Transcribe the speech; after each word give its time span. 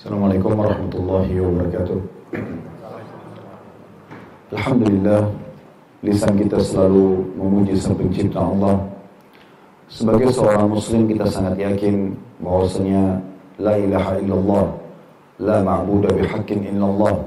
Assalamualaikum 0.00 0.56
warahmatullahi 0.56 1.34
wabarakatuh. 1.44 1.98
Alhamdulillah, 4.56 5.28
lisan 6.00 6.40
kita 6.40 6.56
selalu 6.56 7.28
memuji 7.36 7.76
sang 7.76 7.92
pencipta 8.00 8.40
Allah. 8.40 8.80
Sebagai 9.92 10.32
seorang 10.32 10.72
muslim 10.72 11.04
kita 11.04 11.28
sangat 11.28 11.60
yakin 11.60 12.16
bahwasanya 12.40 13.20
la 13.60 13.76
ilaha 13.76 14.16
illallah, 14.24 14.64
la 15.36 15.60
ma'budu 15.60 16.08
bihaqqin 16.16 16.64
illallah. 16.64 17.20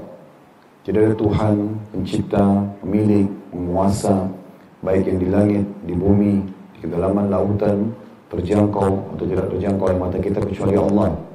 Tidak 0.82 0.98
ada 0.98 1.14
Tuhan 1.14 1.78
pencipta, 1.94 2.42
pemilik, 2.82 3.30
penguasa, 3.54 4.26
baik 4.82 5.14
yang 5.14 5.18
di 5.22 5.28
langit, 5.30 5.64
di 5.86 5.94
bumi, 5.94 6.42
di 6.74 6.78
kedalaman 6.82 7.30
lautan, 7.30 7.94
terjangkau 8.34 9.14
atau 9.14 9.24
tidak 9.30 9.46
terjangkau 9.54 9.94
oleh 9.94 9.98
mata 10.10 10.18
kita 10.18 10.42
kecuali 10.42 10.74
Allah. 10.74 11.33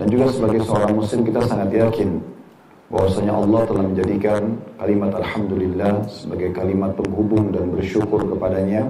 Dan 0.00 0.08
juga 0.08 0.32
sebagai 0.32 0.64
seorang 0.64 0.96
muslim 0.96 1.28
kita 1.28 1.44
sangat 1.44 1.76
yakin 1.76 2.24
bahwasanya 2.88 3.36
Allah 3.36 3.60
telah 3.68 3.84
menjadikan 3.84 4.56
kalimat 4.80 5.12
Alhamdulillah 5.12 6.08
sebagai 6.08 6.56
kalimat 6.56 6.96
penghubung 6.96 7.52
dan 7.52 7.68
bersyukur 7.68 8.24
kepadanya 8.24 8.88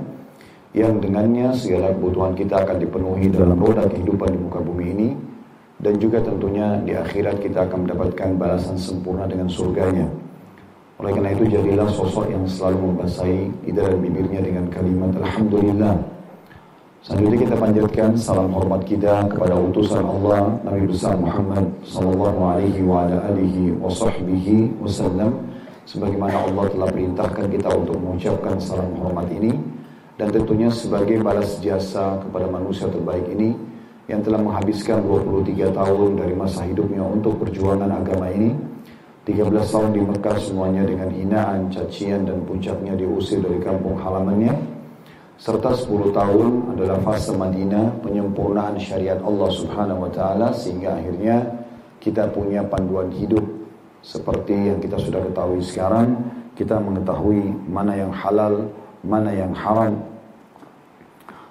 yang 0.70 1.02
dengannya 1.02 1.51
segala 1.59 1.91
kebutuhan 1.98 2.38
kita 2.38 2.62
akan 2.62 2.78
dipenuhi 2.78 3.27
dalam 3.27 3.59
roda 3.59 3.91
kehidupan 3.91 4.30
di 4.30 4.38
muka 4.38 4.62
bumi 4.62 4.87
ini 4.95 5.09
dan 5.82 5.98
juga 5.98 6.23
tentunya 6.23 6.78
di 6.87 6.95
akhirat 6.95 7.42
kita 7.42 7.66
akan 7.66 7.90
mendapatkan 7.90 8.30
balasan 8.38 8.79
sempurna 8.79 9.27
dengan 9.27 9.51
surganya. 9.51 10.06
Oleh 11.02 11.10
karena 11.10 11.34
itu 11.34 11.51
jadilah 11.51 11.90
sosok 11.90 12.30
yang 12.30 12.46
selalu 12.46 12.95
membasahi 12.95 13.51
lidah 13.66 13.98
bibirnya 13.98 14.46
dengan 14.46 14.70
kalimat 14.70 15.10
Alhamdulillah 15.18 16.20
Selanjutnya 17.00 17.48
kita 17.48 17.56
panjatkan 17.56 18.12
salam 18.12 18.52
hormat 18.52 18.84
kita 18.84 19.24
kepada 19.32 19.56
utusan 19.56 20.04
Allah 20.04 20.52
Nabi 20.68 20.84
besar 20.84 21.16
Muhammad 21.16 21.64
sallallahu 21.80 22.40
alaihi 22.45 22.84
wa 22.84 23.09
ala 23.09 23.24
alihi 23.32 23.73
wa 23.80 23.88
sahbihi 23.88 24.76
wasallam 24.84 25.32
sebagaimana 25.88 26.45
Allah 26.45 26.68
telah 26.68 26.93
perintahkan 26.93 27.48
kita 27.56 27.73
untuk 27.73 27.96
mengucapkan 28.04 28.60
salam 28.60 28.93
hormat 29.01 29.32
ini 29.32 29.56
dan 30.21 30.28
tentunya 30.28 30.68
sebagai 30.68 31.24
balas 31.24 31.56
jasa 31.65 32.21
kepada 32.21 32.52
manusia 32.52 32.84
terbaik 32.93 33.24
ini 33.32 33.56
yang 34.04 34.21
telah 34.21 34.45
menghabiskan 34.45 35.01
23 35.01 35.73
tahun 35.73 36.21
dari 36.21 36.37
masa 36.37 36.68
hidupnya 36.68 37.01
untuk 37.01 37.40
perjuangan 37.40 37.96
agama 37.96 38.28
ini 38.28 38.52
13 39.24 39.48
tahun 39.48 39.96
di 39.96 40.04
Mekah 40.04 40.37
semuanya 40.37 40.84
dengan 40.84 41.09
hinaan, 41.09 41.73
cacian 41.73 42.28
dan 42.28 42.45
puncaknya 42.45 42.93
diusir 42.93 43.40
dari 43.40 43.56
kampung 43.65 43.96
halamannya 43.96 44.79
serta 45.41 45.73
10 45.73 46.13
tahun 46.13 46.77
adalah 46.77 47.01
fase 47.01 47.33
Madinah 47.33 48.05
penyempurnaan 48.05 48.77
syariat 48.77 49.16
Allah 49.24 49.49
Subhanahu 49.49 50.05
wa 50.05 50.10
taala 50.13 50.52
sehingga 50.52 51.01
akhirnya 51.01 51.49
kita 51.96 52.29
punya 52.29 52.60
panduan 52.60 53.09
hidup 53.16 53.41
seperti 54.05 54.52
yang 54.52 54.79
kita 54.85 55.01
sudah 55.01 55.24
ketahui 55.24 55.65
sekarang. 55.65 56.21
Kita 56.52 56.77
mengetahui 56.77 57.57
mana 57.73 57.96
yang 57.96 58.13
halal 58.13 58.68
mana 59.01 59.33
yang 59.33 59.57
haram. 59.57 59.96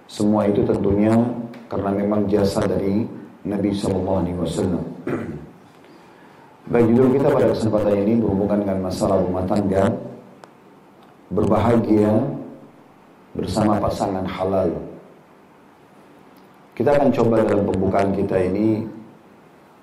Semua 0.06 0.46
itu 0.46 0.62
tentunya 0.70 1.14
karena 1.66 1.90
memang 1.90 2.30
jasa 2.30 2.62
dari 2.70 3.10
Nabi 3.42 3.74
Sallallahu 3.74 4.20
Alaihi 4.22 4.38
Wasallam. 4.38 4.84
Baik 6.70 6.86
judul 6.94 7.10
kita 7.18 7.28
pada 7.34 7.48
kesempatan 7.58 7.96
ini 8.06 8.14
berhubungan 8.22 8.62
dengan 8.62 8.78
masalah 8.86 9.18
rumah 9.18 9.46
tangga. 9.50 9.90
Berbahagia 11.34 12.39
bersama 13.40 13.80
pasangan 13.80 14.28
halal. 14.28 14.68
Kita 16.76 16.96
akan 16.96 17.10
coba 17.16 17.44
dalam 17.48 17.64
pembukaan 17.72 18.12
kita 18.12 18.36
ini 18.40 18.84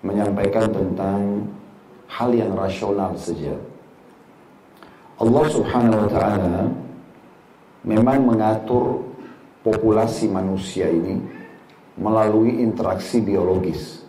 menyampaikan 0.05 0.69
tentang 0.69 1.49
hal 2.09 2.31
yang 2.37 2.53
rasional 2.53 3.17
saja. 3.17 3.57
Allah 5.17 5.45
Subhanahu 5.49 6.05
wa 6.05 6.11
taala 6.13 6.59
memang 7.85 8.19
mengatur 8.29 9.01
populasi 9.65 10.29
manusia 10.29 10.93
ini 10.93 11.17
melalui 11.97 12.61
interaksi 12.61 13.25
biologis. 13.25 14.05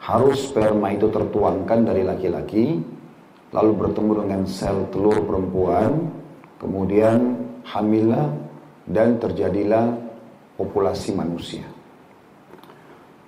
Harus 0.00 0.48
sperma 0.48 0.92
itu 0.92 1.08
tertuangkan 1.08 1.80
dari 1.84 2.04
laki-laki, 2.04 2.80
lalu 3.52 3.72
bertemu 3.72 4.12
dengan 4.24 4.40
sel 4.44 4.84
telur 4.92 5.16
perempuan, 5.24 6.12
kemudian 6.60 7.43
hamillah 7.64 8.28
dan 8.84 9.16
terjadilah 9.16 9.96
populasi 10.60 11.16
manusia. 11.16 11.64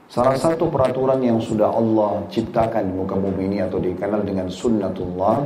Salah 0.06 0.38
satu 0.38 0.70
peraturan 0.70 1.18
yang 1.18 1.42
sudah 1.42 1.66
Allah 1.66 2.22
ciptakan 2.30 2.88
di 2.88 2.92
muka 2.94 3.18
bumi 3.18 3.50
ini 3.50 3.58
atau 3.58 3.82
dikenal 3.82 4.22
dengan 4.22 4.46
sunnatullah, 4.46 5.42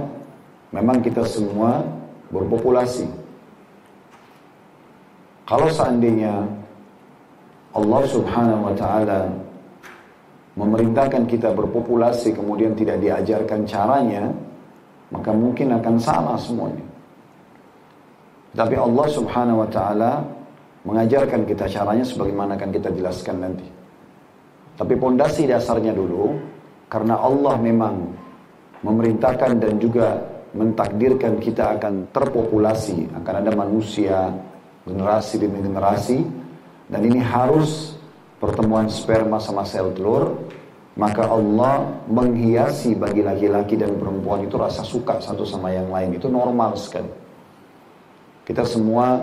memang 0.76 1.00
kita 1.00 1.24
semua 1.24 1.80
berpopulasi. 2.28 3.08
Kalau 5.48 5.66
seandainya 5.72 6.44
Allah 7.74 8.02
subhanahu 8.06 8.70
wa 8.70 8.74
ta'ala 8.76 9.32
memerintahkan 10.60 11.24
kita 11.24 11.56
berpopulasi 11.56 12.36
kemudian 12.36 12.76
tidak 12.76 13.00
diajarkan 13.00 13.64
caranya, 13.64 14.28
maka 15.08 15.32
mungkin 15.32 15.72
akan 15.74 15.96
salah 15.96 16.36
semuanya. 16.36 16.84
Tapi 18.50 18.74
Allah 18.74 19.06
subhanahu 19.06 19.62
wa 19.62 19.68
ta'ala 19.70 20.12
mengajarkan 20.82 21.46
kita 21.46 21.70
caranya 21.70 22.02
sebagaimana 22.02 22.58
akan 22.58 22.70
kita 22.74 22.90
jelaskan 22.90 23.36
nanti. 23.38 23.66
Tapi 24.74 24.94
pondasi 24.96 25.44
dasarnya 25.46 25.92
dulu, 25.92 26.34
karena 26.90 27.20
Allah 27.20 27.54
memang 27.60 28.10
memerintahkan 28.80 29.60
dan 29.60 29.76
juga 29.76 30.18
mentakdirkan 30.56 31.38
kita 31.38 31.78
akan 31.78 32.10
terpopulasi, 32.10 33.12
akan 33.12 33.34
ada 33.44 33.52
manusia, 33.54 34.34
generasi 34.82 35.34
demi 35.38 35.62
generasi, 35.62 36.24
dan 36.90 37.00
ini 37.06 37.22
harus 37.22 37.94
pertemuan 38.42 38.90
sperma 38.90 39.38
sama 39.38 39.62
sel 39.62 39.94
telur, 39.94 40.42
maka 40.98 41.28
Allah 41.28 41.86
menghiasi 42.10 42.98
bagi 42.98 43.22
laki-laki 43.22 43.78
dan 43.78 43.94
perempuan 43.94 44.42
itu 44.42 44.58
rasa 44.58 44.82
suka 44.82 45.22
satu 45.22 45.46
sama 45.46 45.70
yang 45.70 45.86
lain. 45.86 46.18
Itu 46.18 46.26
normal 46.26 46.74
sekali. 46.74 47.29
Kita 48.44 48.64
semua 48.66 49.20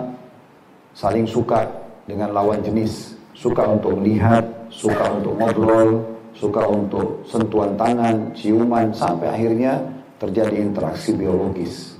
saling 0.94 1.28
suka 1.28 1.68
dengan 2.08 2.32
lawan 2.32 2.62
jenis. 2.64 3.14
Suka 3.38 3.70
untuk 3.70 3.94
melihat, 4.02 4.42
suka 4.66 5.14
untuk 5.14 5.38
ngobrol, 5.38 6.02
suka 6.34 6.62
untuk 6.66 7.22
sentuhan 7.22 7.78
tangan, 7.78 8.34
ciuman, 8.34 8.90
sampai 8.90 9.30
akhirnya 9.30 9.78
terjadi 10.18 10.58
interaksi 10.58 11.14
biologis. 11.14 11.94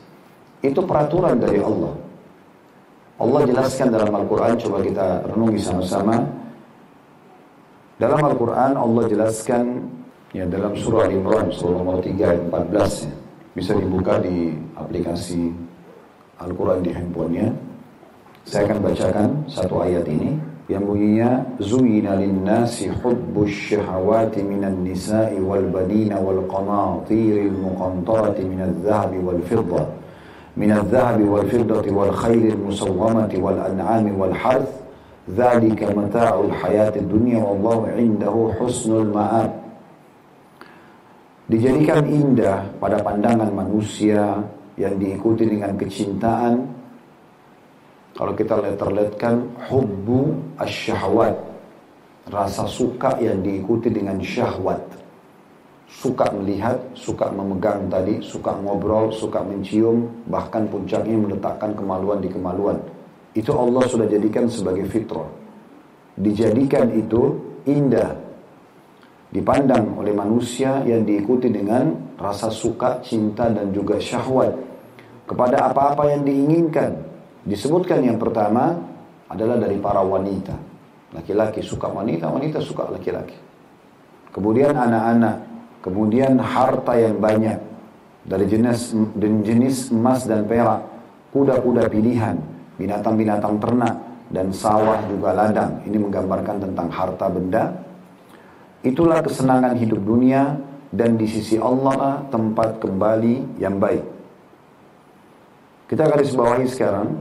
Itu 0.59 0.83
peraturan 0.83 1.39
dari 1.39 1.63
Allah. 1.63 1.95
Allah 3.19 3.41
jelaskan 3.47 3.95
dalam 3.95 4.11
Al-Quran, 4.15 4.55
coba 4.59 4.79
kita 4.83 5.07
renungi 5.31 5.59
sama-sama. 5.63 6.23
Dalam 7.99 8.23
Al-Quran 8.23 8.79
Allah 8.79 9.05
jelaskan 9.11 9.91
ya 10.31 10.47
dalam 10.47 10.71
surah 10.79 11.11
Al-Imran 11.11 11.51
surah 11.51 11.83
nomor 11.83 11.99
3 11.99 12.15
ayat 12.15 12.43
14 12.47 13.11
ya. 13.11 13.15
Bisa 13.59 13.73
dibuka 13.75 14.23
di 14.23 14.55
aplikasi 14.79 15.51
Al-Quran 16.39 16.81
di 16.83 16.91
handphonenya. 16.95 17.49
Saya 18.49 18.71
akan 18.71 18.79
bacakan 18.81 19.29
satu 19.51 19.85
ayat 19.85 20.09
ini 20.09 20.39
yang 20.69 20.85
bunyinya 20.85 21.45
Zuyina 21.61 22.17
linnasi 22.17 22.93
hubbus 23.01 23.53
syahawati 23.53 24.45
minan 24.45 24.85
nisa'i 24.85 25.41
wal 25.41 25.65
banina 25.69 26.21
wal 26.21 26.45
qanatiril 26.45 27.57
muqantarati 27.57 28.45
minal 28.45 28.73
zahabi 28.85 29.19
wal 29.21 29.41
fidda 29.49 29.85
minal 30.59 30.85
zahabi 30.93 31.25
wal 31.25 31.47
fiddati 31.49 31.89
wal 31.89 32.13
khairil 32.13 32.61
musawwamati 32.61 33.41
wal 33.41 33.57
wal 34.19 34.35
dhalika 35.29 35.93
mata'ul 35.93 36.53
hayati 36.53 37.05
dunia 37.05 37.41
wallahu 37.41 37.89
indahu 37.95 38.53
husnul 38.57 39.13
ma'ab 39.13 39.53
dijadikan 41.53 42.05
indah 42.09 42.65
pada 42.81 43.01
pandangan 43.05 43.53
manusia 43.53 44.41
yang 44.79 44.95
diikuti 44.97 45.45
dengan 45.45 45.75
kecintaan 45.75 46.55
kalau 48.15 48.33
kita 48.33 48.55
letterletkan 48.57 49.43
hubbu 49.69 50.39
asyahwat 50.63 51.35
rasa 52.31 52.65
suka 52.71 53.19
yang 53.19 53.43
diikuti 53.43 53.91
dengan 53.91 54.23
syahwat 54.23 54.99
suka 55.89 56.29
melihat, 56.37 56.77
suka 56.93 57.33
memegang 57.33 57.89
tadi, 57.89 58.21
suka 58.21 58.53
ngobrol, 58.61 59.09
suka 59.09 59.41
mencium, 59.41 60.05
bahkan 60.29 60.69
puncaknya 60.69 61.17
meletakkan 61.17 61.73
kemaluan 61.73 62.21
di 62.21 62.29
kemaluan. 62.29 62.77
Itu 63.33 63.57
Allah 63.57 63.83
sudah 63.89 64.05
jadikan 64.05 64.47
sebagai 64.47 64.85
fitrah. 64.87 65.29
Dijadikan 66.19 66.93
itu 66.93 67.41
indah. 67.65 68.13
Dipandang 69.29 70.01
oleh 70.01 70.17
manusia 70.17 70.81
yang 70.89 71.05
diikuti 71.05 71.53
dengan 71.53 72.17
rasa 72.17 72.49
suka, 72.49 73.05
cinta, 73.05 73.49
dan 73.53 73.73
juga 73.77 74.01
syahwat 74.01 74.68
kepada 75.29 75.69
apa-apa 75.69 76.09
yang 76.09 76.25
diinginkan. 76.25 76.97
Disebutkan 77.45 78.01
yang 78.01 78.17
pertama 78.17 78.81
adalah 79.29 79.61
dari 79.61 79.77
para 79.77 80.01
wanita. 80.01 80.57
Laki-laki 81.13 81.61
suka 81.61 81.93
wanita, 81.93 82.33
wanita 82.33 82.59
suka 82.65 82.89
laki-laki. 82.89 83.37
kemudian 84.29 84.77
anak-anak, 84.77 85.41
kemudian 85.81 86.37
harta 86.39 86.95
yang 86.95 87.17
banyak 87.17 87.59
dari 88.29 88.45
jenis 88.45 88.93
jenis 89.19 89.89
emas 89.89 90.29
dan 90.29 90.45
perak, 90.45 90.85
kuda-kuda 91.33 91.89
pilihan, 91.89 92.37
binatang-binatang 92.77 93.57
ternak 93.57 93.97
dan 94.29 94.53
sawah 94.53 95.01
juga 95.09 95.33
ladang. 95.33 95.81
Ini 95.89 95.97
menggambarkan 95.97 96.57
tentang 96.61 96.89
harta 96.93 97.27
benda. 97.33 97.73
Itulah 98.85 99.25
kesenangan 99.25 99.75
hidup 99.81 99.99
dunia 100.05 100.61
dan 100.93 101.17
di 101.17 101.25
sisi 101.25 101.57
Allah 101.57 102.23
tempat 102.29 102.79
kembali 102.85 103.59
yang 103.59 103.81
baik. 103.81 104.18
Kita 105.89 106.05
garis 106.05 106.37
bawahi 106.37 106.69
sekarang 106.69 107.17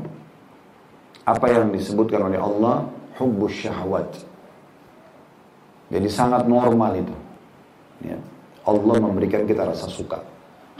apa 1.23 1.47
yang 1.47 1.71
disebutkan 1.71 2.27
oleh 2.27 2.39
Allah 2.39 2.83
hubbus 3.15 3.55
syahwat. 3.55 4.11
Jadi 5.87 6.07
sangat 6.11 6.43
normal 6.51 6.99
itu. 6.99 7.15
Ya. 8.03 8.19
Allah 8.67 8.95
memberikan 8.99 9.47
kita 9.47 9.63
rasa 9.63 9.87
suka. 9.87 10.19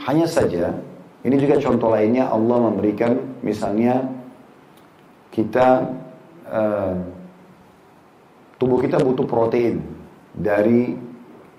Hanya 0.04 0.28
saja, 0.28 0.76
ini 1.24 1.40
juga 1.40 1.56
contoh 1.56 1.88
lainnya 1.88 2.28
Allah 2.28 2.68
memberikan 2.68 3.16
misalnya 3.40 4.04
kita 5.32 5.88
uh, 6.44 6.94
tubuh 8.60 8.84
kita 8.84 9.00
butuh 9.00 9.24
protein 9.24 9.80
dari 10.36 10.92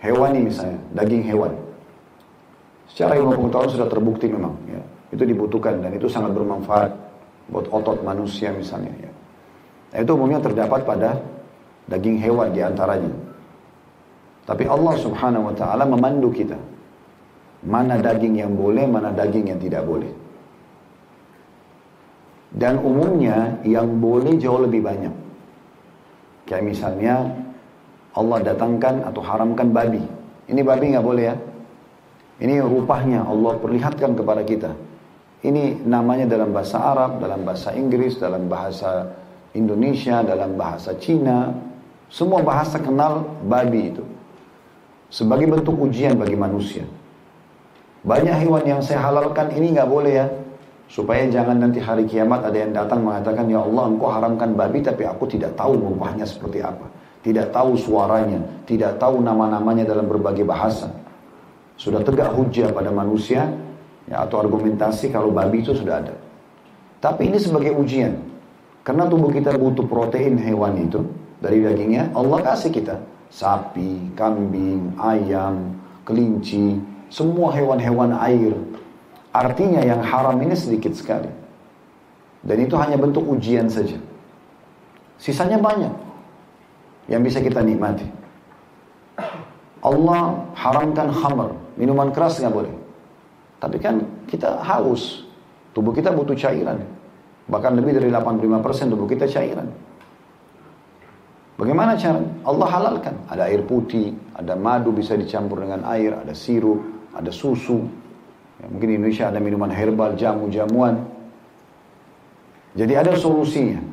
hewani 0.06 0.54
misalnya, 0.54 0.78
daging 0.94 1.26
hewan. 1.26 1.58
Secara 2.86 3.18
ilmu 3.18 3.34
pengetahuan 3.34 3.70
sudah 3.74 3.88
terbukti 3.90 4.30
memang, 4.30 4.54
ya. 4.70 4.81
Itu 5.10 5.24
dibutuhkan 5.26 5.82
dan 5.82 5.92
itu 5.94 6.06
sangat 6.06 6.34
bermanfaat 6.34 6.92
buat 7.50 7.66
otot 7.74 8.02
manusia 8.06 8.54
misalnya. 8.54 8.94
Ya. 9.02 9.12
Nah, 9.94 9.98
itu 10.06 10.12
umumnya 10.14 10.40
terdapat 10.42 10.86
pada 10.86 11.18
daging 11.90 12.22
hewan 12.22 12.54
di 12.54 12.62
antaranya. 12.62 13.10
Tapi 14.46 14.66
Allah 14.66 14.96
subhanahu 14.98 15.50
wa 15.50 15.56
ta'ala 15.58 15.86
memandu 15.86 16.34
kita 16.34 16.58
Mana 17.60 18.00
daging 18.00 18.40
yang 18.40 18.56
boleh, 18.56 18.88
mana 18.88 19.12
daging 19.12 19.52
yang 19.52 19.60
tidak 19.60 19.84
boleh. 19.84 20.08
Dan 22.56 22.80
umumnya 22.80 23.60
yang 23.68 24.00
boleh 24.00 24.40
jauh 24.40 24.64
lebih 24.64 24.80
banyak. 24.80 25.12
Kayak 26.48 26.66
misalnya 26.66 27.16
Allah 28.16 28.40
datangkan 28.42 29.06
atau 29.06 29.22
haramkan 29.22 29.76
babi. 29.76 30.02
Ini 30.50 30.62
babi 30.64 30.96
nggak 30.96 31.06
boleh 31.06 31.24
ya. 31.30 31.36
Ini 32.40 32.64
rupanya 32.64 33.28
Allah 33.28 33.60
perlihatkan 33.60 34.16
kepada 34.16 34.42
kita. 34.48 34.72
Ini 35.40 35.88
namanya 35.88 36.28
dalam 36.28 36.52
bahasa 36.52 36.84
Arab, 36.84 37.24
dalam 37.24 37.48
bahasa 37.48 37.72
Inggris, 37.72 38.20
dalam 38.20 38.52
bahasa 38.52 39.08
Indonesia, 39.56 40.20
dalam 40.20 40.60
bahasa 40.60 40.92
Cina. 41.00 41.56
Semua 42.12 42.44
bahasa 42.44 42.76
kenal 42.82 43.24
babi 43.48 43.96
itu. 43.96 44.04
Sebagai 45.08 45.48
bentuk 45.48 45.80
ujian 45.80 46.20
bagi 46.20 46.36
manusia. 46.36 46.84
Banyak 48.04 48.36
hewan 48.46 48.64
yang 48.68 48.82
saya 48.84 49.00
halalkan 49.08 49.56
ini 49.56 49.72
nggak 49.72 49.88
boleh 49.88 50.14
ya. 50.20 50.28
Supaya 50.90 51.30
jangan 51.30 51.62
nanti 51.62 51.78
hari 51.78 52.10
kiamat 52.10 52.50
ada 52.50 52.58
yang 52.58 52.74
datang 52.74 53.06
mengatakan, 53.06 53.46
Ya 53.46 53.62
Allah 53.62 53.94
engkau 53.94 54.10
haramkan 54.10 54.58
babi 54.58 54.82
tapi 54.82 55.06
aku 55.06 55.30
tidak 55.30 55.54
tahu 55.54 55.78
rupanya 55.78 56.26
seperti 56.26 56.66
apa. 56.66 56.90
Tidak 57.22 57.54
tahu 57.54 57.78
suaranya, 57.78 58.42
tidak 58.66 58.98
tahu 58.98 59.22
nama-namanya 59.22 59.86
dalam 59.86 60.10
berbagai 60.10 60.44
bahasa. 60.44 60.90
Sudah 61.78 62.02
tegak 62.02 62.34
hujah 62.34 62.74
pada 62.74 62.90
manusia, 62.90 63.48
ya, 64.10 64.26
atau 64.26 64.42
argumentasi 64.42 65.14
kalau 65.14 65.30
babi 65.30 65.62
itu 65.62 65.78
sudah 65.78 66.02
ada. 66.02 66.14
Tapi 67.00 67.32
ini 67.32 67.38
sebagai 67.40 67.72
ujian. 67.78 68.18
Karena 68.84 69.06
tubuh 69.06 69.30
kita 69.30 69.54
butuh 69.56 69.86
protein 69.86 70.36
hewan 70.42 70.82
itu, 70.82 71.06
dari 71.40 71.62
dagingnya, 71.62 72.12
Allah 72.18 72.42
kasih 72.42 72.74
kita. 72.74 72.98
Sapi, 73.30 74.10
kambing, 74.18 74.98
ayam, 74.98 75.78
kelinci, 76.02 76.82
semua 77.14 77.54
hewan-hewan 77.54 78.18
air. 78.18 78.58
Artinya 79.30 79.86
yang 79.86 80.02
haram 80.02 80.42
ini 80.42 80.58
sedikit 80.58 80.98
sekali. 80.98 81.30
Dan 82.42 82.58
itu 82.66 82.74
hanya 82.82 82.98
bentuk 82.98 83.22
ujian 83.30 83.70
saja. 83.70 84.02
Sisanya 85.22 85.62
banyak 85.62 85.94
yang 87.12 87.22
bisa 87.22 87.38
kita 87.38 87.62
nikmati. 87.62 88.08
Allah 89.86 90.50
haramkan 90.56 91.14
khamr, 91.14 91.54
minuman 91.76 92.10
keras 92.10 92.40
nggak 92.40 92.56
boleh. 92.56 92.74
Tapi 93.60 93.78
kan 93.78 94.00
kita 94.26 94.64
haus, 94.64 95.28
tubuh 95.76 95.92
kita 95.92 96.16
butuh 96.16 96.36
cairan. 96.36 96.80
Bahkan 97.50 97.72
lebih 97.76 98.00
dari 98.00 98.08
85% 98.08 98.94
tubuh 98.94 99.08
kita 99.10 99.28
cairan. 99.28 99.68
Bagaimana 101.60 102.00
cara? 102.00 102.24
Allah 102.48 102.68
halalkan. 102.72 103.16
Ada 103.28 103.52
air 103.52 103.68
putih, 103.68 104.16
ada 104.32 104.56
madu 104.56 104.96
bisa 104.96 105.20
dicampur 105.20 105.60
dengan 105.60 105.84
air, 105.92 106.16
ada 106.16 106.32
sirup, 106.32 106.80
ada 107.12 107.28
susu. 107.36 107.84
Ya, 108.64 108.66
mungkin 108.72 108.88
di 108.88 108.96
Indonesia 108.96 109.28
ada 109.28 109.44
minuman 109.44 109.68
herbal, 109.68 110.16
jamu-jamuan. 110.16 111.04
Jadi 112.80 112.94
ada 112.96 113.12
solusinya. 113.20 113.84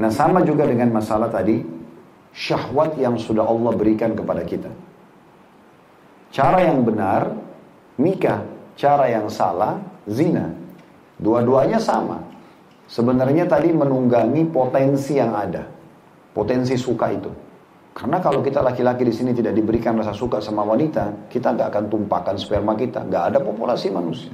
Nah 0.00 0.08
sama 0.08 0.40
juga 0.40 0.64
dengan 0.64 0.88
masalah 0.88 1.28
tadi, 1.28 1.60
syahwat 2.32 2.96
yang 2.96 3.20
sudah 3.20 3.44
Allah 3.44 3.76
berikan 3.76 4.16
kepada 4.16 4.40
kita. 4.48 4.72
Cara 6.32 6.64
yang 6.64 6.80
benar, 6.80 7.32
nikah. 8.00 8.55
Cara 8.76 9.08
yang 9.08 9.26
salah, 9.32 9.80
zina. 10.04 10.52
Dua-duanya 11.16 11.80
sama. 11.80 12.20
Sebenarnya 12.86 13.48
tadi 13.48 13.72
menunggangi 13.72 14.46
potensi 14.52 15.16
yang 15.16 15.32
ada. 15.32 15.64
Potensi 16.36 16.76
suka 16.76 17.08
itu. 17.08 17.32
Karena 17.96 18.20
kalau 18.20 18.44
kita 18.44 18.60
laki-laki 18.60 19.08
di 19.08 19.14
sini 19.16 19.32
tidak 19.32 19.56
diberikan 19.56 19.96
rasa 19.96 20.12
suka 20.12 20.36
sama 20.44 20.60
wanita, 20.60 21.32
kita 21.32 21.56
nggak 21.56 21.68
akan 21.72 21.84
tumpahkan 21.88 22.36
sperma 22.36 22.76
kita. 22.76 23.08
Nggak 23.08 23.24
ada 23.32 23.38
populasi 23.40 23.88
manusia. 23.88 24.28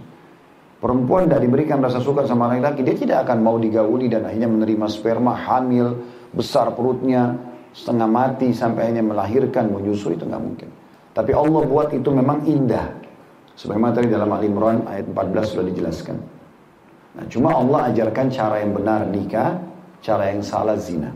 Perempuan 0.83 1.31
tidak 1.31 1.47
diberikan 1.47 1.79
rasa 1.79 2.03
suka 2.03 2.27
sama 2.27 2.51
laki-laki, 2.51 2.83
dia 2.83 2.99
tidak 2.99 3.19
akan 3.31 3.39
mau 3.39 3.55
digauli 3.55 4.11
dan 4.11 4.27
akhirnya 4.27 4.51
menerima 4.51 4.87
sperma, 4.91 5.31
hamil, 5.31 5.95
besar 6.35 6.75
perutnya, 6.75 7.39
setengah 7.71 8.11
mati 8.11 8.51
sampai 8.51 8.91
hanya 8.91 9.07
melahirkan, 9.07 9.71
menyusui 9.71 10.19
itu 10.19 10.27
nggak 10.27 10.43
mungkin. 10.43 10.69
Tapi 11.15 11.31
Allah 11.31 11.63
buat 11.63 11.95
itu 11.95 12.11
memang 12.11 12.43
indah. 12.51 12.99
Sebagaimana 13.57 13.93
tadi 13.93 14.09
dalam 14.09 14.31
Al-Imran 14.33 14.89
ayat 14.89 15.07
14 15.13 15.53
sudah 15.53 15.65
dijelaskan. 15.69 16.17
Nah, 17.13 17.25
cuma 17.29 17.53
Allah 17.53 17.93
ajarkan 17.93 18.33
cara 18.33 18.65
yang 18.65 18.73
benar 18.73 19.05
nikah, 19.13 19.61
cara 20.01 20.33
yang 20.33 20.41
salah 20.41 20.81
zina. 20.81 21.13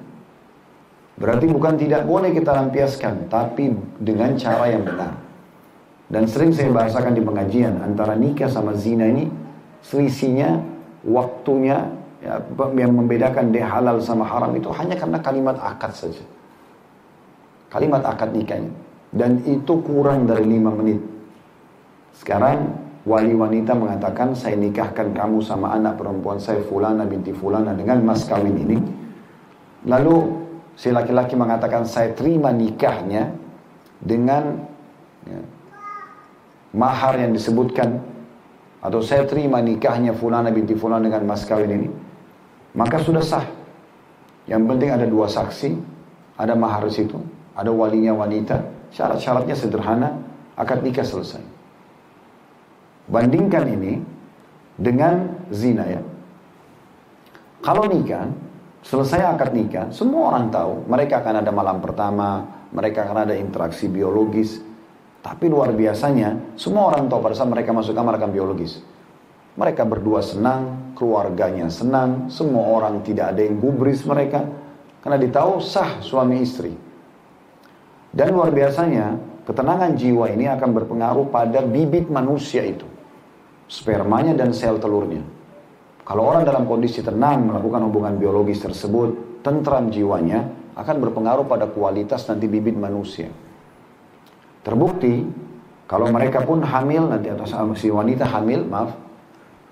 Berarti 1.17 1.49
bukan 1.49 1.81
tidak 1.81 2.05
boleh 2.05 2.29
kita 2.37 2.53
lampiaskan, 2.53 3.33
tapi 3.33 3.73
dengan 3.97 4.37
cara 4.37 4.69
yang 4.69 4.85
benar. 4.85 5.17
Dan 6.13 6.29
sering 6.29 6.53
saya 6.53 6.69
bahasakan 6.69 7.17
di 7.17 7.25
pengajian, 7.25 7.81
antara 7.81 8.13
nikah 8.13 8.53
sama 8.53 8.77
zina 8.77 9.09
ini, 9.09 9.33
selisihnya, 9.81 10.61
waktunya, 11.09 11.89
ya, 12.21 12.37
yang 12.77 12.93
membedakan 12.93 13.49
dia 13.49 13.65
halal 13.65 13.97
sama 14.05 14.29
haram 14.29 14.53
itu 14.55 14.69
hanya 14.77 14.95
karena 14.95 15.19
kalimat 15.25 15.57
akad 15.57 15.97
saja. 15.97 16.23
Kalimat 17.73 18.05
akad 18.05 18.37
nikahnya. 18.37 18.71
Dan 19.11 19.41
itu 19.49 19.81
kurang 19.81 20.29
dari 20.29 20.45
lima 20.45 20.69
menit. 20.77 21.16
Sekarang 22.17 22.73
wali 23.05 23.37
wanita 23.37 23.77
mengatakan 23.77 24.33
saya 24.33 24.57
nikahkan 24.57 25.13
kamu 25.13 25.45
sama 25.45 25.77
anak 25.77 26.01
perempuan 26.01 26.41
saya 26.41 26.65
fulana 26.65 27.05
binti 27.05 27.31
fulana 27.37 27.77
dengan 27.77 28.01
mas 28.01 28.25
kawin 28.25 28.57
ini. 28.57 28.79
Lalu 29.85 30.17
si 30.75 30.89
laki-laki 30.91 31.37
mengatakan 31.37 31.85
saya 31.85 32.17
terima 32.17 32.51
nikahnya 32.51 33.37
dengan 34.01 34.65
ya, 35.29 35.41
mahar 36.73 37.21
yang 37.21 37.37
disebutkan 37.37 38.01
atau 38.81 39.01
saya 39.05 39.29
terima 39.29 39.61
nikahnya 39.61 40.17
fulana 40.17 40.49
binti 40.49 40.73
fulana 40.73 41.05
dengan 41.05 41.29
mas 41.29 41.45
kawin 41.45 41.69
ini. 41.69 41.89
Maka 42.77 42.97
sudah 43.01 43.25
sah. 43.25 43.47
Yang 44.47 44.63
penting 44.73 44.91
ada 44.95 45.05
dua 45.05 45.27
saksi 45.27 45.75
ada 46.39 46.55
mahar 46.57 46.89
situ 46.89 47.21
ada 47.53 47.69
walinya 47.69 48.17
wanita. 48.17 48.73
Syarat-syaratnya 48.95 49.59
sederhana 49.59 50.17
akad 50.57 50.81
nikah 50.81 51.05
selesai 51.05 51.56
bandingkan 53.09 53.65
ini 53.71 54.03
dengan 54.77 55.47
zina 55.51 55.85
ya 55.89 56.03
kalau 57.63 57.89
nikah 57.89 58.29
Selesai 58.87 59.19
akad 59.19 59.51
nikah, 59.51 59.91
semua 59.91 60.31
orang 60.31 60.47
tahu 60.47 60.87
mereka 60.87 61.19
akan 61.19 61.43
ada 61.43 61.51
malam 61.51 61.83
pertama, 61.83 62.47
mereka 62.71 63.03
akan 63.03 63.27
ada 63.27 63.35
interaksi 63.35 63.91
biologis. 63.91 64.63
Tapi 65.27 65.51
luar 65.51 65.75
biasanya, 65.75 66.55
semua 66.55 66.95
orang 66.95 67.11
tahu 67.11 67.19
pada 67.19 67.35
saat 67.35 67.51
mereka 67.51 67.75
masuk 67.75 67.99
kamar 67.99 68.15
akan 68.15 68.31
biologis. 68.31 68.79
Mereka 69.59 69.83
berdua 69.91 70.23
senang, 70.23 70.95
keluarganya 70.95 71.67
senang, 71.67 72.31
semua 72.31 72.63
orang 72.79 73.03
tidak 73.03 73.35
ada 73.35 73.43
yang 73.43 73.59
gubris 73.59 74.07
mereka. 74.07 74.47
Karena 75.03 75.19
ditahu 75.19 75.59
sah 75.59 75.99
suami 75.99 76.39
istri. 76.39 76.71
Dan 78.15 78.39
luar 78.39 78.55
biasanya, 78.55 79.19
ketenangan 79.51 79.99
jiwa 79.99 80.31
ini 80.31 80.47
akan 80.47 80.71
berpengaruh 80.79 81.27
pada 81.35 81.59
bibit 81.67 82.07
manusia 82.07 82.63
itu. 82.63 82.87
Spermanya 83.67 84.33
dan 84.39 84.55
sel 84.55 84.79
telurnya. 84.79 85.23
Kalau 86.07 86.23
orang 86.31 86.47
dalam 86.47 86.71
kondisi 86.71 87.03
tenang 87.03 87.51
melakukan 87.51 87.83
hubungan 87.91 88.15
biologis 88.15 88.63
tersebut, 88.63 89.43
tentram 89.43 89.91
jiwanya, 89.91 90.47
akan 90.79 90.97
berpengaruh 91.03 91.51
pada 91.51 91.67
kualitas 91.67 92.23
nanti 92.31 92.47
bibit 92.47 92.79
manusia. 92.79 93.27
Terbukti 94.63 95.27
kalau 95.91 96.11
mereka 96.15 96.47
pun 96.47 96.63
hamil 96.63 97.11
nanti 97.11 97.31
atau 97.31 97.47
si 97.75 97.91
wanita 97.91 98.23
hamil, 98.23 98.67
maaf, 98.67 98.95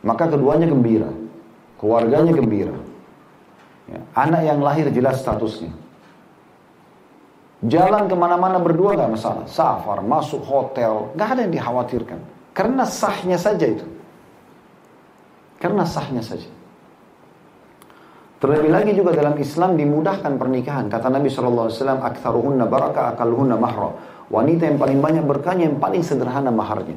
maka 0.03 0.31
keduanya 0.31 0.67
gembira, 0.67 1.11
keluarganya 1.79 2.35
gembira. 2.35 2.75
Ya, 3.85 4.01
anak 4.17 4.43
yang 4.43 4.59
lahir 4.65 4.91
jelas 4.91 5.21
statusnya. 5.23 5.71
Jalan 7.65 8.11
ke 8.11 8.17
mana-mana 8.19 8.59
berdua 8.59 8.97
nggak 8.99 9.13
masalah. 9.15 9.45
Safar, 9.47 10.03
masuk 10.03 10.43
hotel, 10.43 11.15
nggak 11.15 11.29
ada 11.31 11.41
yang 11.47 11.53
dikhawatirkan. 11.53 12.34
Karena 12.55 12.87
sahnya 12.87 13.35
saja 13.35 13.67
itu. 13.67 13.83
Karena 15.59 15.83
sahnya 15.83 16.23
saja. 16.23 16.47
Terlebih 18.39 18.71
lagi 18.71 18.93
juga 18.93 19.17
dalam 19.17 19.35
Islam 19.41 19.75
dimudahkan 19.75 20.37
pernikahan. 20.39 20.87
Kata 20.93 21.09
Nabi 21.11 21.33
SAW, 21.33 21.73
Aktharuhunna 21.99 22.69
baraka 22.69 23.17
akaluhunna 23.17 23.59
mahra. 23.59 23.91
Wanita 24.29 24.69
yang 24.71 24.79
paling 24.79 25.01
banyak 25.01 25.25
berkahnya, 25.25 25.73
yang 25.73 25.81
paling 25.81 26.05
sederhana 26.05 26.53
maharnya. 26.53 26.97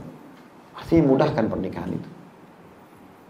Artinya 0.78 1.04
mudahkan 1.10 1.48
pernikahan 1.50 1.92
itu. 1.96 2.10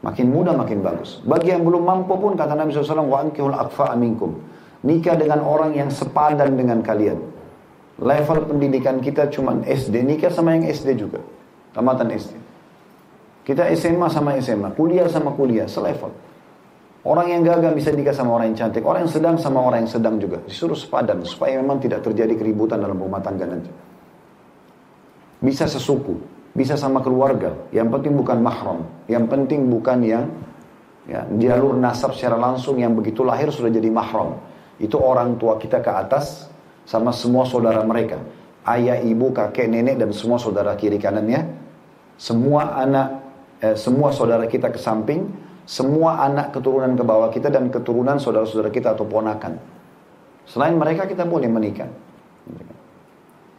Makin 0.01 0.25
mudah 0.29 0.53
makin 0.57 0.81
bagus. 0.81 1.21
Bagi 1.23 1.53
yang 1.53 1.63
belum 1.63 1.85
mampu 1.85 2.13
pun 2.17 2.33
kata 2.33 2.53
Nabi 2.57 2.73
SAW, 2.73 3.07
wa 3.07 3.21
ankihul 3.23 3.55
akfa 3.55 3.93
aminkum. 3.93 4.35
Nikah 4.81 5.15
dengan 5.17 5.41
orang 5.41 5.73
yang 5.73 5.89
sepadan 5.93 6.53
dengan 6.57 6.81
kalian. 6.81 7.21
Level 7.97 8.45
pendidikan 8.45 9.01
kita 9.01 9.29
cuma 9.33 9.57
SD, 9.65 10.05
nikah 10.05 10.29
sama 10.29 10.53
yang 10.53 10.69
SD 10.69 11.01
juga. 11.01 11.17
Tamatan 11.77 12.09
SD. 12.09 12.33
Kita 13.45 13.69
SMA 13.77 14.09
sama 14.09 14.33
SMA, 14.41 14.73
kuliah 14.73 15.05
sama 15.05 15.29
kuliah, 15.37 15.69
selevel. 15.69 16.09
Orang 17.07 17.31
yang 17.31 17.45
gagal 17.45 17.71
bisa 17.77 17.93
nikah 17.95 18.11
sama 18.11 18.35
orang 18.35 18.51
yang 18.51 18.67
cantik, 18.67 18.83
orang 18.83 19.07
yang 19.07 19.13
sedang 19.13 19.35
sama 19.39 19.63
orang 19.63 19.87
yang 19.87 19.91
sedang 19.93 20.19
juga. 20.19 20.43
Disuruh 20.43 20.75
sepadan 20.75 21.23
supaya 21.23 21.55
memang 21.55 21.79
tidak 21.79 22.03
terjadi 22.03 22.35
keributan 22.35 22.83
dalam 22.83 22.99
rumah 22.99 23.23
tangga 23.23 23.47
nanti. 23.47 23.71
Bisa 25.39 25.69
sesuku, 25.69 26.17
bisa 26.51 26.75
sama 26.75 26.99
keluarga. 26.99 27.55
Yang 27.71 27.87
penting 27.95 28.13
bukan 28.19 28.37
mahram, 28.43 28.79
yang 29.07 29.23
penting 29.29 29.71
bukan 29.71 30.03
yang 30.03 30.25
ya, 31.07 31.23
jalur 31.39 31.79
nasab 31.79 32.11
secara 32.11 32.35
langsung 32.35 32.75
yang 32.75 32.91
begitu 32.91 33.23
lahir 33.23 33.47
sudah 33.53 33.71
jadi 33.71 33.87
mahram. 33.87 34.35
Itu 34.75 34.99
orang 34.99 35.39
tua 35.39 35.55
kita 35.55 35.79
ke 35.79 35.91
atas 35.93 36.51
sama 36.83 37.15
semua 37.15 37.47
saudara 37.47 37.79
mereka. 37.87 38.19
Ayah, 38.67 38.99
ibu, 38.99 39.31
kakek, 39.31 39.71
nenek 39.71 39.95
dan 39.95 40.11
semua 40.11 40.35
saudara 40.35 40.75
kiri 40.75 40.99
kanannya. 40.99 41.56
Semua 42.17 42.81
anak, 42.81 43.07
eh, 43.61 43.77
semua 43.77 44.09
saudara 44.09 44.49
kita 44.49 44.73
ke 44.73 44.81
samping, 44.81 45.29
semua 45.69 46.25
anak 46.25 46.57
keturunan 46.57 46.97
ke 46.97 47.03
bawah 47.05 47.29
kita 47.29 47.53
dan 47.53 47.69
keturunan 47.69 48.17
saudara-saudara 48.17 48.73
kita 48.73 48.97
atau 48.97 49.05
ponakan. 49.05 49.61
Selain 50.49 50.73
mereka 50.73 51.05
kita 51.05 51.29
boleh 51.29 51.45
menikah. 51.45 51.87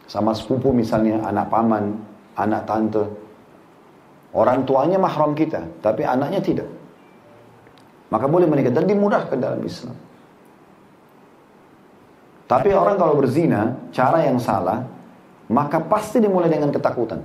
Sama 0.09 0.35
sepupu 0.35 0.73
misalnya, 0.73 1.21
anak 1.23 1.47
paman, 1.53 2.01
anak 2.35 2.65
tante. 2.65 3.05
Orang 4.33 4.65
tuanya 4.65 4.97
mahram 4.97 5.37
kita, 5.37 5.63
tapi 5.79 6.01
anaknya 6.03 6.41
tidak. 6.41 6.69
Maka 8.09 8.25
boleh 8.25 8.49
menikah 8.49 8.73
dan 8.73 8.89
dimudahkan 8.89 9.37
dalam 9.37 9.61
Islam. 9.61 9.93
Tapi 12.49 12.73
orang 12.73 12.97
kalau 12.97 13.13
berzina, 13.21 13.77
cara 13.93 14.25
yang 14.25 14.41
salah, 14.41 14.81
maka 15.53 15.77
pasti 15.77 16.17
dimulai 16.17 16.49
dengan 16.49 16.73
ketakutan. 16.73 17.21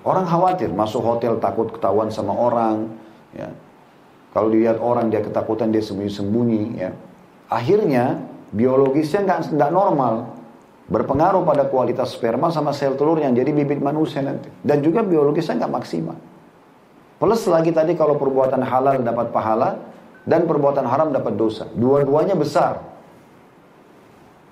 Orang 0.00 0.24
khawatir, 0.24 0.72
masuk 0.72 1.04
hotel 1.04 1.36
takut 1.36 1.68
ketahuan 1.68 2.08
sama 2.08 2.32
orang. 2.32 2.88
Ya. 3.36 3.52
Kalau 4.32 4.48
dilihat 4.48 4.80
orang 4.80 5.12
dia 5.12 5.20
ketakutan, 5.20 5.68
dia 5.68 5.84
sembunyi-sembunyi. 5.84 6.64
Ya. 6.80 6.96
Akhirnya 7.52 8.22
biologisnya 8.54 9.26
nggak 9.26 9.72
normal 9.74 10.40
berpengaruh 10.90 11.46
pada 11.46 11.70
kualitas 11.70 12.16
sperma 12.16 12.50
sama 12.50 12.74
sel 12.74 12.98
telur 12.98 13.20
yang 13.22 13.36
jadi 13.36 13.52
bibit 13.52 13.78
manusia 13.78 14.24
nanti. 14.24 14.48
Dan 14.64 14.80
juga 14.80 15.04
biologisnya 15.04 15.60
nggak 15.62 15.74
maksimal. 15.76 16.18
Plus 17.20 17.42
lagi 17.46 17.70
tadi 17.70 17.92
kalau 17.94 18.16
perbuatan 18.16 18.64
halal 18.64 19.04
dapat 19.04 19.28
pahala 19.28 19.76
dan 20.24 20.48
perbuatan 20.48 20.88
haram 20.88 21.12
dapat 21.12 21.36
dosa. 21.36 21.68
Dua-duanya 21.76 22.32
besar. 22.32 22.80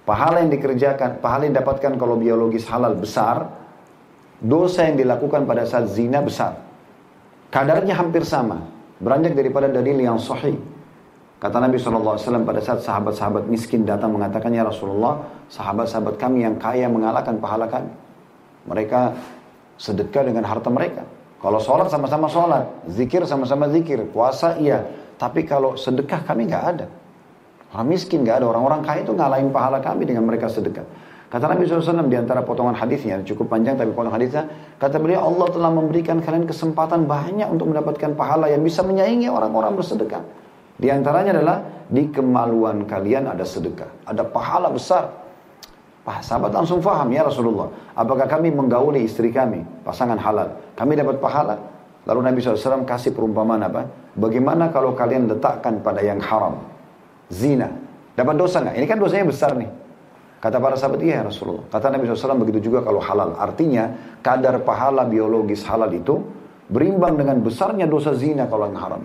Pahala 0.04 0.40
yang 0.40 0.52
dikerjakan, 0.52 1.20
pahala 1.20 1.48
yang 1.48 1.56
dapatkan 1.56 1.96
kalau 2.00 2.16
biologis 2.16 2.64
halal 2.68 2.96
besar, 2.96 3.48
dosa 4.42 4.86
yang 4.86 4.96
dilakukan 4.98 5.44
pada 5.44 5.66
saat 5.66 5.90
zina 5.90 6.22
besar. 6.22 6.58
Kadarnya 7.48 7.96
hampir 7.96 8.22
sama, 8.22 8.62
beranjak 9.02 9.34
daripada 9.34 9.66
dalil 9.70 9.98
yang 9.98 10.20
sahih. 10.20 10.58
Kata 11.38 11.62
Nabi 11.62 11.78
SAW 11.78 12.18
pada 12.42 12.58
saat 12.58 12.82
sahabat-sahabat 12.82 13.46
miskin 13.46 13.86
datang 13.86 14.10
mengatakan, 14.10 14.50
Ya 14.50 14.66
Rasulullah, 14.66 15.22
sahabat-sahabat 15.46 16.18
kami 16.18 16.42
yang 16.42 16.58
kaya 16.58 16.90
mengalahkan 16.90 17.38
pahala 17.38 17.70
kami. 17.70 17.94
Mereka 18.66 19.14
sedekah 19.78 20.26
dengan 20.26 20.42
harta 20.42 20.66
mereka. 20.66 21.06
Kalau 21.38 21.62
sholat 21.62 21.86
sama-sama 21.86 22.26
sholat, 22.26 22.66
zikir 22.90 23.22
sama-sama 23.22 23.70
zikir, 23.70 24.02
puasa 24.10 24.58
iya. 24.58 24.82
Tapi 25.14 25.46
kalau 25.46 25.78
sedekah 25.78 26.26
kami 26.26 26.50
nggak 26.50 26.64
ada. 26.66 26.86
Orang 27.70 27.86
miskin 27.94 28.26
nggak 28.26 28.42
ada, 28.42 28.46
orang-orang 28.50 28.82
kaya 28.82 29.06
itu 29.06 29.14
ngalahin 29.14 29.54
pahala 29.54 29.78
kami 29.78 30.10
dengan 30.10 30.26
mereka 30.26 30.50
sedekah. 30.50 30.82
Kata 31.28 31.44
Nabi 31.44 31.68
SAW 31.68 32.08
di 32.08 32.16
antara 32.16 32.40
potongan 32.40 32.72
hadisnya, 32.72 33.20
cukup 33.20 33.52
panjang 33.52 33.76
tapi 33.76 33.92
potongan 33.92 34.16
hadisnya, 34.16 34.48
kata 34.80 34.96
beliau 34.96 35.28
Allah 35.28 35.52
telah 35.52 35.68
memberikan 35.68 36.24
kalian 36.24 36.48
kesempatan 36.48 37.04
banyak 37.04 37.44
untuk 37.52 37.68
mendapatkan 37.68 38.16
pahala 38.16 38.48
yang 38.48 38.64
bisa 38.64 38.80
menyaingi 38.80 39.28
orang-orang 39.28 39.76
bersedekah. 39.76 40.24
Di 40.80 40.88
antaranya 40.88 41.36
adalah 41.36 41.58
di 41.92 42.08
kemaluan 42.08 42.88
kalian 42.88 43.28
ada 43.28 43.44
sedekah, 43.44 44.08
ada 44.08 44.24
pahala 44.24 44.72
besar. 44.72 45.12
Pak 46.08 46.24
sahabat 46.24 46.48
langsung 46.56 46.80
faham 46.80 47.12
ya 47.12 47.28
Rasulullah. 47.28 47.68
Apakah 47.92 48.24
kami 48.24 48.48
menggauli 48.48 49.04
istri 49.04 49.28
kami, 49.28 49.60
pasangan 49.84 50.16
halal, 50.16 50.56
kami 50.80 50.96
dapat 50.96 51.20
pahala? 51.20 51.60
Lalu 52.08 52.24
Nabi 52.24 52.38
SAW 52.40 52.88
kasih 52.88 53.12
perumpamaan 53.12 53.68
apa? 53.68 53.84
Bagaimana 54.16 54.72
kalau 54.72 54.96
kalian 54.96 55.28
letakkan 55.28 55.84
pada 55.84 56.00
yang 56.00 56.24
haram, 56.24 56.56
zina, 57.28 57.68
dapat 58.16 58.40
dosa 58.40 58.64
nggak? 58.64 58.80
Ini 58.80 58.86
kan 58.88 58.96
dosanya 58.96 59.28
besar 59.28 59.52
nih. 59.60 59.68
Kata 60.38 60.62
para 60.62 60.78
sahabat, 60.78 61.02
iya 61.02 61.26
Rasulullah. 61.26 61.66
Kata 61.66 61.90
Nabi 61.90 62.06
SAW 62.06 62.38
begitu 62.38 62.70
juga 62.70 62.86
kalau 62.86 63.02
halal. 63.02 63.34
Artinya 63.34 63.90
kadar 64.22 64.62
pahala 64.62 65.02
biologis 65.02 65.66
halal 65.66 65.90
itu 65.90 66.22
berimbang 66.70 67.18
dengan 67.18 67.42
besarnya 67.42 67.90
dosa 67.90 68.14
zina 68.14 68.46
kalau 68.46 68.70
yang 68.70 68.78
haram. 68.78 69.02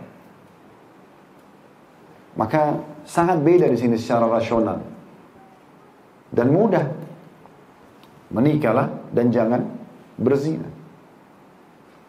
Maka 2.37 2.77
sangat 3.01 3.41
beda 3.41 3.65
di 3.65 3.77
sini 3.77 3.97
secara 3.97 4.29
rasional. 4.29 4.77
Dan 6.29 6.53
mudah. 6.53 6.85
Menikahlah 8.33 8.89
dan 9.13 9.29
jangan 9.29 9.61
berzina. 10.17 10.65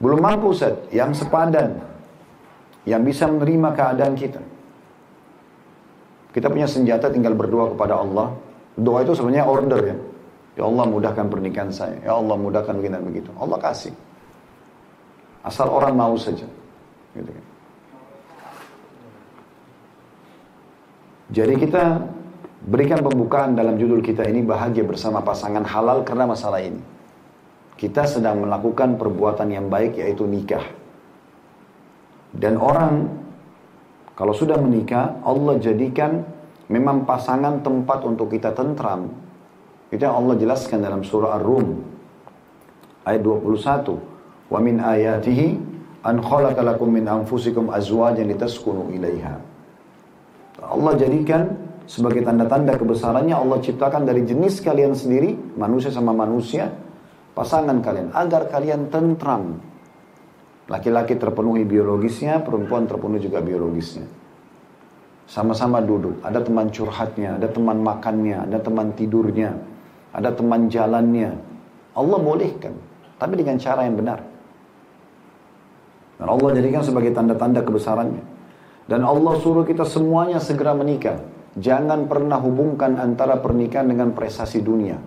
Belum 0.00 0.21
mampu 0.21 0.52
Ustaz, 0.52 0.76
yang 0.93 1.16
sepadan. 1.16 1.81
Yang 2.85 3.02
bisa 3.09 3.25
menerima 3.28 3.69
keadaan 3.73 4.14
kita. 4.16 4.40
Kita 6.33 6.52
punya 6.52 6.69
senjata 6.69 7.09
tinggal 7.09 7.33
berdoa 7.33 7.73
kepada 7.73 8.04
Allah. 8.04 8.44
Doa 8.75 9.07
itu 9.07 9.14
sebenarnya 9.14 9.47
order 9.47 9.81
ya. 9.83 9.97
Ya 10.54 10.62
Allah 10.66 10.85
mudahkan 10.87 11.26
pernikahan 11.31 11.71
saya. 11.71 11.99
Ya 12.02 12.14
Allah 12.14 12.37
mudahkan 12.38 12.75
begini 12.78 12.95
dan 12.95 13.04
begitu. 13.07 13.31
Allah 13.38 13.59
kasih. 13.59 13.95
Asal 15.43 15.71
orang 15.71 15.95
mau 15.95 16.14
saja. 16.14 16.47
Gitu 17.14 17.31
kan. 17.31 17.45
Jadi 21.35 21.54
kita 21.59 21.83
berikan 22.64 23.02
pembukaan 23.02 23.59
dalam 23.59 23.75
judul 23.75 23.99
kita 23.99 24.23
ini 24.31 24.47
bahagia 24.47 24.87
bersama 24.87 25.23
pasangan 25.23 25.66
halal 25.66 26.07
karena 26.07 26.31
masalah 26.31 26.62
ini. 26.62 26.78
Kita 27.75 28.07
sedang 28.07 28.47
melakukan 28.47 28.95
perbuatan 28.95 29.50
yang 29.50 29.66
baik 29.66 29.99
yaitu 29.99 30.23
nikah. 30.26 30.62
Dan 32.35 32.54
orang 32.59 33.25
kalau 34.14 34.31
sudah 34.31 34.54
menikah, 34.54 35.19
Allah 35.26 35.59
jadikan 35.59 36.23
memang 36.75 37.07
pasangan 37.07 37.62
tempat 37.62 38.02
untuk 38.02 38.35
kita 38.35 38.50
tentram. 38.50 39.07
Itu 39.95 40.02
yang 40.02 40.26
Allah 40.26 40.35
jelaskan 40.35 40.83
dalam 40.83 41.07
surah 41.07 41.38
Ar-Rum 41.38 41.69
ayat 43.07 43.23
21. 43.23 44.50
Wa 44.50 44.59
min 44.59 44.83
ayatihi 44.83 45.47
an 46.02 46.19
khalaqalakum 46.19 46.90
min 46.90 47.07
anfusikum 47.07 47.71
azwajan 47.71 48.26
litaskunu 48.26 48.90
ilaiha. 48.90 49.38
Allah 50.59 50.93
jadikan 50.99 51.54
sebagai 51.87 52.26
tanda-tanda 52.26 52.75
kebesarannya 52.75 53.37
Allah 53.38 53.62
ciptakan 53.62 54.02
dari 54.02 54.26
jenis 54.26 54.59
kalian 54.59 54.99
sendiri, 54.99 55.54
manusia 55.54 55.95
sama 55.95 56.11
manusia, 56.11 56.75
pasangan 57.38 57.78
kalian, 57.85 58.11
agar 58.11 58.50
kalian 58.50 58.90
tentram. 58.90 59.62
Laki-laki 60.64 61.21
terpenuhi 61.21 61.62
biologisnya, 61.69 62.40
perempuan 62.40 62.88
terpenuhi 62.88 63.21
juga 63.21 63.45
biologisnya. 63.45 64.24
Sama-sama 65.25 65.81
duduk, 65.81 66.21
ada 66.21 66.40
teman 66.45 66.69
curhatnya, 66.69 67.40
ada 67.40 67.49
teman 67.49 67.81
makannya, 67.81 68.45
ada 68.45 68.61
teman 68.61 68.93
tidurnya, 68.93 69.57
ada 70.12 70.28
teman 70.28 70.69
jalannya. 70.69 71.33
Allah 71.97 72.19
bolehkan, 72.21 72.76
tapi 73.16 73.40
dengan 73.40 73.57
cara 73.57 73.88
yang 73.88 73.97
benar. 73.97 74.21
Dan 76.21 76.26
Allah 76.28 76.49
jadikan 76.54 76.83
sebagai 76.85 77.11
tanda-tanda 77.16 77.64
kebesarannya. 77.64 78.25
Dan 78.85 79.00
Allah 79.00 79.40
suruh 79.40 79.64
kita 79.64 79.88
semuanya 79.88 80.37
segera 80.38 80.76
menikah. 80.76 81.16
Jangan 81.57 82.04
pernah 82.04 82.37
hubungkan 82.43 83.00
antara 83.00 83.40
pernikahan 83.40 83.88
dengan 83.88 84.12
prestasi 84.12 84.61
dunia. 84.61 84.99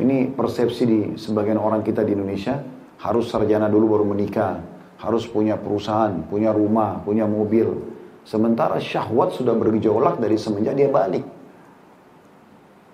Ini 0.00 0.32
persepsi 0.32 0.82
di 0.86 1.00
sebagian 1.20 1.60
orang 1.60 1.84
kita 1.84 2.00
di 2.06 2.16
Indonesia, 2.16 2.56
harus 3.00 3.28
sarjana 3.28 3.66
dulu 3.66 3.98
baru 3.98 4.04
menikah, 4.08 4.60
harus 5.00 5.24
punya 5.26 5.56
perusahaan, 5.56 6.12
punya 6.30 6.52
rumah, 6.52 7.00
punya 7.02 7.24
mobil. 7.24 7.89
Sementara 8.24 8.76
syahwat 8.78 9.34
sudah 9.34 9.56
bergejolak 9.56 10.20
dari 10.20 10.36
semenjak 10.36 10.76
dia 10.76 10.88
balik. 10.92 11.24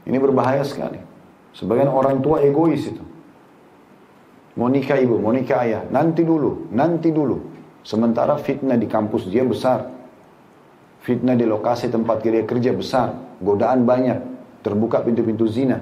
Ini 0.06 0.16
berbahaya 0.22 0.62
sekali. 0.62 1.02
Sebagian 1.56 1.90
orang 1.90 2.22
tua 2.22 2.44
egois 2.44 2.86
itu. 2.86 3.02
Mau 4.56 4.72
nikah 4.72 4.96
ibu, 4.96 5.20
mau 5.20 5.36
nikah 5.36 5.68
ayah, 5.68 5.82
nanti 5.92 6.24
dulu, 6.24 6.72
nanti 6.72 7.12
dulu. 7.12 7.36
Sementara 7.84 8.40
fitnah 8.40 8.78
di 8.80 8.88
kampus 8.88 9.28
dia 9.28 9.44
besar. 9.44 9.92
Fitnah 11.04 11.36
di 11.38 11.44
lokasi 11.44 11.92
tempat 11.92 12.24
dia 12.24 12.42
kerja 12.42 12.72
besar. 12.72 13.14
Godaan 13.38 13.86
banyak. 13.86 14.18
Terbuka 14.64 15.04
pintu-pintu 15.04 15.46
zina. 15.46 15.78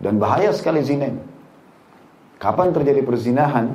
Dan 0.00 0.16
bahaya 0.16 0.54
sekali 0.54 0.80
zina 0.80 1.10
ini. 1.10 1.22
Kapan 2.40 2.74
terjadi 2.74 3.04
perzinahan, 3.06 3.70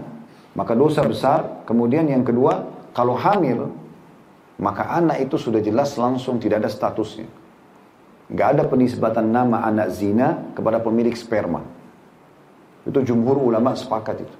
maka 0.57 0.73
dosa 0.73 1.05
besar. 1.05 1.63
Kemudian 1.69 2.09
yang 2.09 2.25
kedua, 2.25 2.67
kalau 2.91 3.13
hamil, 3.15 3.69
maka 4.57 4.89
anak 4.89 5.21
itu 5.29 5.37
sudah 5.37 5.61
jelas 5.61 5.93
langsung 6.01 6.41
tidak 6.41 6.65
ada 6.65 6.69
statusnya. 6.69 7.29
Gak 8.27 8.57
ada 8.57 8.63
penisbatan 8.67 9.29
nama 9.29 9.63
anak 9.63 9.87
zina 9.93 10.51
kepada 10.51 10.83
pemilik 10.83 11.15
sperma. 11.15 11.63
Itu 12.83 12.99
jumhur 13.05 13.39
ulama 13.39 13.77
sepakat 13.77 14.17
itu. 14.25 14.35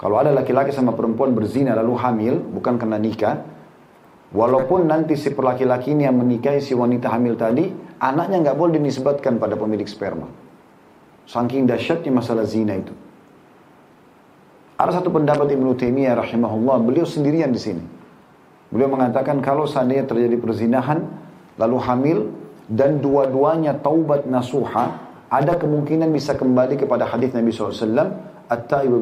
Kalau 0.00 0.16
ada 0.16 0.32
laki-laki 0.32 0.72
sama 0.72 0.96
perempuan 0.96 1.36
berzina 1.36 1.76
lalu 1.76 1.94
hamil, 2.00 2.34
bukan 2.40 2.80
karena 2.80 2.96
nikah, 2.96 3.36
walaupun 4.32 4.88
nanti 4.88 5.14
si 5.14 5.28
laki-laki 5.28 5.92
ini 5.92 6.08
yang 6.08 6.16
menikahi 6.16 6.64
si 6.64 6.72
wanita 6.72 7.12
hamil 7.12 7.36
tadi, 7.36 7.68
anaknya 8.00 8.48
nggak 8.48 8.56
boleh 8.56 8.80
dinisbatkan 8.80 9.36
pada 9.36 9.54
pemilik 9.60 9.84
sperma. 9.84 10.26
Saking 11.28 11.68
dahsyatnya 11.68 12.10
masalah 12.10 12.48
zina 12.48 12.80
itu. 12.80 12.96
Ada 14.80 15.04
satu 15.04 15.12
pendapat 15.12 15.52
Ibnu 15.52 15.76
Taimiyah 15.76 16.16
rahimahullah, 16.16 16.80
beliau 16.80 17.04
sendirian 17.04 17.52
di 17.52 17.60
sini. 17.60 17.99
Beliau 18.70 18.90
mengatakan 18.90 19.42
kalau 19.42 19.66
seandainya 19.66 20.06
terjadi 20.06 20.38
perzinahan, 20.38 21.02
lalu 21.58 21.76
hamil, 21.82 22.18
dan 22.70 23.02
dua-duanya 23.02 23.82
taubat 23.82 24.30
nasuha, 24.30 25.10
ada 25.30 25.58
kemungkinan 25.58 26.10
bisa 26.10 26.38
kembali 26.38 26.78
kepada 26.78 27.06
hadis 27.06 27.34
Nabi 27.34 27.50
SAW 27.50 28.30
at-taibu 28.50 28.98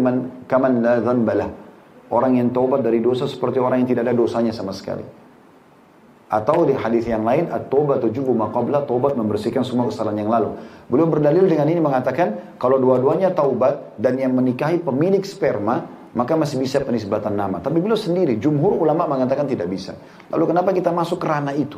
man 0.00 0.44
kaman 0.48 0.80
la 0.80 1.04
dzambalah 1.04 1.48
orang 2.08 2.40
yang 2.40 2.48
taubat 2.48 2.80
dari 2.80 3.04
dosa 3.04 3.28
seperti 3.28 3.60
orang 3.60 3.84
yang 3.84 3.88
tidak 3.92 4.08
ada 4.08 4.16
dosanya 4.16 4.56
sama 4.56 4.72
sekali 4.72 5.04
atau 6.26 6.66
di 6.66 6.74
hadis 6.74 7.06
yang 7.06 7.22
lain 7.22 7.46
at-taubatu 7.54 8.10
tujubu 8.10 8.34
maqabla 8.34 8.82
taubat 8.82 9.14
membersihkan 9.14 9.62
semua 9.62 9.86
kesalahan 9.86 10.26
yang 10.26 10.30
lalu. 10.30 10.58
Beliau 10.90 11.06
berdalil 11.06 11.46
dengan 11.46 11.70
ini 11.70 11.78
mengatakan 11.78 12.58
kalau 12.58 12.82
dua-duanya 12.82 13.30
taubat 13.30 13.94
dan 13.94 14.18
yang 14.18 14.34
menikahi 14.34 14.82
pemilik 14.82 15.22
sperma 15.22 15.86
maka 16.16 16.32
masih 16.32 16.56
bisa 16.56 16.80
penisbatan 16.80 17.36
nama. 17.36 17.60
Tapi 17.60 17.76
beliau 17.76 18.00
sendiri 18.00 18.40
jumhur 18.40 18.80
ulama 18.80 19.04
mengatakan 19.04 19.44
tidak 19.44 19.68
bisa. 19.68 19.92
Lalu 20.32 20.56
kenapa 20.56 20.72
kita 20.72 20.88
masuk 20.88 21.20
ke 21.20 21.26
ranah 21.28 21.52
itu? 21.52 21.76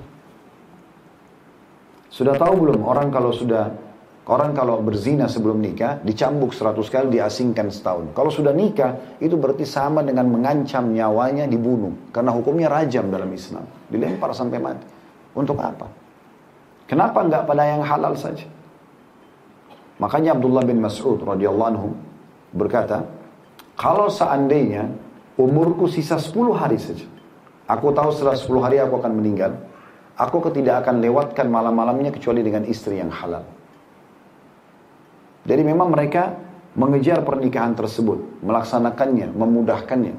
Sudah 2.08 2.38
tahu 2.38 2.54
belum 2.62 2.86
orang 2.86 3.10
kalau 3.10 3.34
sudah 3.34 3.88
Orang 4.28 4.52
kalau 4.52 4.84
berzina 4.84 5.24
sebelum 5.24 5.56
nikah, 5.56 6.04
dicambuk 6.04 6.52
seratus 6.52 6.92
kali, 6.92 7.16
diasingkan 7.16 7.72
setahun. 7.72 8.12
Kalau 8.12 8.28
sudah 8.28 8.52
nikah, 8.52 9.16
itu 9.24 9.40
berarti 9.40 9.64
sama 9.64 10.04
dengan 10.04 10.28
mengancam 10.28 10.92
nyawanya 10.92 11.48
dibunuh. 11.48 12.12
Karena 12.12 12.36
hukumnya 12.36 12.68
rajam 12.68 13.08
dalam 13.08 13.32
Islam. 13.32 13.64
Dilempar 13.88 14.36
sampai 14.36 14.60
mati. 14.60 14.84
Untuk 15.32 15.56
apa? 15.56 15.88
Kenapa 16.84 17.24
enggak 17.24 17.48
pada 17.48 17.72
yang 17.72 17.80
halal 17.80 18.20
saja? 18.20 18.44
Makanya 19.96 20.36
Abdullah 20.36 20.60
bin 20.60 20.84
Mas'ud 20.84 21.24
radhiyallahu 21.24 21.68
anhu 21.72 21.88
berkata, 22.52 23.08
kalau 23.78 24.10
seandainya 24.10 24.90
umurku 25.38 25.86
sisa 25.86 26.18
10 26.18 26.34
hari 26.50 26.82
saja, 26.82 27.06
aku 27.70 27.94
tahu 27.94 28.10
setelah 28.10 28.34
10 28.34 28.58
hari 28.58 28.82
aku 28.82 28.98
akan 28.98 29.12
meninggal, 29.14 29.54
aku 30.18 30.42
tidak 30.50 30.82
akan 30.82 30.98
lewatkan 30.98 31.46
malam-malamnya 31.46 32.10
kecuali 32.10 32.42
dengan 32.42 32.66
istri 32.66 32.98
yang 32.98 33.14
halal. 33.14 33.46
Jadi 35.46 35.62
memang 35.62 35.94
mereka 35.94 36.34
mengejar 36.74 37.22
pernikahan 37.22 37.78
tersebut, 37.78 38.42
melaksanakannya, 38.42 39.30
memudahkannya. 39.30 40.14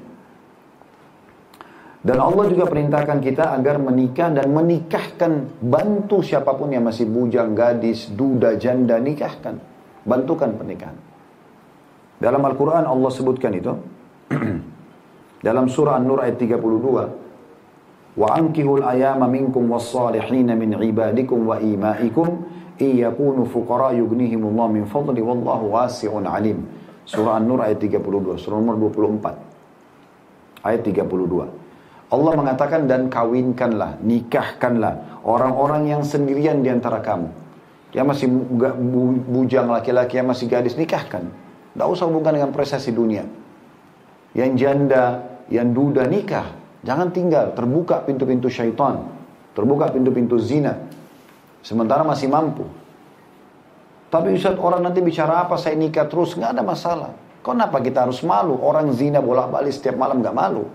Dan 2.00 2.16
Allah 2.16 2.48
juga 2.48 2.64
perintahkan 2.64 3.20
kita 3.20 3.60
agar 3.60 3.76
menikah 3.76 4.32
dan 4.32 4.48
menikahkan 4.56 5.60
bantu 5.60 6.24
siapa 6.24 6.56
pun 6.56 6.72
yang 6.72 6.88
masih 6.88 7.04
bujang, 7.12 7.52
gadis, 7.52 8.08
duda, 8.08 8.56
janda, 8.56 9.04
nikahkan. 9.04 9.60
Bantukan 10.08 10.56
pernikahan. 10.56 11.09
Dalam 12.20 12.44
Al-Quran 12.44 12.84
Allah 12.84 13.10
sebutkan 13.16 13.56
itu. 13.56 13.74
Dalam 15.48 15.72
surah 15.72 15.96
An-Nur 15.96 16.20
ayat 16.20 16.36
32. 16.36 18.20
Wa 18.20 18.36
ankihul 18.36 18.84
ayama 18.84 19.32
minkum 19.32 19.72
was-salihina 19.72 20.52
min 20.60 20.76
ibadikum 20.76 21.48
wa 21.48 21.56
imaikum 21.56 22.44
iyakunu 22.76 23.48
fuqara 23.48 23.96
yughnihimullah 23.96 24.68
min 24.68 24.84
fadli 24.84 25.24
wallahu 25.24 25.72
wasi'un 25.72 26.28
alim. 26.28 26.68
Surah 27.08 27.40
An-Nur 27.40 27.64
ayat 27.64 27.80
32, 27.80 28.36
surah 28.36 28.60
nomor 28.60 28.76
24. 28.92 30.68
Ayat 30.68 30.84
32. 30.84 31.48
Allah 32.10 32.34
mengatakan 32.36 32.90
dan 32.90 33.08
kawinkanlah, 33.08 34.02
nikahkanlah 34.04 35.24
orang-orang 35.24 35.88
yang 35.88 36.02
sendirian 36.04 36.60
di 36.60 36.70
antara 36.74 37.00
kamu. 37.00 37.32
Yang 37.96 38.06
masih 38.12 38.28
bujang 39.30 39.72
laki-laki, 39.72 40.20
yang 40.20 40.30
masih 40.30 40.46
gadis, 40.50 40.76
nikahkan. 40.76 41.49
Tidak 41.80 41.88
usah 41.88 42.12
hubungkan 42.12 42.36
dengan 42.36 42.52
prestasi 42.52 42.92
dunia. 42.92 43.24
Yang 44.36 44.52
janda, 44.60 45.24
yang 45.48 45.72
duda, 45.72 46.12
nikah. 46.12 46.52
Jangan 46.84 47.16
tinggal, 47.16 47.56
terbuka 47.56 48.04
pintu-pintu 48.04 48.52
syaitan. 48.52 49.08
Terbuka 49.56 49.88
pintu-pintu 49.88 50.36
zina. 50.44 50.76
Sementara 51.64 52.04
masih 52.04 52.28
mampu. 52.28 52.68
Tapi 54.12 54.36
Ustaz 54.36 54.60
orang 54.60 54.92
nanti 54.92 55.00
bicara 55.00 55.48
apa 55.48 55.56
saya 55.56 55.80
nikah 55.80 56.04
terus 56.12 56.36
nggak 56.36 56.52
ada 56.52 56.64
masalah. 56.68 57.12
Kenapa 57.48 57.80
kita 57.80 58.04
harus 58.04 58.20
malu? 58.28 58.60
Orang 58.60 58.92
zina 58.92 59.24
bolak-balik 59.24 59.72
setiap 59.72 59.96
malam 59.96 60.20
nggak 60.20 60.36
malu. 60.36 60.68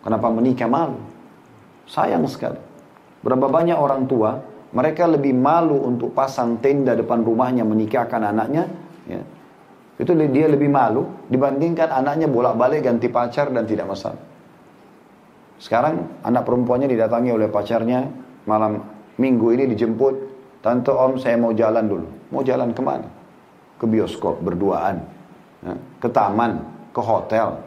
Kenapa 0.00 0.32
menikah 0.32 0.72
malu? 0.72 1.04
Sayang 1.84 2.24
sekali. 2.24 2.56
Berapa 3.20 3.44
banyak 3.44 3.76
orang 3.76 4.08
tua 4.08 4.40
mereka 4.72 5.04
lebih 5.04 5.36
malu 5.36 5.84
untuk 5.84 6.16
pasang 6.16 6.64
tenda 6.64 6.96
depan 6.96 7.20
rumahnya 7.20 7.68
menikahkan 7.68 8.24
anaknya. 8.24 8.64
Ya. 9.04 9.20
Itu 10.00 10.16
dia 10.16 10.48
lebih 10.48 10.72
malu 10.72 11.28
dibandingkan 11.28 11.92
anaknya 11.92 12.24
bolak-balik 12.24 12.88
ganti 12.88 13.12
pacar 13.12 13.52
dan 13.52 13.68
tidak 13.68 13.84
masalah. 13.92 14.16
Sekarang 15.60 16.24
anak 16.24 16.48
perempuannya 16.48 16.88
didatangi 16.88 17.36
oleh 17.36 17.52
pacarnya 17.52 18.08
malam 18.48 18.80
minggu 19.20 19.52
ini 19.52 19.68
dijemput, 19.68 20.14
tante 20.64 20.88
om 20.88 21.20
saya 21.20 21.36
mau 21.36 21.52
jalan 21.52 21.84
dulu. 21.84 22.06
Mau 22.32 22.40
jalan 22.40 22.72
ke 22.72 22.80
mana? 22.80 23.04
Ke 23.76 23.84
bioskop 23.84 24.40
berduaan, 24.40 25.04
ya, 25.60 25.76
ke 26.00 26.08
taman, 26.08 26.64
ke 26.96 27.00
hotel. 27.04 27.60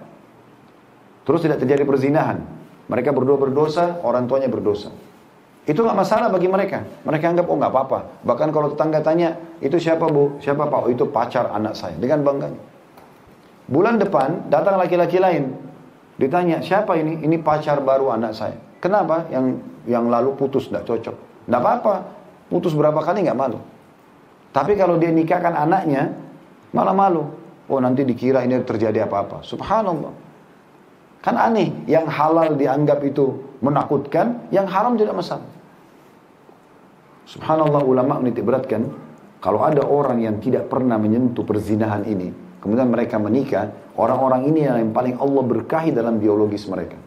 Terus 1.30 1.46
tidak 1.46 1.62
terjadi 1.62 1.86
perzinahan. 1.86 2.41
Mereka 2.89 3.13
berdua 3.13 3.38
berdosa, 3.38 4.02
orang 4.02 4.26
tuanya 4.26 4.50
berdosa. 4.50 4.89
Itu 5.63 5.80
nggak 5.80 5.95
masalah 5.95 6.28
bagi 6.28 6.52
mereka. 6.52 6.84
Mereka 7.08 7.23
anggap 7.32 7.47
oh 7.47 7.56
nggak 7.56 7.71
apa-apa. 7.71 7.99
Bahkan 8.28 8.49
kalau 8.52 8.76
tetangga 8.76 8.99
tanya 8.99 9.39
itu 9.63 9.80
siapa 9.80 10.12
bu, 10.12 10.36
siapa 10.43 10.67
pak? 10.67 10.80
Oh 10.88 10.91
itu 10.91 11.08
pacar 11.08 11.56
anak 11.56 11.80
saya 11.80 11.95
dengan 11.95 12.19
bangganya. 12.19 12.62
Bulan 13.63 13.95
depan 13.95 14.52
datang 14.52 14.76
laki-laki 14.76 15.23
lain, 15.23 15.56
ditanya 16.19 16.60
siapa 16.60 16.99
ini? 16.99 17.23
Ini 17.23 17.39
pacar 17.39 17.80
baru 17.80 18.12
anak 18.12 18.36
saya. 18.36 18.60
Kenapa? 18.84 19.32
Yang 19.32 19.63
yang 19.88 20.12
lalu 20.12 20.36
putus 20.36 20.67
tidak 20.67 20.84
cocok. 20.84 21.15
Tidak 21.47 21.60
apa-apa. 21.63 21.95
Putus 22.52 22.76
berapa 22.76 22.99
kali 22.99 23.23
nggak 23.23 23.39
malu. 23.39 23.63
Tapi 24.52 24.76
kalau 24.76 24.99
dia 24.99 25.15
nikahkan 25.15 25.56
anaknya, 25.56 26.12
malah 26.76 26.91
malu. 26.91 27.23
Oh 27.71 27.80
nanti 27.80 28.04
dikira 28.04 28.43
ini 28.43 28.60
terjadi 28.67 29.08
apa-apa. 29.08 29.47
Subhanallah. 29.47 30.12
Kan 31.24 31.40
aneh. 31.40 31.72
Yang 31.88 32.12
halal 32.12 32.60
dianggap 32.60 33.00
itu 33.08 33.56
menakutkan, 33.64 34.52
yang 34.52 34.68
haram 34.68 35.00
tidak 35.00 35.16
masalah. 35.16 35.48
Subhanallah 37.24 37.80
ulama 37.88 38.20
menitik 38.20 38.44
beratkan, 38.44 38.92
kalau 39.40 39.64
ada 39.64 39.88
orang 39.88 40.20
yang 40.20 40.44
tidak 40.44 40.68
pernah 40.68 41.00
menyentuh 41.00 41.48
perzinahan 41.48 42.04
ini, 42.04 42.36
kemudian 42.60 42.92
mereka 42.92 43.16
menikah, 43.16 43.72
orang-orang 43.96 44.52
ini 44.52 44.68
yang 44.68 44.92
paling 44.92 45.16
Allah 45.16 45.44
berkahi 45.48 45.96
dalam 45.96 46.20
biologis 46.20 46.68
mereka. 46.68 47.00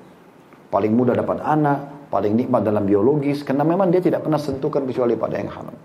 Paling 0.73 0.97
mudah 0.97 1.13
dapat 1.13 1.45
anak, 1.45 2.09
paling 2.09 2.33
nikmat 2.33 2.65
dalam 2.65 2.89
biologis 2.89 3.45
karena 3.45 3.69
memang 3.69 3.93
dia 3.93 4.01
tidak 4.01 4.25
pernah 4.25 4.41
sentuhkan 4.41 4.89
kecuali 4.89 5.15
pada 5.21 5.37
yang 5.37 5.53
halal. 5.53 5.77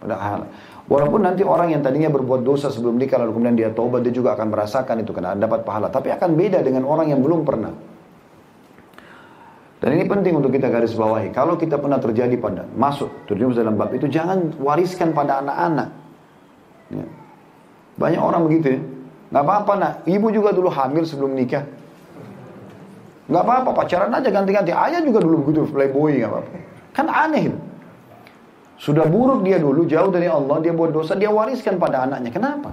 Pada 0.00 0.16
hal. 0.16 0.40
Walaupun 0.88 1.20
nanti 1.22 1.44
orang 1.44 1.76
yang 1.76 1.84
tadinya 1.84 2.08
berbuat 2.08 2.42
dosa 2.42 2.72
sebelum 2.72 2.96
nikah 2.96 3.20
lalu 3.20 3.36
kemudian 3.36 3.56
dia 3.56 3.68
taubat 3.70 4.00
dia 4.00 4.10
juga 4.10 4.32
akan 4.34 4.48
merasakan 4.48 5.04
itu 5.04 5.12
karena 5.12 5.36
dapat 5.36 5.62
pahala. 5.62 5.92
Tapi 5.92 6.08
akan 6.10 6.34
beda 6.34 6.64
dengan 6.64 6.88
orang 6.88 7.12
yang 7.12 7.20
belum 7.20 7.44
pernah. 7.44 7.70
Dan 9.80 9.96
ini 9.96 10.04
penting 10.04 10.36
untuk 10.36 10.52
kita 10.52 10.68
garis 10.68 10.92
bawahi. 10.92 11.32
Kalau 11.32 11.56
kita 11.56 11.80
pernah 11.80 11.96
terjadi 11.96 12.36
pada 12.36 12.68
masuk 12.76 13.08
terjun 13.24 13.56
dalam 13.56 13.80
bab 13.80 13.92
itu 13.96 14.08
jangan 14.12 14.52
wariskan 14.60 15.16
pada 15.16 15.40
anak-anak. 15.40 15.88
Ya. 16.92 17.06
Banyak 17.96 18.20
orang 18.20 18.42
begitu 18.44 18.66
ya. 18.76 18.80
Gak 19.30 19.46
apa-apa 19.46 19.72
nak, 19.78 19.92
ibu 20.10 20.26
juga 20.34 20.50
dulu 20.50 20.68
hamil 20.68 21.06
sebelum 21.06 21.32
nikah. 21.38 21.62
Gak 23.30 23.42
apa-apa, 23.46 23.70
pacaran 23.72 24.10
aja 24.10 24.26
ganti-ganti. 24.26 24.74
Ayah 24.74 25.00
juga 25.06 25.22
dulu 25.22 25.46
begitu, 25.46 25.62
playboy 25.70 26.18
gak 26.18 26.28
apa-apa. 26.34 26.50
Kan 26.90 27.06
aneh. 27.06 27.54
Sudah 28.80 29.04
buruk 29.04 29.44
dia 29.44 29.60
dulu, 29.60 29.84
jauh 29.84 30.08
dari 30.08 30.24
Allah, 30.24 30.56
dia 30.64 30.72
buat 30.72 30.88
dosa, 30.88 31.12
dia 31.12 31.28
wariskan 31.28 31.76
pada 31.76 32.08
anaknya. 32.08 32.32
Kenapa? 32.32 32.72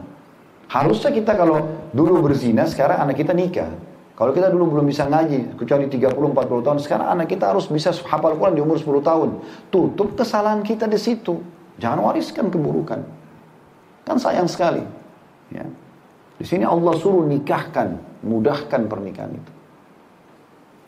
Harusnya 0.71 1.11
kita 1.11 1.35
kalau 1.35 1.67
dulu 1.91 2.31
berzina, 2.31 2.63
sekarang 2.63 3.03
anak 3.03 3.19
kita 3.19 3.35
nikah. 3.35 3.67
Kalau 4.15 4.31
kita 4.31 4.47
dulu 4.47 4.79
belum 4.79 4.87
bisa 4.87 5.03
ngaji, 5.03 5.59
kecuali 5.59 5.91
30-40 5.91 6.63
tahun, 6.63 6.79
sekarang 6.79 7.07
anak 7.11 7.27
kita 7.27 7.51
harus 7.51 7.67
bisa 7.67 7.91
hafal 7.91 8.39
Quran 8.39 8.55
di 8.55 8.63
umur 8.63 8.79
10 8.79 9.03
tahun. 9.03 9.29
Tutup 9.67 10.15
kesalahan 10.15 10.63
kita 10.63 10.87
di 10.87 10.95
situ. 10.95 11.43
Jangan 11.75 11.99
wariskan 11.99 12.47
keburukan. 12.49 13.03
Kan 14.07 14.17
sayang 14.17 14.47
sekali. 14.47 14.81
Ya. 15.51 15.67
Di 16.39 16.45
sini 16.47 16.63
Allah 16.63 16.95
suruh 16.95 17.27
nikahkan, 17.27 17.99
mudahkan 18.23 18.87
pernikahan 18.87 19.35
itu. 19.35 19.51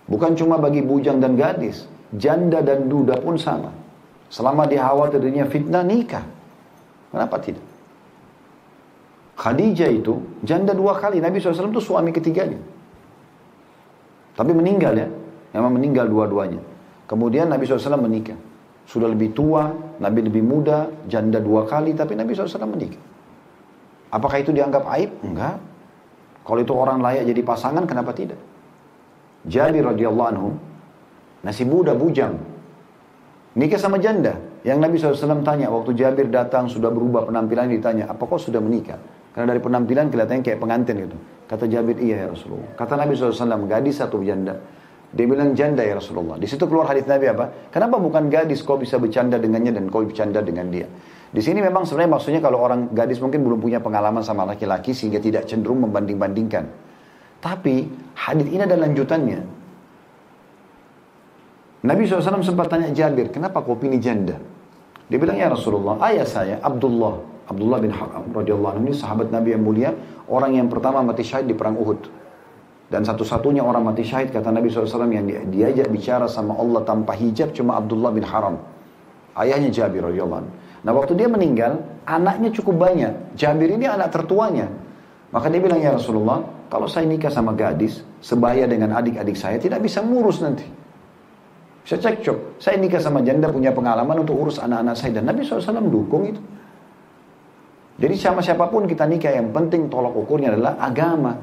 Bukan 0.09 0.33
cuma 0.39 0.57
bagi 0.57 0.81
bujang 0.81 1.21
dan 1.21 1.35
gadis, 1.35 1.85
janda 2.15 2.63
dan 2.63 2.87
duda 2.87 3.19
pun 3.21 3.37
sama. 3.37 3.69
Selama 4.29 4.69
dia 4.69 4.85
khawatir 4.85 5.17
dirinya 5.17 5.49
fitnah, 5.49 5.81
nikah. 5.81 6.21
Kenapa 7.09 7.41
tidak? 7.41 7.65
Khadijah 9.33 9.89
itu 9.89 10.21
janda 10.45 10.77
dua 10.77 10.93
kali. 11.01 11.17
Nabi 11.17 11.41
SAW 11.41 11.73
itu 11.73 11.81
suami 11.81 12.13
ketiganya. 12.13 12.61
Tapi 14.37 14.51
meninggal 14.53 14.93
ya. 14.93 15.09
Memang 15.57 15.81
meninggal 15.81 16.05
dua-duanya. 16.05 16.61
Kemudian 17.09 17.49
Nabi 17.49 17.65
SAW 17.65 17.97
menikah. 17.97 18.37
Sudah 18.85 19.09
lebih 19.09 19.33
tua, 19.33 19.69
Nabi 19.97 20.29
lebih 20.29 20.45
muda, 20.45 20.89
janda 21.09 21.41
dua 21.41 21.65
kali, 21.65 21.97
tapi 21.97 22.13
Nabi 22.13 22.37
SAW 22.37 22.69
menikah. 22.69 23.01
Apakah 24.13 24.41
itu 24.41 24.53
dianggap 24.53 24.85
aib? 24.97 25.09
Enggak. 25.25 25.57
Kalau 26.45 26.59
itu 26.61 26.73
orang 26.73 26.97
layak 27.01 27.29
jadi 27.29 27.41
pasangan, 27.45 27.85
kenapa 27.85 28.13
tidak? 28.13 28.37
Jabir 29.45 29.85
radhiyallahu 29.85 30.29
anhu, 30.33 30.49
muda 31.69 31.93
bujang, 31.93 32.35
nikah 33.55 33.79
sama 33.79 33.97
janda. 33.97 34.37
Yang 34.67 34.77
Nabi 34.83 34.95
SAW 34.99 35.41
tanya, 35.41 35.71
waktu 35.71 35.95
Jabir 35.95 36.27
datang 36.27 36.67
sudah 36.67 36.91
berubah 36.91 37.25
penampilan 37.25 37.71
ditanya, 37.71 38.11
apa 38.11 38.27
kau 38.27 38.35
sudah 38.35 38.59
menikah? 38.59 38.99
Karena 39.31 39.55
dari 39.55 39.61
penampilan 39.63 40.11
kelihatannya 40.11 40.43
kayak 40.43 40.59
pengantin 40.59 40.95
gitu. 41.07 41.17
Kata 41.47 41.65
Jabir, 41.65 41.95
iya 42.03 42.25
ya 42.25 42.27
Rasulullah. 42.29 42.75
Kata 42.75 42.93
Nabi 42.99 43.15
SAW, 43.15 43.65
gadis 43.65 44.03
satu 44.03 44.19
janda. 44.19 44.59
Dia 45.09 45.25
bilang 45.25 45.57
janda 45.57 45.81
ya 45.81 45.97
Rasulullah. 45.97 46.37
Di 46.37 46.45
situ 46.45 46.69
keluar 46.69 46.93
hadis 46.93 47.09
Nabi 47.09 47.33
apa? 47.33 47.73
Kenapa 47.73 47.97
bukan 47.97 48.29
gadis 48.29 48.61
kau 48.61 48.77
bisa 48.77 49.01
bercanda 49.01 49.41
dengannya 49.41 49.73
dan 49.73 49.89
kau 49.89 50.05
bercanda 50.05 50.45
dengan 50.45 50.69
dia? 50.69 50.85
Di 51.29 51.41
sini 51.41 51.61
memang 51.65 51.85
sebenarnya 51.85 52.13
maksudnya 52.13 52.41
kalau 52.41 52.61
orang 52.61 52.93
gadis 52.93 53.17
mungkin 53.17 53.41
belum 53.41 53.57
punya 53.57 53.81
pengalaman 53.81 54.21
sama 54.21 54.45
laki-laki 54.45 54.93
sehingga 54.93 55.17
tidak 55.17 55.49
cenderung 55.49 55.81
membanding-bandingkan. 55.85 56.65
Tapi 57.41 57.89
hadis 58.17 58.47
ini 58.53 58.61
ada 58.61 58.77
lanjutannya. 58.77 59.58
Nabi 61.79 62.03
SAW 62.03 62.43
sempat 62.43 62.67
tanya 62.67 62.91
Jabir, 62.91 63.31
kenapa 63.31 63.63
kau 63.63 63.79
pilih 63.79 63.99
janda? 64.03 64.35
Dia 65.07 65.17
bilang, 65.17 65.39
ya 65.39 65.47
Rasulullah, 65.47 65.95
ayah 66.11 66.27
saya 66.27 66.55
Abdullah 66.59 67.39
Abdullah 67.49 67.79
bin 67.81 67.89
Haram 67.89 68.29
radhiyallahu 68.29 68.73
anhu 68.77 68.83
ini 68.91 68.93
sahabat 68.93 69.33
Nabi 69.33 69.57
yang 69.57 69.65
mulia, 69.65 69.89
orang 70.29 70.53
yang 70.53 70.69
pertama 70.69 71.01
mati 71.01 71.25
syahid 71.25 71.49
di 71.49 71.57
perang 71.57 71.73
Uhud. 71.81 72.05
Dan 72.89 73.01
satu-satunya 73.01 73.65
orang 73.65 73.89
mati 73.89 74.05
syahid 74.05 74.29
kata 74.29 74.53
Nabi 74.53 74.69
SAW 74.69 75.09
yang 75.09 75.25
diajak 75.49 75.89
bicara 75.89 76.29
sama 76.29 76.57
Allah 76.57 76.85
tanpa 76.85 77.17
hijab 77.17 77.53
cuma 77.57 77.81
Abdullah 77.81 78.13
bin 78.13 78.21
Haram. 78.21 78.61
Ayahnya 79.33 79.73
Jabir 79.73 80.05
radhiyallahu 80.05 80.41
anhu. 80.45 80.53
Nah 80.85 80.91
waktu 80.93 81.17
dia 81.17 81.25
meninggal, 81.25 81.81
anaknya 82.05 82.53
cukup 82.53 82.77
banyak. 82.77 83.33
Jabir 83.33 83.73
ini 83.73 83.89
anak 83.89 84.13
tertuanya. 84.13 84.69
Maka 85.29 85.49
dia 85.49 85.61
bilang, 85.61 85.77
ya 85.81 85.93
Rasulullah, 85.93 86.45
kalau 86.69 86.89
saya 86.89 87.05
nikah 87.05 87.29
sama 87.29 87.53
gadis, 87.53 88.01
sebaya 88.21 88.65
dengan 88.65 88.97
adik-adik 88.97 89.37
saya, 89.37 89.61
tidak 89.61 89.85
bisa 89.85 90.01
ngurus 90.01 90.41
nanti. 90.41 90.65
Saya 91.89 92.05
cekcok. 92.05 92.61
Saya 92.61 92.77
nikah 92.77 93.01
sama 93.01 93.25
janda 93.25 93.49
punya 93.49 93.73
pengalaman 93.73 94.21
untuk 94.21 94.37
urus 94.37 94.61
anak-anak 94.61 94.93
saya. 94.93 95.17
Dan 95.17 95.25
Nabi 95.25 95.41
SAW 95.41 95.89
dukung 95.89 96.29
itu. 96.29 96.37
Jadi 97.97 98.13
sama 98.13 98.45
siapa 98.45 98.69
pun 98.69 98.85
kita 98.85 99.09
nikah 99.09 99.33
yang 99.33 99.49
penting 99.49 99.89
tolak 99.89 100.13
ukurnya 100.13 100.53
adalah 100.53 100.77
agama. 100.77 101.33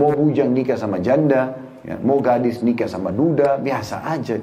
Mau 0.00 0.08
bujang 0.08 0.56
nikah 0.56 0.80
sama 0.80 1.04
janda, 1.04 1.52
ya, 1.84 2.00
mau 2.00 2.16
gadis 2.18 2.64
nikah 2.64 2.88
sama 2.88 3.12
duda, 3.12 3.60
biasa 3.60 4.08
aja. 4.08 4.40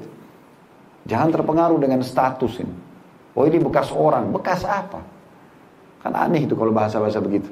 Jangan 1.10 1.28
terpengaruh 1.34 1.76
dengan 1.82 2.06
status 2.06 2.62
ini. 2.62 2.74
Oh 3.34 3.42
ini 3.42 3.58
bekas 3.58 3.90
orang, 3.90 4.30
bekas 4.30 4.62
apa? 4.62 5.02
Kan 6.06 6.14
aneh 6.14 6.46
itu 6.46 6.54
kalau 6.54 6.70
bahasa-bahasa 6.70 7.18
begitu. 7.18 7.50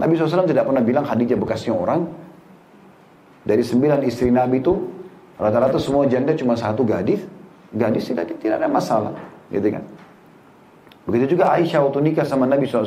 Nabi 0.00 0.16
SAW 0.16 0.48
tidak 0.48 0.64
pernah 0.64 0.80
bilang 0.80 1.04
Khadijah 1.04 1.36
bekasnya 1.36 1.76
orang. 1.76 2.08
Dari 3.44 3.62
sembilan 3.62 4.00
istri 4.08 4.32
Nabi 4.32 4.64
itu, 4.64 4.97
rata-rata 5.38 5.78
semua 5.78 6.04
janda 6.10 6.34
cuma 6.34 6.58
satu 6.58 6.84
gadis. 6.84 7.22
Gadis 7.72 8.10
tidak, 8.10 8.34
tidak 8.42 8.60
ada 8.60 8.68
masalah. 8.68 9.14
Gitu 9.48 9.70
kan. 9.72 9.86
Begitu 11.08 11.38
juga 11.40 11.56
Aisyah 11.56 11.80
waktu 11.88 12.04
nikah 12.04 12.28
sama 12.28 12.44
Nabi 12.44 12.68
SAW, 12.68 12.84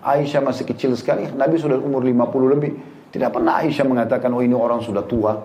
Aisyah 0.00 0.40
masih 0.40 0.64
kecil 0.64 0.96
sekali, 0.96 1.28
Nabi 1.28 1.60
sudah 1.60 1.76
umur 1.76 2.00
50 2.00 2.56
lebih. 2.56 2.72
Tidak 3.12 3.28
pernah 3.28 3.60
Aisyah 3.60 3.84
mengatakan, 3.84 4.32
oh 4.32 4.40
ini 4.40 4.56
orang 4.56 4.80
sudah 4.80 5.04
tua. 5.04 5.36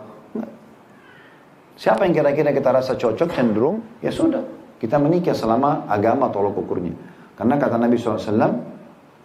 Siapa 1.76 2.08
yang 2.08 2.16
kira-kira 2.16 2.56
kita 2.56 2.72
rasa 2.72 2.96
cocok, 2.96 3.36
cenderung, 3.36 4.00
ya 4.00 4.08
sudah. 4.08 4.40
Kita 4.80 4.96
menikah 4.96 5.36
selama 5.36 5.84
agama 5.92 6.32
tolok 6.32 6.64
ukurnya. 6.64 6.96
Karena 7.36 7.60
kata 7.60 7.76
Nabi 7.76 8.00
SAW, 8.00 8.32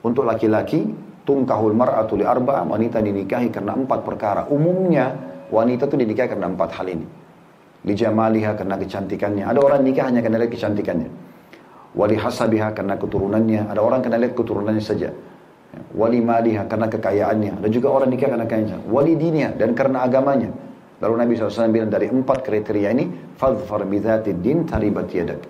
untuk 0.02 0.26
laki-laki, 0.26 0.82
tungkahul 1.22 1.78
mar'atu 1.78 2.18
li 2.18 2.26
arba, 2.26 2.66
wanita 2.66 2.98
dinikahi 2.98 3.54
karena 3.54 3.78
empat 3.78 4.02
perkara. 4.02 4.42
Umumnya, 4.50 5.14
wanita 5.50 5.90
itu 5.90 5.96
dinikahi 5.98 6.28
karena 6.30 6.46
empat 6.48 6.70
hal 6.78 6.86
ini. 6.88 7.06
Li 7.84 7.94
jamaliha 7.96 8.56
karena 8.56 8.76
kecantikannya. 8.78 9.44
Ada 9.44 9.60
orang 9.60 9.80
nikah 9.84 10.08
hanya 10.08 10.20
karena 10.22 10.46
kecantikannya. 10.46 11.10
Wali 11.96 12.16
hasabiha 12.16 12.70
karena 12.72 12.94
keturunannya. 12.96 13.66
Ada 13.68 13.80
orang 13.82 14.00
kena 14.00 14.16
lihat 14.22 14.34
keturunannya 14.38 14.84
saja. 14.84 15.10
Wali 15.94 16.22
maliha 16.22 16.66
karena 16.70 16.86
kekayaannya. 16.86 17.52
Ada 17.62 17.68
juga 17.70 17.88
orang 17.90 18.10
nikah 18.14 18.28
karena 18.30 18.46
kayanya 18.46 18.76
wali 18.86 19.18
dinia 19.18 19.50
dan 19.54 19.74
karena 19.74 20.06
agamanya. 20.06 20.50
Lalu 21.00 21.14
Nabi 21.16 21.32
SAW 21.34 21.72
bilang 21.72 21.88
dari 21.88 22.12
empat 22.12 22.44
kriteria 22.44 22.92
ini 22.92 23.34
fadfar 23.34 23.88
bidhati 23.88 24.36
din 24.36 24.68
taribat 24.68 25.08
yadak. 25.10 25.40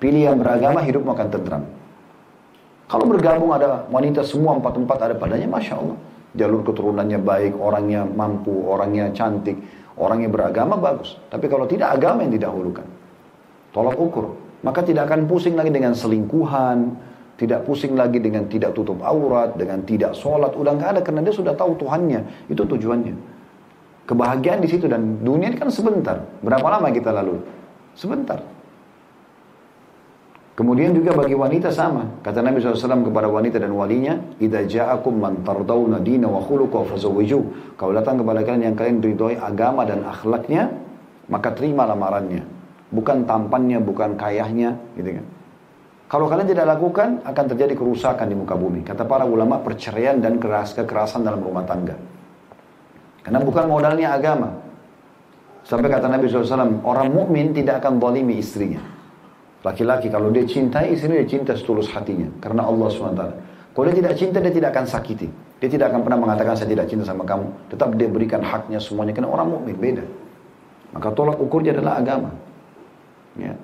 Pilih 0.00 0.32
yang 0.32 0.40
beragama 0.40 0.80
hidup 0.80 1.04
akan 1.04 1.28
tentram 1.28 1.64
kalau 2.84 3.08
bergabung 3.08 3.50
ada 3.50 3.88
wanita 3.88 4.20
semua 4.22 4.54
empat-empat 4.60 4.98
ada 5.00 5.14
padanya 5.16 5.48
Masya 5.48 5.74
Allah 5.80 5.96
jalur 6.34 6.66
keturunannya 6.66 7.18
baik 7.22 7.54
orangnya 7.56 8.04
mampu 8.04 8.52
orangnya 8.66 9.10
cantik 9.14 9.56
orangnya 9.98 10.28
beragama 10.28 10.74
bagus 10.76 11.16
tapi 11.30 11.46
kalau 11.46 11.64
tidak 11.66 11.94
agama 11.94 12.26
yang 12.26 12.34
didahulukan 12.34 12.86
tolak 13.70 13.94
ukur 13.98 14.44
maka 14.64 14.80
tidak 14.80 15.12
akan 15.12 15.28
pusing 15.28 15.60
lagi 15.60 15.68
dengan 15.68 15.92
selingkuhan, 15.92 16.96
tidak 17.36 17.68
pusing 17.68 17.92
lagi 17.92 18.16
dengan 18.16 18.48
tidak 18.48 18.72
tutup 18.72 19.04
aurat, 19.04 19.52
dengan 19.60 19.84
tidak 19.84 20.16
sholat, 20.16 20.56
udah 20.56 20.72
nggak 20.72 20.90
ada 20.96 21.00
karena 21.04 21.20
dia 21.20 21.36
sudah 21.36 21.52
tahu 21.52 21.76
Tuhannya, 21.76 22.48
itu 22.48 22.64
tujuannya. 22.64 23.14
Kebahagiaan 24.08 24.64
di 24.64 24.68
situ 24.68 24.88
dan 24.88 25.20
dunia 25.20 25.52
ini 25.52 25.60
kan 25.60 25.68
sebentar. 25.68 26.24
Berapa 26.40 26.64
lama 26.64 26.88
kita 26.92 27.12
lalu? 27.12 27.44
Sebentar. 27.92 28.40
Kemudian 30.54 30.94
juga 30.94 31.18
bagi 31.18 31.34
wanita 31.34 31.74
sama. 31.74 32.22
Kata 32.22 32.38
Nabi 32.38 32.62
SAW 32.62 33.10
kepada 33.10 33.26
wanita 33.26 33.58
dan 33.58 33.74
walinya, 33.74 34.14
Ida 34.38 34.62
ja'akum 34.62 35.18
man 35.18 35.42
tardawna 35.42 35.98
dina 35.98 36.30
wa 36.30 36.38
khuluqa 36.38 36.94
fazawiju. 36.94 37.74
Kalau 37.74 37.90
datang 37.90 38.22
kepada 38.22 38.46
kalian 38.46 38.70
yang 38.70 38.76
kalian 38.78 39.02
ridhoi 39.02 39.34
agama 39.34 39.82
dan 39.82 40.06
akhlaknya, 40.06 40.70
maka 41.26 41.50
terima 41.58 41.82
lamarannya 41.90 42.54
bukan 42.94 43.26
tampannya, 43.26 43.82
bukan 43.82 44.14
kayahnya, 44.14 44.78
gitu 44.94 45.18
kan. 45.18 45.26
Kalau 46.06 46.30
kalian 46.30 46.46
tidak 46.46 46.78
lakukan, 46.78 47.26
akan 47.26 47.44
terjadi 47.50 47.74
kerusakan 47.74 48.30
di 48.30 48.36
muka 48.38 48.54
bumi. 48.54 48.86
Kata 48.86 49.02
para 49.02 49.26
ulama, 49.26 49.58
perceraian 49.58 50.22
dan 50.22 50.38
keras 50.38 50.70
kekerasan 50.78 51.26
dalam 51.26 51.42
rumah 51.42 51.66
tangga. 51.66 51.98
Karena 53.26 53.42
bukan 53.42 53.66
modalnya 53.66 54.14
agama. 54.14 54.62
Sampai 55.66 55.90
kata 55.90 56.06
Nabi 56.06 56.28
SAW, 56.30 56.86
orang 56.86 57.08
mukmin 57.10 57.50
tidak 57.50 57.82
akan 57.82 57.98
bolimi 57.98 58.38
istrinya. 58.38 58.93
Laki-laki 59.64 60.12
kalau 60.12 60.28
dia 60.28 60.44
cintai 60.44 60.92
istrinya, 60.92 61.24
dia 61.24 61.28
cinta 61.40 61.56
setulus 61.56 61.88
hatinya. 61.88 62.28
Karena 62.36 62.68
Allah 62.68 62.84
SWT. 62.92 63.24
Kalau 63.72 63.84
dia 63.88 63.96
tidak 63.96 64.14
cinta, 64.20 64.36
dia 64.44 64.52
tidak 64.52 64.76
akan 64.76 64.84
sakiti. 64.84 65.28
Dia 65.56 65.68
tidak 65.72 65.88
akan 65.88 66.04
pernah 66.04 66.18
mengatakan 66.20 66.52
saya 66.52 66.68
tidak 66.68 66.84
cinta 66.84 67.08
sama 67.08 67.24
kamu. 67.24 67.48
Tetap 67.72 67.96
dia 67.96 68.08
berikan 68.12 68.44
haknya 68.44 68.76
semuanya. 68.76 69.16
Karena 69.16 69.32
orang 69.32 69.56
mukmin 69.56 69.76
beda. 69.80 70.04
Maka 70.92 71.08
tolak 71.16 71.40
ukurnya 71.40 71.72
adalah 71.72 71.96
agama. 71.96 72.30
Ya. 73.40 73.56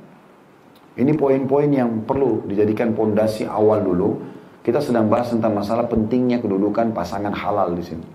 Ini 0.96 1.12
poin-poin 1.14 1.68
yang 1.68 2.02
perlu 2.08 2.48
dijadikan 2.48 2.96
pondasi 2.96 3.44
awal 3.44 3.84
dulu. 3.84 4.18
Kita 4.64 4.80
sedang 4.80 5.06
bahas 5.06 5.28
tentang 5.28 5.52
masalah 5.52 5.84
pentingnya 5.84 6.40
kedudukan 6.40 6.96
pasangan 6.96 7.32
halal 7.32 7.76
di 7.76 7.84
sini. 7.84 8.08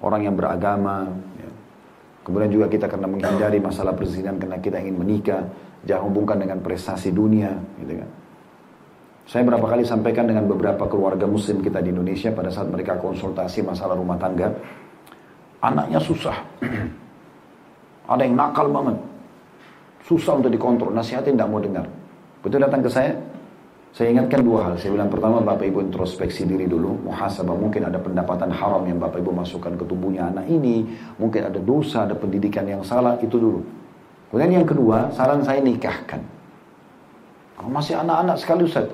Orang 0.00 0.24
yang 0.24 0.36
beragama, 0.36 1.08
ya. 1.40 1.48
kemudian 2.26 2.50
juga 2.50 2.66
kita 2.68 2.90
karena 2.90 3.06
menghindari 3.06 3.62
masalah 3.62 3.94
perzinahan 3.94 4.40
karena 4.40 4.58
kita 4.58 4.82
ingin 4.82 4.96
menikah, 4.98 5.46
jangan 5.86 6.08
hubungkan 6.10 6.38
dengan 6.38 6.58
prestasi 6.62 7.10
dunia, 7.10 7.52
gitu 7.82 7.98
kan. 7.98 8.10
Saya 9.22 9.46
berapa 9.46 9.64
kali 9.64 9.86
sampaikan 9.86 10.26
dengan 10.26 10.50
beberapa 10.50 10.84
keluarga 10.90 11.30
muslim 11.30 11.62
kita 11.62 11.78
di 11.78 11.94
Indonesia 11.94 12.34
pada 12.34 12.50
saat 12.50 12.66
mereka 12.66 12.98
konsultasi 12.98 13.62
masalah 13.62 13.94
rumah 13.94 14.18
tangga. 14.18 14.50
Anaknya 15.62 16.02
susah. 16.02 16.36
Ada 18.12 18.26
yang 18.26 18.34
nakal 18.34 18.66
banget. 18.66 18.98
Susah 20.02 20.42
untuk 20.42 20.50
dikontrol. 20.50 20.90
Nasihatin 20.90 21.38
tidak 21.38 21.48
mau 21.48 21.62
dengar. 21.62 21.86
Betul 22.42 22.66
datang 22.66 22.82
ke 22.82 22.90
saya. 22.90 23.14
Saya 23.94 24.10
ingatkan 24.10 24.42
dua 24.42 24.66
hal. 24.66 24.74
Saya 24.82 24.90
bilang 24.98 25.12
pertama 25.12 25.38
Bapak 25.38 25.70
Ibu 25.70 25.86
introspeksi 25.86 26.42
diri 26.42 26.66
dulu. 26.66 27.06
Muhasabah 27.06 27.54
mungkin 27.54 27.86
ada 27.86 28.02
pendapatan 28.02 28.50
haram 28.50 28.82
yang 28.88 28.98
Bapak 28.98 29.22
Ibu 29.22 29.30
masukkan 29.30 29.78
ke 29.78 29.84
tubuhnya 29.86 30.34
anak 30.34 30.50
ini. 30.50 30.82
Mungkin 31.22 31.46
ada 31.46 31.60
dosa, 31.62 32.10
ada 32.10 32.18
pendidikan 32.18 32.66
yang 32.66 32.82
salah. 32.82 33.14
Itu 33.22 33.38
dulu. 33.38 33.81
Kemudian 34.32 34.64
yang 34.64 34.64
kedua, 34.64 35.12
saran 35.12 35.44
saya 35.44 35.60
nikahkan. 35.60 36.24
Kalau 37.52 37.68
masih 37.68 38.00
anak-anak 38.00 38.40
sekali 38.40 38.64
Ustaz, 38.64 38.88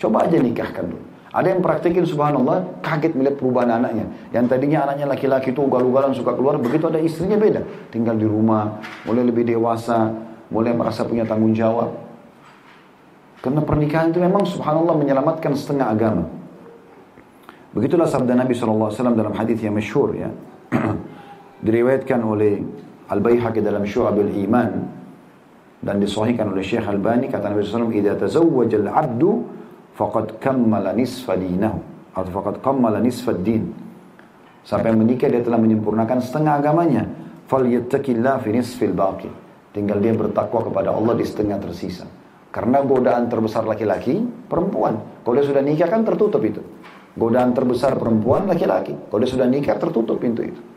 coba 0.00 0.24
aja 0.24 0.40
nikahkan 0.40 0.88
dulu. 0.88 1.04
Ada 1.32 1.52
yang 1.52 1.60
praktekin 1.60 2.08
subhanallah, 2.08 2.80
kaget 2.80 3.12
melihat 3.12 3.36
perubahan 3.36 3.68
anaknya. 3.68 4.08
Yang 4.32 4.48
tadinya 4.48 4.88
anaknya 4.88 5.12
laki-laki 5.12 5.52
itu 5.52 5.60
ugal-ugalan 5.60 6.16
suka 6.16 6.32
keluar, 6.32 6.56
begitu 6.56 6.88
ada 6.88 6.96
istrinya 7.04 7.36
beda. 7.36 7.64
Tinggal 7.92 8.16
di 8.16 8.24
rumah, 8.24 8.80
mulai 9.04 9.28
lebih 9.28 9.44
dewasa, 9.44 10.08
mulai 10.48 10.72
merasa 10.72 11.04
punya 11.04 11.28
tanggung 11.28 11.52
jawab. 11.52 11.92
Karena 13.44 13.60
pernikahan 13.60 14.08
itu 14.08 14.24
memang 14.24 14.48
subhanallah 14.48 14.96
menyelamatkan 14.96 15.52
setengah 15.52 15.92
agama. 15.92 16.24
Begitulah 17.76 18.08
sabda 18.08 18.36
Nabi 18.36 18.56
SAW 18.56 18.88
dalam 19.12 19.36
hadis 19.36 19.60
yang 19.60 19.76
masyhur 19.76 20.16
ya. 20.16 20.32
Diriwayatkan 21.64 22.20
oleh 22.24 22.64
Al-Baihaqi 23.12 23.60
dalam 23.60 23.84
Syu'abul 23.84 24.32
Iman 24.32 24.88
dan 25.84 26.00
disahihkan 26.00 26.48
oleh 26.48 26.64
Syekh 26.64 26.88
Al-Bani 26.88 27.28
kata 27.28 27.52
Nabi 27.52 27.60
SAW 27.60 27.92
idza 27.92 28.16
tazawwaja 28.16 28.80
al-'abdu 28.80 29.30
faqad 29.92 30.40
kammala 30.40 30.96
nisfa 30.96 31.36
dinahu. 31.36 31.76
Atau 32.16 32.30
faqad 32.32 32.64
kammala 32.64 33.04
nisfa 33.04 33.36
din. 33.36 33.68
Sampai 34.64 34.96
menikah 34.96 35.28
dia 35.28 35.44
telah 35.44 35.60
menyempurnakan 35.60 36.22
setengah 36.24 36.62
agamanya. 36.62 37.04
Falyattaqillah 37.50 38.40
fi 38.40 38.50
nisfil 38.54 38.94
baqi. 38.96 39.28
Tinggal 39.76 40.00
dia 40.00 40.14
bertakwa 40.16 40.64
kepada 40.64 40.94
Allah 40.94 41.12
di 41.18 41.24
setengah 41.26 41.58
tersisa. 41.60 42.08
Karena 42.52 42.84
godaan 42.84 43.28
terbesar 43.28 43.64
laki-laki 43.64 44.22
perempuan. 44.48 45.24
Kalau 45.24 45.34
dia 45.36 45.44
sudah 45.44 45.64
nikah 45.64 45.88
kan 45.88 46.04
tertutup 46.04 46.40
itu. 46.44 46.60
Godaan 47.16 47.52
terbesar 47.52 47.96
perempuan 47.96 48.48
laki-laki. 48.48 48.92
Kalau 49.08 49.20
dia 49.20 49.30
sudah 49.32 49.48
nikah 49.48 49.76
tertutup 49.76 50.20
pintu 50.20 50.44
itu 50.46 50.71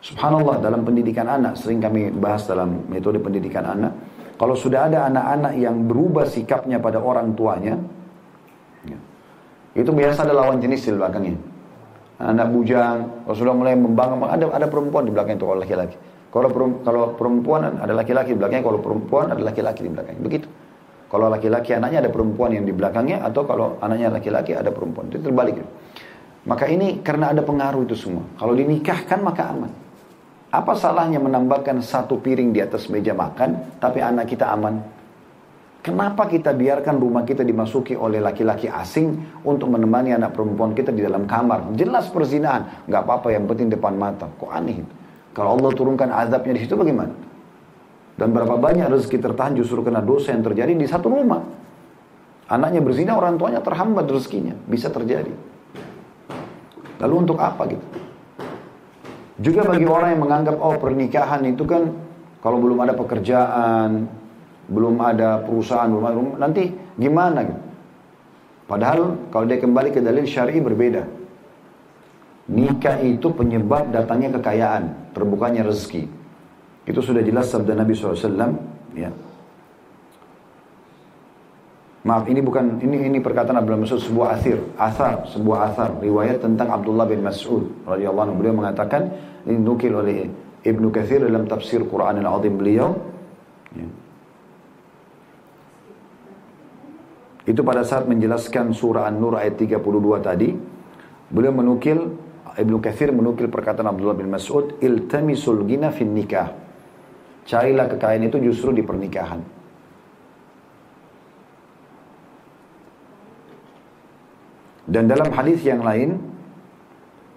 Subhanallah 0.00 0.64
dalam 0.64 0.80
pendidikan 0.80 1.28
anak 1.28 1.60
sering 1.60 1.76
kami 1.76 2.08
bahas 2.08 2.48
dalam 2.48 2.88
metode 2.88 3.20
pendidikan 3.20 3.68
anak. 3.68 3.92
Kalau 4.40 4.56
sudah 4.56 4.88
ada 4.88 5.04
anak-anak 5.12 5.52
yang 5.60 5.84
berubah 5.84 6.24
sikapnya 6.24 6.80
pada 6.80 6.96
orang 6.96 7.36
tuanya, 7.36 7.76
ya, 8.88 8.96
itu 9.76 9.92
biasa 9.92 10.24
ada 10.24 10.32
lawan 10.32 10.56
jenis 10.56 10.88
di 10.88 10.96
belakangnya. 10.96 11.36
Anak 12.16 12.48
bujang, 12.48 13.28
kalau 13.28 13.36
sudah 13.36 13.52
mulai 13.52 13.76
membangun, 13.76 14.24
ada 14.24 14.48
ada 14.48 14.64
perempuan 14.72 15.04
di 15.04 15.12
belakang 15.12 15.36
itu 15.36 15.44
kalau 15.44 15.60
laki-laki. 15.60 15.96
Kalau 16.32 16.48
kalau 16.80 17.04
perempuan 17.20 17.60
ada 17.76 17.92
laki-laki 17.92 18.32
di 18.32 18.38
belakangnya, 18.40 18.64
kalau 18.64 18.80
perempuan 18.80 19.26
ada 19.36 19.42
laki-laki 19.44 19.80
di 19.84 19.90
belakangnya. 19.92 20.22
Begitu. 20.24 20.48
Kalau 21.12 21.26
laki-laki 21.28 21.76
anaknya 21.76 22.08
ada 22.08 22.10
perempuan 22.14 22.56
yang 22.56 22.64
di 22.64 22.72
belakangnya, 22.72 23.20
atau 23.20 23.44
kalau 23.44 23.76
anaknya 23.84 24.08
laki-laki 24.08 24.56
ada 24.56 24.72
perempuan. 24.72 25.12
Itu 25.12 25.20
terbalik. 25.20 25.60
Maka 26.48 26.64
ini 26.72 27.04
karena 27.04 27.36
ada 27.36 27.44
pengaruh 27.44 27.84
itu 27.84 27.92
semua. 27.92 28.24
Kalau 28.40 28.56
dinikahkan 28.56 29.20
maka 29.20 29.52
aman. 29.52 29.89
Apa 30.50 30.74
salahnya 30.74 31.22
menambahkan 31.22 31.78
satu 31.78 32.18
piring 32.18 32.50
di 32.50 32.58
atas 32.58 32.90
meja 32.90 33.14
makan, 33.14 33.78
tapi 33.78 34.02
anak 34.02 34.34
kita 34.34 34.50
aman? 34.50 34.82
Kenapa 35.80 36.26
kita 36.26 36.50
biarkan 36.50 36.98
rumah 36.98 37.22
kita 37.22 37.46
dimasuki 37.46 37.94
oleh 37.94 38.18
laki-laki 38.18 38.66
asing 38.66 39.14
untuk 39.46 39.70
menemani 39.70 40.12
anak 40.12 40.34
perempuan 40.34 40.74
kita 40.74 40.90
di 40.90 41.06
dalam 41.06 41.24
kamar? 41.24 41.72
Jelas 41.78 42.10
perzinahan, 42.10 42.84
nggak 42.90 43.02
apa-apa 43.06 43.30
yang 43.30 43.46
penting 43.46 43.70
depan 43.70 43.94
mata. 43.94 44.26
Kok 44.26 44.50
aneh? 44.50 44.82
Kalau 45.32 45.54
Allah 45.54 45.70
turunkan 45.70 46.10
azabnya 46.10 46.58
di 46.58 46.66
situ 46.66 46.74
bagaimana? 46.74 47.14
Dan 48.18 48.34
berapa 48.34 48.58
banyak 48.58 48.90
rezeki 48.90 49.22
tertahan 49.22 49.54
justru 49.56 49.80
karena 49.86 50.02
dosa 50.02 50.34
yang 50.34 50.42
terjadi 50.44 50.74
di 50.74 50.84
satu 50.84 51.08
rumah. 51.08 51.40
Anaknya 52.50 52.82
berzina, 52.82 53.14
orang 53.14 53.38
tuanya 53.38 53.62
terhambat 53.62 54.04
rezekinya. 54.10 54.58
Bisa 54.66 54.90
terjadi. 54.90 55.30
Lalu 57.00 57.14
untuk 57.16 57.38
apa 57.38 57.70
gitu? 57.70 57.89
Juga 59.40 59.64
bagi 59.64 59.88
orang 59.88 60.14
yang 60.14 60.22
menganggap 60.22 60.56
oh 60.60 60.76
pernikahan 60.76 61.40
itu 61.48 61.64
kan 61.64 61.88
kalau 62.44 62.60
belum 62.60 62.76
ada 62.84 62.92
pekerjaan, 62.92 64.04
belum 64.68 65.00
ada 65.00 65.40
perusahaan, 65.40 65.88
belum 65.88 66.04
ada 66.04 66.16
nanti 66.44 66.68
gimana 67.00 67.48
gitu. 67.48 67.62
Padahal 68.68 69.16
kalau 69.32 69.44
dia 69.48 69.58
kembali 69.58 69.90
ke 69.90 69.98
dalil 70.04 70.28
syar'i 70.28 70.60
berbeda. 70.62 71.02
Nikah 72.50 73.02
itu 73.02 73.30
penyebab 73.34 73.90
datangnya 73.90 74.38
kekayaan, 74.38 75.14
terbukanya 75.16 75.66
rezeki. 75.66 76.06
Itu 76.86 77.00
sudah 77.02 77.22
jelas 77.22 77.50
sabda 77.50 77.78
Nabi 77.78 77.94
SAW. 77.94 78.54
Ya. 78.94 79.10
Maaf, 82.10 82.26
ini 82.26 82.42
bukan 82.42 82.82
ini 82.82 83.06
ini 83.06 83.22
perkataan 83.22 83.54
Abdullah 83.62 83.86
Mas'ud 83.86 84.02
sebuah 84.02 84.34
asir, 84.34 84.58
asar, 84.74 85.30
sebuah 85.30 85.70
asar 85.70 85.94
riwayat 86.02 86.42
tentang 86.42 86.66
Abdullah 86.74 87.06
bin 87.06 87.22
Mas'ud 87.22 87.86
radhiyallahu 87.86 88.26
anhu. 88.26 88.36
Beliau 88.42 88.54
mengatakan 88.58 89.14
ini 89.46 89.62
nukil 89.62 89.94
oleh 89.94 90.26
Ibnu 90.66 90.90
Katsir 90.90 91.22
dalam 91.22 91.46
tafsir 91.46 91.86
Quran 91.86 92.18
al-Azim 92.18 92.58
beliau. 92.58 92.98
Ya. 93.78 93.86
Itu 97.46 97.62
pada 97.62 97.86
saat 97.86 98.10
menjelaskan 98.10 98.74
surah 98.74 99.06
An-Nur 99.06 99.38
ayat 99.38 99.54
32 99.54 99.78
tadi, 100.18 100.50
beliau 101.30 101.54
menukil 101.54 102.10
Ibnu 102.58 102.82
Katsir 102.82 103.14
menukil 103.14 103.46
perkataan 103.46 103.86
Abdullah 103.86 104.18
bin 104.18 104.34
Mas'ud, 104.34 104.82
"Iltamisul 104.82 105.62
ghina 105.62 105.94
fin 105.94 106.10
nikah." 106.10 106.58
Carilah 107.46 107.86
kekayaan 107.86 108.26
itu 108.26 108.42
justru 108.50 108.74
di 108.74 108.82
pernikahan. 108.82 109.59
Dan 114.90 115.06
dalam 115.06 115.30
hadis 115.30 115.62
yang 115.62 115.86
lain 115.86 116.18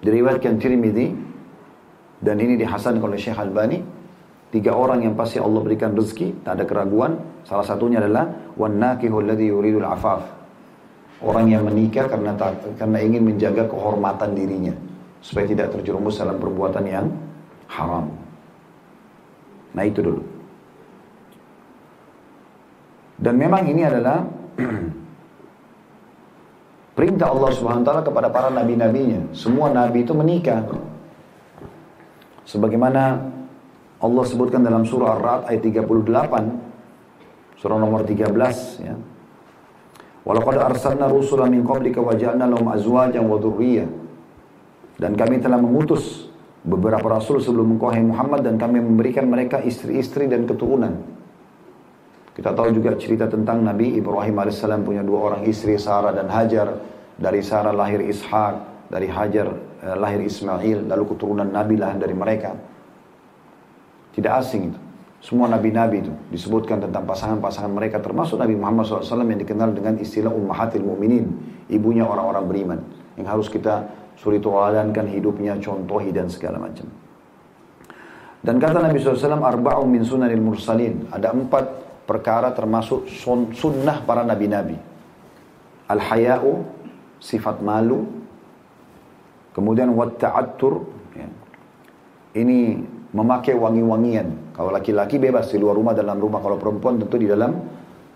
diriwayatkan 0.01 0.57
Tirmidzi 0.57 1.13
dan 2.17 2.41
ini 2.41 2.57
dihasankan 2.57 3.05
oleh 3.05 3.21
Syekh 3.21 3.37
Albani, 3.37 3.77
tiga 4.49 4.73
orang 4.73 5.05
yang 5.05 5.13
pasti 5.13 5.37
Allah 5.37 5.61
berikan 5.61 5.93
rezeki, 5.93 6.41
tak 6.41 6.57
ada 6.57 6.65
keraguan. 6.65 7.21
Salah 7.45 7.61
satunya 7.61 8.01
adalah 8.01 8.25
wan 8.57 8.81
yuridul 8.97 9.85
afaf. 9.85 10.25
Orang 11.21 11.53
yang 11.53 11.63
menikah 11.69 12.09
karena 12.09 12.33
karena 12.75 12.97
ingin 12.99 13.21
menjaga 13.21 13.69
kehormatan 13.69 14.33
dirinya 14.33 14.73
supaya 15.23 15.47
tidak 15.47 15.71
terjerumus 15.77 16.19
dalam 16.19 16.35
perbuatan 16.41 16.83
yang 16.89 17.05
haram. 17.69 18.11
Nah 19.77 19.83
itu 19.85 20.01
dulu. 20.03 20.23
Dan 23.23 23.39
memang 23.39 23.63
ini 23.69 23.87
adalah 23.87 24.25
Perintah 26.93 27.33
Allah 27.33 27.49
SWT 27.49 27.89
kepada 28.05 28.29
para 28.29 28.53
nabi-nabinya. 28.53 29.33
Semua 29.33 29.73
nabi 29.73 30.05
itu 30.05 30.13
menikah. 30.13 30.61
Sebagaimana 32.45 33.17
Allah 33.97 34.23
sebutkan 34.29 34.61
dalam 34.61 34.85
surah 34.85 35.17
Ar-Ra'd 35.17 35.41
ayat 35.49 35.61
38. 35.65 37.57
Surah 37.57 37.77
nomor 37.81 38.05
13 38.05 38.85
ya. 38.85 38.93
Walaqad 40.23 40.55
arsalna 40.59 41.09
rusulan 41.09 41.51
min 41.51 41.65
qablika 41.65 41.99
wa 41.99 42.13
ja'alna 42.13 42.45
lahum 42.47 42.69
azwajan 42.69 43.25
wa 43.25 43.41
dhurriyyah. 43.41 43.89
Dan 45.01 45.17
kami 45.17 45.41
telah 45.41 45.57
mengutus 45.57 46.29
beberapa 46.63 47.09
rasul 47.09 47.41
sebelum 47.41 47.75
engkau 47.75 47.91
Muhammad 47.91 48.45
dan 48.45 48.55
kami 48.55 48.79
memberikan 48.79 49.27
mereka 49.27 49.59
istri-istri 49.59 50.29
dan 50.29 50.45
keturunan. 50.45 51.22
Kita 52.33 52.49
tahu 52.49 52.73
juga 52.73 52.97
cerita 52.97 53.29
tentang 53.29 53.61
Nabi 53.61 53.93
Ibrahim 53.93 54.41
AS 54.41 54.65
punya 54.81 55.05
dua 55.05 55.19
orang 55.31 55.41
istri 55.45 55.77
Sarah 55.77 56.13
dan 56.13 56.29
Hajar. 56.29 56.93
Dari 57.13 57.45
Sarah 57.45 57.69
lahir 57.69 58.01
Ishak, 58.01 58.89
dari 58.89 59.05
Hajar 59.05 59.53
eh, 59.85 59.93
lahir 59.93 60.17
Ismail, 60.25 60.89
lalu 60.89 61.13
keturunan 61.13 61.45
Nabi 61.45 61.77
lahir 61.77 62.01
dari 62.01 62.17
mereka. 62.17 62.57
Tidak 64.17 64.33
asing 64.33 64.73
itu. 64.73 64.79
Semua 65.23 65.47
nabi-nabi 65.47 66.03
itu 66.03 66.11
disebutkan 66.35 66.83
tentang 66.83 67.07
pasangan-pasangan 67.07 67.71
mereka 67.71 68.03
termasuk 68.03 68.35
Nabi 68.35 68.59
Muhammad 68.59 68.83
SAW 68.91 69.23
yang 69.23 69.39
dikenal 69.39 69.71
dengan 69.71 69.95
istilah 69.95 70.27
Ummahatil 70.27 70.83
Mu'minin, 70.83 71.31
ibunya 71.71 72.03
orang-orang 72.03 72.43
beriman 72.43 72.79
yang 73.15 73.31
harus 73.31 73.47
kita 73.47 73.87
suri 74.19 74.43
toladankan 74.43 75.07
hidupnya, 75.07 75.55
contohi 75.63 76.11
dan 76.11 76.27
segala 76.27 76.59
macam. 76.59 76.91
Dan 78.43 78.59
kata 78.59 78.83
Nabi 78.83 78.99
SAW, 78.99 79.39
Arba'un 79.39 79.87
min 79.87 80.03
sunanil 80.03 80.43
mursalin. 80.43 81.07
Ada 81.07 81.31
empat 81.31 81.82
perkara 82.03 82.51
termasuk 82.51 83.07
sunnah 83.55 84.03
para 84.03 84.27
nabi-nabi. 84.27 84.75
Al-haya'u, 85.87 86.63
sifat 87.19 87.59
malu. 87.63 88.07
Kemudian 89.55 89.91
wat 89.93 90.19
ta'attur. 90.19 90.83
Ya. 91.13 91.27
Ini 92.33 92.81
memakai 93.13 93.53
wangi-wangian. 93.53 94.55
Kalau 94.57 94.73
laki-laki 94.73 95.21
bebas 95.21 95.53
di 95.53 95.61
luar 95.61 95.77
rumah, 95.77 95.93
dalam 95.93 96.17
rumah. 96.17 96.41
Kalau 96.41 96.57
perempuan 96.57 96.97
tentu 96.97 97.21
di 97.21 97.29
dalam 97.29 97.53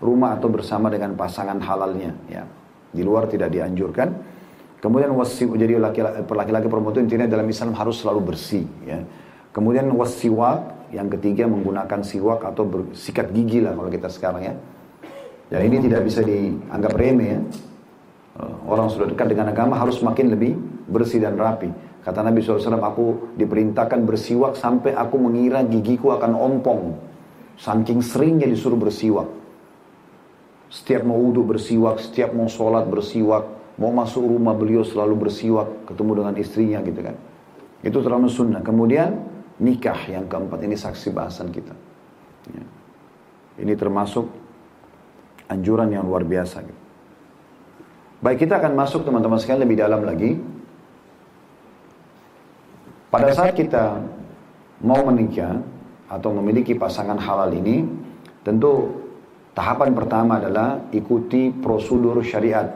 rumah 0.02 0.38
atau 0.38 0.50
bersama 0.50 0.90
dengan 0.90 1.14
pasangan 1.14 1.58
halalnya. 1.62 2.14
Ya. 2.26 2.42
Di 2.90 3.02
luar 3.04 3.30
tidak 3.30 3.54
dianjurkan. 3.54 4.14
Kemudian 4.78 5.10
wasi, 5.18 5.42
jadi 5.42 5.74
laki-laki 6.30 6.70
perempuan 6.70 6.94
itu 6.94 7.02
intinya 7.02 7.26
dalam 7.26 7.50
Islam 7.50 7.74
harus 7.74 7.98
selalu 7.98 8.34
bersih. 8.34 8.62
Ya. 8.86 9.02
Kemudian 9.50 9.90
wasiwak, 9.90 10.77
yang 10.92 11.12
ketiga 11.12 11.44
menggunakan 11.44 12.00
siwak 12.00 12.44
atau 12.44 12.64
bersikat 12.64 13.32
gigi 13.36 13.60
lah 13.60 13.76
kalau 13.76 13.90
kita 13.92 14.08
sekarang 14.08 14.42
ya. 14.44 14.54
Dan 15.48 15.60
ini 15.64 15.80
tidak 15.84 16.04
bisa 16.04 16.20
dianggap 16.20 16.92
remeh 16.92 17.28
ya. 17.32 17.40
Orang 18.68 18.92
sudah 18.92 19.08
dekat 19.08 19.32
dengan 19.32 19.50
agama 19.50 19.74
harus 19.80 19.98
makin 20.04 20.30
lebih 20.30 20.54
bersih 20.86 21.18
dan 21.18 21.34
rapi. 21.34 21.72
Kata 22.04 22.22
Nabi 22.22 22.40
SAW, 22.40 22.78
aku 22.80 23.36
diperintahkan 23.36 24.00
bersiwak 24.06 24.56
sampai 24.56 24.94
aku 24.94 25.18
mengira 25.18 25.64
gigiku 25.66 26.14
akan 26.14 26.32
ompong. 26.38 26.96
Saking 27.58 28.00
seringnya 28.00 28.46
disuruh 28.46 28.78
bersiwak. 28.78 29.26
Setiap 30.70 31.02
mau 31.02 31.18
wudhu 31.18 31.42
bersiwak, 31.48 31.98
setiap 31.98 32.36
mau 32.36 32.46
sholat 32.46 32.86
bersiwak, 32.86 33.44
mau 33.80 33.90
masuk 33.90 34.22
rumah 34.22 34.52
beliau 34.52 34.84
selalu 34.84 35.26
bersiwak, 35.26 35.88
ketemu 35.88 36.12
dengan 36.22 36.34
istrinya 36.38 36.78
gitu 36.84 37.00
kan. 37.02 37.16
Itu 37.82 37.98
terlalu 38.04 38.28
sunnah. 38.30 38.62
Kemudian 38.62 39.16
nikah 39.58 39.98
yang 40.06 40.24
keempat 40.30 40.58
ini 40.62 40.78
saksi 40.78 41.10
bahasan 41.10 41.50
kita. 41.50 41.74
Ya. 42.54 42.64
Ini 43.58 43.74
termasuk 43.74 44.30
anjuran 45.50 45.90
yang 45.90 46.06
luar 46.06 46.22
biasa. 46.22 46.62
Gitu. 46.62 46.82
Baik 48.22 48.46
kita 48.46 48.58
akan 48.58 48.72
masuk 48.74 49.02
teman-teman 49.02 49.38
sekalian 49.38 49.62
lebih 49.66 49.78
dalam 49.78 50.02
lagi. 50.06 50.30
Pada 53.08 53.30
saat 53.32 53.56
kita 53.56 53.98
mau 54.84 55.00
menikah 55.06 55.58
atau 56.06 56.30
memiliki 56.38 56.76
pasangan 56.76 57.16
halal 57.16 57.50
ini, 57.56 57.82
tentu 58.44 59.00
tahapan 59.56 59.96
pertama 59.96 60.38
adalah 60.38 60.78
ikuti 60.92 61.50
prosedur 61.50 62.20
syariat. 62.22 62.68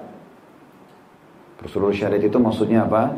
Prosedur 1.61 1.95
syariat 1.95 2.23
itu 2.23 2.39
maksudnya 2.41 2.89
apa? 2.89 3.13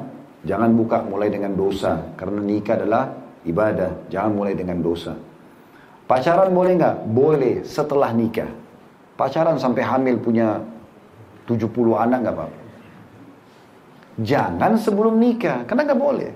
Jangan 0.45 0.77
buka 0.77 1.01
mulai 1.09 1.33
dengan 1.33 1.57
dosa, 1.57 2.13
karena 2.21 2.45
nikah 2.45 2.77
adalah 2.77 3.24
ibadah. 3.45 4.09
Jangan 4.11 4.33
mulai 4.33 4.57
dengan 4.57 4.81
dosa. 4.81 5.17
Pacaran 6.05 6.53
boleh 6.53 6.77
nggak? 6.77 6.97
Boleh 7.09 7.55
setelah 7.65 8.13
nikah. 8.13 8.51
Pacaran 9.17 9.57
sampai 9.57 9.87
hamil 9.87 10.21
punya 10.21 10.61
70 11.49 11.71
anak 11.97 12.19
nggak 12.25 12.35
apa-apa. 12.35 12.59
Jangan 14.15 14.73
sebelum 14.79 15.19
nikah, 15.19 15.67
karena 15.67 15.83
nggak 15.91 16.01
boleh. 16.01 16.31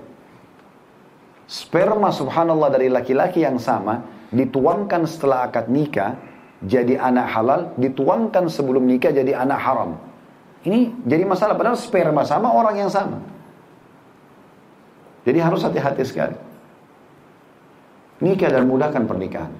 Sperma 1.49 2.13
subhanallah 2.13 2.69
dari 2.69 2.91
laki-laki 2.91 3.41
yang 3.41 3.57
sama 3.57 4.05
dituangkan 4.29 5.09
setelah 5.09 5.49
akad 5.49 5.71
nikah 5.71 6.19
jadi 6.59 6.99
anak 6.99 7.27
halal, 7.31 7.61
dituangkan 7.79 8.51
sebelum 8.51 8.83
nikah 8.83 9.15
jadi 9.15 9.31
anak 9.31 9.59
haram. 9.63 9.95
Ini 10.67 11.07
jadi 11.07 11.23
masalah 11.23 11.55
padahal 11.55 11.79
sperma 11.79 12.27
sama 12.27 12.51
orang 12.51 12.83
yang 12.83 12.91
sama. 12.91 13.23
Jadi 15.23 15.39
harus 15.39 15.63
hati-hati 15.63 16.03
sekali. 16.03 16.48
Nikah 18.19 18.49
dan 18.51 18.67
mudahkan 18.67 19.07
pernikahan. 19.07 19.51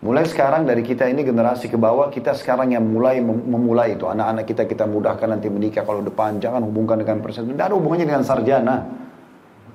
Mulai 0.00 0.24
sekarang 0.24 0.64
dari 0.64 0.80
kita 0.80 1.04
ini 1.12 1.20
generasi 1.20 1.68
ke 1.68 1.76
bawah, 1.76 2.08
kita 2.08 2.32
sekarang 2.32 2.72
yang 2.72 2.80
mulai 2.88 3.20
memulai 3.20 4.00
itu. 4.00 4.08
Anak-anak 4.08 4.48
kita 4.48 4.64
kita 4.64 4.88
mudahkan 4.88 5.28
nanti 5.28 5.52
menikah 5.52 5.84
kalau 5.84 6.00
depan. 6.00 6.40
Jangan 6.40 6.64
hubungkan 6.64 6.96
dengan 6.96 7.20
persen. 7.20 7.44
Tidak 7.44 7.60
ada 7.60 7.76
hubungannya 7.76 8.08
dengan 8.08 8.24
sarjana. 8.24 8.88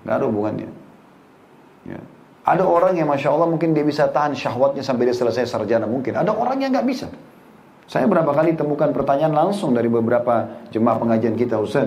Tidak 0.02 0.14
ada 0.18 0.26
hubungannya. 0.26 0.70
Ya. 1.86 2.02
Ada 2.46 2.66
orang 2.66 2.98
yang 2.98 3.10
Masya 3.10 3.30
Allah 3.34 3.50
mungkin 3.50 3.78
dia 3.78 3.86
bisa 3.86 4.10
tahan 4.10 4.34
syahwatnya 4.34 4.82
sampai 4.82 5.10
dia 5.10 5.18
selesai 5.18 5.46
sarjana. 5.46 5.86
Mungkin. 5.86 6.18
Ada 6.18 6.34
orang 6.34 6.58
yang 6.58 6.74
nggak 6.74 6.88
bisa. 6.90 7.06
Saya 7.86 8.10
berapa 8.10 8.34
kali 8.34 8.58
temukan 8.58 8.90
pertanyaan 8.90 9.34
langsung 9.34 9.78
dari 9.78 9.86
beberapa 9.86 10.66
jemaah 10.74 10.98
pengajian 10.98 11.38
kita. 11.38 11.62
Ustaz, 11.62 11.86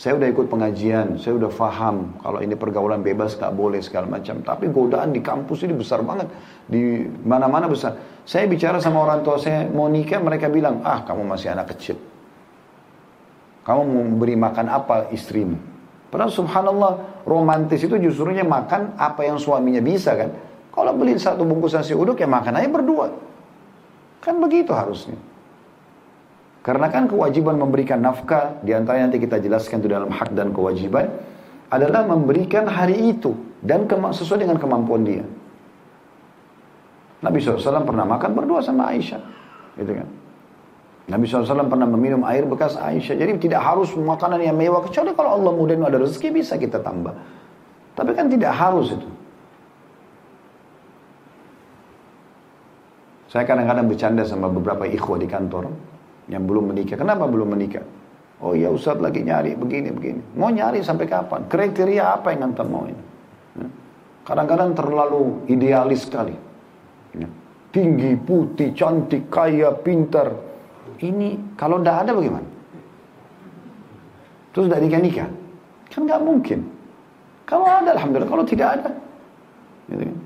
saya 0.00 0.18
udah 0.18 0.28
ikut 0.28 0.46
pengajian, 0.48 1.20
saya 1.20 1.36
udah 1.36 1.52
faham 1.52 2.16
kalau 2.24 2.40
ini 2.40 2.56
pergaulan 2.56 3.04
bebas 3.04 3.36
gak 3.36 3.52
boleh 3.52 3.78
segala 3.84 4.08
macam. 4.08 4.40
Tapi 4.40 4.72
godaan 4.72 5.12
di 5.12 5.20
kampus 5.20 5.68
ini 5.68 5.76
besar 5.76 6.00
banget, 6.02 6.32
di 6.66 7.06
mana-mana 7.22 7.68
besar. 7.68 7.98
Saya 8.24 8.48
bicara 8.48 8.80
sama 8.80 9.04
orang 9.04 9.20
tua 9.20 9.36
saya 9.38 9.68
mau 9.68 9.86
nikah, 9.86 10.18
mereka 10.18 10.48
bilang, 10.48 10.80
ah 10.82 11.04
kamu 11.04 11.28
masih 11.28 11.52
anak 11.52 11.76
kecil. 11.76 12.00
Kamu 13.62 13.80
mau 13.86 14.04
beri 14.18 14.34
makan 14.34 14.66
apa 14.72 15.12
istrimu? 15.14 15.54
Padahal 16.12 16.28
subhanallah 16.28 17.24
romantis 17.24 17.80
itu 17.80 17.96
justrunya 17.96 18.44
makan 18.44 19.00
apa 19.00 19.24
yang 19.24 19.40
suaminya 19.40 19.80
bisa 19.80 20.12
kan. 20.12 20.28
Kalau 20.72 20.92
beli 20.92 21.16
satu 21.16 21.44
bungkus 21.44 21.72
nasi 21.72 21.96
uduk 21.96 22.20
ya 22.20 22.28
makan 22.28 22.58
aja 22.58 22.68
berdua. 22.68 23.06
Kan 24.20 24.40
begitu 24.40 24.76
harusnya. 24.76 25.31
Karena 26.62 26.86
kan 26.94 27.10
kewajiban 27.10 27.58
memberikan 27.58 27.98
nafkah, 27.98 28.62
di 28.62 28.70
antara 28.70 29.02
nanti 29.02 29.18
kita 29.18 29.42
jelaskan 29.42 29.82
itu 29.82 29.90
dalam 29.90 30.14
hak 30.14 30.30
dan 30.30 30.54
kewajiban, 30.54 31.10
adalah 31.74 32.06
memberikan 32.06 32.70
hari 32.70 33.10
itu 33.10 33.34
dan 33.58 33.90
sesuai 33.90 34.46
dengan 34.46 34.62
kemampuan 34.62 35.02
dia. 35.02 35.26
Nabi 37.22 37.38
SAW 37.42 37.82
pernah 37.82 38.06
makan 38.06 38.30
berdua 38.34 38.62
sama 38.62 38.94
Aisyah, 38.94 39.22
gitu 39.78 39.90
kan? 39.90 40.08
Nabi 41.10 41.26
SAW 41.26 41.66
pernah 41.66 41.86
meminum 41.90 42.22
air 42.22 42.46
bekas 42.46 42.78
Aisyah. 42.78 43.18
Jadi 43.18 43.42
tidak 43.42 43.62
harus 43.62 43.90
makanan 43.98 44.38
yang 44.38 44.54
mewah. 44.54 44.86
Kecuali 44.86 45.10
kalau 45.18 45.34
Allah 45.34 45.50
mudah 45.50 45.74
ada 45.82 45.98
rezeki 45.98 46.30
bisa 46.30 46.54
kita 46.54 46.78
tambah. 46.78 47.10
Tapi 47.98 48.10
kan 48.14 48.30
tidak 48.30 48.54
harus 48.54 48.94
itu. 48.94 49.08
Saya 53.34 53.48
kadang-kadang 53.48 53.88
bercanda 53.90 54.22
sama 54.22 54.46
beberapa 54.46 54.86
ikhwah 54.86 55.18
di 55.18 55.26
kantor 55.26 55.72
yang 56.32 56.48
belum 56.48 56.72
menikah. 56.72 56.96
Kenapa 56.96 57.28
belum 57.28 57.52
menikah? 57.52 57.84
Oh 58.40 58.56
iya 58.56 58.72
Ustaz 58.72 58.96
lagi 58.98 59.20
nyari 59.20 59.52
begini 59.54 59.92
begini. 59.92 60.20
Mau 60.40 60.48
nyari 60.48 60.80
sampai 60.80 61.04
kapan? 61.04 61.44
Kriteria 61.46 62.16
apa 62.16 62.32
yang 62.32 62.50
anda 62.50 62.64
mau 62.64 62.88
ini? 62.88 63.04
Ya. 63.60 63.68
Kadang-kadang 64.24 64.72
terlalu 64.72 65.44
idealis 65.52 66.08
sekali. 66.08 66.34
Tinggi, 67.72 68.12
putih, 68.20 68.76
cantik, 68.76 69.32
kaya, 69.32 69.72
pintar. 69.72 70.28
Ini 71.00 71.56
kalau 71.56 71.80
tidak 71.80 72.04
ada 72.04 72.10
bagaimana? 72.12 72.48
Terus 74.52 74.64
tidak 74.68 74.80
nikah-nikah? 74.84 75.28
Kan 75.88 76.00
nggak 76.04 76.20
mungkin. 76.20 76.60
Kalau 77.48 77.64
ada, 77.64 77.96
Alhamdulillah. 77.96 78.28
Kalau 78.28 78.44
tidak 78.44 78.68
ada. 78.76 78.90
Gitu 79.88 80.04
kan. 80.04 80.18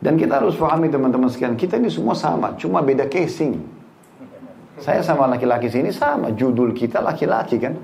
Dan 0.00 0.16
kita 0.16 0.40
harus 0.40 0.56
pahami 0.56 0.88
teman-teman 0.88 1.28
sekalian, 1.28 1.60
kita 1.60 1.76
ini 1.76 1.92
semua 1.92 2.16
sama, 2.16 2.56
cuma 2.56 2.80
beda 2.80 3.04
casing. 3.04 3.60
Saya 4.80 5.04
sama 5.04 5.28
laki-laki 5.28 5.68
sini 5.68 5.92
sama, 5.92 6.32
judul 6.32 6.72
kita 6.72 7.04
laki-laki 7.04 7.60
kan. 7.60 7.76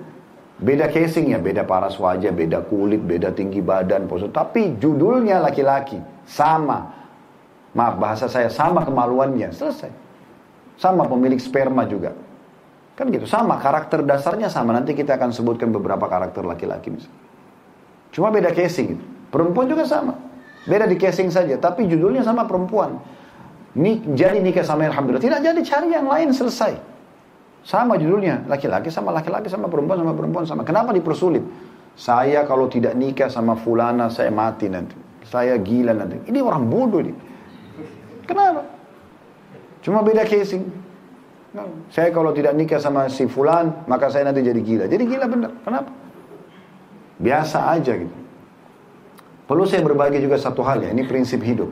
Beda 0.57 0.89
casingnya, 0.89 1.37
beda 1.37 1.69
paras 1.69 2.01
wajah, 2.01 2.33
beda 2.33 2.65
kulit, 2.65 3.05
beda 3.05 3.29
tinggi 3.37 3.61
badan, 3.61 4.09
postur. 4.09 4.33
Tapi 4.33 4.81
judulnya 4.81 5.37
laki-laki, 5.37 6.01
sama. 6.25 6.97
Maaf 7.77 8.01
bahasa 8.01 8.25
saya, 8.25 8.49
sama 8.49 8.81
kemaluannya, 8.89 9.53
selesai. 9.53 9.93
Sama 10.81 11.05
pemilik 11.05 11.37
sperma 11.37 11.85
juga. 11.85 12.17
Kan 12.97 13.13
gitu, 13.13 13.29
sama 13.29 13.61
karakter 13.61 14.01
dasarnya 14.01 14.49
sama. 14.49 14.73
Nanti 14.73 14.97
kita 14.97 15.21
akan 15.21 15.29
sebutkan 15.29 15.69
beberapa 15.69 16.09
karakter 16.09 16.41
laki-laki 16.41 16.89
misalnya. 16.89 17.21
Cuma 18.17 18.33
beda 18.33 18.49
casing 18.57 18.97
gitu. 18.97 19.05
Perempuan 19.29 19.69
juga 19.69 19.85
sama. 19.85 20.17
Beda 20.65 20.89
di 20.89 20.97
casing 20.97 21.29
saja, 21.29 21.61
tapi 21.61 21.85
judulnya 21.85 22.25
sama 22.25 22.49
perempuan. 22.49 22.97
Nik, 23.77 24.17
jadi 24.17 24.41
nikah 24.41 24.65
sama 24.65 24.89
Alhamdulillah. 24.89 25.21
Tidak 25.21 25.41
jadi 25.45 25.61
cari 25.61 25.89
yang 25.93 26.09
lain 26.09 26.33
selesai. 26.33 26.81
Sama 27.61 28.01
judulnya. 28.01 28.49
Laki-laki 28.49 28.89
sama 28.89 29.13
laki-laki 29.13 29.53
sama 29.53 29.69
perempuan 29.69 30.01
sama 30.01 30.13
perempuan 30.17 30.45
sama. 30.49 30.63
Kenapa 30.65 30.97
dipersulit? 30.97 31.45
Saya 31.93 32.49
kalau 32.49 32.73
tidak 32.73 32.97
nikah 32.97 33.29
sama 33.29 33.53
fulana 33.53 34.09
saya 34.09 34.33
mati 34.33 34.73
nanti. 34.73 34.97
Saya 35.29 35.61
gila 35.61 35.93
nanti. 35.93 36.25
Ini 36.25 36.41
orang 36.41 36.65
bodoh 36.73 37.05
nih. 37.05 37.17
Kenapa? 38.25 38.65
Cuma 39.85 40.01
beda 40.01 40.25
casing. 40.25 40.65
Saya 41.93 42.13
kalau 42.13 42.33
tidak 42.37 42.53
nikah 42.57 42.81
sama 42.81 43.09
si 43.09 43.25
fulan, 43.29 43.85
maka 43.89 44.09
saya 44.09 44.29
nanti 44.29 44.45
jadi 44.45 44.61
gila. 44.61 44.85
Jadi 44.89 45.05
gila 45.05 45.27
benar. 45.29 45.53
Kenapa? 45.65 45.91
Biasa 47.17 47.59
aja 47.77 47.93
gitu. 47.97 48.17
Perlu 49.47 49.65
saya 49.65 49.81
berbagi 49.81 50.19
juga 50.21 50.37
satu 50.37 50.61
hal 50.67 50.83
ya, 50.83 50.91
ini 50.91 51.07
prinsip 51.07 51.39
hidup. 51.39 51.71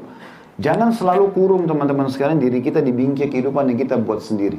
Jangan 0.54 0.94
selalu 0.94 1.34
kurung 1.34 1.66
teman-teman 1.66 2.06
sekalian 2.06 2.38
diri 2.38 2.62
kita 2.62 2.78
di 2.78 2.94
bingkai 2.94 3.26
kehidupan 3.26 3.74
yang 3.74 3.78
kita 3.78 3.98
buat 3.98 4.22
sendiri. 4.22 4.58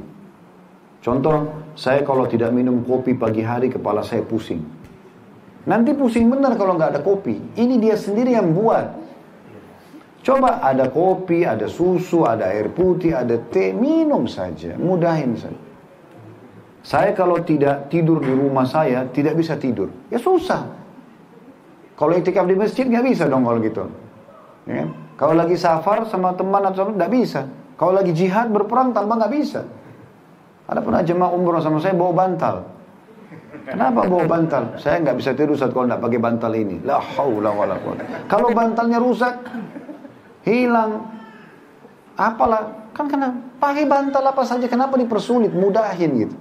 Contoh, 1.00 1.72
saya 1.78 2.04
kalau 2.04 2.28
tidak 2.28 2.52
minum 2.52 2.84
kopi 2.84 3.16
pagi 3.16 3.40
hari 3.40 3.72
kepala 3.72 4.04
saya 4.04 4.26
pusing. 4.26 4.60
Nanti 5.70 5.96
pusing 5.96 6.28
benar 6.28 6.60
kalau 6.60 6.76
nggak 6.76 6.98
ada 6.98 7.02
kopi. 7.02 7.40
Ini 7.56 7.80
dia 7.80 7.96
sendiri 7.96 8.36
yang 8.36 8.52
buat. 8.52 9.08
Coba 10.26 10.60
ada 10.60 10.90
kopi, 10.90 11.46
ada 11.46 11.70
susu, 11.70 12.26
ada 12.26 12.50
air 12.50 12.74
putih, 12.74 13.14
ada 13.14 13.38
teh, 13.38 13.72
minum 13.72 14.26
saja, 14.26 14.74
mudahin 14.76 15.38
saja. 15.38 15.62
Saya 16.82 17.14
kalau 17.14 17.40
tidak 17.46 17.88
tidur 17.94 18.20
di 18.20 18.34
rumah 18.34 18.66
saya, 18.66 19.06
tidak 19.10 19.38
bisa 19.38 19.58
tidur. 19.58 19.90
Ya 20.10 20.18
susah. 20.18 20.66
Kalau 21.96 22.14
itikaf 22.18 22.46
di 22.50 22.58
masjid 22.58 22.84
nggak 22.84 23.06
bisa 23.06 23.30
dong 23.30 23.46
kalau 23.46 23.62
gitu. 23.62 23.86
Ya 24.66 24.84
kan? 24.84 25.05
Kalau 25.16 25.32
lagi 25.32 25.56
safar 25.56 26.04
sama 26.12 26.36
teman 26.36 26.60
atau 26.68 26.92
tidak 26.92 27.12
bisa. 27.12 27.42
Kalau 27.80 27.96
lagi 27.96 28.12
jihad 28.12 28.52
berperang 28.52 28.92
tanpa 28.92 29.16
nggak 29.20 29.34
bisa. 29.36 29.64
Ada 30.68 30.80
pernah 30.84 31.02
jemaah 31.04 31.32
umroh 31.32 31.64
sama 31.64 31.80
saya 31.80 31.96
bawa 31.96 32.12
bantal. 32.12 32.56
Kenapa 33.66 34.06
bawa 34.06 34.26
bantal? 34.28 34.64
Saya 34.78 35.02
nggak 35.02 35.18
bisa 35.18 35.32
tidur 35.32 35.56
saat 35.56 35.72
kalau 35.72 35.88
nggak 35.88 36.04
pakai 36.04 36.20
bantal 36.20 36.52
ini. 36.52 36.84
La 36.84 37.00
haula 37.00 37.50
wala 37.56 37.76
Kalau 38.28 38.52
bantalnya 38.52 39.00
rusak, 39.00 39.36
hilang, 40.44 41.10
apalah, 42.20 42.92
kan 42.92 43.08
kena 43.08 43.34
pakai 43.58 43.88
bantal 43.88 44.22
apa 44.22 44.44
saja. 44.44 44.68
Kenapa 44.68 45.00
dipersulit, 45.00 45.56
mudahin 45.56 46.12
gitu. 46.28 46.36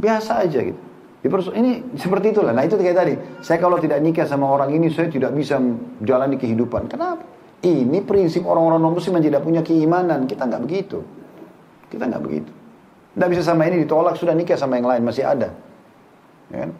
Biasa 0.00 0.48
aja 0.48 0.58
gitu. 0.64 0.89
Ini 1.20 2.00
seperti 2.00 2.32
itulah. 2.32 2.56
Nah 2.56 2.64
itu 2.64 2.80
kayak 2.80 2.96
tadi. 2.96 3.14
Saya 3.44 3.60
kalau 3.60 3.76
tidak 3.76 4.00
nikah 4.00 4.24
sama 4.24 4.48
orang 4.48 4.72
ini, 4.72 4.88
saya 4.88 5.12
tidak 5.12 5.36
bisa 5.36 5.60
jalani 6.00 6.40
kehidupan. 6.40 6.88
Kenapa? 6.88 7.20
Ini 7.60 8.00
prinsip 8.08 8.48
orang-orang 8.48 8.80
non-muslim 8.80 9.20
yang 9.20 9.26
tidak 9.28 9.42
punya 9.44 9.60
keimanan. 9.60 10.24
Kita 10.24 10.48
nggak 10.48 10.62
begitu. 10.64 11.04
Kita 11.92 12.08
nggak 12.08 12.22
begitu. 12.24 12.50
Tidak 13.12 13.28
bisa 13.28 13.42
sama 13.44 13.68
ini 13.68 13.84
ditolak, 13.84 14.16
sudah 14.16 14.32
nikah 14.32 14.56
sama 14.56 14.80
yang 14.80 14.88
lain, 14.88 15.02
masih 15.04 15.26
ada. 15.28 15.52
Ya 16.48 16.64
kan? 16.64 16.70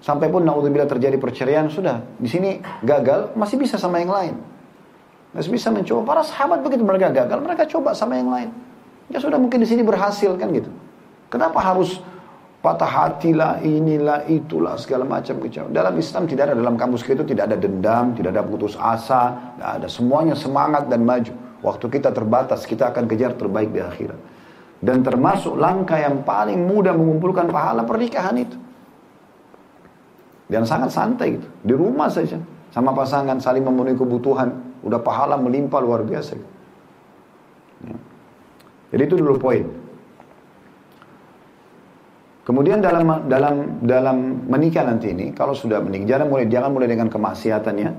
Sampai 0.00 0.32
pun 0.32 0.44
naudzubillah 0.46 0.88
terjadi 0.88 1.20
perceraian, 1.20 1.68
sudah. 1.68 2.00
Di 2.16 2.28
sini 2.30 2.64
gagal, 2.80 3.36
masih 3.36 3.60
bisa 3.60 3.76
sama 3.76 4.00
yang 4.00 4.12
lain. 4.12 4.34
Masih 5.36 5.50
bisa 5.50 5.68
mencoba. 5.68 6.06
Para 6.06 6.22
sahabat 6.24 6.62
begitu 6.62 6.86
mereka 6.86 7.10
gagal, 7.10 7.42
mereka 7.42 7.66
coba 7.68 7.92
sama 7.92 8.16
yang 8.16 8.30
lain. 8.30 8.48
Ya 9.12 9.20
sudah 9.20 9.36
mungkin 9.36 9.60
di 9.60 9.68
sini 9.68 9.84
berhasil 9.84 10.32
kan 10.40 10.48
gitu. 10.54 10.70
Kenapa 11.28 11.58
harus 11.58 11.98
patah 12.64 12.88
hati 12.88 13.36
lah, 13.36 13.60
inilah, 13.60 14.24
itulah, 14.24 14.80
segala 14.80 15.04
macam 15.04 15.36
kecewa. 15.36 15.68
Dalam 15.68 16.00
Islam 16.00 16.24
tidak 16.24 16.48
ada, 16.48 16.54
dalam 16.56 16.80
kamus 16.80 17.04
itu 17.04 17.20
tidak 17.20 17.52
ada 17.52 17.60
dendam, 17.60 18.16
tidak 18.16 18.32
ada 18.32 18.40
putus 18.40 18.72
asa, 18.80 19.52
tidak 19.52 19.70
ada. 19.76 19.86
Semuanya 19.92 20.32
semangat 20.32 20.88
dan 20.88 21.04
maju. 21.04 21.28
Waktu 21.60 21.92
kita 21.92 22.08
terbatas, 22.16 22.64
kita 22.64 22.88
akan 22.88 23.04
kejar 23.04 23.36
terbaik 23.36 23.68
di 23.68 23.84
akhirat. 23.84 24.16
Dan 24.80 25.04
termasuk 25.04 25.60
langkah 25.60 26.00
yang 26.00 26.24
paling 26.24 26.64
mudah 26.64 26.96
mengumpulkan 26.96 27.52
pahala 27.52 27.84
pernikahan 27.84 28.36
itu. 28.40 28.56
Dan 30.48 30.64
sangat 30.64 30.92
santai 30.92 31.36
gitu. 31.36 31.48
Di 31.60 31.72
rumah 31.76 32.08
saja. 32.08 32.40
Sama 32.72 32.96
pasangan 32.96 33.40
saling 33.40 33.64
memenuhi 33.64 33.96
kebutuhan. 33.96 34.80
Udah 34.84 35.00
pahala 35.00 35.40
melimpah 35.40 35.80
luar 35.80 36.04
biasa. 36.04 36.36
Gitu. 36.36 36.48
Jadi 38.92 39.02
itu 39.08 39.16
dulu 39.16 39.40
poin. 39.40 39.83
Kemudian 42.44 42.84
dalam 42.84 43.24
dalam 43.24 43.80
dalam 43.80 44.16
menikah 44.52 44.84
nanti 44.84 45.16
ini, 45.16 45.32
kalau 45.32 45.56
sudah 45.56 45.80
menikah, 45.80 46.16
jangan 46.16 46.28
mulai 46.28 46.44
jangan 46.44 46.70
mulai 46.76 46.88
dengan 46.92 47.08
kemaksiatannya, 47.08 47.90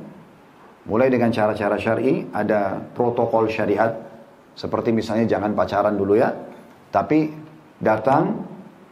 mulai 0.85 1.09
dengan 1.09 1.33
cara-cara 1.33 1.81
syar'i, 1.81 2.29
ada 2.29 2.77
protokol 2.93 3.49
syariat, 3.49 3.89
seperti 4.53 4.93
misalnya 4.93 5.25
jangan 5.25 5.57
pacaran 5.57 5.97
dulu 5.97 6.13
ya, 6.13 6.29
tapi 6.93 7.33
datang 7.81 8.45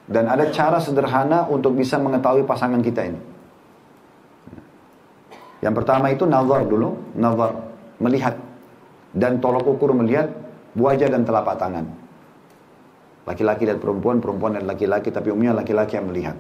dan 0.10 0.26
ada 0.26 0.50
cara 0.50 0.82
sederhana 0.82 1.46
untuk 1.48 1.78
bisa 1.78 2.02
mengetahui 2.02 2.50
pasangan 2.50 2.82
kita 2.82 3.14
ini. 3.14 3.20
Yang 5.64 5.74
pertama 5.80 6.12
itu 6.12 6.28
nazar 6.28 6.68
dulu, 6.68 7.16
nazar, 7.16 7.56
melihat. 8.04 8.36
Dan 9.14 9.38
tolok 9.40 9.78
ukur 9.78 9.94
melihat 9.94 10.28
wajah 10.74 11.08
dan 11.08 11.24
telapak 11.24 11.56
tangan. 11.56 12.03
Laki-laki 13.24 13.64
dan 13.64 13.80
perempuan, 13.80 14.20
perempuan 14.20 14.60
dan 14.60 14.68
laki-laki, 14.68 15.08
tapi 15.08 15.32
umumnya 15.32 15.56
laki-laki 15.56 15.96
yang 15.96 16.12
melihat. 16.12 16.36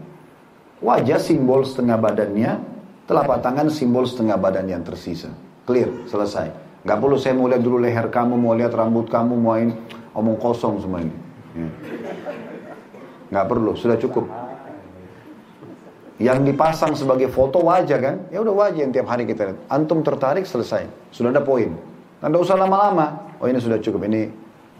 Wajah 0.83 1.15
simbol 1.15 1.63
setengah 1.63 1.95
badannya, 1.95 2.59
telapak 3.07 3.39
tangan 3.39 3.71
simbol 3.71 4.03
setengah 4.03 4.35
badan 4.35 4.67
yang 4.67 4.83
tersisa. 4.83 5.31
Clear, 5.63 5.87
selesai. 6.11 6.51
Gak 6.83 6.99
perlu 6.99 7.15
saya 7.15 7.39
mau 7.39 7.47
lihat 7.47 7.63
dulu 7.63 7.79
leher 7.79 8.11
kamu, 8.11 8.35
mau 8.35 8.51
lihat 8.51 8.75
rambut 8.75 9.07
kamu, 9.07 9.39
mau 9.39 9.55
ini, 9.55 9.71
omong 10.11 10.35
kosong 10.35 10.83
semua 10.83 10.99
ini. 10.99 11.15
Ya. 11.55 11.67
Nggak 13.31 13.45
perlu, 13.47 13.71
sudah 13.79 13.95
cukup. 13.95 14.27
Yang 16.21 16.53
dipasang 16.53 16.93
sebagai 16.93 17.31
foto 17.31 17.63
wajah 17.63 17.97
kan? 17.97 18.15
Ya 18.29 18.43
udah 18.43 18.53
wajah 18.53 18.85
yang 18.85 18.93
tiap 18.93 19.09
hari 19.09 19.25
kita 19.25 19.49
lihat. 19.49 19.59
Antum 19.71 20.05
tertarik 20.05 20.45
selesai. 20.45 20.85
Sudah 21.09 21.33
ada 21.33 21.41
poin. 21.41 21.73
Anda 22.21 22.37
usah 22.37 22.55
lama-lama. 22.55 23.33
Oh 23.41 23.49
ini 23.49 23.57
sudah 23.57 23.81
cukup. 23.81 24.05
Ini 24.05 24.29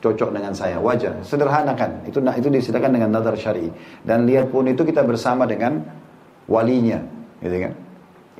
cocok 0.04 0.36
dengan 0.36 0.52
saya. 0.52 0.84
Wajah. 0.84 1.24
Sederhana 1.24 1.72
kan? 1.72 2.04
Itu 2.04 2.20
itu 2.20 2.48
disediakan 2.52 2.92
dengan 2.92 3.10
nazar 3.16 3.40
syari. 3.40 3.72
Dan 4.04 4.28
lihat 4.28 4.52
pun 4.52 4.68
itu 4.68 4.84
kita 4.84 5.08
bersama 5.08 5.48
dengan 5.48 5.80
walinya. 6.52 7.00
Gitu 7.40 7.56
kan? 7.64 7.74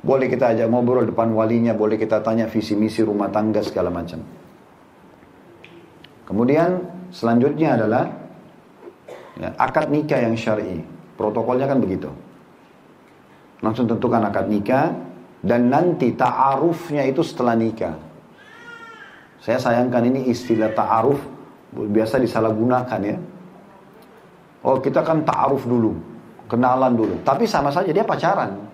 Boleh 0.04 0.28
kita 0.28 0.52
ajak 0.52 0.68
ngobrol 0.68 1.08
depan 1.08 1.32
walinya. 1.32 1.72
Boleh 1.72 1.96
kita 1.96 2.20
tanya 2.20 2.44
visi 2.44 2.76
misi 2.76 3.00
rumah 3.00 3.32
tangga 3.32 3.64
segala 3.64 3.88
macam. 3.88 4.20
Kemudian 6.28 6.84
selanjutnya 7.08 7.80
adalah 7.80 8.24
Ya, 9.34 9.50
akad 9.58 9.90
nikah 9.90 10.22
yang 10.22 10.38
syar'i. 10.38 10.78
Protokolnya 11.18 11.66
kan 11.66 11.82
begitu. 11.82 12.10
Langsung 13.62 13.90
tentukan 13.90 14.22
akad 14.22 14.46
nikah 14.46 14.94
dan 15.42 15.70
nanti 15.70 16.14
ta'arufnya 16.14 17.06
itu 17.06 17.22
setelah 17.26 17.58
nikah. 17.58 17.98
Saya 19.42 19.58
sayangkan 19.58 20.06
ini 20.06 20.30
istilah 20.30 20.70
ta'aruf 20.72 21.18
biasa 21.74 22.22
disalahgunakan 22.22 23.00
ya. 23.02 23.16
Oh 24.64 24.80
kita 24.80 25.04
kan 25.04 25.26
ta'aruf 25.26 25.66
dulu, 25.68 25.92
kenalan 26.48 26.94
dulu. 26.96 27.14
Tapi 27.26 27.44
sama 27.44 27.68
saja 27.68 27.90
dia 27.90 28.06
pacaran. 28.06 28.72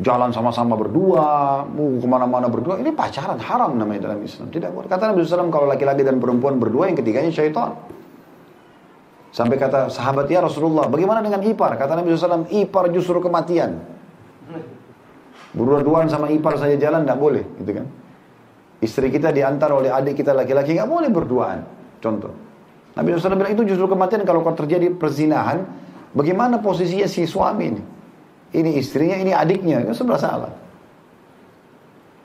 Jalan 0.00 0.32
sama-sama 0.32 0.80
berdua, 0.80 1.60
mau 1.68 2.00
ke 2.00 2.08
mana-mana 2.08 2.48
berdua. 2.48 2.80
Ini 2.80 2.88
pacaran 2.96 3.36
haram 3.36 3.76
namanya 3.76 4.08
dalam 4.08 4.24
Islam. 4.24 4.48
Tidak 4.48 4.72
boleh. 4.72 4.88
Kata 4.88 5.12
Nabi 5.12 5.28
SAW 5.28 5.52
kalau 5.52 5.68
laki-laki 5.68 6.00
dan 6.00 6.16
perempuan 6.16 6.56
berdua 6.56 6.88
yang 6.88 6.96
ketiganya 6.96 7.28
syaitan. 7.28 7.76
Sampai 9.30 9.60
kata 9.60 9.92
sahabat 9.92 10.26
ya 10.26 10.42
Rasulullah, 10.42 10.88
bagaimana 10.88 11.20
dengan 11.22 11.44
ipar? 11.44 11.76
Kata 11.78 12.00
Nabi 12.00 12.16
SAW, 12.16 12.48
ipar 12.50 12.88
justru 12.90 13.20
kematian. 13.22 13.78
Berdua-duaan 15.54 16.10
sama 16.10 16.32
ipar 16.34 16.58
saja 16.58 16.74
jalan 16.80 17.04
tidak 17.06 17.18
boleh, 17.20 17.44
gitu 17.62 17.70
kan? 17.78 17.86
Istri 18.80 19.12
kita 19.12 19.30
diantar 19.30 19.70
oleh 19.70 19.92
adik 19.92 20.18
kita 20.18 20.32
laki-laki 20.32 20.74
nggak 20.74 20.88
boleh 20.88 21.10
berduaan. 21.12 21.79
Contoh. 22.00 22.32
Nabi 22.96 23.14
SAW 23.14 23.38
bilang 23.38 23.54
itu 23.54 23.62
justru 23.70 23.86
kematian 23.86 24.26
kalau 24.26 24.42
terjadi 24.56 24.90
perzinahan, 24.96 25.62
bagaimana 26.16 26.58
posisinya 26.58 27.06
si 27.06 27.28
suami 27.28 27.64
ini? 27.70 27.82
Ini 28.50 28.70
istrinya, 28.82 29.14
ini 29.14 29.30
adiknya, 29.30 29.86
itu 29.86 29.94
sebelah 29.94 30.18
salah. 30.18 30.52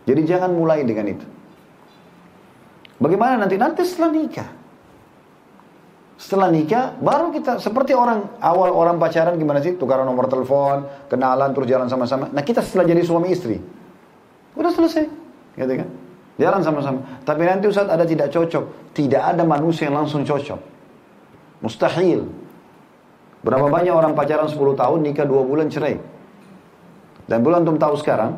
Jadi 0.09 0.25
jangan 0.25 0.49
mulai 0.57 0.81
dengan 0.81 1.05
itu. 1.05 1.25
Bagaimana 2.97 3.45
nanti? 3.45 3.59
Nanti 3.61 3.85
setelah 3.85 4.09
nikah. 4.09 4.49
Setelah 6.15 6.47
nikah, 6.47 6.95
baru 6.97 7.29
kita 7.35 7.59
seperti 7.59 7.91
orang 7.91 8.39
awal 8.39 8.71
orang 8.71 8.95
pacaran 8.97 9.35
gimana 9.35 9.59
sih? 9.59 9.75
Tukaran 9.75 10.07
nomor 10.07 10.31
telepon, 10.31 10.87
kenalan, 11.11 11.51
terus 11.51 11.67
jalan 11.67 11.91
sama-sama. 11.91 12.31
Nah 12.31 12.41
kita 12.41 12.63
setelah 12.63 12.87
jadi 12.87 13.03
suami 13.03 13.35
istri, 13.35 13.59
udah 14.55 14.71
selesai, 14.71 15.05
gitu 15.59 15.73
kan? 15.75 15.89
Jalan 16.35 16.61
sama-sama. 16.61 16.99
Tapi 17.23 17.41
nanti 17.47 17.71
Ustaz 17.71 17.87
ada 17.87 18.03
tidak 18.03 18.27
cocok. 18.31 18.91
Tidak 18.91 19.21
ada 19.23 19.43
manusia 19.47 19.87
yang 19.87 20.03
langsung 20.03 20.27
cocok. 20.27 20.59
Mustahil. 21.63 22.27
Berapa 23.45 23.69
banyak 23.71 23.93
orang 23.93 24.17
pacaran 24.17 24.49
10 24.49 24.57
tahun, 24.75 24.99
nikah 25.05 25.23
2 25.23 25.45
bulan 25.47 25.71
cerai. 25.71 25.95
Dan 27.25 27.39
bulan 27.45 27.63
untuk 27.63 27.79
tahu 27.79 27.95
sekarang, 27.97 28.35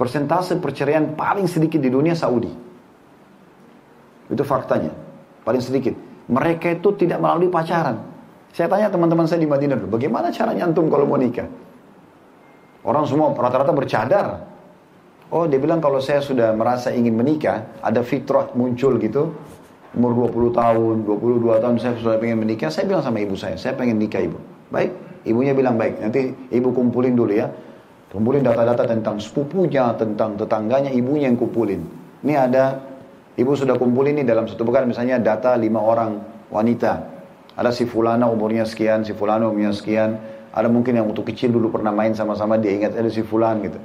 persentase 0.00 0.56
perceraian 0.58 1.12
paling 1.12 1.50
sedikit 1.50 1.82
di 1.82 1.92
dunia 1.92 2.16
Saudi. 2.16 2.50
Itu 4.32 4.42
faktanya. 4.42 4.90
Paling 5.44 5.62
sedikit. 5.62 5.94
Mereka 6.26 6.82
itu 6.82 6.88
tidak 6.98 7.22
melalui 7.22 7.46
pacaran. 7.52 8.02
Saya 8.50 8.72
tanya 8.72 8.88
teman-teman 8.88 9.28
saya 9.28 9.44
di 9.44 9.50
Madinah 9.50 9.76
dulu, 9.76 10.00
bagaimana 10.00 10.32
caranya 10.32 10.64
antum 10.64 10.88
kalau 10.88 11.04
mau 11.04 11.20
nikah? 11.20 11.44
Orang 12.82 13.04
semua 13.04 13.34
rata-rata 13.36 13.70
bercadar. 13.70 14.55
Oh, 15.30 15.44
dia 15.50 15.58
bilang 15.58 15.82
kalau 15.82 15.98
saya 15.98 16.22
sudah 16.22 16.54
merasa 16.54 16.94
ingin 16.94 17.18
menikah, 17.18 17.66
ada 17.82 18.00
fitrah 18.06 18.50
muncul 18.54 18.98
gitu. 19.02 19.34
Umur 19.96 20.28
20 20.28 20.52
tahun, 20.52 20.94
22 21.08 21.62
tahun 21.62 21.76
saya 21.80 21.94
sudah 21.96 22.20
pengen 22.20 22.44
menikah, 22.44 22.68
saya 22.68 22.84
bilang 22.84 23.02
sama 23.02 23.18
ibu 23.18 23.32
saya, 23.32 23.56
saya 23.56 23.72
pengen 23.74 23.96
nikah 23.96 24.20
ibu. 24.20 24.36
Baik, 24.68 24.92
ibunya 25.24 25.56
bilang 25.56 25.80
baik, 25.80 25.98
nanti 26.04 26.30
ibu 26.52 26.68
kumpulin 26.70 27.16
dulu 27.16 27.32
ya. 27.32 27.48
Kumpulin 28.12 28.44
data-data 28.44 28.86
tentang 28.86 29.16
sepupunya, 29.18 29.96
tentang 29.96 30.36
tetangganya, 30.36 30.92
ibunya 30.92 31.26
yang 31.32 31.40
kumpulin. 31.40 31.80
Ini 32.22 32.34
ada 32.36 32.64
Ibu 33.36 33.52
sudah 33.52 33.76
kumpul 33.76 34.08
ini 34.08 34.24
dalam 34.24 34.48
satu 34.48 34.64
pekan 34.64 34.88
misalnya 34.88 35.20
data 35.20 35.52
lima 35.60 35.76
orang 35.76 36.24
wanita. 36.48 37.04
Ada 37.52 37.68
si 37.68 37.84
fulana 37.84 38.32
umurnya 38.32 38.64
sekian, 38.64 39.04
si 39.04 39.12
fulana 39.12 39.44
umurnya 39.44 39.76
sekian. 39.76 40.16
Ada 40.56 40.72
mungkin 40.72 40.96
yang 40.96 41.04
waktu 41.04 41.20
kecil 41.20 41.52
dulu 41.52 41.68
pernah 41.68 41.92
main 41.92 42.16
sama-sama 42.16 42.56
dia 42.56 42.72
ingat 42.72 42.96
ada 42.96 43.12
si 43.12 43.20
fulan 43.20 43.60
gitu. 43.60 43.76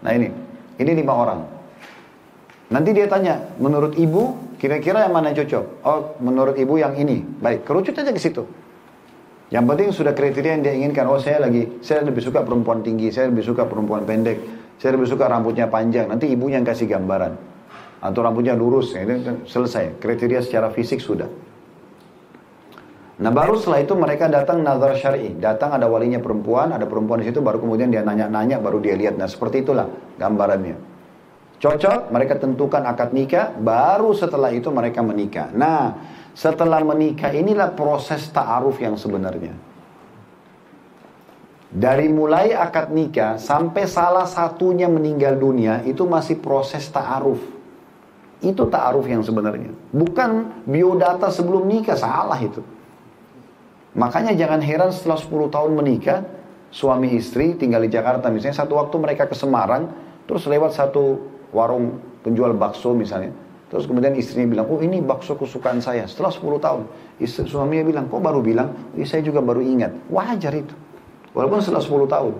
Nah 0.00 0.10
ini, 0.16 0.32
ini 0.80 0.92
lima 0.94 1.12
orang. 1.14 1.40
Nanti 2.72 2.90
dia 2.90 3.06
tanya, 3.06 3.54
menurut 3.60 3.94
ibu 3.94 4.56
kira-kira 4.56 5.04
yang 5.04 5.12
mana 5.12 5.30
yang 5.30 5.44
cocok? 5.44 5.64
Oh, 5.84 6.16
menurut 6.24 6.56
ibu 6.56 6.80
yang 6.80 6.96
ini. 6.96 7.20
Baik, 7.20 7.68
kerucut 7.68 7.94
aja 7.94 8.10
ke 8.10 8.18
situ. 8.18 8.42
Yang 9.52 9.64
penting 9.68 9.88
sudah 9.92 10.12
kriteria 10.16 10.58
yang 10.58 10.62
dia 10.64 10.74
inginkan. 10.74 11.04
Oh, 11.06 11.20
saya 11.20 11.44
lagi, 11.44 11.78
saya 11.84 12.02
lebih 12.02 12.24
suka 12.24 12.42
perempuan 12.42 12.80
tinggi, 12.80 13.12
saya 13.12 13.28
lebih 13.28 13.44
suka 13.44 13.68
perempuan 13.68 14.08
pendek, 14.08 14.40
saya 14.80 14.96
lebih 14.96 15.06
suka 15.06 15.28
rambutnya 15.28 15.68
panjang. 15.68 16.08
Nanti 16.08 16.32
ibunya 16.32 16.58
yang 16.58 16.66
kasih 16.66 16.88
gambaran 16.88 17.36
atau 18.00 18.20
rambutnya 18.24 18.56
lurus, 18.56 18.96
ya, 18.96 19.04
itu 19.04 19.44
selesai. 19.44 20.00
Kriteria 20.00 20.40
secara 20.40 20.72
fisik 20.72 20.98
sudah. 20.98 21.28
Nah 23.14 23.30
baru 23.30 23.54
setelah 23.54 23.86
itu 23.86 23.94
mereka 23.94 24.26
datang 24.26 24.58
nazar 24.66 24.98
syari, 24.98 25.38
datang 25.38 25.70
ada 25.70 25.86
walinya 25.86 26.18
perempuan, 26.18 26.74
ada 26.74 26.82
perempuan 26.82 27.22
di 27.22 27.30
situ, 27.30 27.38
baru 27.38 27.62
kemudian 27.62 27.86
dia 27.86 28.02
nanya-nanya, 28.02 28.58
baru 28.58 28.82
dia 28.82 28.98
lihat. 28.98 29.14
Nah 29.14 29.30
seperti 29.30 29.62
itulah 29.62 29.86
gambarannya. 30.18 30.74
Cocok, 31.62 32.10
mereka 32.10 32.42
tentukan 32.42 32.82
akad 32.82 33.14
nikah, 33.14 33.54
baru 33.54 34.10
setelah 34.18 34.50
itu 34.50 34.66
mereka 34.74 34.98
menikah. 35.06 35.54
Nah 35.54 35.94
setelah 36.34 36.82
menikah 36.82 37.30
inilah 37.30 37.70
proses 37.78 38.26
ta'aruf 38.34 38.82
yang 38.82 38.98
sebenarnya. 38.98 39.54
Dari 41.70 42.10
mulai 42.10 42.50
akad 42.50 42.90
nikah 42.90 43.38
sampai 43.38 43.86
salah 43.86 44.26
satunya 44.26 44.90
meninggal 44.90 45.38
dunia 45.38 45.86
itu 45.86 46.02
masih 46.02 46.42
proses 46.42 46.90
ta'aruf. 46.90 47.38
Itu 48.42 48.66
ta'aruf 48.66 49.06
yang 49.06 49.22
sebenarnya. 49.22 49.70
Bukan 49.94 50.62
biodata 50.66 51.30
sebelum 51.30 51.70
nikah, 51.70 51.94
salah 51.94 52.38
itu. 52.42 52.73
Makanya 53.94 54.34
jangan 54.34 54.58
heran 54.58 54.90
setelah 54.90 55.18
10 55.18 55.54
tahun 55.54 55.72
menikah, 55.78 56.26
suami 56.74 57.14
istri 57.14 57.54
tinggal 57.54 57.86
di 57.86 57.90
Jakarta 57.94 58.26
misalnya, 58.26 58.58
satu 58.58 58.74
waktu 58.74 58.98
mereka 58.98 59.30
ke 59.30 59.38
Semarang, 59.38 59.94
terus 60.26 60.42
lewat 60.50 60.74
satu 60.74 61.22
warung 61.54 62.02
penjual 62.26 62.50
bakso 62.58 62.90
misalnya, 62.90 63.30
terus 63.70 63.86
kemudian 63.86 64.10
istrinya 64.18 64.50
bilang, 64.50 64.66
oh 64.66 64.82
ini 64.82 64.98
bakso 64.98 65.38
kesukaan 65.38 65.78
saya, 65.78 66.10
setelah 66.10 66.34
10 66.34 66.42
tahun, 66.58 66.82
istri, 67.22 67.46
suaminya 67.46 67.86
bilang, 67.86 68.04
kok 68.10 68.18
baru 68.18 68.42
bilang, 68.42 68.74
oh, 68.74 69.06
saya 69.06 69.22
juga 69.22 69.38
baru 69.38 69.62
ingat, 69.62 69.94
wajar 70.10 70.50
itu, 70.58 70.74
walaupun 71.30 71.62
setelah 71.62 71.82
10 71.86 72.10
tahun. 72.10 72.34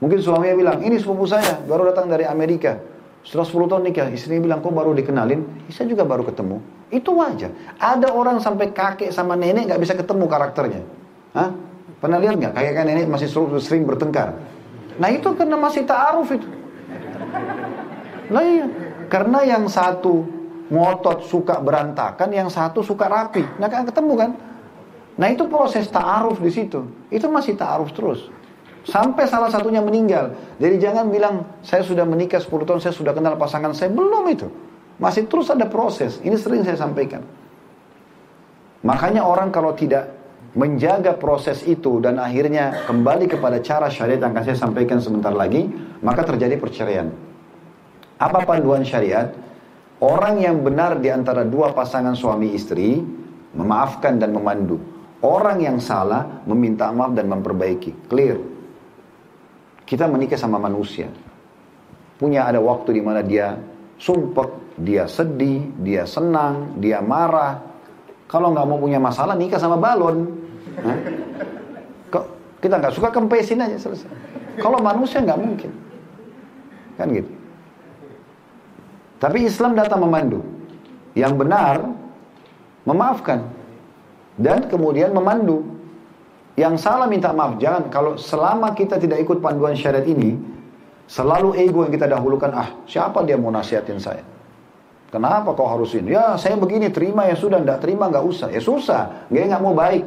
Mungkin 0.00 0.18
suaminya 0.24 0.56
bilang, 0.56 0.78
ini 0.80 0.96
sepupu 0.96 1.28
saya, 1.28 1.60
baru 1.68 1.92
datang 1.92 2.08
dari 2.08 2.24
Amerika, 2.24 2.80
setelah 3.20 3.44
10 3.44 3.70
tahun 3.70 3.82
nikah, 3.84 4.08
istrinya 4.16 4.40
bilang, 4.48 4.60
kok 4.64 4.72
baru 4.72 4.96
dikenalin, 4.96 5.68
saya 5.68 5.86
juga 5.92 6.08
baru 6.08 6.24
ketemu. 6.24 6.56
Itu 6.88 7.14
wajar. 7.14 7.52
Ada 7.76 8.10
orang 8.10 8.40
sampai 8.40 8.72
kakek 8.72 9.12
sama 9.12 9.36
nenek 9.36 9.68
nggak 9.70 9.80
bisa 9.80 9.94
ketemu 9.94 10.24
karakternya. 10.26 10.82
Hah? 11.36 11.52
Pernah 12.00 12.18
lihat 12.18 12.40
nggak? 12.40 12.52
Kakek 12.56 12.72
kan 12.74 12.84
nenek 12.88 13.06
masih 13.06 13.28
sering 13.60 13.84
bertengkar. 13.84 14.34
Nah 14.98 15.08
itu 15.12 15.28
karena 15.36 15.56
masih 15.60 15.84
ta'aruf 15.84 16.28
itu. 16.32 16.48
Nah 18.32 18.42
iya. 18.42 18.66
Karena 19.06 19.42
yang 19.42 19.68
satu 19.68 20.26
ngotot 20.70 21.26
suka 21.28 21.60
berantakan, 21.60 22.30
yang 22.32 22.48
satu 22.48 22.80
suka 22.80 23.06
rapi. 23.06 23.44
Nggak 23.60 23.68
akan 23.68 23.84
ketemu 23.86 24.12
kan? 24.16 24.30
Nah 25.20 25.28
itu 25.28 25.44
proses 25.46 25.86
ta'aruf 25.92 26.40
di 26.40 26.50
situ. 26.50 26.88
Itu 27.12 27.28
masih 27.28 27.54
ta'aruf 27.54 27.92
terus. 27.92 28.32
Sampai 28.84 29.28
salah 29.28 29.52
satunya 29.52 29.84
meninggal. 29.84 30.32
Jadi 30.56 30.80
jangan 30.80 31.12
bilang, 31.12 31.44
saya 31.60 31.84
sudah 31.84 32.08
menikah 32.08 32.40
10 32.40 32.64
tahun, 32.64 32.80
saya 32.80 32.94
sudah 32.96 33.12
kenal 33.12 33.36
pasangan 33.36 33.76
saya. 33.76 33.92
Belum 33.92 34.24
itu. 34.30 34.48
Masih 34.96 35.28
terus 35.28 35.48
ada 35.52 35.68
proses. 35.68 36.20
Ini 36.20 36.36
sering 36.36 36.64
saya 36.64 36.76
sampaikan. 36.80 37.24
Makanya 38.80 39.24
orang 39.28 39.52
kalau 39.52 39.76
tidak 39.76 40.16
menjaga 40.56 41.14
proses 41.14 41.62
itu 41.62 42.02
dan 42.02 42.18
akhirnya 42.18 42.88
kembali 42.88 43.30
kepada 43.30 43.62
cara 43.62 43.86
syariat 43.86 44.24
yang 44.24 44.32
akan 44.34 44.44
saya 44.48 44.58
sampaikan 44.58 44.98
sebentar 44.98 45.30
lagi, 45.30 45.68
maka 46.00 46.24
terjadi 46.24 46.56
perceraian. 46.56 47.12
Apa 48.20 48.44
panduan 48.44 48.84
syariat? 48.84 49.32
Orang 50.00 50.40
yang 50.40 50.64
benar 50.64 50.96
di 50.96 51.12
antara 51.12 51.44
dua 51.44 51.76
pasangan 51.76 52.16
suami 52.16 52.56
istri 52.56 53.00
memaafkan 53.52 54.16
dan 54.16 54.32
memandu. 54.32 54.80
Orang 55.20 55.60
yang 55.60 55.76
salah 55.76 56.40
meminta 56.48 56.88
maaf 56.88 57.12
dan 57.12 57.28
memperbaiki. 57.28 58.08
Clear. 58.08 58.59
Kita 59.90 60.06
menikah 60.06 60.38
sama 60.38 60.62
manusia. 60.62 61.10
Punya 62.14 62.46
ada 62.46 62.62
waktu 62.62 62.94
di 62.94 63.02
mana 63.02 63.26
dia 63.26 63.58
sumpah 63.98 64.46
dia 64.78 65.10
sedih, 65.10 65.74
dia 65.82 66.06
senang, 66.06 66.78
dia 66.78 67.02
marah. 67.02 67.58
Kalau 68.30 68.54
nggak 68.54 68.66
mau 68.70 68.78
punya 68.78 69.02
masalah 69.02 69.34
nikah 69.34 69.58
sama 69.58 69.74
balon. 69.74 70.30
Hah? 70.78 70.98
Kok 72.14 72.24
kita 72.62 72.78
nggak 72.78 72.94
suka 72.94 73.08
kempesin 73.10 73.58
aja 73.58 73.74
selesai. 73.74 74.06
Kalau 74.62 74.78
manusia 74.78 75.18
nggak 75.18 75.40
mungkin, 75.40 75.70
kan 76.94 77.10
gitu. 77.10 77.32
Tapi 79.20 79.38
Islam 79.44 79.74
datang 79.74 80.00
memandu. 80.00 80.40
Yang 81.18 81.32
benar 81.34 81.76
memaafkan 82.86 83.42
dan 84.38 84.70
kemudian 84.70 85.10
memandu. 85.10 85.79
Yang 86.58 86.82
salah 86.82 87.06
minta 87.06 87.30
maaf. 87.30 87.58
Jangan 87.58 87.90
kalau 87.92 88.18
selama 88.18 88.74
kita 88.74 88.98
tidak 88.98 89.22
ikut 89.22 89.38
panduan 89.38 89.74
syariat 89.78 90.04
ini, 90.06 90.34
selalu 91.06 91.58
ego 91.58 91.86
yang 91.86 91.92
kita 91.94 92.10
dahulukan. 92.10 92.50
Ah, 92.54 92.68
siapa 92.86 93.22
dia 93.26 93.38
mau 93.38 93.50
nasihatin 93.54 93.98
saya? 93.98 94.22
Kenapa 95.10 95.50
kau 95.58 95.66
harus 95.66 95.90
ini? 95.98 96.14
Ya 96.14 96.38
saya 96.38 96.54
begini 96.54 96.86
terima 96.94 97.26
ya 97.26 97.34
sudah, 97.34 97.58
tidak 97.58 97.82
terima 97.82 98.06
nggak 98.06 98.22
usah. 98.22 98.48
Ya 98.54 98.62
susah, 98.62 99.26
dia 99.26 99.42
nggak 99.46 99.62
mau 99.62 99.74
baik. 99.74 100.06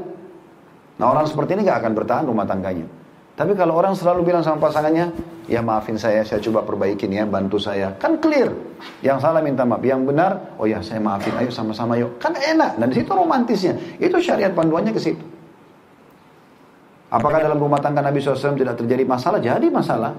Nah 0.96 1.12
orang 1.12 1.28
seperti 1.28 1.60
ini 1.60 1.68
nggak 1.68 1.80
akan 1.84 1.92
bertahan 1.92 2.24
rumah 2.24 2.48
tangganya. 2.48 2.88
Tapi 3.34 3.58
kalau 3.58 3.74
orang 3.82 3.98
selalu 3.98 4.30
bilang 4.30 4.46
sama 4.46 4.70
pasangannya, 4.70 5.10
ya 5.50 5.58
maafin 5.66 5.98
saya, 5.98 6.22
saya 6.22 6.38
coba 6.38 6.62
perbaikin 6.62 7.10
ya, 7.10 7.26
bantu 7.26 7.58
saya. 7.58 7.90
Kan 7.98 8.22
clear. 8.22 8.54
Yang 9.02 9.26
salah 9.26 9.42
minta 9.42 9.66
maaf, 9.66 9.82
yang 9.82 10.06
benar, 10.06 10.54
oh 10.62 10.70
ya 10.70 10.86
saya 10.86 11.02
maafin, 11.02 11.34
ayo 11.42 11.50
sama-sama 11.50 11.98
yuk. 11.98 12.22
Kan 12.22 12.38
enak, 12.38 12.78
dan 12.78 12.94
situ 12.94 13.10
romantisnya. 13.10 13.74
Itu 13.98 14.22
syariat 14.22 14.54
panduannya 14.54 14.94
ke 14.94 15.02
situ. 15.02 15.33
Apakah 17.14 17.46
dalam 17.46 17.62
rumah 17.62 17.78
tangga 17.78 18.02
Nabi 18.02 18.18
SAW 18.18 18.58
tidak 18.58 18.82
terjadi 18.82 19.06
masalah? 19.06 19.38
Jadi 19.38 19.70
masalah. 19.70 20.18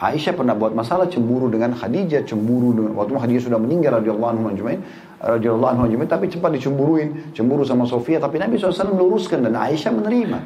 Aisyah 0.00 0.32
pernah 0.38 0.54
buat 0.54 0.70
masalah 0.72 1.10
cemburu 1.10 1.50
dengan 1.50 1.74
Khadijah, 1.76 2.24
cemburu 2.24 2.72
dengan 2.72 2.94
waktu 2.96 3.20
Khadijah 3.20 3.42
sudah 3.50 3.60
meninggal 3.60 4.00
radhiyallahu 4.00 4.30
anhu 4.32 4.44
ajmain, 4.54 4.80
radhiyallahu 5.20 5.70
anhu 5.76 5.82
ajmain, 5.90 6.08
tapi 6.08 6.30
cepat 6.30 6.56
dicemburuin, 6.56 7.34
cemburu 7.36 7.66
sama 7.66 7.84
Sofia, 7.84 8.16
tapi 8.16 8.40
Nabi 8.40 8.56
SAW 8.56 8.96
meluruskan 8.96 9.44
dan 9.44 9.58
Aisyah 9.58 9.92
menerima. 9.92 10.38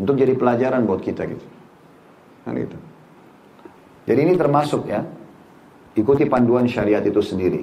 Untuk 0.00 0.18
jadi 0.18 0.34
pelajaran 0.34 0.88
buat 0.88 1.04
kita 1.04 1.22
gitu. 1.22 1.46
Kan 2.42 2.58
gitu. 2.58 2.76
Jadi 4.10 4.20
ini 4.26 4.34
termasuk 4.34 4.90
ya, 4.90 5.06
ikuti 5.94 6.26
panduan 6.26 6.66
syariat 6.66 7.04
itu 7.04 7.22
sendiri. 7.22 7.62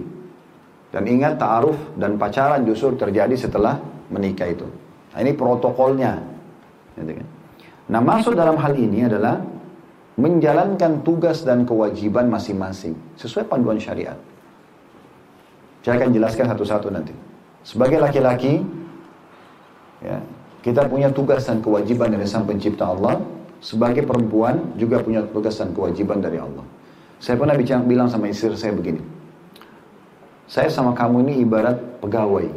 Dan 0.93 1.10
ingat 1.10 1.41
ta'aruf 1.41 1.97
dan 1.97 2.16
pacaran 2.16 2.64
justru 2.64 2.95
terjadi 2.95 3.36
setelah 3.36 3.82
menikah 4.14 4.47
itu. 4.47 4.70
Nah, 5.12 5.20
ini 5.20 5.34
protokolnya. 5.36 6.33
Gitu 6.98 7.14
kan. 7.18 7.28
Nah 7.89 8.00
masuk 8.00 8.34
dalam 8.38 8.56
hal 8.56 8.74
ini 8.78 9.06
adalah 9.06 9.44
menjalankan 10.16 11.02
tugas 11.02 11.41
dan 11.41 11.66
kewajiban 11.66 12.30
masing-masing 12.30 12.94
sesuai 13.18 13.50
panduan 13.50 13.82
syariat. 13.82 14.16
Saya 15.84 16.00
akan 16.00 16.16
jelaskan 16.16 16.46
satu-satu 16.54 16.88
nanti. 16.94 17.12
Sebagai 17.66 18.00
laki-laki, 18.00 18.64
ya, 20.00 20.22
kita 20.64 20.88
punya 20.88 21.12
tugas 21.12 21.44
dan 21.44 21.60
kewajiban 21.60 22.14
dari 22.14 22.24
Sang 22.24 22.48
Pencipta 22.48 22.88
Allah. 22.88 23.20
Sebagai 23.64 24.04
perempuan 24.04 24.76
juga 24.76 25.00
punya 25.00 25.24
tugas 25.24 25.56
dan 25.56 25.72
kewajiban 25.72 26.20
dari 26.20 26.36
Allah. 26.36 26.64
Saya 27.24 27.39
pernah 27.39 27.56
bicara, 27.56 27.80
bilang 27.80 28.12
sama 28.12 28.28
istri 28.28 28.52
saya 28.60 28.76
begini. 28.76 29.00
Saya 30.48 30.68
sama 30.68 30.91
kamu 30.91 31.24
ini 31.28 31.34
ibarat 31.48 31.80
pegawai 32.04 32.52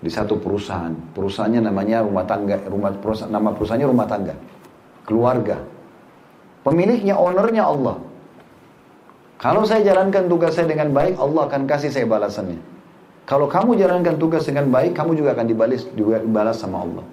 di 0.00 0.08
satu 0.08 0.40
perusahaan. 0.40 0.92
Perusahaannya 1.12 1.60
namanya 1.68 2.00
rumah 2.00 2.24
tangga, 2.24 2.56
rumah 2.66 2.92
perusahaan, 2.96 3.28
nama 3.28 3.52
perusahaannya 3.52 3.88
rumah 3.88 4.08
tangga, 4.08 4.34
keluarga. 5.04 5.60
Pemiliknya, 6.60 7.16
ownernya 7.16 7.64
Allah. 7.64 7.96
Kalau 9.40 9.64
saya 9.64 9.80
jalankan 9.80 10.28
tugas 10.28 10.52
saya 10.52 10.68
dengan 10.68 10.92
baik, 10.92 11.16
Allah 11.16 11.48
akan 11.48 11.64
kasih 11.64 11.88
saya 11.88 12.04
balasannya. 12.04 12.60
Kalau 13.24 13.48
kamu 13.48 13.80
jalankan 13.80 14.20
tugas 14.20 14.44
dengan 14.44 14.68
baik, 14.68 14.92
kamu 14.92 15.16
juga 15.16 15.32
akan 15.32 15.46
dibalas, 15.48 15.88
dibalas 15.96 16.56
sama 16.60 16.84
Allah. 16.84 17.04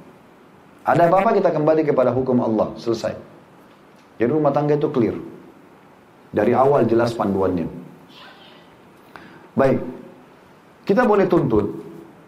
Ada 0.83 1.07
apa-apa 1.07 1.35
kita 1.35 1.51
kembali 1.55 1.87
kepada 1.87 2.11
hukum 2.11 2.43
Allah, 2.43 2.75
selesai. 2.75 3.15
Jadi 4.19 4.31
rumah 4.31 4.51
tangga 4.51 4.75
itu 4.75 4.91
clear. 4.91 5.15
Dari 6.35 6.51
awal 6.51 6.83
jelas 6.83 7.15
panduannya. 7.15 7.67
Baik, 9.55 9.79
kita 10.83 11.07
boleh 11.07 11.23
tuntut 11.31 11.86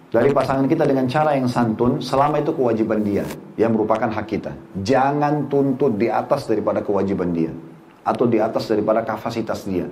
dari 0.10 0.34
pasangan 0.34 0.66
kita 0.66 0.90
dengan 0.90 1.06
cara 1.06 1.38
yang 1.38 1.46
santun 1.46 2.02
selama 2.02 2.42
itu 2.42 2.50
kewajiban 2.58 3.06
dia 3.06 3.22
yang 3.62 3.78
merupakan 3.78 4.10
hak 4.10 4.26
kita. 4.26 4.52
Jangan 4.82 5.46
tuntut 5.54 6.02
di 6.02 6.10
atas 6.10 6.50
daripada 6.50 6.82
kewajiban 6.82 7.30
dia 7.30 7.54
atau 8.02 8.26
di 8.26 8.42
atas 8.42 8.66
daripada 8.66 9.06
kapasitas 9.06 9.70
dia. 9.70 9.86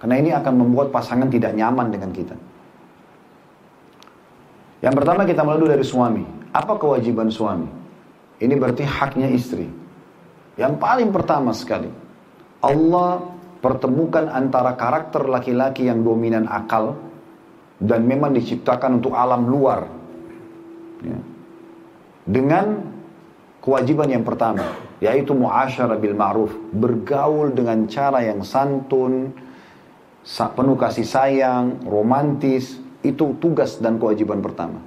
Karena 0.00 0.16
ini 0.16 0.30
akan 0.32 0.54
membuat 0.56 0.88
pasangan 0.88 1.28
tidak 1.28 1.52
nyaman 1.52 1.92
dengan 1.92 2.10
kita. 2.16 2.32
Yang 4.80 4.94
pertama 4.94 5.26
kita 5.28 5.42
dulu 5.44 5.68
dari 5.68 5.84
suami. 5.84 6.24
Apa 6.54 6.78
kewajiban 6.80 7.28
suami? 7.28 7.68
Ini 8.38 8.54
berarti 8.56 8.86
haknya 8.86 9.28
istri. 9.28 9.66
Yang 10.56 10.74
paling 10.78 11.10
pertama 11.10 11.50
sekali, 11.52 11.90
Allah 12.62 13.20
pertemukan 13.58 14.30
antara 14.30 14.78
karakter 14.78 15.26
laki-laki 15.26 15.90
yang 15.90 16.06
dominan 16.06 16.46
akal 16.46 16.94
dan 17.78 18.04
memang 18.06 18.34
diciptakan 18.34 18.98
untuk 18.98 19.14
alam 19.14 19.46
luar. 19.46 19.86
Ya. 21.02 21.18
Dengan 22.28 22.66
kewajiban 23.62 24.10
yang 24.10 24.26
pertama, 24.26 24.66
yaitu 24.98 25.32
muasyarah 25.32 25.96
bil 25.96 26.14
ma'ruf, 26.18 26.52
bergaul 26.74 27.54
dengan 27.54 27.86
cara 27.86 28.20
yang 28.26 28.42
santun, 28.42 29.32
penuh 30.26 30.76
kasih 30.76 31.06
sayang, 31.06 31.86
romantis, 31.86 32.82
itu 33.00 33.38
tugas 33.38 33.78
dan 33.78 33.96
kewajiban 33.96 34.42
pertama. 34.42 34.82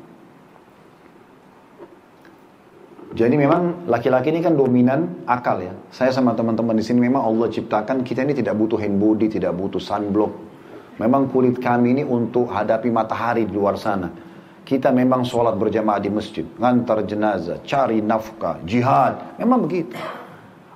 Jadi 3.12 3.36
memang 3.36 3.92
laki-laki 3.92 4.32
ini 4.32 4.40
kan 4.40 4.56
dominan 4.56 5.28
akal 5.28 5.60
ya. 5.60 5.76
Saya 5.92 6.16
sama 6.16 6.32
teman-teman 6.32 6.80
di 6.80 6.84
sini 6.84 7.04
memang 7.04 7.28
Allah 7.28 7.52
ciptakan 7.52 8.08
kita 8.08 8.24
ini 8.24 8.32
tidak 8.32 8.56
butuh 8.56 8.80
hand 8.80 9.04
body, 9.04 9.28
tidak 9.28 9.52
butuh 9.52 9.84
sunblock. 9.84 10.51
Memang 11.00 11.32
kulit 11.32 11.60
kami 11.62 11.96
ini 12.00 12.04
untuk 12.04 12.52
hadapi 12.52 12.92
matahari 12.92 13.48
di 13.48 13.54
luar 13.56 13.80
sana. 13.80 14.12
Kita 14.62 14.92
memang 14.94 15.26
sholat 15.26 15.58
berjamaah 15.58 16.00
di 16.00 16.10
masjid, 16.12 16.46
ngantar 16.60 17.04
jenazah, 17.04 17.60
cari 17.66 18.00
nafkah, 18.00 18.62
jihad. 18.64 19.40
Memang 19.42 19.68
begitu. 19.68 19.96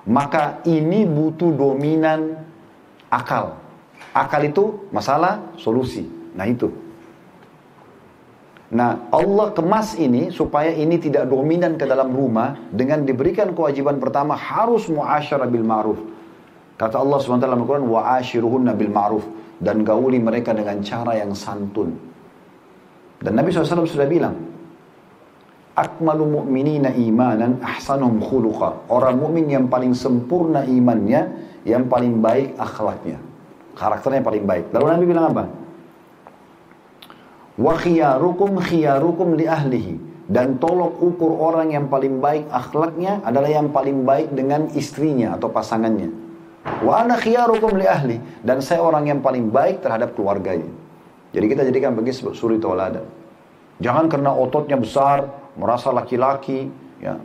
Maka 0.06 0.62
ini 0.68 1.02
butuh 1.02 1.50
dominan 1.54 2.38
akal. 3.10 3.58
Akal 4.14 4.48
itu 4.48 4.88
masalah, 4.94 5.42
solusi. 5.58 6.06
Nah 6.34 6.46
itu. 6.46 6.68
Nah, 8.66 9.06
Allah 9.14 9.54
kemas 9.54 9.94
ini 9.94 10.34
supaya 10.34 10.74
ini 10.74 10.98
tidak 10.98 11.30
dominan 11.30 11.78
ke 11.78 11.86
dalam 11.86 12.10
rumah 12.10 12.58
dengan 12.74 13.06
diberikan 13.06 13.54
kewajiban 13.54 14.02
pertama 14.02 14.34
harus 14.34 14.90
muasyarah 14.90 15.46
bil 15.46 15.62
ma'ruf. 15.62 15.98
Kata 16.74 16.98
Allah 16.98 17.16
SWT 17.22 17.46
dalam 17.46 17.62
Al-Quran, 17.62 17.86
wa 17.86 18.18
ashiruhunna 18.18 18.74
bil 18.74 18.90
ma'ruf. 18.90 19.24
Dan 19.56 19.84
gauli 19.84 20.20
mereka 20.20 20.52
dengan 20.52 20.80
cara 20.84 21.16
yang 21.16 21.32
santun. 21.32 21.96
Dan 23.16 23.32
Nabi 23.40 23.48
SAW 23.48 23.88
sudah 23.88 24.04
bilang, 24.04 24.36
Akmalu 25.76 26.40
mu'minina 26.40 26.88
imanan 26.96 27.60
ahsanuhum 27.60 28.24
khuluqa. 28.24 28.88
Orang 28.88 29.20
mukmin 29.20 29.44
yang 29.44 29.68
paling 29.68 29.92
sempurna 29.92 30.64
imannya, 30.64 31.28
yang 31.68 31.84
paling 31.84 32.24
baik 32.24 32.56
akhlaknya. 32.56 33.20
Karakternya 33.76 34.24
paling 34.24 34.44
baik. 34.48 34.72
Lalu 34.72 34.84
Nabi 34.88 35.04
bilang 35.04 35.26
apa? 35.36 35.44
Wa 37.60 37.76
khiyarukum 37.76 38.56
khiyarukum 38.56 39.36
li 39.36 39.44
ahlihi. 39.44 39.94
Dan 40.26 40.56
tolok 40.56 40.96
ukur 40.96 41.38
orang 41.38 41.70
yang 41.70 41.86
paling 41.92 42.24
baik 42.24 42.48
akhlaknya 42.48 43.20
adalah 43.20 43.46
yang 43.46 43.68
paling 43.68 44.02
baik 44.02 44.32
dengan 44.32 44.72
istrinya 44.72 45.36
atau 45.36 45.52
pasangannya. 45.52 46.25
Wa 46.82 47.06
ana 47.06 47.16
khiyarukum 47.18 47.78
li 47.78 47.86
ahli. 47.86 48.16
Dan 48.42 48.62
saya 48.62 48.82
orang 48.82 49.06
yang 49.06 49.20
paling 49.22 49.50
baik 49.50 49.82
terhadap 49.82 50.14
keluarganya. 50.18 50.68
Jadi 51.34 51.46
kita 51.46 51.62
jadikan 51.66 51.92
bagi 51.94 52.12
suri 52.14 52.56
tauladan. 52.58 53.04
Jangan 53.82 54.08
karena 54.08 54.32
ototnya 54.32 54.80
besar, 54.80 55.28
merasa 55.58 55.92
laki-laki, 55.92 56.72
ya, 56.96 57.20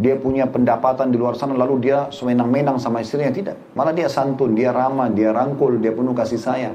dia 0.00 0.16
punya 0.16 0.48
pendapatan 0.48 1.12
di 1.12 1.20
luar 1.20 1.36
sana 1.36 1.52
lalu 1.52 1.92
dia 1.92 2.08
semenang-menang 2.08 2.80
sama 2.80 3.04
istrinya 3.04 3.28
tidak 3.28 3.60
malah 3.76 3.92
dia 3.92 4.08
santun 4.08 4.56
dia 4.56 4.72
ramah 4.72 5.12
dia 5.12 5.28
rangkul 5.28 5.76
dia 5.76 5.92
penuh 5.92 6.16
kasih 6.16 6.40
sayang 6.40 6.72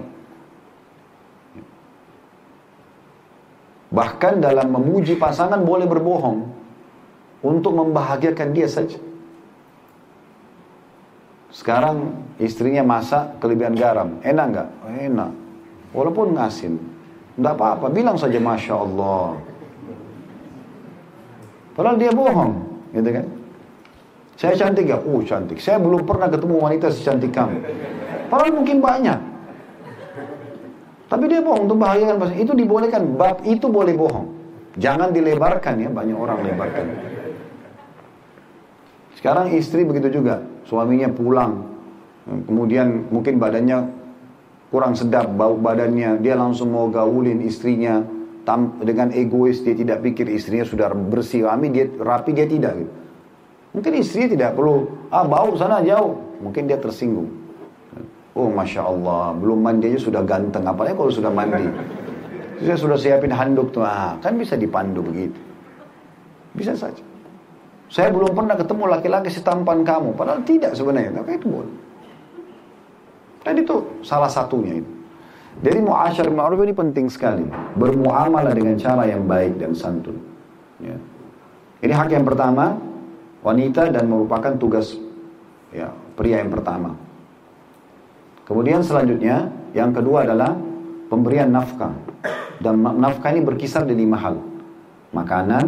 Bahkan 3.96 4.44
dalam 4.44 4.76
memuji 4.76 5.16
pasangan 5.16 5.64
boleh 5.64 5.88
berbohong 5.88 6.52
untuk 7.46 7.72
membahagiakan 7.80 8.52
dia 8.52 8.68
saja. 8.68 9.00
Sekarang 11.56 12.28
istrinya 12.36 12.84
masak 12.84 13.40
kelebihan 13.40 13.80
garam, 13.80 14.20
enak 14.20 14.46
nggak? 14.52 14.68
Enak. 15.08 15.32
Walaupun 15.96 16.36
ngasin, 16.36 16.76
nggak 17.40 17.54
apa-apa. 17.56 17.88
Bilang 17.96 18.20
saja 18.20 18.36
masya 18.44 18.76
Allah. 18.76 19.40
Padahal 21.80 21.96
dia 21.96 22.12
bohong, 22.12 22.52
gitu 22.92 23.08
kan? 23.08 23.26
Saya 24.36 24.54
cantik 24.60 24.92
gak? 24.92 25.00
Oh 25.08 25.24
cantik. 25.24 25.64
Saya 25.64 25.80
belum 25.80 26.04
pernah 26.04 26.28
ketemu 26.28 26.60
wanita 26.60 26.92
secantik 26.92 27.32
kamu. 27.32 27.56
Padahal 28.28 28.52
mungkin 28.52 28.84
banyak. 28.84 29.20
Tapi 31.08 31.24
dia 31.32 31.40
bohong 31.40 31.72
untuk 31.72 31.80
bahagiakan 31.80 32.16
pasangan. 32.20 32.44
Itu 32.44 32.52
dibolehkan. 32.52 33.16
Bab 33.16 33.48
itu 33.48 33.72
boleh 33.72 33.96
bohong. 33.96 34.28
Jangan 34.76 35.16
dilebarkan 35.16 35.88
ya. 35.88 35.88
Banyak 35.88 36.18
orang 36.20 36.44
lebarkan. 36.44 36.86
Sekarang 39.16 39.56
istri 39.56 39.88
begitu 39.88 40.20
juga. 40.20 40.44
Suaminya 40.66 41.10
pulang. 41.14 41.62
Kemudian 42.26 43.10
mungkin 43.14 43.38
badannya 43.38 43.86
kurang 44.74 44.98
sedap. 44.98 45.30
Bau 45.34 45.56
badannya. 45.56 46.20
Dia 46.20 46.36
langsung 46.36 46.74
mau 46.74 46.90
gaulin 46.90 47.42
istrinya. 47.46 48.02
Dengan 48.82 49.10
egois 49.10 49.66
dia 49.66 49.74
tidak 49.74 50.06
pikir 50.06 50.30
istrinya 50.30 50.66
sudah 50.66 50.94
bersih. 50.94 51.46
Kami 51.50 51.74
dia 51.74 51.86
rapi 51.98 52.34
dia 52.34 52.46
tidak. 52.46 52.74
Gitu. 52.78 52.94
Mungkin 53.78 53.92
istrinya 54.02 54.30
tidak 54.34 54.52
perlu. 54.58 54.90
Ah 55.10 55.26
bau 55.26 55.54
sana 55.58 55.82
jauh. 55.86 56.18
Mungkin 56.42 56.66
dia 56.66 56.82
tersinggung. 56.82 57.30
Oh 58.36 58.52
Masya 58.52 58.84
Allah, 58.84 59.32
belum 59.32 59.64
mandi 59.64 59.96
aja 59.96 60.12
sudah 60.12 60.20
ganteng. 60.28 60.68
Apalagi 60.68 61.00
kalau 61.00 61.14
sudah 61.14 61.32
mandi. 61.32 61.72
Saya 62.60 62.76
sudah 62.76 62.98
siapin 63.00 63.32
handuk 63.32 63.72
tuh. 63.72 63.84
Ah, 63.84 64.20
kan 64.20 64.36
bisa 64.36 64.60
dipandu 64.60 65.00
begitu. 65.00 65.40
Bisa 66.52 66.76
saja. 66.76 67.04
Saya 67.90 68.10
belum 68.10 68.34
pernah 68.34 68.58
ketemu 68.58 68.84
laki-laki 68.90 69.30
setampan 69.30 69.86
kamu. 69.86 70.18
Padahal 70.18 70.42
tidak 70.44 70.74
sebenarnya. 70.74 71.22
Tapi 71.22 71.38
itu 71.38 71.48
boleh. 71.48 71.74
Dan 73.46 73.62
itu 73.62 73.76
salah 74.02 74.30
satunya 74.30 74.82
itu. 74.82 74.92
Jadi 75.64 75.80
muasyar 75.80 76.28
ma'ruf 76.34 76.60
ini 76.66 76.74
penting 76.76 77.08
sekali. 77.08 77.46
Bermuamalah 77.80 78.52
dengan 78.52 78.76
cara 78.76 79.08
yang 79.08 79.24
baik 79.24 79.62
dan 79.62 79.72
santun. 79.72 80.18
Ya. 80.82 80.98
Ini 81.80 81.94
hak 81.94 82.10
yang 82.12 82.26
pertama, 82.28 82.76
wanita 83.46 83.94
dan 83.94 84.10
merupakan 84.10 84.52
tugas 84.58 84.98
ya, 85.72 85.94
pria 86.18 86.42
yang 86.44 86.52
pertama. 86.52 86.98
Kemudian 88.44 88.82
selanjutnya, 88.82 89.48
yang 89.72 89.94
kedua 89.96 90.26
adalah 90.28 90.58
pemberian 91.08 91.54
nafkah. 91.54 91.94
Dan 92.60 92.82
nafkah 92.82 93.30
ini 93.32 93.46
berkisar 93.46 93.86
di 93.86 93.96
lima 93.96 94.18
hal. 94.20 94.36
Makanan, 95.16 95.66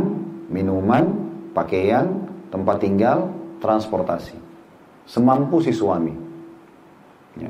minuman, 0.51 1.26
pakaian, 1.57 2.05
tempat 2.53 2.77
tinggal, 2.77 3.33
transportasi. 3.57 4.37
Semampu 5.09 5.57
si 5.65 5.73
suami. 5.73 6.13
Ya. 7.41 7.49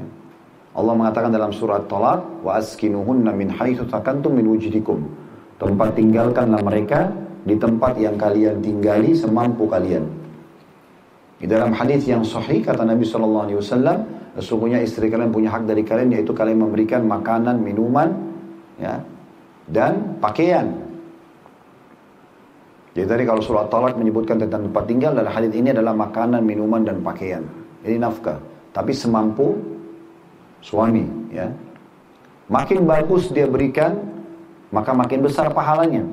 Allah 0.77 0.93
mengatakan 0.95 1.33
dalam 1.33 1.51
surat 1.51 1.89
Talak, 1.91 2.23
wa 2.39 2.55
askinuhunna 2.55 3.35
min 3.35 3.51
haitsu 3.51 3.83
takantum 3.91 4.31
min 4.39 4.47
wujidikum. 4.47 5.03
Tempat 5.59 5.99
tinggalkanlah 5.99 6.63
mereka 6.63 7.11
di 7.43 7.59
tempat 7.59 7.99
yang 7.99 8.15
kalian 8.15 8.63
tinggali 8.63 9.11
semampu 9.11 9.67
kalian. 9.67 10.07
Di 11.37 11.49
dalam 11.49 11.75
hadis 11.75 12.07
yang 12.07 12.23
sahih 12.23 12.63
kata 12.63 12.87
Nabi 12.87 13.03
sallallahu 13.03 13.45
alaihi 13.51 13.59
wasallam, 13.59 13.99
Sesungguhnya 14.37 14.85
istri 14.85 15.09
kalian 15.09 15.33
punya 15.33 15.49
hak 15.49 15.65
dari 15.65 15.81
kalian 15.81 16.13
yaitu 16.13 16.29
kalian 16.29 16.61
memberikan 16.61 17.01
makanan, 17.09 17.57
minuman, 17.57 18.13
ya, 18.77 19.01
dan 19.65 20.21
pakaian. 20.21 20.86
Jadi 22.97 23.05
tadi 23.05 23.23
kalau 23.29 23.45
surat 23.45 23.69
talak 23.69 23.93
menyebutkan 23.93 24.41
tentang 24.41 24.73
tempat 24.73 24.89
tinggal 24.89 25.13
dan 25.13 25.29
hadis 25.29 25.53
ini 25.53 25.69
adalah 25.69 25.93
makanan, 25.93 26.41
minuman 26.41 26.81
dan 26.81 26.97
pakaian. 27.05 27.45
Ini 27.85 28.01
nafkah. 28.01 28.41
Tapi 28.73 28.89
semampu 28.89 29.53
suami, 30.65 31.05
ya. 31.29 31.45
Makin 32.49 32.89
bagus 32.89 33.29
dia 33.29 33.45
berikan, 33.45 34.01
maka 34.73 34.97
makin 34.97 35.21
besar 35.21 35.53
pahalanya. 35.53 36.09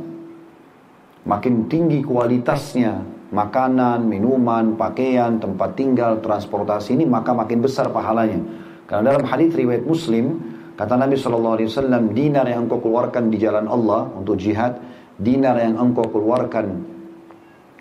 Makin 1.24 1.72
tinggi 1.72 2.04
kualitasnya, 2.04 3.00
makanan, 3.32 4.04
minuman, 4.04 4.76
pakaian, 4.76 5.40
tempat 5.40 5.80
tinggal, 5.80 6.20
transportasi 6.20 7.00
ini 7.00 7.08
maka 7.08 7.32
makin 7.32 7.64
besar 7.64 7.88
pahalanya. 7.88 8.44
Karena 8.84 9.16
dalam 9.16 9.24
hadis 9.24 9.56
riwayat 9.56 9.88
Muslim 9.88 10.36
kata 10.76 11.00
Nabi 11.00 11.16
Wasallam 11.16 12.12
dinar 12.12 12.44
yang 12.44 12.68
engkau 12.68 12.76
keluarkan 12.84 13.32
di 13.32 13.40
jalan 13.40 13.64
Allah 13.72 14.04
untuk 14.12 14.36
jihad, 14.36 14.76
dinar 15.18 15.58
yang 15.60 15.78
engkau 15.78 16.06
keluarkan 16.10 16.82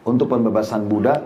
untuk 0.03 0.29
pembebasan 0.29 0.85
budak, 0.85 1.21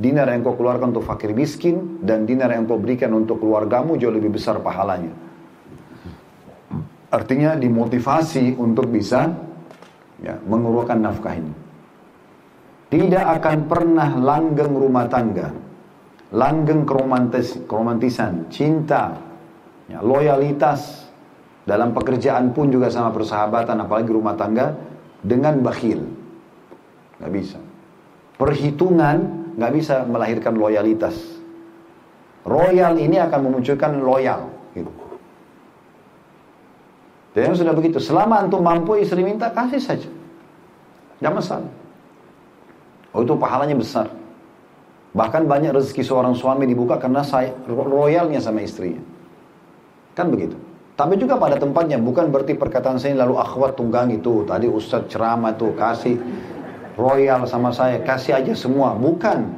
dinar 0.00 0.30
yang 0.30 0.40
engkau 0.40 0.56
keluarkan 0.56 0.94
untuk 0.96 1.04
fakir 1.04 1.34
miskin, 1.36 2.00
dan 2.00 2.24
dinar 2.24 2.52
yang 2.54 2.64
engkau 2.64 2.80
berikan 2.80 3.12
untuk 3.12 3.42
keluargamu 3.42 3.98
jauh 4.00 4.14
lebih 4.14 4.32
besar 4.32 4.62
pahalanya. 4.62 5.12
Artinya 7.10 7.58
dimotivasi 7.58 8.54
untuk 8.54 8.86
bisa 8.86 9.34
ya, 10.22 10.38
mengeluarkan 10.46 10.98
nafkah 11.02 11.34
ini 11.34 11.52
tidak 12.90 13.38
akan 13.38 13.70
pernah 13.70 14.18
langgeng 14.18 14.74
rumah 14.74 15.06
tangga, 15.06 15.54
langgeng 16.34 16.82
keromantis, 16.82 17.62
keromantisan, 17.70 18.50
cinta, 18.50 19.14
ya, 19.86 20.02
loyalitas 20.02 21.06
dalam 21.62 21.94
pekerjaan 21.94 22.50
pun 22.50 22.66
juga 22.66 22.90
sama 22.90 23.14
persahabatan, 23.14 23.78
apalagi 23.86 24.10
rumah 24.10 24.34
tangga 24.34 24.74
dengan 25.20 25.60
bakhil, 25.60 26.00
nggak 27.20 27.32
bisa. 27.32 27.58
Perhitungan 28.40 29.16
nggak 29.56 29.72
bisa 29.76 30.04
melahirkan 30.08 30.56
loyalitas. 30.56 31.16
Royal 32.48 32.96
ini 32.96 33.20
akan 33.20 33.40
memunculkan 33.52 34.00
loyal, 34.00 34.48
gitu. 34.72 34.88
Dan 37.36 37.54
sudah 37.54 37.76
begitu, 37.76 38.00
selama 38.00 38.42
antum 38.42 38.64
mampu 38.64 38.96
istri 38.98 39.20
minta 39.20 39.52
kasih 39.52 39.78
saja, 39.78 40.10
jangan 41.20 41.36
masalah. 41.38 41.72
Oh 43.12 43.22
itu 43.22 43.34
pahalanya 43.36 43.76
besar. 43.76 44.08
Bahkan 45.10 45.50
banyak 45.50 45.74
rezeki 45.74 46.06
seorang 46.06 46.38
suami 46.38 46.70
dibuka 46.70 46.94
karena 46.94 47.26
saya 47.26 47.50
royalnya 47.66 48.38
sama 48.38 48.62
istrinya. 48.62 49.02
Kan 50.14 50.30
begitu. 50.30 50.54
Tapi 51.00 51.16
juga 51.16 51.40
pada 51.40 51.56
tempatnya, 51.56 51.96
bukan 51.96 52.28
berarti 52.28 52.60
perkataan 52.60 53.00
saya 53.00 53.16
lalu 53.24 53.40
akhwat 53.40 53.72
tunggang 53.72 54.12
itu. 54.12 54.44
Tadi 54.44 54.68
ustadz 54.68 55.08
ceramah 55.08 55.56
tuh 55.56 55.72
kasih 55.72 56.20
royal 57.00 57.48
sama 57.48 57.72
saya, 57.72 58.04
kasih 58.04 58.36
aja 58.36 58.52
semua. 58.52 58.92
Bukan. 58.92 59.48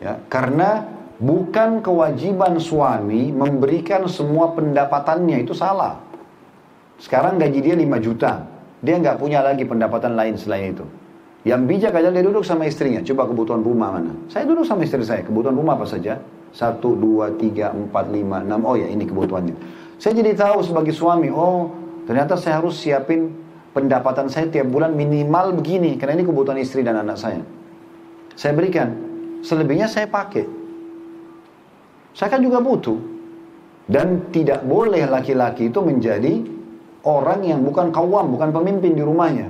Ya, 0.00 0.16
karena 0.32 0.88
bukan 1.20 1.84
kewajiban 1.84 2.56
suami 2.56 3.28
memberikan 3.28 4.08
semua 4.08 4.56
pendapatannya 4.56 5.44
itu 5.44 5.52
salah. 5.52 6.00
Sekarang 6.96 7.36
gaji 7.36 7.60
dia 7.60 7.76
5 7.76 8.00
juta, 8.00 8.40
dia 8.80 8.96
nggak 8.96 9.20
punya 9.20 9.44
lagi 9.44 9.68
pendapatan 9.68 10.16
lain 10.16 10.40
selain 10.40 10.72
itu. 10.72 10.88
Yang 11.44 11.60
bijak 11.68 11.92
adalah 11.92 12.16
dia 12.16 12.24
duduk 12.24 12.40
sama 12.40 12.64
istrinya. 12.64 13.04
Coba 13.04 13.28
kebutuhan 13.28 13.60
rumah 13.60 14.00
mana? 14.00 14.16
Saya 14.32 14.48
duduk 14.48 14.64
sama 14.64 14.88
istri 14.88 15.04
saya. 15.04 15.20
Kebutuhan 15.20 15.52
rumah 15.52 15.76
apa 15.76 15.84
saja? 15.84 16.16
Satu, 16.56 16.96
dua, 16.96 17.36
tiga, 17.36 17.76
empat, 17.76 18.08
lima, 18.08 18.40
enam. 18.40 18.64
Oh 18.64 18.80
ya 18.80 18.88
ini 18.88 19.04
kebutuhannya. 19.04 19.84
Saya 19.96 20.12
jadi 20.20 20.36
tahu 20.36 20.64
sebagai 20.64 20.92
suami. 20.92 21.32
Oh 21.32 21.72
ternyata 22.04 22.36
saya 22.38 22.60
harus 22.60 22.78
siapin 22.78 23.32
pendapatan 23.72 24.30
saya 24.30 24.48
tiap 24.48 24.68
bulan 24.68 24.92
minimal 24.92 25.56
begini. 25.60 25.96
Karena 25.96 26.20
ini 26.20 26.24
kebutuhan 26.28 26.60
istri 26.60 26.84
dan 26.84 27.00
anak 27.00 27.16
saya. 27.16 27.40
Saya 28.36 28.52
berikan. 28.52 28.92
Selebihnya 29.40 29.88
saya 29.88 30.08
pakai. 30.08 30.44
Saya 32.16 32.28
kan 32.32 32.40
juga 32.40 32.60
butuh. 32.60 32.96
Dan 33.86 34.34
tidak 34.34 34.66
boleh 34.66 35.06
laki-laki 35.06 35.70
itu 35.70 35.78
menjadi 35.78 36.42
orang 37.06 37.46
yang 37.46 37.62
bukan 37.62 37.94
kawam, 37.94 38.34
bukan 38.34 38.50
pemimpin 38.50 38.98
di 38.98 39.02
rumahnya. 39.06 39.48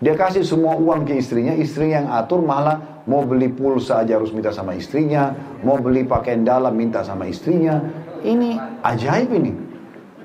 Dia 0.00 0.14
kasih 0.14 0.46
semua 0.46 0.78
uang 0.78 1.04
ke 1.04 1.18
istrinya, 1.18 1.52
istri 1.52 1.90
yang 1.90 2.08
atur 2.08 2.40
malah 2.40 3.02
mau 3.04 3.26
beli 3.26 3.50
pulsa 3.50 4.00
aja 4.00 4.16
harus 4.16 4.30
minta 4.30 4.54
sama 4.54 4.78
istrinya, 4.78 5.34
mau 5.66 5.76
beli 5.76 6.06
pakaian 6.06 6.46
dalam 6.46 6.72
minta 6.72 7.02
sama 7.02 7.26
istrinya. 7.26 7.82
Ini 8.22 8.50
ajaib 8.82 9.30
ini. 9.34 9.52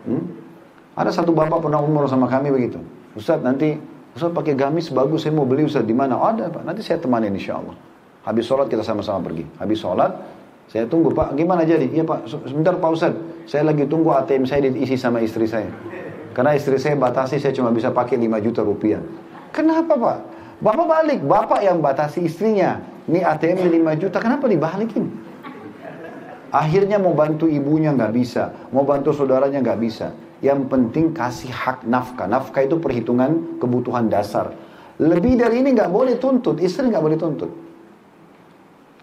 Hmm? 0.08 0.24
Ada 0.94 1.24
satu 1.24 1.34
bapak 1.34 1.66
pernah 1.66 1.82
umur 1.82 2.06
sama 2.06 2.30
kami 2.30 2.54
begitu. 2.54 2.78
Ustaz 3.18 3.42
nanti 3.42 3.78
Ustaz 4.14 4.30
pakai 4.30 4.54
gamis 4.54 4.94
bagus, 4.94 5.26
saya 5.26 5.34
mau 5.34 5.46
beli 5.46 5.66
Ustaz 5.66 5.82
di 5.90 5.96
mana? 5.98 6.14
Oh, 6.14 6.30
ada 6.30 6.46
Pak, 6.46 6.62
nanti 6.62 6.86
saya 6.86 7.02
temani 7.02 7.34
insya 7.34 7.58
Allah. 7.58 7.74
Habis 8.24 8.46
sholat 8.46 8.70
kita 8.70 8.86
sama-sama 8.86 9.26
pergi. 9.26 9.42
Habis 9.58 9.82
sholat, 9.82 10.12
saya 10.70 10.86
tunggu 10.86 11.10
Pak, 11.10 11.34
gimana 11.34 11.66
jadi? 11.66 11.90
Iya 11.90 12.06
Pak, 12.06 12.30
sebentar 12.30 12.78
Pak 12.78 12.90
Ustaz. 12.94 13.14
Saya 13.50 13.74
lagi 13.74 13.90
tunggu 13.90 14.14
ATM 14.14 14.46
saya 14.46 14.70
diisi 14.70 14.96
sama 14.96 15.18
istri 15.26 15.50
saya. 15.50 15.68
Karena 16.38 16.54
istri 16.54 16.78
saya 16.78 16.94
batasi, 16.94 17.42
saya 17.42 17.54
cuma 17.58 17.74
bisa 17.74 17.90
pakai 17.90 18.18
5 18.18 18.46
juta 18.46 18.62
rupiah. 18.62 19.02
Kenapa 19.50 19.98
Pak? 19.98 20.18
Bapak 20.62 20.86
balik, 20.86 21.20
Bapak 21.26 21.62
yang 21.66 21.82
batasi 21.82 22.30
istrinya. 22.30 22.82
Ini 23.10 23.26
ATM 23.26 23.66
5 23.66 24.02
juta, 24.02 24.18
kenapa 24.22 24.46
dibalikin? 24.46 25.10
Akhirnya 26.54 27.02
mau 27.02 27.18
bantu 27.18 27.50
ibunya 27.50 27.90
nggak 27.90 28.14
bisa, 28.14 28.54
mau 28.70 28.86
bantu 28.86 29.10
saudaranya 29.10 29.58
nggak 29.58 29.80
bisa. 29.82 30.14
Yang 30.38 30.70
penting 30.70 31.10
kasih 31.10 31.50
hak 31.50 31.82
nafkah. 31.90 32.30
Nafkah 32.30 32.62
itu 32.62 32.78
perhitungan 32.78 33.58
kebutuhan 33.58 34.06
dasar. 34.06 34.54
Lebih 35.02 35.42
dari 35.42 35.66
ini 35.66 35.74
nggak 35.74 35.90
boleh 35.90 36.22
tuntut, 36.22 36.62
istri 36.62 36.94
nggak 36.94 37.02
boleh 37.02 37.18
tuntut. 37.18 37.50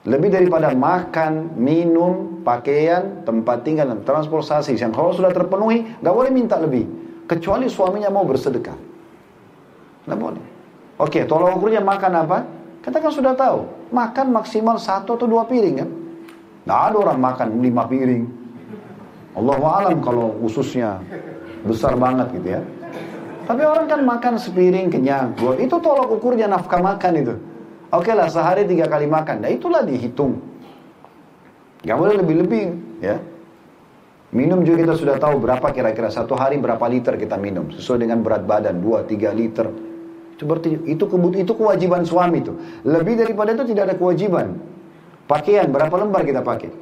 Lebih 0.06 0.30
daripada 0.30 0.70
makan, 0.70 1.58
minum, 1.58 2.38
pakaian, 2.46 3.26
tempat 3.26 3.66
tinggal, 3.66 3.90
dan 3.90 4.00
transportasi. 4.06 4.78
Yang 4.78 4.94
kalau 4.94 5.10
sudah 5.10 5.34
terpenuhi, 5.34 5.98
nggak 5.98 6.14
boleh 6.14 6.30
minta 6.30 6.54
lebih. 6.54 6.86
Kecuali 7.26 7.66
suaminya 7.66 8.14
mau 8.14 8.22
bersedekah. 8.22 8.78
Tidak 10.06 10.16
boleh. 10.16 10.44
Oke, 11.02 11.26
tolong 11.26 11.58
ukurnya 11.58 11.82
makan 11.82 12.12
apa? 12.14 12.38
Kita 12.78 13.02
kan 13.02 13.10
sudah 13.10 13.34
tahu. 13.34 13.90
Makan 13.90 14.30
maksimal 14.30 14.78
satu 14.78 15.18
atau 15.18 15.26
dua 15.26 15.44
piring 15.44 15.76
kan? 15.82 15.90
Tidak 16.70 16.86
ada 16.86 17.02
orang 17.02 17.18
makan 17.18 17.48
lima 17.58 17.82
piring. 17.82 18.24
Allah 19.34 19.58
alam 19.58 19.98
kalau 20.06 20.38
ususnya 20.38 21.02
besar 21.66 21.98
banget 21.98 22.30
gitu 22.38 22.46
ya. 22.46 22.62
Tapi 23.42 23.66
orang 23.66 23.90
kan 23.90 24.06
makan 24.06 24.38
sepiring 24.38 24.86
kenyang. 24.86 25.34
Itu 25.58 25.82
tolong 25.82 26.14
ukurnya 26.14 26.46
nafkah 26.46 26.78
makan 26.78 27.12
itu. 27.18 27.34
Oke 27.90 28.14
lah 28.14 28.30
sehari 28.30 28.70
tiga 28.70 28.86
kali 28.86 29.10
makan. 29.10 29.42
Nah 29.42 29.50
itulah 29.50 29.82
dihitung. 29.82 30.38
Gak 31.82 31.98
boleh 31.98 32.22
lebih-lebih 32.22 32.64
ya. 33.02 33.18
Minum 34.30 34.62
juga 34.62 34.86
kita 34.86 34.94
sudah 34.94 35.18
tahu 35.18 35.42
berapa 35.42 35.74
kira-kira 35.74 36.06
satu 36.06 36.38
hari 36.38 36.54
berapa 36.62 36.86
liter 36.86 37.18
kita 37.18 37.34
minum 37.34 37.66
sesuai 37.74 38.06
dengan 38.06 38.22
berat 38.22 38.46
badan 38.46 38.78
2 38.78 39.10
3 39.10 39.34
liter 39.34 39.66
seperti 40.38 40.86
itu 40.86 41.02
itu 41.34 41.50
kewajiban 41.50 42.06
suami 42.06 42.46
itu. 42.46 42.54
Lebih 42.86 43.26
daripada 43.26 43.58
itu 43.58 43.74
tidak 43.74 43.90
ada 43.90 43.94
kewajiban. 43.98 44.69
Pakaian 45.30 45.70
berapa 45.70 45.94
lembar 45.94 46.26
kita 46.26 46.42
pakai? 46.42 46.74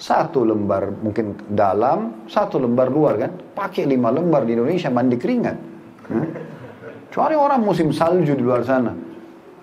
Satu 0.00 0.40
lembar 0.40 0.88
mungkin 1.04 1.36
dalam, 1.52 2.24
satu 2.24 2.56
lembar 2.56 2.88
luar 2.88 3.20
kan? 3.20 3.30
Pakai 3.52 3.84
lima 3.84 4.08
lembar 4.08 4.48
di 4.48 4.56
Indonesia 4.56 4.88
mandi 4.88 5.20
keringat. 5.20 5.56
Hmm? 6.08 6.28
Orang 7.14 7.60
musim 7.62 7.92
salju 7.92 8.32
di 8.34 8.42
luar 8.42 8.64
sana. 8.64 8.90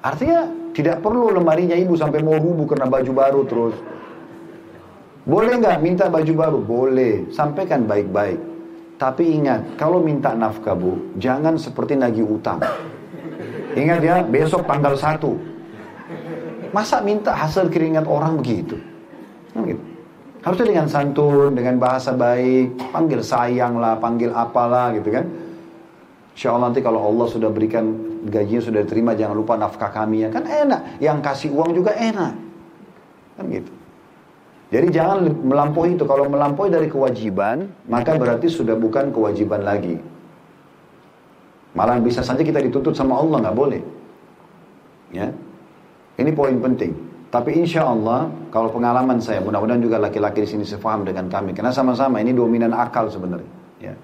Artinya 0.06 0.48
tidak 0.72 1.04
perlu 1.04 1.36
lemarinya 1.36 1.76
ibu 1.76 1.98
sampai 1.98 2.24
mau 2.24 2.38
rubuh 2.38 2.64
karena 2.70 2.88
baju 2.88 3.12
baru 3.12 3.42
terus. 3.44 3.76
Boleh 5.28 5.60
nggak 5.60 5.82
minta 5.84 6.06
baju 6.08 6.34
baru? 6.38 6.60
Boleh. 6.64 7.28
Sampaikan 7.34 7.90
baik-baik. 7.90 8.40
Tapi 9.02 9.34
ingat, 9.34 9.82
kalau 9.82 9.98
minta 10.00 10.32
nafkah 10.38 10.78
bu, 10.78 11.18
jangan 11.18 11.58
seperti 11.58 11.98
nagih 11.98 12.38
utang. 12.38 12.62
Ingat 13.74 14.00
ya, 14.00 14.22
besok 14.22 14.64
tanggal 14.70 14.94
1. 14.94 15.61
Masa 16.72 17.04
minta 17.04 17.36
hasil 17.36 17.68
keringat 17.68 18.08
orang 18.08 18.40
begitu? 18.40 18.80
Nah, 19.56 19.64
gitu. 19.68 19.84
Harusnya 20.42 20.68
dengan 20.74 20.88
santun, 20.90 21.54
dengan 21.54 21.78
bahasa 21.78 22.18
baik, 22.18 22.90
panggil 22.90 23.22
sayang 23.22 23.78
lah, 23.78 24.02
panggil 24.02 24.34
apalah 24.34 24.90
gitu 24.98 25.14
kan. 25.14 25.30
Insya 26.34 26.56
Allah 26.56 26.74
nanti 26.74 26.82
kalau 26.82 27.04
Allah 27.06 27.30
sudah 27.30 27.54
berikan 27.54 27.94
gajinya 28.26 28.64
sudah 28.64 28.82
diterima, 28.82 29.14
jangan 29.14 29.38
lupa 29.38 29.54
nafkah 29.60 29.94
kami 29.94 30.26
ya. 30.26 30.30
Kan 30.34 30.50
enak, 30.50 30.98
yang 30.98 31.22
kasih 31.22 31.54
uang 31.54 31.78
juga 31.78 31.94
enak. 31.94 32.34
Kan 33.38 33.46
gitu. 33.54 33.72
Jadi 34.72 34.88
jangan 34.90 35.30
melampaui 35.44 36.00
itu. 36.00 36.08
Kalau 36.08 36.26
melampaui 36.32 36.72
dari 36.72 36.88
kewajiban, 36.88 37.68
maka 37.86 38.16
berarti 38.16 38.48
sudah 38.48 38.74
bukan 38.74 39.12
kewajiban 39.12 39.62
lagi. 39.62 40.00
Malah 41.76 42.00
bisa 42.00 42.24
saja 42.24 42.42
kita 42.42 42.64
dituntut 42.64 42.96
sama 42.96 43.20
Allah, 43.20 43.46
nggak 43.46 43.58
boleh. 43.58 43.82
Ya, 45.12 45.36
ini 46.20 46.32
poin 46.36 46.58
penting. 46.60 46.92
Tapi 47.32 47.56
insya 47.56 47.88
Allah, 47.88 48.28
kalau 48.52 48.68
pengalaman 48.76 49.24
saya, 49.24 49.40
mudah-mudahan 49.40 49.80
juga 49.80 49.96
laki-laki 49.96 50.44
di 50.44 50.50
sini 50.52 50.66
sefaham 50.68 51.08
dengan 51.08 51.32
kami. 51.32 51.56
Karena 51.56 51.72
sama-sama 51.72 52.20
ini 52.20 52.36
dominan 52.36 52.76
akal 52.76 53.08
sebenarnya. 53.08 53.48
Ya. 53.80 53.96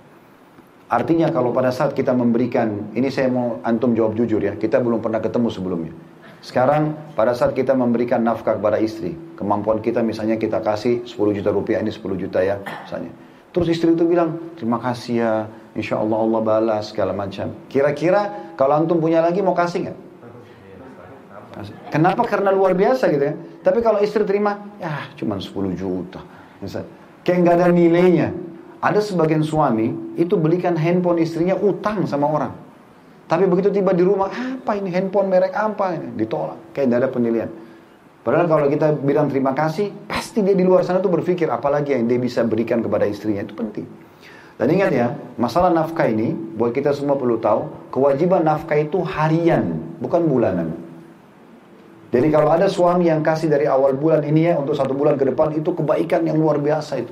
Artinya 0.87 1.27
kalau 1.35 1.51
pada 1.51 1.67
saat 1.75 1.91
kita 1.91 2.15
memberikan, 2.15 2.95
ini 2.95 3.11
saya 3.11 3.27
mau 3.27 3.59
antum 3.67 3.91
jawab 3.91 4.15
jujur 4.15 4.39
ya, 4.39 4.55
kita 4.55 4.79
belum 4.79 5.03
pernah 5.03 5.19
ketemu 5.19 5.51
sebelumnya. 5.51 5.91
Sekarang 6.39 6.95
pada 7.11 7.35
saat 7.35 7.51
kita 7.51 7.75
memberikan 7.75 8.23
nafkah 8.23 8.55
kepada 8.55 8.79
istri, 8.79 9.11
kemampuan 9.35 9.83
kita 9.83 9.99
misalnya 9.99 10.39
kita 10.39 10.63
kasih 10.63 11.03
10 11.03 11.35
juta 11.35 11.51
rupiah, 11.51 11.83
ini 11.83 11.91
10 11.91 12.15
juta 12.15 12.39
ya 12.39 12.63
misalnya. 12.63 13.11
Terus 13.51 13.67
istri 13.75 13.91
itu 13.91 14.07
bilang, 14.07 14.55
terima 14.55 14.79
kasih 14.79 15.13
ya, 15.19 15.31
insya 15.75 15.99
Allah 15.99 16.23
Allah 16.23 16.39
balas 16.39 16.95
segala 16.95 17.11
macam. 17.11 17.51
Kira-kira 17.67 18.53
kalau 18.55 18.79
antum 18.79 19.03
punya 19.03 19.19
lagi 19.19 19.43
mau 19.43 19.57
kasih 19.57 19.91
nggak? 19.91 19.97
Kenapa? 21.89 22.21
Karena 22.27 22.53
luar 22.53 22.77
biasa 22.77 23.09
gitu 23.09 23.23
ya. 23.23 23.35
Tapi 23.63 23.79
kalau 23.81 23.99
istri 24.03 24.23
terima, 24.23 24.57
ya 24.77 25.09
cuma 25.17 25.39
10 25.39 25.73
juta. 25.73 26.21
Misal, 26.61 26.85
kayak 27.25 27.37
nggak 27.43 27.55
ada 27.61 27.67
nilainya. 27.73 28.29
Ada 28.77 29.01
sebagian 29.01 29.41
suami 29.41 30.17
itu 30.21 30.37
belikan 30.37 30.77
handphone 30.77 31.17
istrinya 31.21 31.57
utang 31.57 32.05
sama 32.05 32.29
orang. 32.29 32.53
Tapi 33.27 33.43
begitu 33.43 33.73
tiba 33.73 33.91
di 33.91 34.05
rumah, 34.05 34.31
apa 34.31 34.77
ini 34.79 34.87
handphone 34.93 35.27
merek 35.27 35.51
apa 35.51 35.97
ini? 35.97 36.15
Ditolak, 36.15 36.71
kayak 36.71 36.85
tidak 36.87 36.99
ada 37.03 37.09
penilaian. 37.11 37.49
Padahal 38.23 38.47
kalau 38.47 38.67
kita 38.71 38.95
bilang 39.03 39.27
terima 39.27 39.51
kasih, 39.51 39.91
pasti 40.07 40.43
dia 40.43 40.55
di 40.55 40.63
luar 40.63 40.83
sana 40.83 41.03
tuh 41.03 41.11
berpikir 41.11 41.47
apalagi 41.47 41.95
yang 41.95 42.07
dia 42.07 42.19
bisa 42.19 42.43
berikan 42.43 42.79
kepada 42.79 43.03
istrinya 43.03 43.43
itu 43.43 43.55
penting. 43.55 43.87
Dan 44.57 44.67
ingat 44.73 44.91
ya, 44.95 45.07
masalah 45.37 45.69
nafkah 45.69 46.09
ini 46.09 46.33
buat 46.33 46.73
kita 46.73 46.95
semua 46.95 47.13
perlu 47.13 47.37
tahu, 47.37 47.91
kewajiban 47.93 48.41
nafkah 48.41 48.79
itu 48.79 49.03
harian, 49.05 49.79
bukan 50.01 50.25
bulanan. 50.25 50.86
Jadi 52.07 52.27
kalau 52.31 52.47
ada 52.55 52.71
suami 52.71 53.11
yang 53.11 53.19
kasih 53.19 53.51
dari 53.51 53.67
awal 53.67 53.91
bulan 53.91 54.23
ini 54.23 54.47
ya 54.47 54.55
untuk 54.55 54.79
satu 54.79 54.95
bulan 54.95 55.19
ke 55.19 55.27
depan 55.27 55.51
itu 55.51 55.75
kebaikan 55.75 56.23
yang 56.23 56.39
luar 56.39 56.55
biasa 56.55 57.03
itu. 57.03 57.11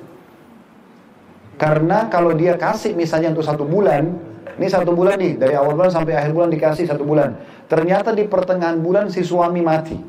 Karena 1.60 2.08
kalau 2.08 2.32
dia 2.36 2.56
kasih 2.56 2.96
misalnya 2.96 3.32
untuk 3.36 3.44
satu 3.44 3.68
bulan, 3.68 4.16
ini 4.56 4.68
satu 4.72 4.96
bulan 4.96 5.20
nih 5.20 5.36
dari 5.36 5.56
awal 5.56 5.76
bulan 5.76 5.92
sampai 5.92 6.16
akhir 6.16 6.32
bulan 6.32 6.48
dikasih 6.52 6.88
satu 6.88 7.04
bulan. 7.04 7.36
Ternyata 7.68 8.16
di 8.16 8.24
pertengahan 8.24 8.80
bulan 8.80 9.12
si 9.12 9.20
suami 9.24 9.60
mati. 9.60 10.00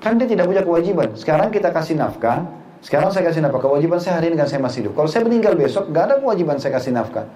Kan 0.00 0.16
dia 0.20 0.28
tidak 0.28 0.48
punya 0.48 0.64
kewajiban. 0.64 1.12
Sekarang 1.16 1.48
kita 1.52 1.72
kasih 1.72 1.96
nafkah, 1.96 2.48
sekarang 2.84 3.12
saya 3.12 3.28
kasih 3.28 3.44
nafkah. 3.44 3.60
Kewajiban 3.60 4.00
saya 4.00 4.20
hari 4.20 4.32
ini 4.32 4.36
kan 4.40 4.48
saya 4.48 4.60
masih 4.60 4.84
hidup. 4.84 4.92
Kalau 4.96 5.08
saya 5.08 5.24
meninggal 5.24 5.56
besok, 5.56 5.88
nggak 5.88 6.04
ada 6.04 6.14
kewajiban 6.20 6.56
saya 6.60 6.76
kasih 6.76 6.92
nafkah. 6.92 7.28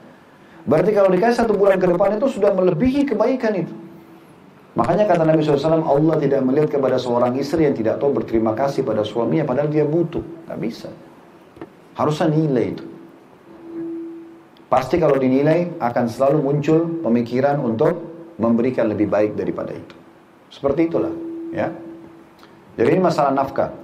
Berarti 0.68 0.92
kalau 0.92 1.08
dikasih 1.08 1.36
satu 1.40 1.56
bulan 1.56 1.80
ke 1.80 1.88
depan 1.88 2.20
itu 2.20 2.28
sudah 2.28 2.52
melebihi 2.52 3.08
kebaikan 3.08 3.56
itu. 3.56 3.72
Makanya 4.78 5.10
kata 5.10 5.26
Nabi 5.26 5.42
SAW, 5.42 5.82
Allah 5.82 6.16
tidak 6.22 6.38
melihat 6.46 6.78
kepada 6.78 7.02
seorang 7.02 7.34
istri 7.34 7.66
yang 7.66 7.74
tidak 7.74 7.98
tahu 7.98 8.14
berterima 8.14 8.54
kasih 8.54 8.86
pada 8.86 9.02
suaminya, 9.02 9.42
padahal 9.42 9.66
dia 9.66 9.82
butuh. 9.82 10.22
Nggak 10.46 10.58
bisa. 10.62 10.88
Harusnya 11.98 12.30
nilai 12.30 12.78
itu. 12.78 12.86
Pasti 14.70 15.02
kalau 15.02 15.18
dinilai 15.18 15.74
akan 15.82 16.04
selalu 16.06 16.38
muncul 16.46 17.02
pemikiran 17.02 17.58
untuk 17.58 17.90
memberikan 18.38 18.86
lebih 18.86 19.10
baik 19.10 19.34
daripada 19.34 19.74
itu. 19.74 19.96
Seperti 20.46 20.86
itulah, 20.86 21.10
ya. 21.50 21.74
Jadi 22.78 22.88
ini 22.94 23.02
masalah 23.02 23.34
nafkah. 23.34 23.74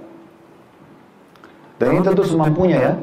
Dan 1.75 1.99
ini 1.99 2.07
tentu 2.07 2.23
semampunya 2.23 2.79
ya. 2.79 2.93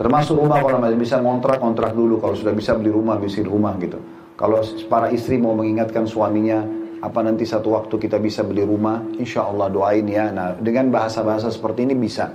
Termasuk 0.00 0.40
rumah 0.40 0.56
kalau 0.64 0.80
masih 0.80 0.96
bisa 0.96 1.20
kontrak, 1.20 1.60
kontrak 1.60 1.92
dulu. 1.92 2.16
Kalau 2.16 2.32
sudah 2.32 2.56
bisa 2.56 2.72
beli 2.72 2.88
rumah, 2.88 3.20
beli 3.20 3.44
rumah 3.44 3.76
gitu. 3.76 4.00
Kalau 4.40 4.64
para 4.88 5.12
istri 5.12 5.36
mau 5.36 5.52
mengingatkan 5.52 6.08
suaminya, 6.08 6.64
apa 7.04 7.20
nanti 7.20 7.44
satu 7.44 7.76
waktu 7.76 8.00
kita 8.00 8.16
bisa 8.16 8.40
beli 8.40 8.64
rumah, 8.64 9.04
insya 9.20 9.44
Allah 9.44 9.68
doain 9.68 10.08
ya. 10.08 10.32
Nah, 10.32 10.56
dengan 10.56 10.88
bahasa-bahasa 10.88 11.52
seperti 11.52 11.84
ini 11.84 11.92
bisa. 11.92 12.32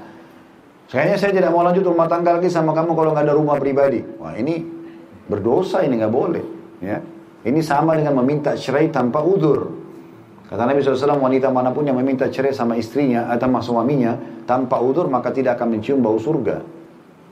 Kayaknya 0.89 1.17
saya 1.17 1.31
tidak 1.33 1.49
mau 1.49 1.65
lanjut 1.65 1.85
rumah 1.89 2.05
tangga 2.05 2.37
lagi 2.37 2.53
sama 2.53 2.77
kamu 2.77 2.93
kalau 2.93 3.09
nggak 3.17 3.25
ada 3.25 3.33
rumah 3.33 3.57
pribadi. 3.57 4.01
Wah 4.21 4.37
ini 4.37 4.61
berdosa 5.25 5.81
ini 5.81 5.97
nggak 5.97 6.13
boleh. 6.13 6.43
Ya, 6.85 7.01
ini 7.49 7.65
sama 7.65 7.97
dengan 7.97 8.21
meminta 8.21 8.53
cerai 8.53 8.93
tanpa 8.93 9.25
udur. 9.25 9.73
Kata 10.49 10.65
Nabi 10.65 10.81
SAW, 10.81 11.21
wanita 11.21 11.53
mana 11.53 11.69
pun 11.69 11.85
yang 11.85 11.97
meminta 11.97 12.25
cerai 12.25 12.53
sama 12.53 12.73
istrinya 12.73 13.29
atau 13.29 13.45
sama 13.45 13.61
suaminya 13.61 14.17
tanpa 14.49 14.81
udur 14.81 15.05
maka 15.05 15.29
tidak 15.29 15.61
akan 15.61 15.77
mencium 15.77 16.01
bau 16.01 16.17
surga. 16.17 16.57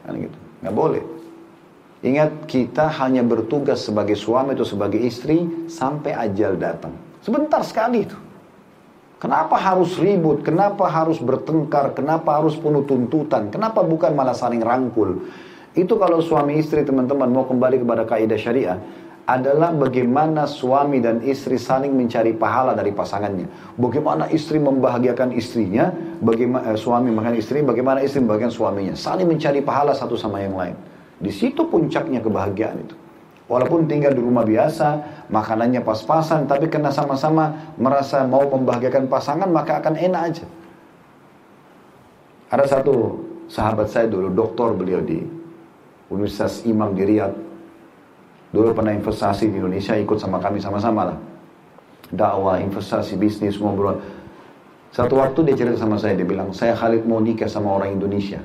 Kan 0.06 0.14
gitu. 0.22 0.38
Nggak 0.62 0.76
boleh. 0.78 1.04
Ingat 2.06 2.46
kita 2.46 2.94
hanya 3.02 3.26
bertugas 3.26 3.90
sebagai 3.90 4.14
suami 4.14 4.54
atau 4.54 4.70
sebagai 4.70 5.02
istri 5.02 5.66
sampai 5.66 6.14
ajal 6.14 6.62
datang. 6.62 7.07
Sebentar 7.28 7.60
sekali 7.60 8.08
itu. 8.08 8.16
Kenapa 9.20 9.60
harus 9.60 10.00
ribut? 10.00 10.48
Kenapa 10.48 10.88
harus 10.88 11.20
bertengkar? 11.20 11.92
Kenapa 11.92 12.40
harus 12.40 12.56
penuh 12.56 12.88
tuntutan? 12.88 13.52
Kenapa 13.52 13.84
bukan 13.84 14.16
malah 14.16 14.32
saling 14.32 14.64
rangkul? 14.64 15.28
Itu 15.76 16.00
kalau 16.00 16.24
suami 16.24 16.56
istri 16.56 16.88
teman-teman 16.88 17.28
mau 17.28 17.44
kembali 17.44 17.84
kepada 17.84 18.08
kaidah 18.08 18.40
syariah 18.40 18.80
adalah 19.28 19.76
bagaimana 19.76 20.48
suami 20.48 21.04
dan 21.04 21.20
istri 21.20 21.60
saling 21.60 21.92
mencari 21.92 22.32
pahala 22.32 22.72
dari 22.72 22.96
pasangannya. 22.96 23.76
Bagaimana 23.76 24.32
istri 24.32 24.56
membahagiakan 24.64 25.36
istrinya, 25.36 25.92
bagaimana 26.24 26.72
eh, 26.72 26.80
suami 26.80 27.12
makan 27.12 27.36
istri, 27.36 27.60
bagaimana 27.60 28.00
istri 28.08 28.24
membahagiakan 28.24 28.56
suaminya. 28.56 28.96
Saling 28.96 29.28
mencari 29.28 29.60
pahala 29.60 29.92
satu 29.92 30.16
sama 30.16 30.40
yang 30.40 30.56
lain. 30.56 30.80
Di 31.20 31.36
situ 31.36 31.68
puncaknya 31.68 32.24
kebahagiaan 32.24 32.88
itu. 32.88 32.96
Walaupun 33.48 33.88
tinggal 33.88 34.12
di 34.12 34.20
rumah 34.20 34.44
biasa, 34.44 35.24
makanannya 35.32 35.80
pas-pasan, 35.80 36.52
tapi 36.52 36.68
karena 36.68 36.92
sama-sama 36.92 37.74
merasa 37.80 38.28
mau 38.28 38.44
membahagiakan 38.44 39.08
pasangan, 39.08 39.48
maka 39.48 39.80
akan 39.80 39.96
enak 39.96 40.22
aja. 40.22 40.46
Ada 42.52 42.80
satu 42.80 43.24
sahabat 43.48 43.88
saya 43.88 44.12
dulu, 44.12 44.36
doktor 44.36 44.76
beliau 44.76 45.00
di 45.00 45.24
Universitas 46.12 46.68
Imam 46.68 46.92
di 46.92 47.04
Riyadh, 47.08 47.48
Dulu 48.48 48.72
pernah 48.72 48.96
investasi 48.96 49.52
di 49.52 49.60
Indonesia, 49.60 49.92
ikut 50.00 50.18
sama 50.18 50.40
kami 50.40 50.64
sama-sama 50.64 51.12
lah. 51.12 51.18
Dakwah, 52.08 52.64
investasi, 52.64 53.20
bisnis, 53.20 53.60
ngobrol. 53.60 54.00
Satu 54.96 55.20
waktu 55.20 55.52
dia 55.52 55.56
cerita 55.60 55.84
sama 55.84 56.00
saya, 56.00 56.16
dia 56.16 56.24
bilang, 56.24 56.56
saya 56.56 56.72
Khalid 56.72 57.04
mau 57.04 57.20
nikah 57.20 57.52
sama 57.52 57.76
orang 57.76 58.00
Indonesia. 58.00 58.40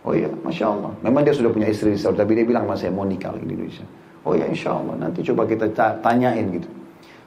Oh 0.00 0.16
iya, 0.16 0.32
Masya 0.32 0.64
Allah. 0.64 0.92
Memang 1.04 1.20
dia 1.20 1.36
sudah 1.36 1.52
punya 1.52 1.68
istri 1.68 1.92
di 1.92 2.00
Saudi, 2.00 2.16
tapi 2.16 2.32
dia 2.32 2.48
bilang 2.48 2.64
sama 2.64 2.76
saya 2.80 2.90
mau 2.96 3.04
nikah 3.04 3.36
di 3.36 3.44
Indonesia. 3.44 3.84
Oh 4.24 4.36
iya, 4.36 4.44
Insya 4.48 4.76
Allah. 4.76 4.96
Nanti 5.00 5.24
coba 5.24 5.48
kita 5.48 5.70
tanyain 6.04 6.44
gitu. 6.52 6.68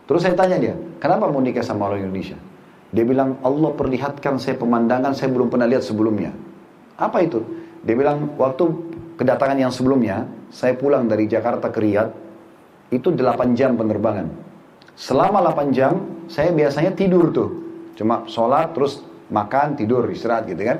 Terus 0.03 0.19
saya 0.27 0.35
tanya 0.35 0.59
dia, 0.59 0.75
kenapa 0.99 1.31
mau 1.31 1.39
nikah 1.39 1.63
sama 1.63 1.87
orang 1.87 2.05
Indonesia? 2.05 2.35
Dia 2.93 3.07
bilang, 3.07 3.39
Allah 3.41 3.71
perlihatkan 3.73 4.37
saya 4.37 4.59
pemandangan 4.59 5.15
saya 5.15 5.31
belum 5.31 5.47
pernah 5.49 5.65
lihat 5.65 5.81
sebelumnya. 5.81 6.29
Apa 6.99 7.23
itu? 7.23 7.41
Dia 7.81 7.95
bilang, 7.97 8.35
waktu 8.37 8.69
kedatangan 9.17 9.57
yang 9.57 9.71
sebelumnya, 9.73 10.27
saya 10.53 10.77
pulang 10.77 11.09
dari 11.09 11.25
Jakarta 11.25 11.71
ke 11.73 11.79
Riyadh, 11.81 12.11
itu 12.93 13.09
8 13.09 13.57
jam 13.57 13.73
penerbangan. 13.73 14.29
Selama 14.93 15.41
8 15.41 15.73
jam, 15.73 15.97
saya 16.29 16.53
biasanya 16.53 16.93
tidur 16.93 17.33
tuh. 17.33 17.49
Cuma 17.97 18.27
sholat, 18.29 18.75
terus 18.77 19.01
makan, 19.33 19.73
tidur, 19.73 20.05
istirahat 20.13 20.45
gitu 20.45 20.61
kan. 20.61 20.77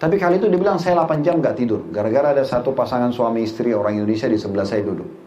Tapi 0.00 0.16
kali 0.16 0.40
itu 0.40 0.48
dia 0.48 0.60
bilang 0.60 0.80
saya 0.80 1.04
8 1.04 1.20
jam 1.20 1.40
gak 1.44 1.56
tidur. 1.60 1.84
Gara-gara 1.92 2.32
ada 2.32 2.44
satu 2.46 2.72
pasangan 2.72 3.12
suami 3.12 3.44
istri 3.44 3.76
orang 3.76 4.00
Indonesia 4.00 4.28
di 4.28 4.40
sebelah 4.40 4.64
saya 4.64 4.80
duduk. 4.84 5.25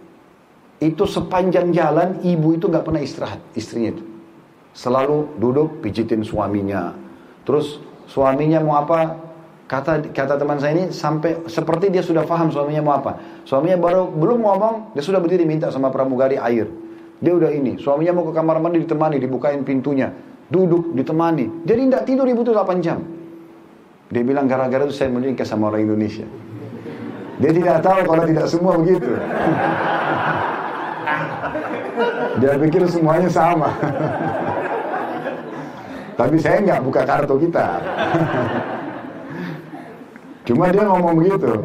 Itu 0.80 1.04
sepanjang 1.04 1.76
jalan 1.76 2.24
ibu 2.24 2.56
itu 2.56 2.72
gak 2.72 2.88
pernah 2.88 3.04
istirahat, 3.04 3.44
istrinya 3.54 4.00
itu. 4.00 4.04
Selalu 4.72 5.36
duduk 5.36 5.84
pijitin 5.84 6.24
suaminya. 6.24 6.96
Terus 7.44 7.84
suaminya 8.08 8.64
mau 8.64 8.80
apa, 8.80 9.30
Kata 9.70 10.02
kata 10.02 10.34
teman 10.42 10.58
saya 10.58 10.74
ini 10.74 10.90
sampai 10.90 11.46
seperti 11.46 11.94
dia 11.94 12.02
sudah 12.02 12.26
paham 12.26 12.50
suaminya 12.50 12.82
mau 12.82 12.98
apa. 12.98 13.22
Suaminya 13.46 13.78
baru 13.78 14.10
belum 14.10 14.42
ngomong, 14.42 14.98
dia 14.98 15.06
sudah 15.06 15.22
berdiri 15.22 15.46
minta 15.46 15.70
sama 15.70 15.94
pramugari 15.94 16.42
air. 16.42 16.66
Dia 17.22 17.38
udah 17.38 17.54
ini, 17.54 17.78
suaminya 17.78 18.18
mau 18.18 18.26
ke 18.26 18.34
kamar 18.34 18.58
mandi 18.58 18.82
ditemani, 18.82 19.22
dibukain 19.22 19.62
pintunya. 19.62 20.10
Duduk, 20.50 20.98
ditemani. 20.98 21.70
Jadi 21.70 21.82
tidak 21.86 22.04
tidur 22.10 22.26
ibu 22.26 22.42
itu 22.42 22.50
8 22.50 22.82
jam. 22.82 22.98
Dia 24.10 24.26
bilang 24.26 24.50
gara-gara 24.50 24.90
itu 24.90 24.96
saya 24.98 25.14
menikah 25.14 25.46
sama 25.46 25.70
orang 25.70 25.86
Indonesia. 25.86 26.26
Dia 27.38 27.52
tidak 27.54 27.86
tahu 27.86 28.10
kalau 28.10 28.24
tidak 28.26 28.46
semua 28.50 28.74
begitu. 28.74 29.06
Dia 32.40 32.56
pikir 32.56 32.88
semuanya 32.88 33.30
sama. 33.30 33.70
Tapi 36.20 36.36
saya 36.40 36.60
nggak 36.64 36.84
buka 36.84 37.02
kartu 37.08 37.36
kita. 37.48 37.80
Cuma 40.44 40.68
dia 40.74 40.84
ngomong 40.84 41.16
begitu. 41.20 41.64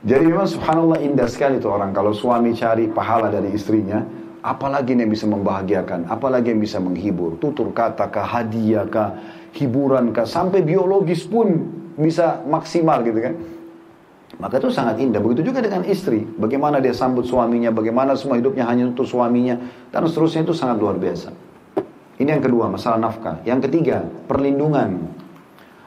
Jadi 0.00 0.24
memang 0.32 0.48
subhanallah 0.48 0.96
indah 1.04 1.28
sekali 1.28 1.60
tuh 1.60 1.76
orang 1.76 1.92
kalau 1.92 2.16
suami 2.16 2.56
cari 2.56 2.88
pahala 2.88 3.28
dari 3.28 3.52
istrinya, 3.52 4.00
apalagi 4.40 4.96
yang 4.96 5.12
bisa 5.12 5.28
membahagiakan, 5.28 6.08
apalagi 6.08 6.56
yang 6.56 6.60
bisa 6.64 6.80
menghibur, 6.80 7.36
tutur 7.36 7.68
kata 7.76 8.08
kah, 8.08 8.24
hadiah 8.24 8.88
kah, 8.88 9.12
hiburan 9.52 10.16
kah, 10.16 10.24
sampai 10.24 10.64
biologis 10.64 11.28
pun 11.28 11.68
bisa 12.00 12.40
maksimal 12.48 13.04
gitu 13.04 13.20
kan. 13.20 13.34
Maka 14.40 14.56
itu 14.56 14.72
sangat 14.72 14.96
indah. 14.96 15.20
Begitu 15.20 15.52
juga 15.52 15.60
dengan 15.60 15.84
istri. 15.84 16.24
Bagaimana 16.24 16.80
dia 16.80 16.96
sambut 16.96 17.28
suaminya, 17.28 17.68
bagaimana 17.68 18.16
semua 18.16 18.40
hidupnya 18.40 18.64
hanya 18.64 18.88
untuk 18.88 19.04
suaminya, 19.04 19.60
dan 19.92 20.08
seterusnya 20.08 20.48
itu 20.48 20.56
sangat 20.56 20.80
luar 20.80 20.96
biasa. 20.96 21.28
Ini 22.16 22.40
yang 22.40 22.44
kedua, 22.44 22.72
masalah 22.72 22.96
nafkah. 22.96 23.44
Yang 23.44 23.68
ketiga, 23.68 24.08
perlindungan. 24.24 24.96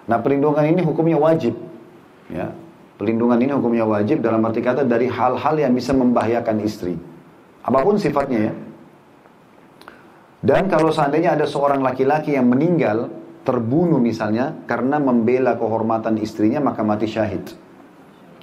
Nah 0.06 0.18
perlindungan 0.22 0.70
ini 0.70 0.86
hukumnya 0.86 1.18
wajib. 1.18 1.58
Ya, 2.30 2.54
Pelindungan 2.94 3.42
ini 3.42 3.52
hukumnya 3.52 3.90
wajib 3.90 4.22
dalam 4.22 4.46
arti 4.46 4.62
kata 4.62 4.86
dari 4.86 5.10
hal-hal 5.10 5.56
yang 5.58 5.74
bisa 5.74 5.98
membahayakan 5.98 6.62
istri. 6.62 6.94
Apa 7.66 7.82
pun 7.82 7.98
sifatnya 7.98 8.40
ya. 8.48 8.54
Dan 10.44 10.70
kalau 10.70 10.88
seandainya 10.94 11.34
ada 11.34 11.44
seorang 11.44 11.82
laki-laki 11.82 12.36
yang 12.36 12.48
meninggal, 12.52 13.10
terbunuh 13.48 13.98
misalnya, 13.98 14.56
karena 14.70 15.00
membela 15.04 15.56
kehormatan 15.60 16.20
istrinya, 16.20 16.60
maka 16.64 16.84
mati 16.84 17.08
syahid. 17.10 17.44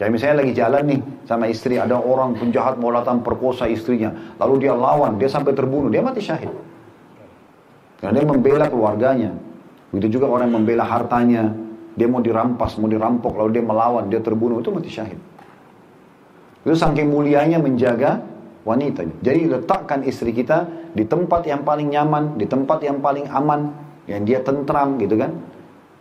Kayak 0.00 0.16
misalnya 0.16 0.36
lagi 0.40 0.52
jalan 0.56 0.82
nih 0.88 1.00
sama 1.28 1.44
istri, 1.52 1.76
ada 1.76 2.00
orang 2.00 2.32
penjahat 2.32 2.80
mau 2.80 2.88
datang 2.88 3.20
perkosa 3.20 3.68
istrinya. 3.68 4.08
Lalu 4.40 4.64
dia 4.64 4.72
lawan, 4.72 5.20
dia 5.20 5.28
sampai 5.28 5.52
terbunuh, 5.52 5.92
dia 5.92 6.00
mati 6.00 6.24
syahid. 6.24 6.48
Karena 8.00 8.16
dia 8.16 8.24
membela 8.24 8.64
keluarganya. 8.72 9.36
Begitu 9.92 10.16
juga 10.16 10.32
orang 10.32 10.48
yang 10.48 10.64
membela 10.64 10.88
hartanya, 10.88 11.52
dia 12.00 12.08
mau 12.08 12.24
dirampas, 12.24 12.80
mau 12.80 12.88
dirampok, 12.88 13.44
lalu 13.44 13.60
dia 13.60 13.64
melawan, 13.68 14.08
dia 14.08 14.24
terbunuh, 14.24 14.64
itu 14.64 14.72
mati 14.72 14.88
syahid. 14.88 15.20
Itu 16.64 16.72
saking 16.72 17.12
mulianya 17.12 17.60
menjaga 17.60 18.24
wanita. 18.64 19.04
Jadi 19.20 19.52
letakkan 19.52 20.00
istri 20.08 20.32
kita 20.32 20.64
di 20.96 21.04
tempat 21.04 21.44
yang 21.44 21.60
paling 21.60 21.92
nyaman, 21.92 22.40
di 22.40 22.48
tempat 22.48 22.80
yang 22.80 23.04
paling 23.04 23.28
aman, 23.28 23.76
yang 24.08 24.24
dia 24.24 24.40
tentram 24.40 24.96
gitu 24.96 25.20
kan. 25.20 25.36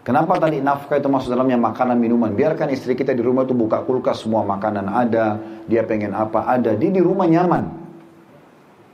Kenapa 0.09 0.41
tadi 0.41 0.57
nafkah 0.57 0.97
itu 0.97 1.05
masuk 1.05 1.29
dalamnya 1.29 1.61
makanan 1.61 2.01
minuman? 2.01 2.33
Biarkan 2.33 2.73
istri 2.73 2.97
kita 2.97 3.13
di 3.13 3.21
rumah 3.21 3.45
itu 3.45 3.53
buka 3.53 3.85
kulkas 3.85 4.25
semua 4.25 4.41
makanan 4.41 4.89
ada, 4.89 5.37
dia 5.69 5.85
pengen 5.85 6.17
apa 6.17 6.49
ada, 6.49 6.73
dia 6.73 6.89
di 6.89 6.97
rumah 6.97 7.29
nyaman 7.29 7.79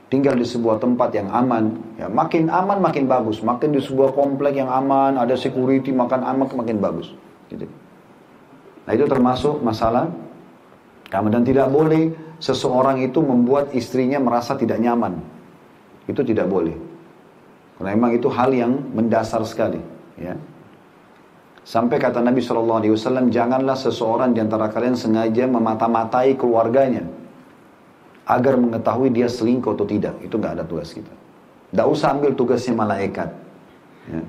tinggal 0.06 0.38
di 0.38 0.46
sebuah 0.46 0.78
tempat 0.78 1.10
yang 1.18 1.28
aman, 1.34 1.74
ya 1.98 2.06
makin 2.06 2.46
aman 2.46 2.78
makin 2.78 3.10
bagus, 3.10 3.42
makin 3.42 3.74
di 3.74 3.82
sebuah 3.82 4.14
komplek 4.14 4.54
yang 4.54 4.70
aman, 4.70 5.18
ada 5.18 5.34
security, 5.34 5.90
makan 5.90 6.22
aman 6.22 6.46
makin 6.46 6.78
bagus. 6.78 7.10
Gitu. 7.50 7.66
Nah 8.86 8.92
itu 8.94 9.04
termasuk 9.10 9.58
masalah 9.66 10.06
kamu 11.10 11.32
dan 11.34 11.42
tidak 11.42 11.68
boleh 11.72 12.14
seseorang 12.38 13.02
itu 13.02 13.18
membuat 13.18 13.74
istrinya 13.74 14.22
merasa 14.22 14.54
tidak 14.54 14.78
nyaman. 14.78 15.18
Itu 16.06 16.22
tidak 16.22 16.46
boleh. 16.46 16.76
Karena 17.80 17.90
memang 17.98 18.14
itu 18.14 18.30
hal 18.30 18.54
yang 18.54 18.78
mendasar 18.94 19.42
sekali. 19.42 19.82
Ya. 20.14 20.38
Sampai 21.66 21.98
kata 21.98 22.22
Nabi 22.22 22.38
Shallallahu 22.38 22.78
Alaihi 22.78 22.94
Wasallam, 22.94 23.26
janganlah 23.34 23.74
seseorang 23.74 24.30
di 24.30 24.38
antara 24.38 24.70
kalian 24.70 24.94
sengaja 24.94 25.50
memata-matai 25.50 26.38
keluarganya 26.38 27.02
agar 28.22 28.54
mengetahui 28.54 29.10
dia 29.10 29.26
selingkuh 29.26 29.74
atau 29.74 29.82
tidak. 29.82 30.14
Itu 30.22 30.38
nggak 30.38 30.62
ada 30.62 30.64
tugas 30.64 30.94
kita. 30.94 31.10
Tidak 31.74 31.86
usah 31.90 32.14
ambil 32.14 32.38
tugasnya 32.38 32.70
malaikat. 32.70 33.34
Ya. 34.06 34.22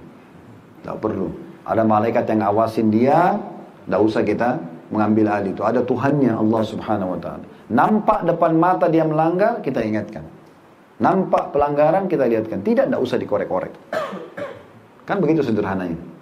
Perlu. 0.98 1.30
Ada 1.62 1.86
malaikat 1.86 2.26
yang 2.26 2.42
awasin 2.42 2.90
dia, 2.90 3.38
tidak 3.86 4.02
usah 4.02 4.26
kita 4.26 4.58
mengambil 4.90 5.30
alih 5.30 5.54
itu. 5.54 5.62
Ada 5.62 5.86
Tuhannya 5.86 6.34
Allah 6.34 6.62
subhanahu 6.66 7.14
wa 7.14 7.20
ta'ala. 7.22 7.46
Nampak 7.70 8.26
depan 8.26 8.58
mata 8.58 8.90
dia 8.90 9.06
melanggar, 9.06 9.62
kita 9.62 9.86
ingatkan. 9.86 10.26
Nampak 10.98 11.54
pelanggaran 11.54 12.10
kita 12.10 12.26
lihatkan. 12.26 12.66
Tidak, 12.66 12.90
tidak 12.90 12.98
usah 12.98 13.22
dikorek-korek. 13.22 13.78
Kan 15.06 15.22
begitu 15.22 15.46
sederhananya. 15.46 16.17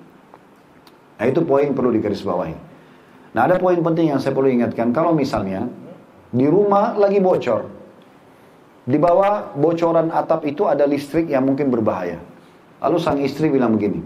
Nah 1.15 1.25
itu 1.27 1.39
poin 1.43 1.71
perlu 1.71 1.95
digarisbawahi. 1.95 2.55
Nah 3.35 3.41
ada 3.47 3.55
poin 3.59 3.79
penting 3.79 4.15
yang 4.15 4.19
saya 4.19 4.35
perlu 4.35 4.51
ingatkan. 4.51 4.91
Kalau 4.91 5.15
misalnya 5.15 5.67
di 6.31 6.45
rumah 6.47 6.95
lagi 6.99 7.23
bocor. 7.23 7.71
Di 8.85 9.01
bawah 9.01 9.57
bocoran 9.57 10.13
atap 10.13 10.45
itu 10.45 10.69
ada 10.69 10.85
listrik 10.85 11.31
yang 11.31 11.47
mungkin 11.47 11.73
berbahaya. 11.73 12.21
Lalu 12.85 12.97
sang 13.01 13.17
istri 13.17 13.49
bilang 13.49 13.73
begini. 13.73 13.97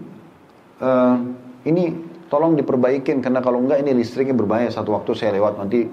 E, 0.79 0.89
ini 1.67 1.91
tolong 2.31 2.55
diperbaikin 2.55 3.19
karena 3.19 3.43
kalau 3.43 3.59
enggak 3.59 3.83
ini 3.83 3.91
listriknya 3.91 4.37
berbahaya. 4.37 4.71
Satu 4.71 4.95
waktu 4.95 5.11
saya 5.19 5.35
lewat 5.35 5.59
nanti 5.59 5.83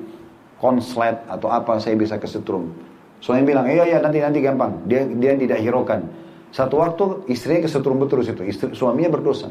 konslet 0.63 1.19
atau 1.27 1.51
apa 1.51 1.83
saya 1.83 1.99
bisa 1.99 2.15
kesetrum. 2.21 2.71
Suami 3.19 3.43
bilang, 3.43 3.67
iya 3.67 3.91
iya 3.91 3.99
nanti 3.99 4.23
nanti 4.23 4.39
gampang. 4.39 4.87
Dia 4.87 5.03
dia 5.09 5.35
tidak 5.35 5.59
hiraukan. 5.59 6.07
Satu 6.55 6.79
waktu 6.79 7.27
istrinya 7.27 7.67
kesetrum 7.67 7.99
betul. 7.99 8.23
Istri, 8.23 8.71
suaminya 8.77 9.11
berdosa. 9.11 9.51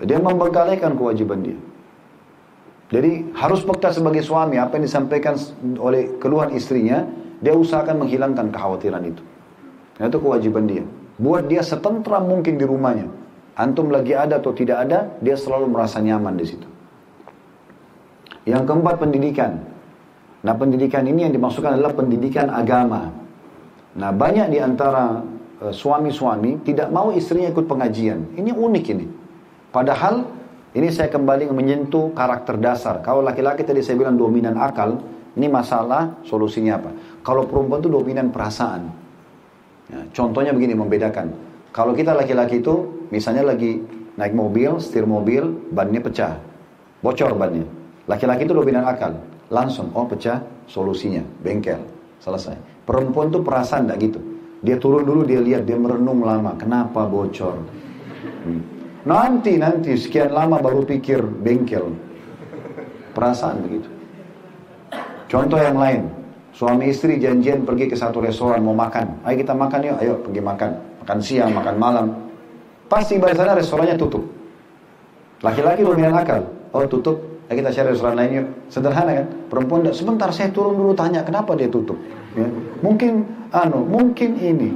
Dia 0.00 0.16
membengkalikan 0.16 0.96
kewajiban 0.96 1.44
dia. 1.44 1.58
Jadi 2.90 3.30
harus 3.38 3.62
peka 3.62 3.94
sebagai 3.94 4.24
suami 4.26 4.58
apa 4.58 4.80
yang 4.80 4.84
disampaikan 4.90 5.38
oleh 5.78 6.18
keluhan 6.18 6.50
istrinya, 6.56 7.06
dia 7.38 7.54
usahakan 7.54 8.02
menghilangkan 8.02 8.50
kekhawatiran 8.50 9.02
itu. 9.06 9.22
Nah, 10.02 10.10
itu 10.10 10.18
kewajiban 10.18 10.64
dia. 10.66 10.84
Buat 11.20 11.46
dia 11.46 11.62
setentram 11.62 12.26
mungkin 12.26 12.58
di 12.58 12.64
rumahnya. 12.66 13.06
Antum 13.54 13.92
lagi 13.92 14.16
ada 14.16 14.40
atau 14.40 14.56
tidak 14.56 14.88
ada, 14.88 15.12
dia 15.20 15.36
selalu 15.36 15.68
merasa 15.68 16.00
nyaman 16.00 16.34
di 16.34 16.46
situ. 16.48 16.66
Yang 18.48 18.62
keempat 18.72 18.96
pendidikan. 18.96 19.52
Nah 20.40 20.56
pendidikan 20.56 21.04
ini 21.04 21.28
yang 21.28 21.34
dimaksudkan 21.36 21.76
adalah 21.76 21.92
pendidikan 21.92 22.48
agama. 22.48 23.12
Nah 24.00 24.10
banyak 24.16 24.48
di 24.48 24.58
antara 24.58 25.20
eh, 25.60 25.74
suami-suami 25.76 26.64
tidak 26.64 26.88
mau 26.88 27.12
istrinya 27.12 27.52
ikut 27.52 27.68
pengajian. 27.68 28.32
Ini 28.40 28.50
unik 28.56 28.84
ini. 28.96 29.06
Padahal 29.70 30.26
ini 30.74 30.90
saya 30.90 31.10
kembali 31.10 31.50
menyentuh 31.50 32.14
karakter 32.14 32.58
dasar. 32.58 33.02
Kalau 33.02 33.22
laki-laki 33.22 33.62
tadi 33.66 33.82
saya 33.82 33.98
bilang 33.98 34.18
dominan 34.18 34.58
akal, 34.58 34.98
ini 35.34 35.46
masalah 35.46 36.18
solusinya 36.26 36.78
apa? 36.78 36.90
Kalau 37.22 37.46
perempuan 37.46 37.82
itu 37.82 37.90
dominan 37.90 38.34
perasaan. 38.34 38.90
Ya, 39.90 40.00
contohnya 40.14 40.54
begini 40.54 40.74
membedakan. 40.78 41.34
Kalau 41.70 41.94
kita 41.94 42.14
laki-laki 42.14 42.62
itu 42.62 43.06
misalnya 43.14 43.46
lagi 43.46 43.82
naik 44.18 44.34
mobil, 44.34 44.78
setir 44.82 45.06
mobil, 45.06 45.70
bannya 45.70 46.02
pecah, 46.02 46.38
bocor 47.02 47.34
bannya. 47.38 47.66
Laki-laki 48.10 48.46
itu 48.46 48.54
dominan 48.54 48.86
akal. 48.86 49.14
Langsung, 49.50 49.90
oh 49.94 50.06
pecah, 50.06 50.42
solusinya, 50.70 51.22
bengkel, 51.42 51.82
selesai. 52.22 52.54
Perempuan 52.86 53.30
tuh 53.34 53.42
perasaan 53.42 53.86
enggak 53.90 54.10
gitu. 54.10 54.20
Dia 54.62 54.78
turun 54.78 55.02
dulu, 55.02 55.26
dia 55.26 55.42
lihat, 55.42 55.66
dia 55.66 55.74
merenung 55.74 56.22
lama. 56.22 56.54
Kenapa 56.54 57.06
bocor? 57.06 57.58
Hmm. 58.46 58.79
Nanti, 59.00 59.56
nanti, 59.56 59.96
sekian 59.96 60.32
lama 60.32 60.60
baru 60.60 60.84
pikir 60.84 61.24
bengkel. 61.24 61.96
Perasaan 63.16 63.64
begitu. 63.64 63.88
Contoh 65.30 65.56
yang 65.56 65.78
lain. 65.78 66.02
Suami 66.50 66.90
istri 66.90 67.16
janjian 67.16 67.62
pergi 67.62 67.88
ke 67.88 67.96
satu 67.96 68.20
restoran 68.20 68.60
mau 68.60 68.74
makan. 68.74 69.22
Ayo 69.24 69.40
kita 69.40 69.54
makan 69.54 69.80
yuk, 69.86 69.96
ayo 70.02 70.12
pergi 70.20 70.42
makan. 70.42 70.70
Makan 71.06 71.18
siang, 71.22 71.50
makan 71.54 71.76
malam. 71.78 72.06
Pasti 72.90 73.16
di 73.16 73.36
sana 73.38 73.54
restorannya 73.54 73.94
tutup. 73.94 74.26
Laki-laki 75.40 75.86
dominan 75.86 76.20
akal. 76.20 76.42
Oh 76.74 76.84
tutup, 76.84 77.16
ya 77.48 77.56
kita 77.56 77.70
cari 77.70 77.88
restoran 77.94 78.18
lain 78.18 78.30
yuk. 78.42 78.46
Sederhana 78.68 79.22
kan? 79.22 79.26
Perempuan 79.48 79.80
sebentar 79.94 80.28
saya 80.34 80.50
turun 80.50 80.76
dulu 80.76 80.92
tanya 80.92 81.22
kenapa 81.22 81.54
dia 81.54 81.70
tutup. 81.70 81.96
Ya. 82.34 82.44
Mungkin 82.82 83.24
anu, 83.54 83.86
mungkin 83.86 84.36
ini. 84.36 84.70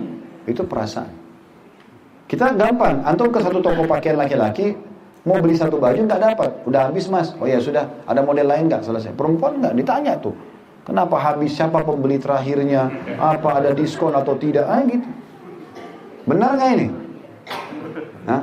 Itu 0.47 0.63
perasaan. 0.65 1.24
Kita 2.35 2.51
gampang, 2.51 2.99
antum 3.07 3.31
ke 3.31 3.39
satu 3.39 3.63
toko 3.63 3.87
pakaian 3.87 4.19
laki-laki, 4.19 4.75
mau 5.23 5.39
beli 5.39 5.55
satu 5.55 5.79
baju 5.79 6.03
nggak 6.03 6.19
dapat, 6.19 6.51
udah 6.67 6.91
habis 6.91 7.07
mas. 7.07 7.31
Oh 7.39 7.47
ya 7.47 7.63
sudah, 7.63 7.87
ada 8.11 8.27
model 8.27 8.51
lain 8.51 8.67
nggak 8.67 8.83
selesai. 8.83 9.15
Perempuan 9.15 9.63
nggak 9.63 9.79
ditanya 9.79 10.19
tuh, 10.19 10.35
kenapa 10.83 11.15
habis, 11.15 11.55
siapa 11.55 11.87
pembeli 11.87 12.19
terakhirnya, 12.19 12.91
apa 13.23 13.63
ada 13.63 13.71
diskon 13.71 14.19
atau 14.19 14.35
tidak, 14.35 14.67
ah 14.67 14.83
gitu. 14.83 15.07
Benar 16.27 16.59
nggak 16.59 16.71
ini? 16.75 16.87
Nah, 18.27 18.43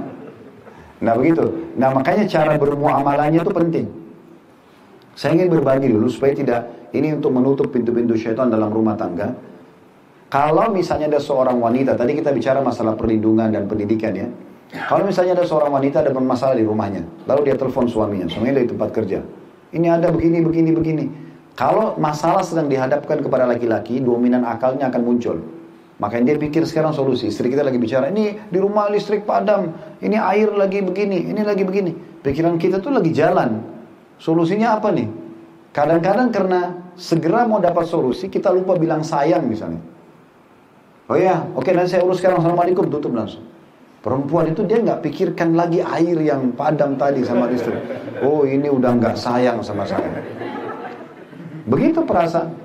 nah 1.04 1.14
begitu. 1.20 1.52
Nah 1.76 1.92
makanya 1.92 2.24
cara 2.32 2.56
bermuamalahnya 2.56 3.44
itu 3.44 3.52
penting. 3.52 3.92
Saya 5.20 5.36
ingin 5.36 5.52
berbagi 5.52 5.92
dulu 5.92 6.08
supaya 6.08 6.32
tidak 6.32 6.64
ini 6.96 7.12
untuk 7.12 7.36
menutup 7.36 7.68
pintu-pintu 7.68 8.16
syaitan 8.16 8.48
dalam 8.48 8.72
rumah 8.72 8.96
tangga. 8.96 9.36
Kalau 10.32 10.72
misalnya 10.72 11.12
ada 11.12 11.20
seorang 11.20 11.60
wanita, 11.60 12.00
tadi 12.00 12.16
kita 12.16 12.32
bicara 12.32 12.64
masalah 12.64 12.96
perlindungan 12.96 13.52
dan 13.52 13.68
pendidikan 13.68 14.16
ya. 14.16 14.32
Kalau 14.72 15.04
misalnya 15.04 15.36
ada 15.36 15.44
seorang 15.44 15.68
wanita 15.68 16.00
ada 16.00 16.16
bermasalah 16.16 16.56
di 16.56 16.64
rumahnya, 16.64 17.04
lalu 17.28 17.52
dia 17.52 17.60
telepon 17.60 17.92
suaminya, 17.92 18.32
suaminya 18.32 18.64
dari 18.64 18.72
tempat 18.72 18.90
kerja. 18.96 19.20
Ini 19.76 19.88
ada 19.92 20.08
begini, 20.08 20.40
begini, 20.40 20.72
begini. 20.72 21.06
Kalau 21.60 22.00
masalah 22.00 22.48
sedang 22.48 22.72
dihadapkan 22.72 23.20
kepada 23.20 23.44
laki-laki, 23.44 24.00
dominan 24.00 24.48
akalnya 24.48 24.88
akan 24.88 25.02
muncul. 25.04 25.36
Makanya 26.00 26.32
dia 26.32 26.48
pikir 26.48 26.64
sekarang 26.64 26.96
solusi. 26.96 27.28
Istri 27.28 27.52
kita 27.52 27.68
lagi 27.68 27.76
bicara, 27.76 28.08
ini 28.08 28.40
di 28.48 28.58
rumah 28.64 28.88
listrik 28.88 29.28
padam, 29.28 29.76
ini 30.00 30.16
air 30.16 30.48
lagi 30.56 30.80
begini, 30.80 31.28
ini 31.28 31.44
lagi 31.44 31.68
begini. 31.68 31.92
Pikiran 32.24 32.56
kita 32.56 32.80
tuh 32.80 32.96
lagi 32.96 33.12
jalan. 33.12 33.60
Solusinya 34.16 34.80
apa 34.80 34.96
nih? 34.96 35.12
Kadang-kadang 35.76 36.32
karena 36.32 36.72
segera 36.96 37.44
mau 37.44 37.60
dapat 37.60 37.84
solusi, 37.84 38.32
kita 38.32 38.48
lupa 38.48 38.80
bilang 38.80 39.04
sayang 39.04 39.44
misalnya. 39.44 39.91
Oh 41.12 41.20
ya, 41.20 41.44
oke 41.60 41.76
nanti 41.76 41.92
saya 41.92 42.08
urus 42.08 42.24
sekarang, 42.24 42.40
Assalamualaikum, 42.40 42.88
tutup 42.88 43.12
langsung. 43.12 43.44
Perempuan 44.00 44.48
itu 44.48 44.64
dia 44.64 44.80
nggak 44.80 45.04
pikirkan 45.04 45.60
lagi 45.60 45.84
air 45.84 46.16
yang 46.24 46.56
padam 46.56 46.96
tadi 46.96 47.20
sama 47.28 47.52
istri. 47.52 47.76
Oh 48.24 48.48
ini 48.48 48.72
udah 48.72 48.96
nggak 48.96 49.20
sayang 49.20 49.60
sama 49.60 49.84
saya. 49.84 50.08
Begitu 51.68 52.00
perasaan. 52.08 52.56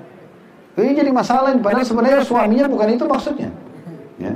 Ini 0.79 0.95
jadi 0.95 1.11
masalah, 1.11 1.59
padahal 1.59 1.83
sebenarnya 1.83 2.23
suaminya 2.23 2.71
bukan 2.71 2.87
itu 2.95 3.03
maksudnya. 3.03 3.51
Ya. 4.15 4.31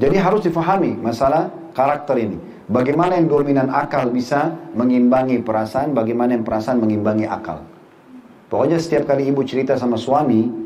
Jadi 0.00 0.16
harus 0.16 0.48
difahami 0.48 0.96
masalah 0.96 1.52
karakter 1.76 2.16
ini. 2.16 2.40
Bagaimana 2.72 3.20
yang 3.20 3.28
dominan 3.28 3.68
akal 3.68 4.08
bisa 4.08 4.48
mengimbangi 4.72 5.44
perasaan, 5.44 5.92
bagaimana 5.92 6.40
yang 6.40 6.44
perasaan 6.46 6.80
mengimbangi 6.80 7.28
akal. 7.28 7.60
Pokoknya 8.48 8.80
setiap 8.80 9.12
kali 9.12 9.28
ibu 9.28 9.44
cerita 9.44 9.76
sama 9.76 10.00
suami, 10.00 10.65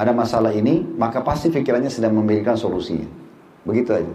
ada 0.00 0.16
masalah 0.16 0.48
ini, 0.56 0.80
maka 0.96 1.20
pasti 1.20 1.52
pikirannya 1.52 1.92
sedang 1.92 2.16
memikirkan 2.16 2.56
solusinya. 2.56 3.04
Begitu 3.68 4.00
aja. 4.00 4.14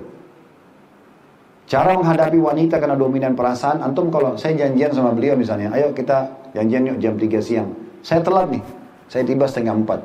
Cara 1.70 1.94
menghadapi 1.94 2.42
wanita 2.42 2.82
karena 2.82 2.98
dominan 2.98 3.38
perasaan, 3.38 3.86
antum 3.86 4.10
kalau 4.10 4.34
saya 4.34 4.58
janjian 4.58 4.90
sama 4.90 5.14
beliau 5.14 5.38
misalnya, 5.38 5.70
ayo 5.78 5.94
kita 5.94 6.26
janjian 6.58 6.90
yuk 6.90 6.98
jam 6.98 7.14
3 7.18 7.38
siang. 7.38 7.70
Saya 8.02 8.26
telat 8.26 8.50
nih, 8.50 8.66
saya 9.10 9.26
tiba 9.30 9.46
setengah 9.46 9.78
4. 9.78 10.02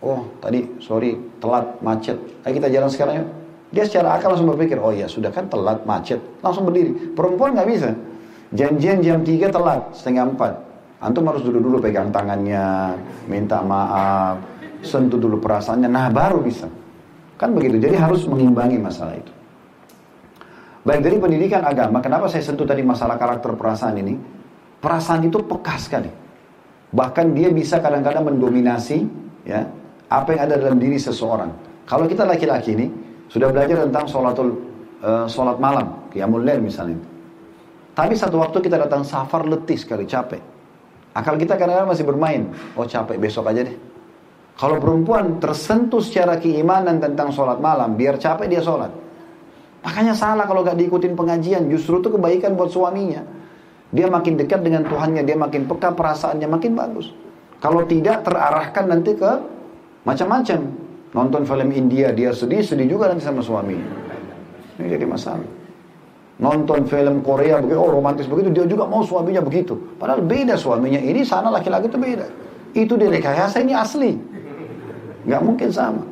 Oh 0.00 0.24
tadi 0.40 0.64
sorry 0.80 1.20
telat 1.44 1.68
macet, 1.84 2.16
ayo 2.48 2.52
kita 2.56 2.68
jalan 2.72 2.88
sekarang 2.88 3.14
yuk. 3.20 3.28
Dia 3.76 3.84
secara 3.84 4.16
akal 4.16 4.32
langsung 4.32 4.48
berpikir, 4.56 4.80
oh 4.80 4.92
ya 4.92 5.04
sudah 5.04 5.28
kan 5.28 5.48
telat, 5.52 5.84
macet. 5.84 6.20
Langsung 6.40 6.64
berdiri. 6.64 7.12
Perempuan 7.12 7.52
nggak 7.52 7.68
bisa. 7.68 7.92
Janjian 8.56 9.04
jam 9.04 9.20
3 9.20 9.52
telat, 9.52 9.80
setengah 9.92 10.32
4. 10.32 11.04
Antum 11.04 11.24
harus 11.28 11.40
dulu-dulu 11.40 11.80
pegang 11.80 12.12
tangannya, 12.12 12.92
minta 13.24 13.64
maaf, 13.64 14.36
sentuh 14.82 15.20
dulu 15.20 15.40
perasaannya, 15.40 15.88
nah 15.88 16.08
baru 16.08 16.40
bisa. 16.44 16.68
Kan 17.40 17.56
begitu, 17.56 17.80
jadi 17.80 17.96
harus 17.96 18.28
mengimbangi 18.28 18.76
masalah 18.76 19.16
itu. 19.16 19.32
Baik 20.80 21.00
dari 21.04 21.16
pendidikan 21.20 21.60
agama, 21.64 22.00
kenapa 22.00 22.28
saya 22.28 22.40
sentuh 22.40 22.64
tadi 22.64 22.80
masalah 22.80 23.20
karakter 23.20 23.52
perasaan 23.52 24.00
ini? 24.00 24.16
Perasaan 24.80 25.28
itu 25.28 25.40
peka 25.44 25.76
sekali. 25.76 26.08
Bahkan 26.90 27.36
dia 27.36 27.52
bisa 27.52 27.78
kadang-kadang 27.78 28.32
mendominasi 28.32 29.04
ya 29.44 29.68
apa 30.08 30.34
yang 30.34 30.42
ada 30.48 30.56
dalam 30.56 30.80
diri 30.80 30.96
seseorang. 30.96 31.52
Kalau 31.84 32.08
kita 32.08 32.24
laki-laki 32.24 32.74
ini, 32.74 32.86
sudah 33.28 33.52
belajar 33.52 33.86
tentang 33.86 34.08
sholatul, 34.08 34.56
uh, 35.04 35.28
sholat 35.28 35.60
malam, 35.60 35.86
qiyamul 36.10 36.42
lail 36.42 36.64
misalnya. 36.64 36.98
Tapi 37.94 38.16
satu 38.16 38.40
waktu 38.40 38.58
kita 38.64 38.80
datang 38.80 39.04
safar 39.04 39.44
letih 39.44 39.76
sekali, 39.76 40.08
capek. 40.08 40.40
Akal 41.12 41.36
kita 41.36 41.58
kadang-kadang 41.58 41.90
masih 41.90 42.06
bermain. 42.06 42.42
Oh 42.78 42.86
capek, 42.86 43.18
besok 43.20 43.50
aja 43.50 43.66
deh. 43.66 43.76
Kalau 44.60 44.76
perempuan 44.76 45.40
tersentuh 45.40 46.04
secara 46.04 46.36
keimanan 46.36 47.00
tentang 47.00 47.32
sholat 47.32 47.64
malam, 47.64 47.96
biar 47.96 48.20
capek 48.20 48.44
dia 48.44 48.60
sholat. 48.60 48.92
Makanya 49.80 50.12
salah 50.12 50.44
kalau 50.44 50.60
gak 50.60 50.76
diikutin 50.76 51.16
pengajian, 51.16 51.64
justru 51.72 52.04
itu 52.04 52.12
kebaikan 52.12 52.52
buat 52.60 52.68
suaminya. 52.68 53.24
Dia 53.88 54.12
makin 54.12 54.36
dekat 54.36 54.60
dengan 54.60 54.84
Tuhannya, 54.84 55.24
dia 55.24 55.32
makin 55.32 55.64
peka 55.64 55.96
perasaannya, 55.96 56.44
makin 56.44 56.76
bagus. 56.76 57.08
Kalau 57.64 57.88
tidak 57.88 58.28
terarahkan 58.28 58.84
nanti 58.84 59.16
ke 59.16 59.32
macam-macam. 60.04 60.60
Nonton 61.16 61.42
film 61.48 61.68
India 61.72 62.12
dia 62.12 62.30
sedih, 62.36 62.60
sedih 62.60 62.84
juga 62.84 63.08
nanti 63.08 63.24
sama 63.24 63.40
suami. 63.40 63.80
Ini 64.76 64.86
jadi 64.92 65.08
masalah. 65.08 65.48
Nonton 66.36 66.84
film 66.84 67.24
Korea 67.24 67.64
begitu, 67.64 67.80
oh 67.80 67.96
romantis 67.96 68.28
begitu, 68.28 68.52
dia 68.52 68.68
juga 68.68 68.84
mau 68.84 69.00
suaminya 69.00 69.40
begitu. 69.40 69.72
Padahal 69.96 70.20
beda 70.20 70.60
suaminya 70.60 71.00
ini, 71.00 71.24
sana 71.24 71.48
laki-laki 71.48 71.88
itu 71.88 71.96
beda. 71.96 72.26
Itu 72.76 73.00
direkayasa, 73.00 73.64
ini 73.64 73.72
asli. 73.72 74.12
Nggak 75.30 75.42
mungkin 75.46 75.70
sama. 75.70 76.02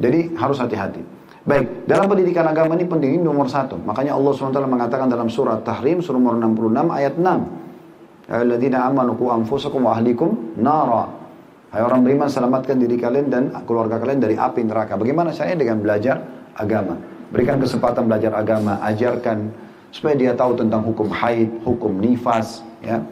Jadi 0.00 0.32
harus 0.32 0.56
hati-hati. 0.56 1.04
Baik, 1.44 1.84
dalam 1.84 2.08
pendidikan 2.08 2.48
agama 2.48 2.72
ini 2.72 2.88
pendidik 2.88 3.20
nomor 3.20 3.52
satu. 3.52 3.76
Makanya 3.84 4.16
Allah 4.16 4.32
SWT 4.32 4.60
mengatakan 4.64 5.12
dalam 5.12 5.28
surat 5.28 5.60
Tahrim, 5.60 6.00
surah 6.00 6.16
nomor 6.16 6.40
66 6.40 6.88
ayat 6.88 7.14
6. 7.20 8.32
Alladzina 8.32 8.88
amanu 8.88 9.12
ku 9.20 9.28
anfusakum 9.28 9.84
wa 9.84 9.92
ahlikum 9.92 10.56
nara. 10.56 11.10
Hai 11.70 11.84
orang 11.84 12.00
beriman 12.02 12.32
selamatkan 12.32 12.80
diri 12.80 12.96
kalian 12.96 13.28
dan 13.28 13.52
keluarga 13.68 14.00
kalian 14.00 14.24
dari 14.24 14.34
api 14.40 14.64
neraka. 14.64 14.96
Bagaimana 14.96 15.30
caranya 15.36 15.58
dengan 15.60 15.78
belajar 15.84 16.16
agama? 16.56 16.96
Berikan 17.30 17.60
kesempatan 17.62 18.10
belajar 18.10 18.32
agama, 18.34 18.80
ajarkan 18.88 19.52
supaya 19.94 20.14
dia 20.18 20.32
tahu 20.34 20.58
tentang 20.58 20.82
hukum 20.82 21.12
haid, 21.12 21.50
hukum 21.62 21.98
nifas, 22.02 22.66
ya. 22.82 23.04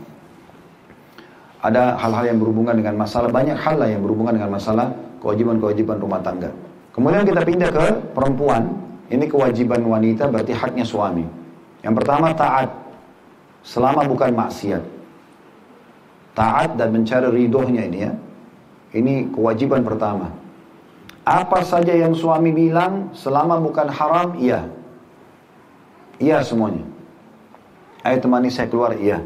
Ada 1.58 1.98
hal-hal 1.98 2.34
yang 2.34 2.38
berhubungan 2.38 2.74
dengan 2.78 2.94
masalah 3.02 3.26
banyak 3.34 3.58
hal 3.58 3.76
lah 3.82 3.90
yang 3.90 4.02
berhubungan 4.06 4.38
dengan 4.38 4.54
masalah 4.54 4.94
kewajiban-kewajiban 5.18 5.98
rumah 5.98 6.22
tangga. 6.22 6.54
Kemudian 6.94 7.26
kita 7.26 7.42
pindah 7.42 7.70
ke 7.74 7.86
perempuan. 8.14 8.74
Ini 9.08 9.24
kewajiban 9.26 9.82
wanita 9.82 10.28
berarti 10.30 10.54
haknya 10.54 10.84
suami. 10.86 11.26
Yang 11.82 11.94
pertama 12.02 12.30
taat. 12.34 12.70
Selama 13.66 14.06
bukan 14.06 14.30
maksiat. 14.34 14.82
Taat 16.38 16.78
dan 16.78 16.94
mencari 16.94 17.26
ridhonya 17.26 17.82
ini 17.90 17.98
ya. 18.06 18.12
Ini 18.94 19.34
kewajiban 19.34 19.82
pertama. 19.82 20.30
Apa 21.28 21.60
saja 21.60 21.92
yang 21.92 22.16
suami 22.16 22.54
bilang 22.54 23.12
selama 23.12 23.60
bukan 23.60 23.90
haram, 23.92 24.38
iya. 24.40 24.64
Iya 26.16 26.40
semuanya. 26.40 26.88
Ayo 28.00 28.16
temani 28.22 28.48
saya 28.48 28.70
keluar, 28.70 28.96
iya. 28.96 29.20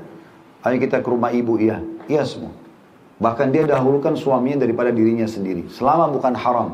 Ayo 0.66 0.82
kita 0.82 0.98
ke 0.98 1.08
rumah 1.08 1.30
ibu, 1.30 1.62
iya. 1.62 1.78
Iya 2.10 2.26
semua. 2.26 2.54
Bahkan 3.22 3.54
dia 3.54 3.62
dahulukan 3.66 4.18
suaminya 4.18 4.66
daripada 4.66 4.90
dirinya 4.90 5.28
sendiri. 5.30 5.70
Selama 5.70 6.10
bukan 6.10 6.34
haram. 6.34 6.68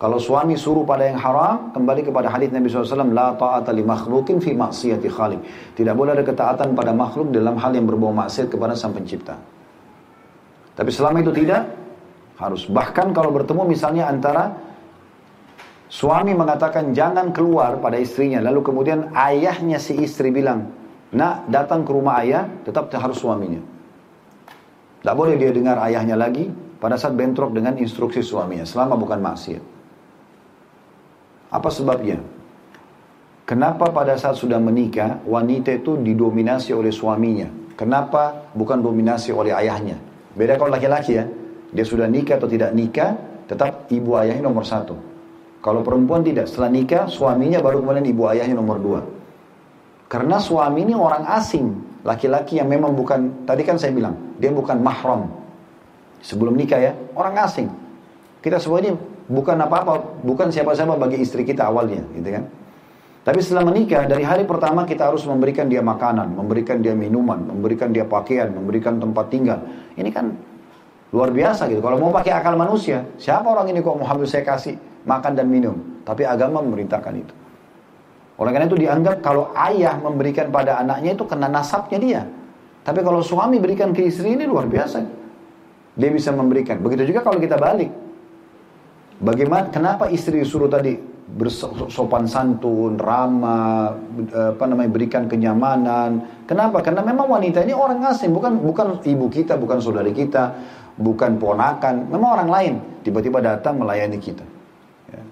Kalau 0.00 0.16
suami 0.16 0.56
suruh 0.56 0.86
pada 0.86 1.04
yang 1.04 1.20
haram, 1.20 1.76
kembali 1.76 2.08
kepada 2.08 2.32
hadis 2.32 2.48
Nabi 2.48 2.72
SAW, 2.72 3.12
La 3.12 3.36
ta'ata 3.36 3.68
li 3.74 3.84
makhlukin 3.84 4.40
fi 4.40 4.56
maksiyati 4.56 5.12
khalik. 5.12 5.40
Tidak 5.76 5.92
boleh 5.92 6.16
ada 6.16 6.24
ketaatan 6.24 6.72
pada 6.72 6.96
makhluk 6.96 7.28
dalam 7.34 7.60
hal 7.60 7.76
yang 7.76 7.84
berbau 7.84 8.08
maksiat 8.08 8.48
kepada 8.48 8.72
sang 8.72 8.96
pencipta. 8.96 9.36
Tapi 10.72 10.88
selama 10.88 11.20
itu 11.20 11.36
tidak, 11.36 11.68
harus. 12.40 12.64
Bahkan 12.64 13.12
kalau 13.12 13.28
bertemu 13.28 13.68
misalnya 13.68 14.08
antara 14.08 14.56
suami 15.92 16.32
mengatakan 16.32 16.96
jangan 16.96 17.36
keluar 17.36 17.76
pada 17.84 18.00
istrinya, 18.00 18.40
lalu 18.40 18.64
kemudian 18.64 19.12
ayahnya 19.12 19.76
si 19.76 20.00
istri 20.00 20.32
bilang, 20.32 20.72
nak 21.12 21.44
datang 21.52 21.84
ke 21.84 21.92
rumah 21.92 22.24
ayah, 22.24 22.48
tetap 22.64 22.88
harus 22.96 23.20
suaminya. 23.20 23.60
Tidak 25.00 25.14
boleh 25.16 25.40
dia 25.40 25.48
dengar 25.48 25.80
ayahnya 25.80 26.16
lagi 26.16 26.52
pada 26.76 27.00
saat 27.00 27.16
bentrok 27.16 27.56
dengan 27.56 27.76
instruksi 27.80 28.20
suaminya, 28.20 28.68
selama 28.68 29.00
bukan 29.00 29.20
maksiat. 29.20 29.64
Apa 31.50 31.68
sebabnya? 31.72 32.20
Kenapa 33.48 33.90
pada 33.90 34.14
saat 34.14 34.38
sudah 34.38 34.62
menikah, 34.62 35.18
wanita 35.26 35.74
itu 35.74 35.98
didominasi 35.98 36.70
oleh 36.70 36.94
suaminya? 36.94 37.50
Kenapa 37.74 38.52
bukan 38.54 38.78
dominasi 38.78 39.34
oleh 39.34 39.50
ayahnya? 39.50 39.98
Beda 40.36 40.54
kalau 40.54 40.70
laki-laki 40.70 41.18
ya. 41.18 41.26
Dia 41.74 41.82
sudah 41.82 42.06
nikah 42.06 42.38
atau 42.38 42.46
tidak 42.46 42.70
nikah, 42.76 43.18
tetap 43.50 43.90
ibu 43.90 44.14
ayahnya 44.20 44.46
nomor 44.46 44.62
satu. 44.62 44.94
Kalau 45.58 45.82
perempuan 45.82 46.22
tidak, 46.22 46.46
setelah 46.46 46.70
nikah, 46.70 47.04
suaminya 47.10 47.58
baru 47.58 47.82
kemudian 47.82 48.06
ibu 48.06 48.22
ayahnya 48.30 48.54
nomor 48.54 48.78
dua. 48.78 49.00
Karena 50.06 50.38
suami 50.38 50.86
ini 50.86 50.94
orang 50.94 51.26
asing, 51.34 51.74
laki-laki 52.06 52.62
yang 52.62 52.70
memang 52.70 52.94
bukan, 52.94 53.42
tadi 53.46 53.66
kan 53.66 53.74
saya 53.74 53.90
bilang, 53.90 54.29
dia 54.40 54.50
bukan 54.50 54.80
mahram. 54.80 55.28
Sebelum 56.24 56.56
nikah 56.56 56.80
ya, 56.80 56.92
orang 57.12 57.36
asing. 57.44 57.68
Kita 58.40 58.56
semua 58.56 58.80
ini 58.80 58.96
bukan 59.28 59.56
apa-apa, 59.60 60.24
bukan 60.24 60.48
siapa-siapa 60.48 60.96
bagi 60.96 61.20
istri 61.20 61.44
kita 61.44 61.68
awalnya, 61.68 62.00
gitu 62.16 62.28
kan. 62.28 62.44
Tapi 63.20 63.38
setelah 63.44 63.68
menikah, 63.68 64.08
dari 64.08 64.24
hari 64.24 64.48
pertama 64.48 64.88
kita 64.88 65.12
harus 65.12 65.28
memberikan 65.28 65.68
dia 65.68 65.84
makanan, 65.84 66.32
memberikan 66.32 66.80
dia 66.80 66.96
minuman, 66.96 67.36
memberikan 67.36 67.92
dia 67.92 68.08
pakaian, 68.08 68.48
memberikan 68.48 68.96
tempat 68.96 69.28
tinggal. 69.28 69.60
Ini 69.92 70.08
kan 70.08 70.32
luar 71.12 71.28
biasa 71.28 71.68
gitu. 71.68 71.84
Kalau 71.84 72.00
mau 72.00 72.08
pakai 72.08 72.32
akal 72.32 72.56
manusia, 72.56 73.04
siapa 73.20 73.44
orang 73.44 73.68
ini 73.68 73.84
kok 73.84 73.92
habis 74.08 74.32
saya 74.32 74.40
kasih 74.40 74.80
makan 75.04 75.36
dan 75.36 75.52
minum? 75.52 75.76
Tapi 76.00 76.24
agama 76.24 76.64
memerintahkan 76.64 77.12
itu. 77.20 77.34
Oleh 78.40 78.56
karena 78.56 78.66
itu 78.72 78.78
dianggap 78.80 79.20
kalau 79.20 79.52
ayah 79.52 80.00
memberikan 80.00 80.48
pada 80.48 80.80
anaknya 80.80 81.12
itu 81.12 81.28
kena 81.28 81.52
nasabnya 81.52 81.98
dia. 82.00 82.22
Tapi 82.80 83.00
kalau 83.04 83.20
suami 83.20 83.60
berikan 83.60 83.92
ke 83.92 84.08
istri 84.08 84.34
ini 84.34 84.48
luar 84.48 84.64
biasa. 84.66 85.04
Dia 85.96 86.10
bisa 86.10 86.32
memberikan. 86.32 86.80
Begitu 86.80 87.12
juga 87.12 87.20
kalau 87.20 87.36
kita 87.36 87.60
balik. 87.60 87.92
Bagaimana 89.20 89.68
kenapa 89.68 90.08
istri 90.08 90.40
disuruh 90.40 90.70
tadi 90.70 90.96
bersopan 91.30 92.26
santun, 92.26 92.98
ramah, 92.98 93.94
apa 94.34 94.64
namanya 94.66 94.90
berikan 94.90 95.30
kenyamanan. 95.30 96.24
Kenapa? 96.48 96.82
Karena 96.82 97.06
memang 97.06 97.30
wanita 97.30 97.62
ini 97.62 97.76
orang 97.76 98.02
asing, 98.10 98.34
bukan 98.34 98.58
bukan 98.58 98.98
ibu 99.04 99.26
kita, 99.30 99.54
bukan 99.54 99.78
saudari 99.78 100.10
kita, 100.10 100.56
bukan 100.98 101.38
ponakan, 101.38 102.10
memang 102.10 102.30
orang 102.40 102.50
lain. 102.50 102.74
Tiba-tiba 103.06 103.38
datang 103.38 103.78
melayani 103.78 104.18
kita. 104.18 104.42
Ya. 105.12 105.22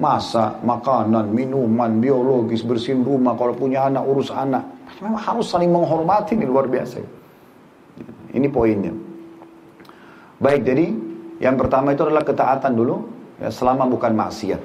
Masak, 0.00 0.64
makanan, 0.66 1.30
minuman, 1.30 2.02
biologis, 2.02 2.66
bersihin 2.66 3.06
rumah, 3.06 3.38
kalau 3.38 3.54
punya 3.54 3.86
anak, 3.86 4.02
urus 4.02 4.32
anak. 4.34 4.75
Memang 5.02 5.20
harus 5.20 5.46
saling 5.50 5.68
menghormati, 5.68 6.38
ini 6.38 6.46
luar 6.48 6.70
biasa. 6.70 7.02
Ini 8.32 8.48
poinnya. 8.48 8.92
Baik, 10.40 10.62
jadi 10.68 10.86
yang 11.40 11.56
pertama 11.56 11.92
itu 11.92 12.04
adalah 12.04 12.24
ketaatan 12.24 12.72
dulu, 12.76 13.08
ya, 13.40 13.48
selama 13.48 13.88
bukan 13.88 14.12
maksiat. 14.16 14.62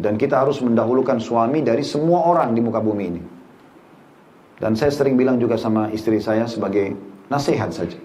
Dan 0.00 0.14
kita 0.14 0.46
harus 0.46 0.62
mendahulukan 0.62 1.18
suami 1.18 1.66
dari 1.66 1.82
semua 1.82 2.24
orang 2.24 2.54
di 2.54 2.60
muka 2.62 2.78
bumi 2.78 3.04
ini. 3.10 3.22
Dan 4.60 4.76
saya 4.76 4.92
sering 4.92 5.16
bilang 5.16 5.40
juga 5.40 5.56
sama 5.56 5.88
istri 5.90 6.20
saya 6.20 6.44
sebagai 6.44 6.92
nasihat 7.32 7.72
saja. 7.72 7.96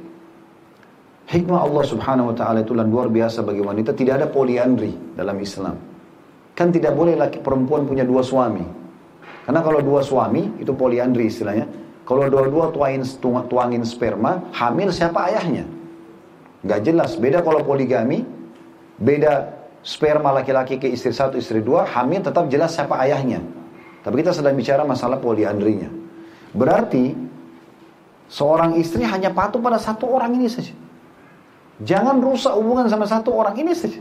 Hikmah 1.25 1.67
Allah 1.67 1.83
subhanahu 1.83 2.31
wa 2.31 2.35
ta'ala 2.37 2.61
itu 2.63 2.71
luar 2.77 3.09
biasa 3.11 3.41
bagi 3.43 3.59
wanita. 3.59 3.91
Tidak 3.91 4.13
ada 4.13 4.27
poliandri 4.29 4.93
dalam 5.17 5.35
Islam. 5.41 5.75
Kan 6.55 6.71
tidak 6.71 6.95
boleh 6.95 7.19
laki 7.19 7.43
perempuan 7.43 7.83
punya 7.83 8.07
dua 8.07 8.23
suami. 8.23 8.84
Karena 9.45 9.61
kalau 9.61 9.79
dua 9.79 10.01
suami, 10.01 10.57
itu 10.57 10.73
poliandri 10.73 11.29
istilahnya. 11.29 11.69
Kalau 12.05 12.25
dua-dua 12.29 12.73
tuangin, 12.73 13.05
tuangin 13.49 13.85
sperma, 13.85 14.49
hamil 14.53 14.89
siapa 14.89 15.29
ayahnya? 15.29 15.65
Gak 16.65 16.81
jelas. 16.81 17.13
Beda 17.17 17.45
kalau 17.45 17.61
poligami, 17.61 18.25
beda 18.97 19.53
sperma 19.85 20.33
laki-laki 20.33 20.81
ke 20.81 20.89
istri 20.89 21.13
satu, 21.13 21.37
istri 21.37 21.61
dua, 21.61 21.85
hamil 21.85 22.25
tetap 22.25 22.49
jelas 22.49 22.73
siapa 22.73 22.97
ayahnya. 23.05 23.41
Tapi 24.01 24.21
kita 24.21 24.33
sedang 24.33 24.57
bicara 24.57 24.81
masalah 24.85 25.21
poliandrinya. 25.21 25.89
Berarti 26.53 27.13
seorang 28.29 28.77
istri 28.81 29.05
hanya 29.05 29.29
patuh 29.29 29.61
pada 29.61 29.77
satu 29.77 30.09
orang 30.09 30.37
ini 30.37 30.49
saja. 30.49 30.73
Jangan 31.81 32.17
rusak 32.21 32.53
hubungan 32.53 32.89
sama 32.89 33.05
satu 33.05 33.33
orang 33.33 33.57
ini 33.61 33.73
saja. 33.77 33.97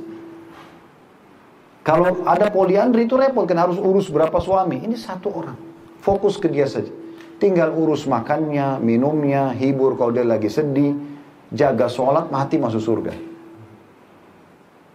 Kalau 1.84 2.24
ada 2.24 2.48
poliandri 2.48 3.04
itu 3.04 3.12
repot, 3.20 3.44
kan 3.44 3.60
harus 3.60 3.76
urus 3.76 4.08
berapa 4.08 4.40
suami. 4.40 4.80
Ini 4.80 4.96
satu 4.96 5.28
orang. 5.28 5.58
Fokus 6.00 6.40
ke 6.40 6.48
dia 6.48 6.64
saja. 6.64 6.88
Tinggal 7.36 7.76
urus 7.76 8.08
makannya, 8.08 8.80
minumnya, 8.80 9.52
hibur 9.52 9.92
kalau 10.00 10.16
dia 10.16 10.24
lagi 10.24 10.48
sedih, 10.48 10.96
jaga 11.52 11.84
sholat, 11.92 12.32
mati 12.32 12.56
masuk 12.56 12.80
surga. 12.80 13.12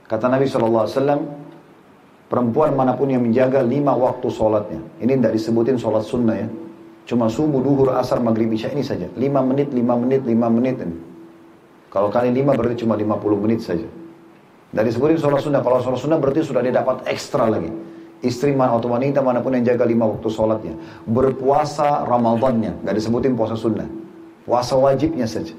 Kata 0.09 0.25
Nabi 0.33 0.49
SAW, 0.49 0.89
perempuan 2.25 2.73
mana 2.73 2.97
pun 2.97 3.13
yang 3.13 3.21
menjaga 3.21 3.61
lima 3.61 3.93
waktu 3.93 4.25
sholatnya. 4.33 4.81
Ini 4.97 5.21
tidak 5.21 5.37
disebutin 5.37 5.77
sholat 5.77 6.01
sunnah 6.01 6.41
ya. 6.41 6.49
Cuma 7.05 7.29
subuh, 7.29 7.61
duhur, 7.61 7.93
asar, 8.01 8.17
maghrib, 8.17 8.49
isya 8.49 8.73
ini 8.73 8.81
saja. 8.81 9.05
Lima 9.13 9.45
menit, 9.45 9.69
lima 9.69 9.93
menit, 9.93 10.25
lima 10.25 10.49
menit 10.49 10.81
ini. 10.81 10.97
Kalau 11.93 12.09
kali 12.09 12.33
lima 12.33 12.57
berarti 12.57 12.81
cuma 12.81 12.97
lima 12.97 13.13
puluh 13.17 13.37
menit 13.37 13.61
saja. 13.61 13.85
Dari 14.69 14.85
disebutin 14.93 15.17
sholat 15.17 15.41
sunnah. 15.41 15.61
Kalau 15.65 15.81
sholat 15.81 15.99
sunnah 15.99 16.19
berarti 16.21 16.45
sudah 16.45 16.61
dia 16.61 16.73
dapat 16.73 17.01
ekstra 17.09 17.49
lagi. 17.49 17.73
Istri 18.19 18.53
mana 18.53 18.75
atau 18.75 18.91
wanita 18.91 19.23
mana 19.23 19.39
pun 19.39 19.55
yang 19.55 19.65
jaga 19.65 19.87
lima 19.87 20.05
waktu 20.05 20.29
sholatnya. 20.29 20.75
Berpuasa 21.09 22.05
Ramadannya. 22.05 22.85
Gak 22.85 22.95
disebutin 22.99 23.33
puasa 23.33 23.57
sunnah. 23.57 23.87
Puasa 24.45 24.77
wajibnya 24.77 25.25
saja. 25.25 25.55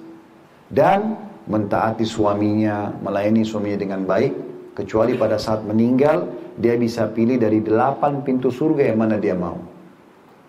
Dan 0.71 1.19
mentaati 1.51 2.07
suaminya, 2.07 2.95
melayani 3.03 3.43
suaminya 3.43 3.81
dengan 3.81 4.07
baik, 4.07 4.33
kecuali 4.79 5.19
pada 5.19 5.41
saat 5.41 5.67
meninggal 5.67 6.31
dia 6.61 6.77
bisa 6.77 7.09
pilih 7.11 7.41
dari 7.41 7.59
delapan 7.65 8.23
pintu 8.23 8.53
surga 8.53 8.93
yang 8.93 9.01
mana 9.01 9.17
dia 9.19 9.35
mau. 9.35 9.59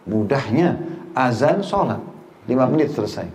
Mudahnya 0.05 0.77
azan 1.17 1.63
sholat, 1.65 2.01
lima 2.45 2.67
menit 2.67 2.93
selesai. 2.93 3.25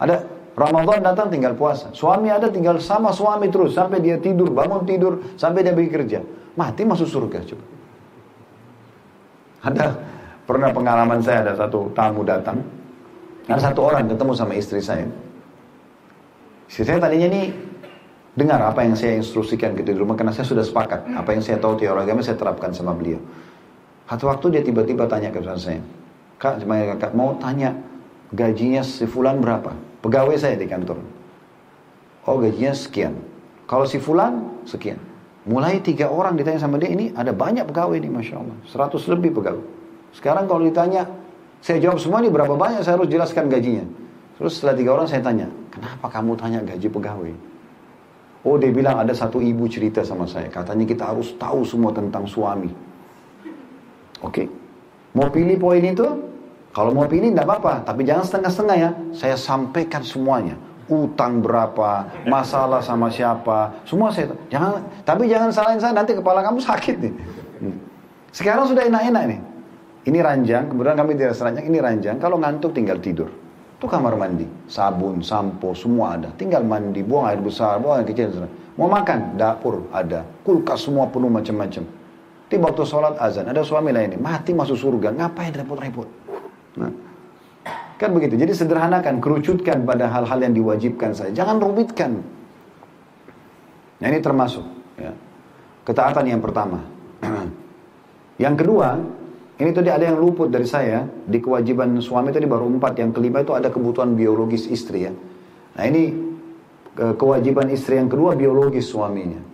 Ada 0.00 0.24
Ramadan 0.60 1.00
datang 1.00 1.32
tinggal 1.32 1.56
puasa, 1.56 1.88
suami 1.96 2.28
ada 2.28 2.52
tinggal 2.52 2.76
sama 2.84 3.08
suami 3.16 3.48
terus 3.48 3.72
sampai 3.72 4.04
dia 4.04 4.20
tidur, 4.20 4.52
bangun 4.52 4.84
tidur, 4.84 5.16
sampai 5.40 5.64
dia 5.64 5.72
pergi 5.72 5.88
kerja, 5.88 6.20
mati 6.52 6.84
masuk 6.84 7.08
surga 7.08 7.40
coba. 7.48 7.64
Ada 9.64 9.86
pernah 10.44 10.68
pengalaman 10.68 11.24
saya 11.24 11.48
ada 11.48 11.56
satu 11.56 11.88
tamu 11.96 12.28
datang, 12.28 12.60
ada 13.48 13.56
satu 13.56 13.88
orang 13.88 14.04
ketemu 14.12 14.32
sama 14.36 14.52
istri 14.52 14.84
saya 14.84 15.08
Istri 16.70 16.86
saya 16.86 16.98
tadinya 17.02 17.26
nih 17.34 17.50
dengar 18.38 18.62
apa 18.62 18.86
yang 18.86 18.94
saya 18.94 19.18
instruksikan 19.18 19.74
gitu 19.74 19.90
di 19.90 19.98
rumah 19.98 20.14
karena 20.14 20.30
saya 20.30 20.46
sudah 20.46 20.62
sepakat 20.62 21.02
apa 21.18 21.34
yang 21.34 21.42
saya 21.42 21.58
tahu 21.58 21.74
teori 21.74 21.98
agama 21.98 22.22
saya 22.22 22.38
terapkan 22.38 22.70
sama 22.70 22.94
beliau. 22.94 23.18
Satu 24.06 24.30
waktu 24.30 24.46
dia 24.54 24.62
tiba-tiba 24.62 25.10
tanya 25.10 25.34
ke 25.34 25.42
saya, 25.58 25.82
kak, 26.38 26.62
kak 27.02 27.12
mau 27.14 27.34
tanya 27.42 27.74
gajinya 28.30 28.86
si 28.86 29.02
fulan 29.02 29.42
berapa? 29.42 29.89
Pegawai 30.00 30.36
saya 30.40 30.56
di 30.56 30.64
kantor. 30.64 31.00
Oh 32.24 32.40
gajinya 32.40 32.72
sekian. 32.72 33.14
Kalau 33.68 33.84
si 33.84 34.00
fulan 34.00 34.64
sekian. 34.64 34.96
Mulai 35.48 35.80
tiga 35.80 36.12
orang 36.12 36.36
ditanya 36.36 36.60
sama 36.60 36.76
dia 36.76 36.92
ini 36.92 37.16
ada 37.16 37.32
banyak 37.32 37.64
pegawai 37.64 37.96
nih 37.96 38.12
masya 38.12 38.44
Allah, 38.44 38.56
seratus 38.68 39.08
lebih 39.08 39.32
pegawai. 39.32 39.64
Sekarang 40.12 40.44
kalau 40.44 40.60
ditanya, 40.60 41.08
saya 41.64 41.80
jawab 41.80 41.96
semua 41.96 42.20
ini 42.20 42.28
berapa 42.28 42.52
banyak 42.52 42.84
saya 42.84 43.00
harus 43.00 43.08
jelaskan 43.08 43.48
gajinya. 43.48 43.88
Terus 44.36 44.60
setelah 44.60 44.76
tiga 44.76 44.90
orang 44.96 45.08
saya 45.08 45.24
tanya, 45.24 45.48
kenapa 45.72 46.12
kamu 46.12 46.32
tanya 46.36 46.60
gaji 46.60 46.88
pegawai? 46.92 47.32
Oh 48.44 48.56
dia 48.56 48.72
bilang 48.72 49.00
ada 49.00 49.12
satu 49.16 49.40
ibu 49.40 49.64
cerita 49.68 50.04
sama 50.04 50.24
saya. 50.24 50.48
Katanya 50.48 50.84
kita 50.84 51.08
harus 51.08 51.32
tahu 51.36 51.64
semua 51.64 51.92
tentang 51.92 52.24
suami. 52.28 52.72
Oke. 54.20 54.44
Okay. 54.44 54.46
Mau 55.16 55.28
pilih 55.28 55.56
poin 55.56 55.82
itu? 55.82 56.29
Kalau 56.70 56.94
mau 56.94 57.06
pilih 57.10 57.34
tidak 57.34 57.50
apa-apa. 57.50 57.82
Tapi 57.82 58.06
jangan 58.06 58.24
setengah-setengah 58.26 58.76
ya. 58.78 58.90
Saya 59.10 59.36
sampaikan 59.36 60.02
semuanya. 60.06 60.54
Utang 60.90 61.38
berapa, 61.38 62.02
masalah 62.26 62.82
sama 62.82 63.06
siapa, 63.14 63.70
semua 63.86 64.10
saya 64.10 64.34
jangan. 64.50 64.82
Tapi 65.06 65.30
jangan 65.30 65.54
salahin 65.54 65.78
saya 65.78 65.94
nanti 65.94 66.18
kepala 66.18 66.42
kamu 66.42 66.58
sakit 66.58 66.96
nih. 66.98 67.14
Hmm. 67.62 67.78
Sekarang 68.34 68.66
sudah 68.66 68.90
enak-enak 68.90 69.22
nih. 69.30 69.40
Ini 70.10 70.18
ranjang, 70.18 70.66
kemudian 70.66 70.98
kami 70.98 71.14
tidak 71.14 71.38
ranjang, 71.38 71.64
ini 71.70 71.78
ranjang. 71.78 72.16
Kalau 72.18 72.42
ngantuk 72.42 72.74
tinggal 72.74 72.98
tidur. 72.98 73.30
Itu 73.78 73.86
kamar 73.86 74.18
mandi, 74.18 74.50
sabun, 74.66 75.22
sampo, 75.22 75.78
semua 75.78 76.18
ada. 76.18 76.34
Tinggal 76.34 76.66
mandi, 76.66 77.06
buang 77.06 77.30
air 77.30 77.38
besar, 77.38 77.78
buang 77.78 78.02
air 78.02 78.10
kecil. 78.10 78.50
Mau 78.74 78.90
makan, 78.90 79.38
dapur 79.38 79.86
ada. 79.94 80.26
Kulkas 80.42 80.90
semua 80.90 81.06
penuh 81.06 81.30
macam-macam. 81.30 81.86
Tiba 82.50 82.66
waktu 82.66 82.82
sholat 82.82 83.14
azan, 83.22 83.46
ada 83.46 83.62
suami 83.62 83.94
lain 83.94 84.18
mati 84.18 84.50
masuk 84.50 84.74
surga, 84.74 85.14
ngapain 85.14 85.54
repot-repot? 85.54 86.29
Kan 88.00 88.16
begitu. 88.16 88.40
Jadi 88.40 88.56
sederhanakan, 88.56 89.20
kerucutkan 89.20 89.84
pada 89.84 90.08
hal-hal 90.08 90.40
yang 90.40 90.56
diwajibkan 90.56 91.12
saja. 91.12 91.44
Jangan 91.44 91.60
rumitkan. 91.60 92.24
Nah 94.00 94.06
ini 94.08 94.24
termasuk. 94.24 94.64
Ya. 94.96 95.12
Ketaatan 95.84 96.24
yang 96.24 96.40
pertama. 96.40 96.80
yang 98.44 98.56
kedua, 98.56 98.96
ini 99.60 99.70
tadi 99.76 99.92
ada 99.92 100.08
yang 100.08 100.16
luput 100.16 100.48
dari 100.48 100.64
saya 100.64 101.04
di 101.04 101.44
kewajiban 101.44 102.00
suami 102.00 102.32
tadi 102.32 102.48
baru 102.48 102.72
empat. 102.72 102.96
Yang 102.96 103.20
kelima 103.20 103.44
itu 103.44 103.52
ada 103.52 103.68
kebutuhan 103.68 104.16
biologis 104.16 104.64
istri 104.72 105.04
ya. 105.04 105.12
Nah 105.76 105.84
ini 105.84 106.16
kewajiban 106.96 107.68
istri 107.68 108.00
yang 108.00 108.08
kedua 108.08 108.32
biologis 108.32 108.88
suaminya. 108.88 109.44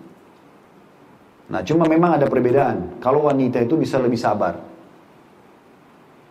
Nah 1.50 1.66
cuma 1.66 1.90
memang 1.90 2.14
ada 2.22 2.30
perbedaan. 2.30 3.02
Kalau 3.02 3.26
wanita 3.26 3.58
itu 3.58 3.74
bisa 3.74 3.98
lebih 3.98 4.22
sabar. 4.22 4.75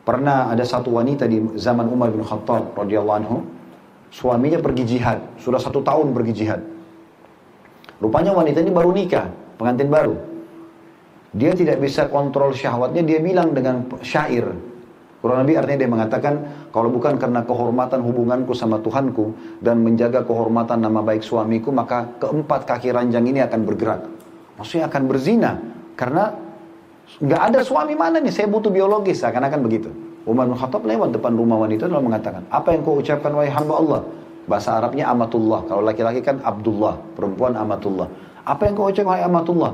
Pernah 0.06 0.54
ada 0.54 0.62
satu 0.62 0.94
wanita 0.94 1.26
di 1.26 1.42
zaman 1.58 1.90
Umar 1.90 2.14
bin 2.14 2.22
Khattab 2.22 2.78
radhiyallahu 2.78 3.18
anhu, 3.26 3.42
suaminya 4.14 4.62
pergi 4.62 4.86
jihad, 4.86 5.18
sudah 5.42 5.58
satu 5.58 5.82
tahun 5.82 6.14
pergi 6.14 6.34
jihad. 6.46 6.62
Rupanya 7.98 8.38
wanita 8.38 8.62
ini 8.62 8.70
baru 8.70 8.94
nikah, 8.94 9.26
pengantin 9.58 9.90
baru. 9.90 10.14
Dia 11.34 11.58
tidak 11.58 11.82
bisa 11.82 12.06
kontrol 12.06 12.54
syahwatnya, 12.54 13.02
dia 13.02 13.18
bilang 13.18 13.52
dengan 13.58 13.82
syair. 14.06 14.46
Kurang 15.26 15.42
lebih 15.42 15.58
artinya 15.58 15.80
dia 15.82 15.90
mengatakan, 15.90 16.34
kalau 16.70 16.94
bukan 16.94 17.18
karena 17.18 17.42
kehormatan 17.42 18.06
hubunganku 18.06 18.54
sama 18.54 18.78
Tuhanku 18.78 19.34
dan 19.58 19.82
menjaga 19.82 20.22
kehormatan 20.22 20.86
nama 20.86 21.02
baik 21.02 21.26
suamiku, 21.26 21.74
maka 21.74 22.14
keempat 22.22 22.70
kaki 22.70 22.94
ranjang 22.94 23.26
ini 23.26 23.42
akan 23.42 23.66
bergerak. 23.66 24.06
Maksudnya 24.62 24.86
akan 24.86 25.04
berzina. 25.10 25.58
Karena 25.98 26.30
nggak 27.22 27.42
ada 27.52 27.60
suami 27.62 27.94
mana 27.94 28.18
nih, 28.20 28.34
saya 28.34 28.48
butuh 28.50 28.70
biologis, 28.70 29.22
seakan-akan 29.22 29.62
begitu. 29.66 29.90
Umar 30.26 30.50
bin 30.50 30.58
Khattab 30.58 30.82
lewat 30.84 31.14
depan 31.14 31.38
rumah 31.38 31.62
wanita 31.62 31.86
lalu 31.86 32.10
mengatakan, 32.10 32.44
apa 32.50 32.74
yang 32.74 32.82
kau 32.82 32.98
ucapkan 32.98 33.30
wahai 33.34 33.54
hamba 33.54 33.74
Allah? 33.78 34.02
Bahasa 34.46 34.78
Arabnya 34.78 35.10
amatullah, 35.10 35.66
kalau 35.66 35.82
laki-laki 35.86 36.22
kan 36.22 36.42
Abdullah, 36.42 36.98
perempuan 37.18 37.58
amatullah. 37.58 38.10
Apa 38.46 38.70
yang 38.70 38.74
kau 38.78 38.90
ucapkan 38.90 39.10
wahai 39.10 39.24
amatullah? 39.26 39.74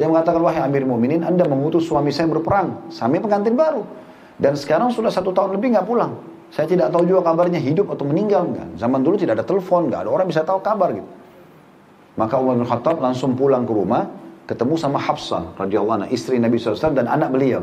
Dia 0.00 0.08
mengatakan, 0.08 0.40
wahai 0.40 0.64
Amir 0.64 0.88
Mu'minin, 0.88 1.20
Anda 1.20 1.44
mengutus 1.44 1.84
suami 1.84 2.08
saya 2.08 2.24
berperang. 2.32 2.88
Sami 2.88 3.20
pengantin 3.20 3.52
baru. 3.52 3.84
Dan 4.40 4.56
sekarang 4.56 4.88
sudah 4.88 5.12
satu 5.12 5.28
tahun 5.36 5.60
lebih 5.60 5.76
nggak 5.76 5.84
pulang. 5.84 6.16
Saya 6.48 6.64
tidak 6.64 6.88
tahu 6.88 7.04
juga 7.04 7.28
kabarnya 7.28 7.60
hidup 7.60 7.92
atau 7.92 8.08
meninggal. 8.08 8.48
Enggak. 8.48 8.80
Zaman 8.80 9.04
dulu 9.04 9.20
tidak 9.20 9.36
ada 9.36 9.44
telepon, 9.44 9.92
nggak 9.92 10.08
ada 10.08 10.10
orang 10.10 10.26
bisa 10.26 10.40
tahu 10.40 10.64
kabar 10.64 10.96
gitu. 10.96 11.04
Maka 12.16 12.34
Umar 12.40 12.56
bin 12.56 12.64
Khattab 12.64 12.96
langsung 12.96 13.36
pulang 13.36 13.68
ke 13.68 13.72
rumah, 13.76 14.08
ketemu 14.50 14.74
sama 14.74 14.98
Hafsah 14.98 15.54
radhiyallahu 15.54 15.96
anha, 16.02 16.08
istri 16.10 16.42
Nabi 16.42 16.58
SAW 16.58 16.90
dan 16.90 17.06
anak 17.06 17.30
beliau. 17.30 17.62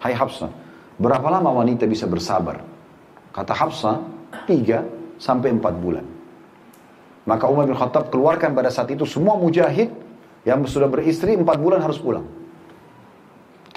Hai 0.00 0.16
Hafsah, 0.16 0.48
berapa 0.96 1.28
lama 1.28 1.60
wanita 1.60 1.84
bisa 1.84 2.08
bersabar? 2.08 2.64
Kata 3.36 3.52
Hafsah, 3.52 4.00
tiga 4.48 4.80
sampai 5.20 5.52
empat 5.52 5.76
bulan. 5.76 6.08
Maka 7.28 7.44
Umar 7.52 7.68
bin 7.68 7.76
Khattab 7.76 8.08
keluarkan 8.08 8.56
pada 8.56 8.72
saat 8.72 8.88
itu 8.88 9.04
semua 9.04 9.36
mujahid 9.36 9.92
yang 10.48 10.64
sudah 10.64 10.88
beristri 10.88 11.36
empat 11.36 11.60
bulan 11.60 11.84
harus 11.84 12.00
pulang. 12.00 12.24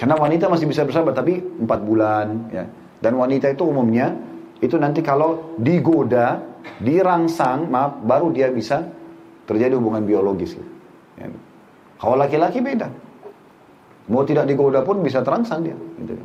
Karena 0.00 0.16
wanita 0.16 0.48
masih 0.48 0.64
bisa 0.64 0.88
bersabar 0.88 1.12
tapi 1.12 1.44
empat 1.44 1.80
bulan 1.84 2.48
ya. 2.48 2.64
Dan 3.04 3.20
wanita 3.20 3.52
itu 3.52 3.68
umumnya 3.68 4.16
itu 4.64 4.80
nanti 4.80 5.04
kalau 5.04 5.56
digoda, 5.60 6.40
dirangsang, 6.80 7.68
maaf, 7.68 8.00
baru 8.00 8.32
dia 8.32 8.48
bisa 8.48 8.80
terjadi 9.44 9.76
hubungan 9.76 10.08
biologis. 10.08 10.56
Ya. 11.20 11.28
Kalau 12.00 12.16
laki-laki 12.16 12.64
beda. 12.64 12.88
Mau 14.08 14.24
tidak 14.24 14.48
digoda 14.48 14.80
pun 14.80 15.04
bisa 15.04 15.20
terangsang 15.20 15.60
dia. 15.62 15.76
Gitu. 15.76 16.16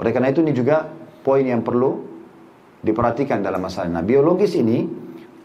Oleh 0.00 0.10
karena 0.10 0.32
itu 0.32 0.40
ini 0.40 0.56
juga 0.56 0.88
poin 1.22 1.44
yang 1.44 1.60
perlu 1.60 2.00
diperhatikan 2.82 3.44
dalam 3.44 3.62
masalah. 3.62 4.00
Nah 4.00 4.02
biologis 4.02 4.58
ini, 4.58 4.88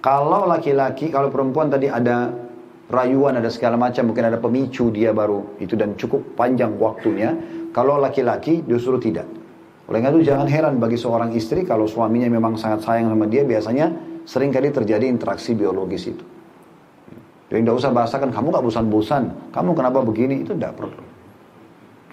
kalau 0.02 0.48
laki-laki, 0.50 1.12
kalau 1.14 1.30
perempuan 1.30 1.70
tadi 1.70 1.92
ada 1.92 2.34
rayuan 2.88 3.36
ada 3.36 3.52
segala 3.52 3.76
macam 3.76 4.12
mungkin 4.12 4.32
ada 4.32 4.40
pemicu 4.40 4.88
dia 4.96 5.12
baru 5.12 5.60
itu 5.60 5.76
dan 5.76 6.00
cukup 6.00 6.24
panjang 6.40 6.80
waktunya 6.80 7.36
kalau 7.76 8.00
laki-laki 8.00 8.64
justru 8.64 8.96
tidak 8.96 9.28
oleh 9.92 10.00
karena 10.00 10.16
itu 10.16 10.24
jangan 10.32 10.48
heran 10.48 10.76
bagi 10.80 10.96
seorang 10.96 11.36
istri 11.36 11.68
kalau 11.68 11.84
suaminya 11.84 12.32
memang 12.32 12.56
sangat 12.56 12.88
sayang 12.88 13.12
sama 13.12 13.28
dia 13.28 13.44
biasanya 13.44 13.92
sering 14.24 14.56
kali 14.56 14.72
terjadi 14.72 15.04
interaksi 15.04 15.52
biologis 15.52 16.08
itu 16.08 16.24
jadi 17.48 17.64
tidak 17.64 17.76
usah 17.80 17.92
bahasakan 17.96 18.30
kamu 18.32 18.48
gak 18.52 18.66
bosan-bosan 18.66 19.24
kamu 19.52 19.70
kenapa 19.76 20.00
begini 20.04 20.44
itu 20.44 20.52
tidak 20.56 20.76
perlu 20.76 21.04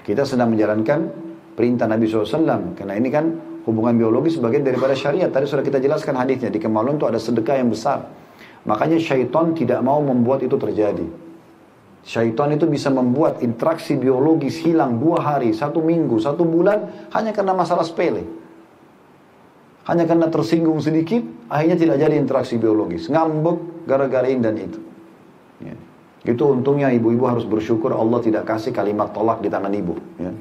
kita 0.05 0.23
sedang 0.23 0.53
menjalankan 0.53 1.11
perintah 1.55 1.87
Nabi 1.87 2.11
SAW 2.11 2.77
karena 2.77 2.95
ini 2.99 3.09
kan 3.09 3.25
hubungan 3.65 3.97
biologis 3.97 4.37
bagian 4.37 4.63
daripada 4.63 4.93
syariat 4.93 5.33
tadi 5.33 5.49
sudah 5.49 5.65
kita 5.65 5.81
jelaskan 5.81 6.19
hadisnya 6.19 6.53
di 6.53 6.61
kemaluan 6.61 7.01
itu 7.01 7.07
ada 7.09 7.17
sedekah 7.17 7.57
yang 7.59 7.73
besar 7.73 8.05
Makanya 8.65 8.97
syaitan 8.97 9.53
tidak 9.53 9.81
mau 9.85 10.01
membuat 10.01 10.41
itu 10.41 10.57
terjadi. 10.57 11.05
Syaitan 12.05 12.53
itu 12.53 12.69
bisa 12.69 12.93
membuat 12.93 13.41
interaksi 13.41 13.97
biologis 13.97 14.61
hilang 14.61 15.01
dua 15.01 15.25
hari, 15.25 15.57
satu 15.57 15.81
minggu, 15.81 16.21
satu 16.21 16.45
bulan 16.45 17.09
hanya 17.17 17.33
karena 17.33 17.57
masalah 17.57 17.85
sepele. 17.85 18.25
Hanya 19.85 20.09
karena 20.09 20.33
tersinggung 20.33 20.81
sedikit, 20.81 21.21
akhirnya 21.49 21.77
tidak 21.77 21.97
jadi 22.01 22.17
interaksi 22.17 22.57
biologis. 22.57 23.09
Ngambek 23.13 23.85
gara-gara 23.85 24.29
ini 24.29 24.41
dan 24.41 24.57
itu. 24.57 24.81
Ya. 25.63 25.77
Itu 26.25 26.57
untungnya 26.57 26.89
ibu-ibu 26.89 27.29
harus 27.29 27.45
bersyukur 27.45 27.93
Allah 27.93 28.19
tidak 28.25 28.49
kasih 28.49 28.73
kalimat 28.73 29.13
tolak 29.13 29.45
di 29.45 29.53
tangan 29.53 29.71
ibu. 29.71 29.95
Ya. 30.17 30.33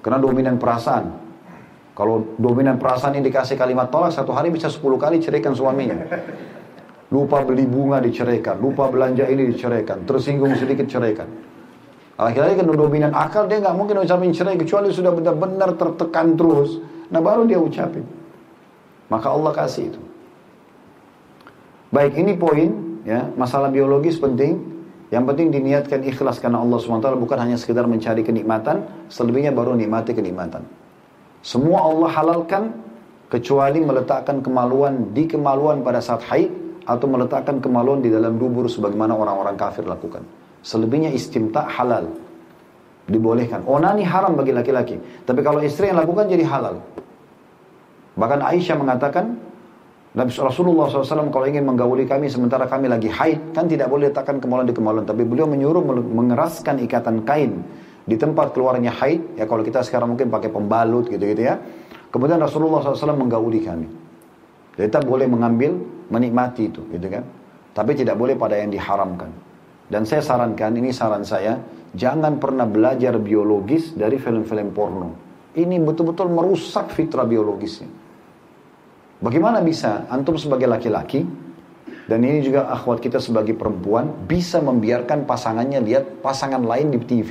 Karena 0.00 0.18
dominan 0.22 0.56
perasaan. 0.56 1.26
Kalau 1.96 2.36
dominan 2.36 2.76
perasaan 2.76 3.16
ini 3.16 3.28
dikasih 3.28 3.56
kalimat 3.56 3.88
tolak, 3.88 4.12
satu 4.12 4.32
hari 4.32 4.52
bisa 4.52 4.68
sepuluh 4.68 5.00
kali 5.00 5.20
ceraikan 5.20 5.56
suaminya. 5.56 5.96
Lupa 7.12 7.40
beli 7.44 7.64
bunga 7.64 8.02
diceraikan, 8.02 8.58
lupa 8.58 8.90
belanja 8.90 9.24
ini 9.30 9.48
diceraikan, 9.48 10.04
tersinggung 10.04 10.52
sedikit 10.58 10.90
ceraikan. 10.90 11.28
Laki-laki 12.16 12.56
kan 12.56 12.66
dominan 12.68 13.12
akal, 13.12 13.44
dia 13.44 13.60
nggak 13.60 13.76
mungkin 13.76 14.00
ucapin 14.00 14.32
cerai 14.32 14.56
kecuali 14.56 14.88
sudah 14.88 15.12
benar-benar 15.12 15.76
tertekan 15.76 16.32
terus. 16.36 16.80
Nah 17.12 17.20
baru 17.20 17.44
dia 17.44 17.60
ucapin. 17.60 18.02
Maka 19.12 19.28
Allah 19.30 19.52
kasih 19.52 19.92
itu. 19.92 20.00
Baik, 21.92 22.18
ini 22.18 22.34
poin 22.34 22.85
ya, 23.06 23.30
masalah 23.38 23.70
biologis 23.70 24.18
penting. 24.18 24.74
Yang 25.06 25.24
penting 25.30 25.46
diniatkan 25.54 26.02
ikhlas 26.02 26.42
karena 26.42 26.58
Allah 26.58 26.82
SWT 26.82 27.14
bukan 27.14 27.38
hanya 27.38 27.54
sekedar 27.54 27.86
mencari 27.86 28.26
kenikmatan, 28.26 29.06
selebihnya 29.06 29.54
baru 29.54 29.78
nikmati 29.78 30.10
kenikmatan. 30.10 30.66
Semua 31.46 31.86
Allah 31.86 32.10
halalkan 32.10 32.74
kecuali 33.30 33.78
meletakkan 33.78 34.42
kemaluan 34.42 35.14
di 35.14 35.30
kemaluan 35.30 35.86
pada 35.86 36.02
saat 36.02 36.26
haid 36.26 36.50
atau 36.86 37.06
meletakkan 37.06 37.62
kemaluan 37.62 38.02
di 38.02 38.10
dalam 38.10 38.34
dubur 38.34 38.66
sebagaimana 38.66 39.14
orang-orang 39.14 39.54
kafir 39.54 39.86
lakukan. 39.86 40.26
Selebihnya 40.66 41.14
istimta 41.14 41.62
halal. 41.66 42.10
Dibolehkan. 43.06 43.62
Onani 43.62 44.02
haram 44.02 44.34
bagi 44.34 44.50
laki-laki. 44.50 44.98
Tapi 45.22 45.38
kalau 45.46 45.62
istri 45.62 45.94
yang 45.94 46.02
lakukan 46.02 46.26
jadi 46.26 46.42
halal. 46.42 46.82
Bahkan 48.18 48.42
Aisyah 48.42 48.74
mengatakan, 48.74 49.38
Rasulullah 50.16 50.88
SAW 50.88 51.28
kalau 51.28 51.44
ingin 51.44 51.68
menggauli 51.68 52.08
kami 52.08 52.32
sementara 52.32 52.64
kami 52.64 52.88
lagi 52.88 53.12
haid, 53.12 53.52
kan 53.52 53.68
tidak 53.68 53.92
boleh 53.92 54.08
letakkan 54.08 54.40
kemaluan 54.40 54.64
di 54.64 54.72
kemaluan. 54.72 55.04
Tapi 55.04 55.28
beliau 55.28 55.44
menyuruh 55.44 55.84
mengeraskan 55.84 56.80
ikatan 56.88 57.20
kain 57.28 57.60
di 58.08 58.16
tempat 58.16 58.56
keluarnya 58.56 58.96
haid. 58.96 59.36
Ya 59.36 59.44
kalau 59.44 59.60
kita 59.60 59.84
sekarang 59.84 60.16
mungkin 60.16 60.32
pakai 60.32 60.48
pembalut 60.48 61.12
gitu-gitu 61.12 61.44
ya. 61.44 61.60
Kemudian 62.08 62.40
Rasulullah 62.40 62.80
SAW 62.80 63.12
menggauli 63.12 63.60
kami. 63.60 63.88
Kita 64.72 65.04
boleh 65.04 65.28
mengambil, 65.28 65.76
menikmati 66.08 66.72
itu 66.72 66.80
gitu 66.96 67.12
kan. 67.12 67.24
Tapi 67.76 67.92
tidak 67.92 68.16
boleh 68.16 68.40
pada 68.40 68.56
yang 68.56 68.72
diharamkan. 68.72 69.28
Dan 69.84 70.08
saya 70.08 70.24
sarankan, 70.24 70.80
ini 70.80 70.96
saran 70.96 71.28
saya, 71.28 71.60
jangan 71.92 72.40
pernah 72.40 72.64
belajar 72.64 73.20
biologis 73.20 73.92
dari 73.92 74.16
film-film 74.16 74.72
porno. 74.72 75.08
Ini 75.52 75.76
betul-betul 75.84 76.32
merusak 76.32 76.88
fitrah 76.96 77.28
biologisnya. 77.28 78.05
Bagaimana 79.16 79.64
bisa 79.64 80.04
antum 80.12 80.36
sebagai 80.36 80.68
laki-laki 80.68 81.24
dan 82.06 82.20
ini 82.20 82.44
juga 82.44 82.68
akhwat 82.68 83.00
kita 83.00 83.16
sebagai 83.18 83.56
perempuan 83.56 84.28
bisa 84.28 84.60
membiarkan 84.60 85.24
pasangannya 85.24 85.80
lihat 85.80 86.20
pasangan 86.20 86.60
lain 86.60 86.92
di 86.92 87.00
TV 87.02 87.30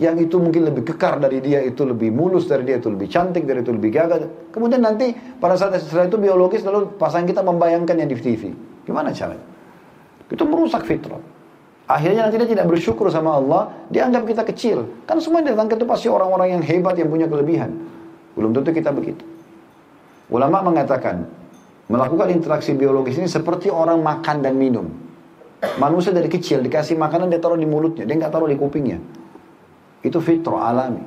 yang 0.00 0.16
itu 0.16 0.40
mungkin 0.40 0.64
lebih 0.64 0.92
kekar 0.92 1.20
dari 1.20 1.44
dia, 1.44 1.60
itu 1.60 1.84
lebih 1.84 2.08
mulus 2.08 2.48
dari 2.48 2.64
dia, 2.64 2.80
itu 2.80 2.88
lebih 2.88 3.04
cantik 3.12 3.44
dari 3.44 3.60
itu, 3.60 3.68
lebih 3.68 3.92
gagah. 3.92 4.48
Kemudian 4.48 4.80
nanti 4.80 5.12
pada 5.12 5.60
saat 5.60 5.76
setelah 5.76 6.08
itu 6.08 6.16
biologis 6.16 6.64
lalu 6.64 6.96
pasangan 6.96 7.28
kita 7.28 7.44
membayangkan 7.44 8.00
yang 8.00 8.08
di 8.08 8.16
TV. 8.16 8.48
Gimana 8.88 9.12
caranya? 9.12 9.44
Itu 10.32 10.48
merusak 10.48 10.88
fitrah. 10.88 11.20
Akhirnya 11.84 12.24
nanti 12.24 12.40
dia 12.40 12.48
tidak 12.48 12.72
bersyukur 12.72 13.12
sama 13.12 13.36
Allah, 13.36 13.76
dia 13.92 14.08
anggap 14.08 14.24
kita 14.24 14.40
kecil. 14.48 14.88
Kan 15.04 15.20
semua 15.20 15.44
yang 15.44 15.52
datang 15.52 15.68
itu 15.68 15.84
pasti 15.84 16.08
orang-orang 16.08 16.56
yang 16.56 16.62
hebat, 16.64 16.96
yang 16.96 17.12
punya 17.12 17.28
kelebihan. 17.28 17.68
Belum 18.32 18.56
tentu 18.56 18.72
kita 18.72 18.94
begitu. 18.96 19.20
Ulama 20.30 20.62
mengatakan, 20.62 21.26
melakukan 21.90 22.30
interaksi 22.30 22.70
biologis 22.78 23.18
ini 23.18 23.26
seperti 23.26 23.66
orang 23.66 23.98
makan 23.98 24.46
dan 24.46 24.54
minum. 24.54 24.86
Manusia 25.76 26.14
dari 26.14 26.30
kecil 26.30 26.64
dikasih 26.64 26.96
makanan 26.96 27.28
dia 27.28 27.42
taruh 27.42 27.58
di 27.58 27.68
mulutnya, 27.68 28.08
dia 28.08 28.16
nggak 28.16 28.32
taruh 28.32 28.48
di 28.48 28.56
kupingnya. 28.56 28.96
Itu 30.00 30.22
fitrah 30.22 30.72
alami. 30.72 31.04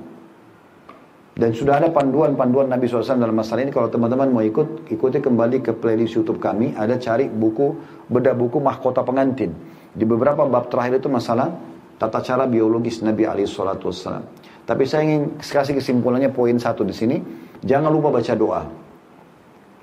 Dan 1.34 1.50
sudah 1.50 1.82
ada 1.82 1.90
panduan-panduan 1.90 2.70
Nabi 2.70 2.86
SAW 2.86 3.18
dalam 3.18 3.34
masalah 3.34 3.66
ini. 3.66 3.74
Kalau 3.74 3.90
teman-teman 3.90 4.30
mau 4.30 4.46
ikut, 4.46 4.86
ikuti 4.94 5.18
kembali 5.18 5.66
ke 5.66 5.74
playlist 5.74 6.14
YouTube 6.14 6.38
kami. 6.38 6.78
Ada 6.78 7.02
cari 7.02 7.26
buku, 7.26 7.74
beda 8.06 8.38
buku 8.38 8.62
mahkota 8.62 9.02
pengantin. 9.02 9.50
Di 9.98 10.06
beberapa 10.06 10.46
bab 10.46 10.70
terakhir 10.70 11.02
itu 11.02 11.10
masalah 11.10 11.50
tata 11.98 12.22
cara 12.22 12.46
biologis 12.46 13.02
Nabi 13.02 13.26
SAW. 13.50 14.22
Tapi 14.64 14.84
saya 14.86 15.02
ingin 15.10 15.42
kasih 15.42 15.74
kesimpulannya 15.74 16.30
poin 16.30 16.54
satu 16.62 16.86
di 16.86 16.94
sini. 16.94 17.18
Jangan 17.66 17.90
lupa 17.90 18.14
baca 18.14 18.34
doa. 18.38 18.83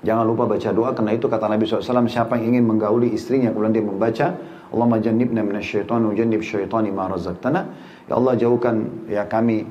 Jangan 0.01 0.25
lupa 0.25 0.49
baca 0.49 0.69
doa 0.73 0.91
karena 0.97 1.13
itu 1.13 1.29
kata 1.29 1.45
Nabi 1.45 1.69
SAW 1.69 2.09
siapa 2.09 2.33
yang 2.41 2.57
ingin 2.57 2.65
menggauli 2.65 3.13
istrinya 3.13 3.53
kemudian 3.53 3.73
dia 3.77 3.85
membaca 3.85 4.27
Allahumma 4.73 4.97
jannibna 4.97 5.45
minasyaitan 5.45 6.01
wa 6.01 6.13
jannib 6.15 6.41
syaitani 6.41 6.89
ma 6.89 7.05
razaqtana. 7.11 7.61
Ya 8.09 8.17
Allah 8.17 8.33
jauhkan 8.39 9.05
ya 9.05 9.29
kami 9.29 9.67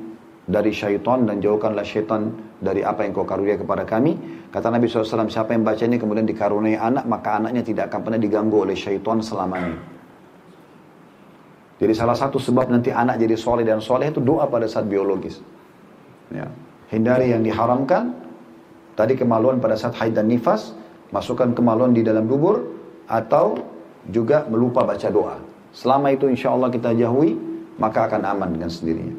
dari 0.47 0.71
syaitan 0.71 1.27
dan 1.27 1.43
jauhkanlah 1.43 1.83
syaitan 1.83 2.31
dari 2.61 2.85
apa 2.85 3.09
yang 3.09 3.17
kau 3.17 3.27
karunia 3.27 3.57
kepada 3.57 3.83
kami. 3.89 4.15
Kata 4.55 4.71
Nabi 4.71 4.87
SAW 4.87 5.27
siapa 5.27 5.51
yang 5.57 5.67
baca 5.67 5.83
ini 5.83 5.97
kemudian 5.97 6.29
dikaruniai 6.29 6.79
anak 6.79 7.09
maka 7.09 7.41
anaknya 7.41 7.65
tidak 7.65 7.91
akan 7.91 8.01
pernah 8.07 8.21
diganggu 8.21 8.57
oleh 8.61 8.77
syaitan 8.77 9.19
selamanya. 9.25 9.79
Jadi 11.81 11.93
salah 11.97 12.13
satu 12.13 12.37
sebab 12.37 12.69
nanti 12.69 12.93
anak 12.93 13.17
jadi 13.17 13.41
soleh 13.41 13.65
dan 13.65 13.81
soleh 13.81 14.13
itu 14.13 14.21
doa 14.21 14.45
pada 14.53 14.69
saat 14.69 14.85
biologis. 14.85 15.41
Ya. 16.31 16.47
hindari 16.95 17.35
yang 17.35 17.43
diharamkan 17.43 18.15
Tadi 19.01 19.17
kemaluan 19.17 19.57
pada 19.65 19.81
saat 19.81 19.97
haid 19.97 20.13
dan 20.13 20.29
nifas, 20.29 20.77
masukkan 21.09 21.57
kemaluan 21.57 21.97
di 21.97 22.05
dalam 22.05 22.29
dubur, 22.29 22.69
atau 23.09 23.57
juga 24.13 24.45
melupa 24.45 24.85
baca 24.85 25.09
doa. 25.09 25.41
Selama 25.73 26.13
itu 26.13 26.29
insya 26.29 26.53
Allah 26.53 26.69
kita 26.69 26.93
jauhi, 26.93 27.33
maka 27.81 28.05
akan 28.13 28.29
aman 28.29 28.61
dengan 28.61 28.69
sendirinya. 28.69 29.17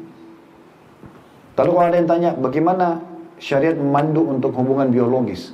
Lalu 1.58 1.70
kalau 1.74 1.88
ada 1.90 1.98
yang 1.98 2.06
tanya, 2.06 2.30
bagaimana 2.38 3.02
syariat 3.42 3.74
memandu 3.74 4.22
untuk 4.22 4.54
hubungan 4.54 4.86
biologis? 4.86 5.50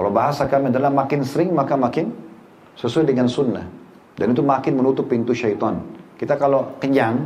Kalau 0.00 0.08
bahasa 0.08 0.48
kami 0.48 0.72
adalah 0.72 0.88
makin 0.88 1.20
sering, 1.20 1.52
maka 1.52 1.76
makin 1.76 2.08
sesuai 2.80 3.04
dengan 3.04 3.28
sunnah. 3.28 3.68
Dan 4.16 4.32
itu 4.32 4.40
makin 4.40 4.80
menutup 4.80 5.12
pintu 5.12 5.36
syaitan. 5.36 5.76
Kita 6.16 6.40
kalau 6.40 6.72
kenyang, 6.80 7.20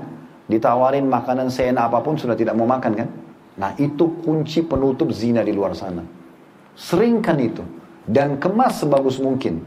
ditawarin 0.50 1.06
makanan 1.06 1.54
seenak 1.54 1.86
apa 1.86 2.02
pun 2.02 2.18
sudah 2.18 2.34
tidak 2.34 2.58
mau 2.58 2.66
makan 2.66 2.98
kan? 2.98 3.08
Nah 3.62 3.70
itu 3.78 4.20
kunci 4.26 4.66
penutup 4.66 5.14
zina 5.14 5.46
di 5.46 5.54
luar 5.54 5.70
sana. 5.70 6.15
Seringkan 6.76 7.40
itu. 7.40 7.64
Dan 8.06 8.38
kemas 8.38 8.84
sebagus 8.84 9.18
mungkin. 9.18 9.64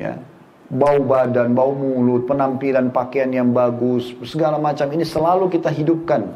Ya. 0.00 0.18
Bau 0.68 1.00
badan, 1.00 1.56
bau 1.56 1.72
mulut, 1.72 2.28
penampilan 2.28 2.92
pakaian 2.92 3.32
yang 3.32 3.56
bagus, 3.56 4.12
segala 4.28 4.60
macam 4.60 4.84
ini 4.92 5.00
selalu 5.00 5.48
kita 5.48 5.72
hidupkan. 5.72 6.28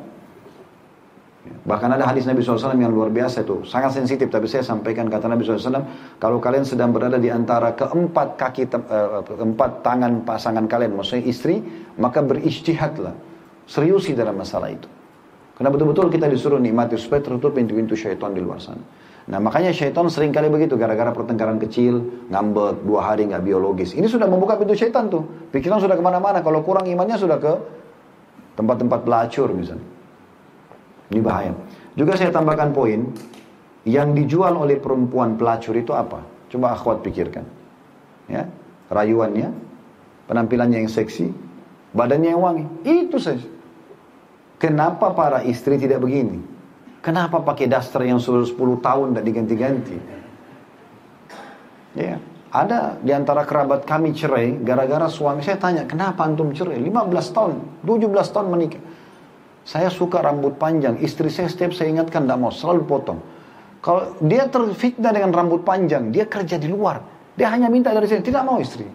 Ya. 1.42 1.54
Bahkan 1.68 1.88
ada 1.98 2.06
hadis 2.06 2.24
Nabi 2.24 2.40
SAW 2.40 2.78
yang 2.78 2.94
luar 2.94 3.12
biasa 3.12 3.42
itu. 3.42 3.66
Sangat 3.66 3.92
sensitif, 3.92 4.30
tapi 4.30 4.46
saya 4.46 4.62
sampaikan 4.62 5.10
kata 5.10 5.28
Nabi 5.28 5.42
SAW. 5.44 5.84
Kalau 6.16 6.38
kalian 6.38 6.64
sedang 6.64 6.94
berada 6.94 7.18
di 7.18 7.28
antara 7.28 7.74
keempat 7.76 8.38
kaki, 8.38 8.72
uh, 8.72 9.20
keempat 9.26 9.84
tangan 9.84 10.22
pasangan 10.22 10.64
kalian, 10.70 10.96
maksudnya 10.96 11.28
istri, 11.28 11.60
maka 11.98 12.22
beristihadlah. 12.24 13.12
Seriusi 13.66 14.14
dalam 14.16 14.38
masalah 14.38 14.70
itu. 14.70 14.88
Karena 15.58 15.68
betul-betul 15.68 16.08
kita 16.08 16.26
disuruh 16.26 16.58
nikmati 16.58 16.96
supaya 16.96 17.20
tertutup 17.20 17.52
pintu-pintu 17.52 17.92
syaitan 17.94 18.32
di 18.32 18.40
luar 18.40 18.58
sana. 18.58 18.82
Nah 19.22 19.38
makanya 19.38 19.70
syaitan 19.70 20.10
sering 20.10 20.34
kali 20.34 20.50
begitu 20.50 20.74
gara-gara 20.74 21.14
pertengkaran 21.14 21.62
kecil, 21.62 22.26
ngambek, 22.26 22.82
dua 22.82 23.14
hari 23.14 23.30
nggak 23.30 23.46
biologis. 23.46 23.94
Ini 23.94 24.10
sudah 24.10 24.26
membuka 24.26 24.58
pintu 24.58 24.74
syaitan 24.74 25.06
tuh. 25.06 25.22
Pikiran 25.54 25.78
sudah 25.78 25.94
ke 25.94 26.02
mana-mana. 26.02 26.42
Kalau 26.42 26.64
kurang 26.66 26.90
imannya 26.90 27.14
sudah 27.14 27.38
ke 27.38 27.52
tempat-tempat 28.58 29.06
pelacur 29.06 29.54
misalnya. 29.54 29.86
Ini 31.12 31.20
bahaya. 31.22 31.52
Juga 31.94 32.16
saya 32.16 32.32
tambahkan 32.32 32.72
poin, 32.72 33.04
yang 33.84 34.14
dijual 34.16 34.56
oleh 34.56 34.80
perempuan 34.80 35.36
pelacur 35.36 35.76
itu 35.76 35.92
apa? 35.92 36.24
Coba 36.48 36.72
akhwat 36.72 37.04
pikirkan. 37.04 37.44
Ya, 38.30 38.48
rayuannya, 38.88 39.52
penampilannya 40.30 40.82
yang 40.86 40.90
seksi, 40.90 41.28
badannya 41.92 42.32
yang 42.32 42.42
wangi. 42.42 42.64
Itu 42.86 43.20
saja. 43.20 43.44
Kenapa 44.56 45.10
para 45.12 45.42
istri 45.42 45.74
tidak 45.76 46.00
begini? 46.00 46.38
Kenapa 47.02 47.42
pakai 47.42 47.66
daster 47.66 48.06
yang 48.06 48.22
sudah 48.22 48.46
10 48.46 48.78
tahun 48.78 49.06
tidak 49.10 49.24
diganti-ganti? 49.26 49.96
Ya, 51.98 52.22
ada 52.54 52.94
di 53.02 53.10
antara 53.10 53.42
kerabat 53.42 53.82
kami 53.82 54.14
cerai 54.14 54.54
gara-gara 54.62 55.10
suami 55.10 55.42
saya 55.42 55.58
tanya, 55.58 55.82
"Kenapa 55.82 56.22
antum 56.22 56.54
cerai?" 56.54 56.78
15 56.78 57.34
tahun, 57.34 57.58
17 57.82 58.30
tahun 58.30 58.46
menikah. 58.54 58.82
Saya 59.66 59.90
suka 59.90 60.22
rambut 60.22 60.54
panjang, 60.62 60.98
istri 61.02 61.26
saya 61.26 61.50
setiap 61.50 61.74
saya 61.74 61.90
ingatkan 61.90 62.22
tidak 62.22 62.38
mau, 62.38 62.54
selalu 62.54 62.82
potong. 62.86 63.18
Kalau 63.82 64.14
dia 64.22 64.46
terfitnah 64.46 65.10
dengan 65.10 65.34
rambut 65.34 65.66
panjang, 65.66 66.14
dia 66.14 66.22
kerja 66.26 66.54
di 66.54 66.70
luar. 66.70 67.02
Dia 67.34 67.50
hanya 67.50 67.66
minta 67.66 67.90
dari 67.90 68.06
sini, 68.06 68.22
tidak 68.22 68.46
mau 68.46 68.62
istri. 68.62 68.86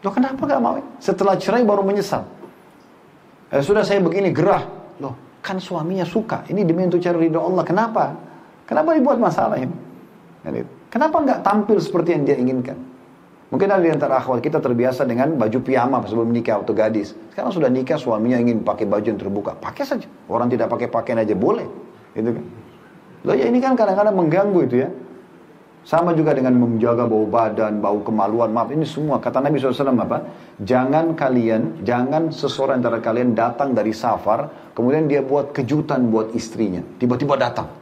Loh 0.00 0.12
kenapa 0.14 0.48
gak 0.48 0.62
mau? 0.62 0.80
Setelah 1.02 1.36
cerai 1.36 1.66
baru 1.66 1.84
menyesal. 1.84 2.24
Eh, 3.52 3.60
sudah 3.60 3.84
saya 3.84 4.00
begini 4.00 4.32
gerah, 4.32 4.64
Loh, 5.02 5.14
kan 5.42 5.56
suaminya 5.62 6.04
suka. 6.04 6.44
Ini 6.50 6.66
demi 6.66 6.84
untuk 6.86 7.02
cari 7.02 7.28
ridho 7.28 7.40
Allah. 7.40 7.64
Kenapa? 7.64 8.04
Kenapa 8.68 8.92
dibuat 8.92 9.16
masalah 9.16 9.56
ini? 9.56 9.74
Kenapa 10.88 11.20
nggak 11.20 11.40
tampil 11.44 11.78
seperti 11.80 12.16
yang 12.16 12.22
dia 12.24 12.36
inginkan? 12.36 12.76
Mungkin 13.48 13.64
ada 13.64 13.80
di 13.80 13.88
antara 13.88 14.20
akhwat 14.20 14.44
kita 14.44 14.60
terbiasa 14.60 15.08
dengan 15.08 15.32
baju 15.40 15.58
piyama 15.64 16.04
sebelum 16.04 16.28
nikah 16.28 16.60
waktu 16.60 16.72
gadis. 16.76 17.16
Sekarang 17.32 17.48
sudah 17.48 17.72
nikah 17.72 17.96
suaminya 17.96 18.36
ingin 18.36 18.60
pakai 18.60 18.84
baju 18.84 19.08
yang 19.08 19.16
terbuka. 19.16 19.56
Pakai 19.56 19.88
saja. 19.88 20.04
Orang 20.28 20.52
tidak 20.52 20.68
pakai 20.68 20.92
pakaian 20.92 21.24
aja 21.24 21.32
boleh. 21.32 21.64
Gitu 22.12 22.28
kan. 22.28 22.44
Loh 23.24 23.34
ya 23.34 23.48
ini 23.48 23.58
kan 23.64 23.72
kadang-kadang 23.72 24.12
mengganggu 24.12 24.60
itu 24.68 24.76
ya. 24.84 24.88
Sama 25.88 26.12
juga 26.12 26.36
dengan 26.36 26.52
menjaga 26.52 27.08
bau 27.08 27.24
badan, 27.24 27.80
bau 27.80 28.04
kemaluan. 28.04 28.52
Maaf, 28.52 28.68
ini 28.76 28.84
semua. 28.84 29.24
Kata 29.24 29.40
Nabi 29.40 29.56
SAW 29.56 29.96
apa? 29.96 30.20
Jangan 30.60 31.16
kalian, 31.16 31.80
jangan 31.80 32.28
seseorang 32.28 32.84
antara 32.84 33.00
kalian 33.00 33.32
datang 33.32 33.72
dari 33.72 33.96
safar, 33.96 34.52
kemudian 34.76 35.08
dia 35.08 35.24
buat 35.24 35.56
kejutan 35.56 36.12
buat 36.12 36.36
istrinya. 36.36 36.84
Tiba-tiba 37.00 37.40
datang. 37.40 37.72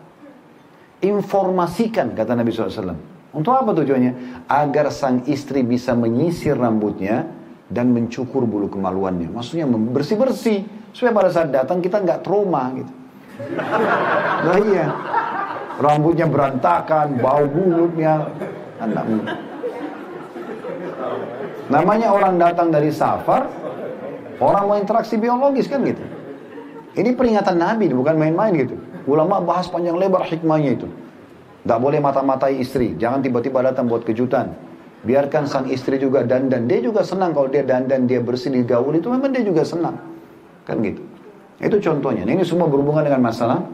Informasikan, 1.03 2.15
kata 2.15 2.39
Nabi 2.39 2.55
SAW. 2.55 2.95
Untuk 3.35 3.51
apa 3.51 3.75
tujuannya? 3.75 4.47
Agar 4.47 4.95
sang 4.95 5.27
istri 5.27 5.67
bisa 5.67 5.91
menyisir 5.99 6.55
rambutnya 6.55 7.27
dan 7.67 7.91
mencukur 7.91 8.47
bulu 8.47 8.71
kemaluannya. 8.71 9.35
Maksudnya 9.35 9.67
bersih-bersih. 9.67 10.63
Supaya 10.95 11.11
pada 11.11 11.31
saat 11.35 11.51
datang 11.51 11.83
kita 11.83 11.99
nggak 11.99 12.23
trauma 12.23 12.71
gitu. 12.71 12.93
Nah 14.47 14.59
iya 14.63 14.87
rambutnya 15.81 16.27
berantakan, 16.29 17.21
bau 17.21 17.45
mulutnya. 17.49 18.29
Anak 18.77 19.05
Namanya 21.67 22.15
orang 22.15 22.39
datang 22.39 22.71
dari 22.71 22.95
safar, 22.95 23.51
orang 24.39 24.63
mau 24.69 24.77
interaksi 24.79 25.19
biologis 25.19 25.67
kan 25.67 25.83
gitu. 25.83 26.05
Ini 26.97 27.13
peringatan 27.13 27.59
Nabi, 27.59 27.91
bukan 27.91 28.17
main-main 28.17 28.55
gitu. 28.57 28.79
Ulama 29.05 29.43
bahas 29.43 29.69
panjang 29.69 29.99
lebar 29.99 30.25
hikmahnya 30.25 30.81
itu. 30.81 30.89
Tidak 31.67 31.79
boleh 31.83 31.99
mata-matai 31.99 32.63
istri. 32.63 32.95
Jangan 32.95 33.21
tiba-tiba 33.27 33.59
datang 33.61 33.91
buat 33.91 34.07
kejutan. 34.07 34.55
Biarkan 35.03 35.51
sang 35.51 35.67
istri 35.67 35.99
juga 35.99 36.23
dandan. 36.23 36.71
Dia 36.71 36.79
juga 36.79 37.03
senang 37.03 37.35
kalau 37.35 37.51
dia 37.51 37.67
dandan, 37.67 38.07
dia 38.07 38.23
bersih 38.23 38.55
di 38.55 38.63
gaul 38.63 38.95
itu 38.95 39.11
memang 39.11 39.35
dia 39.35 39.43
juga 39.43 39.67
senang. 39.67 39.99
Kan 40.63 40.83
gitu. 40.87 41.03
Itu 41.59 41.77
contohnya. 41.83 42.23
Nah, 42.23 42.39
ini 42.39 42.45
semua 42.47 42.71
berhubungan 42.71 43.03
dengan 43.03 43.23
masalah 43.27 43.67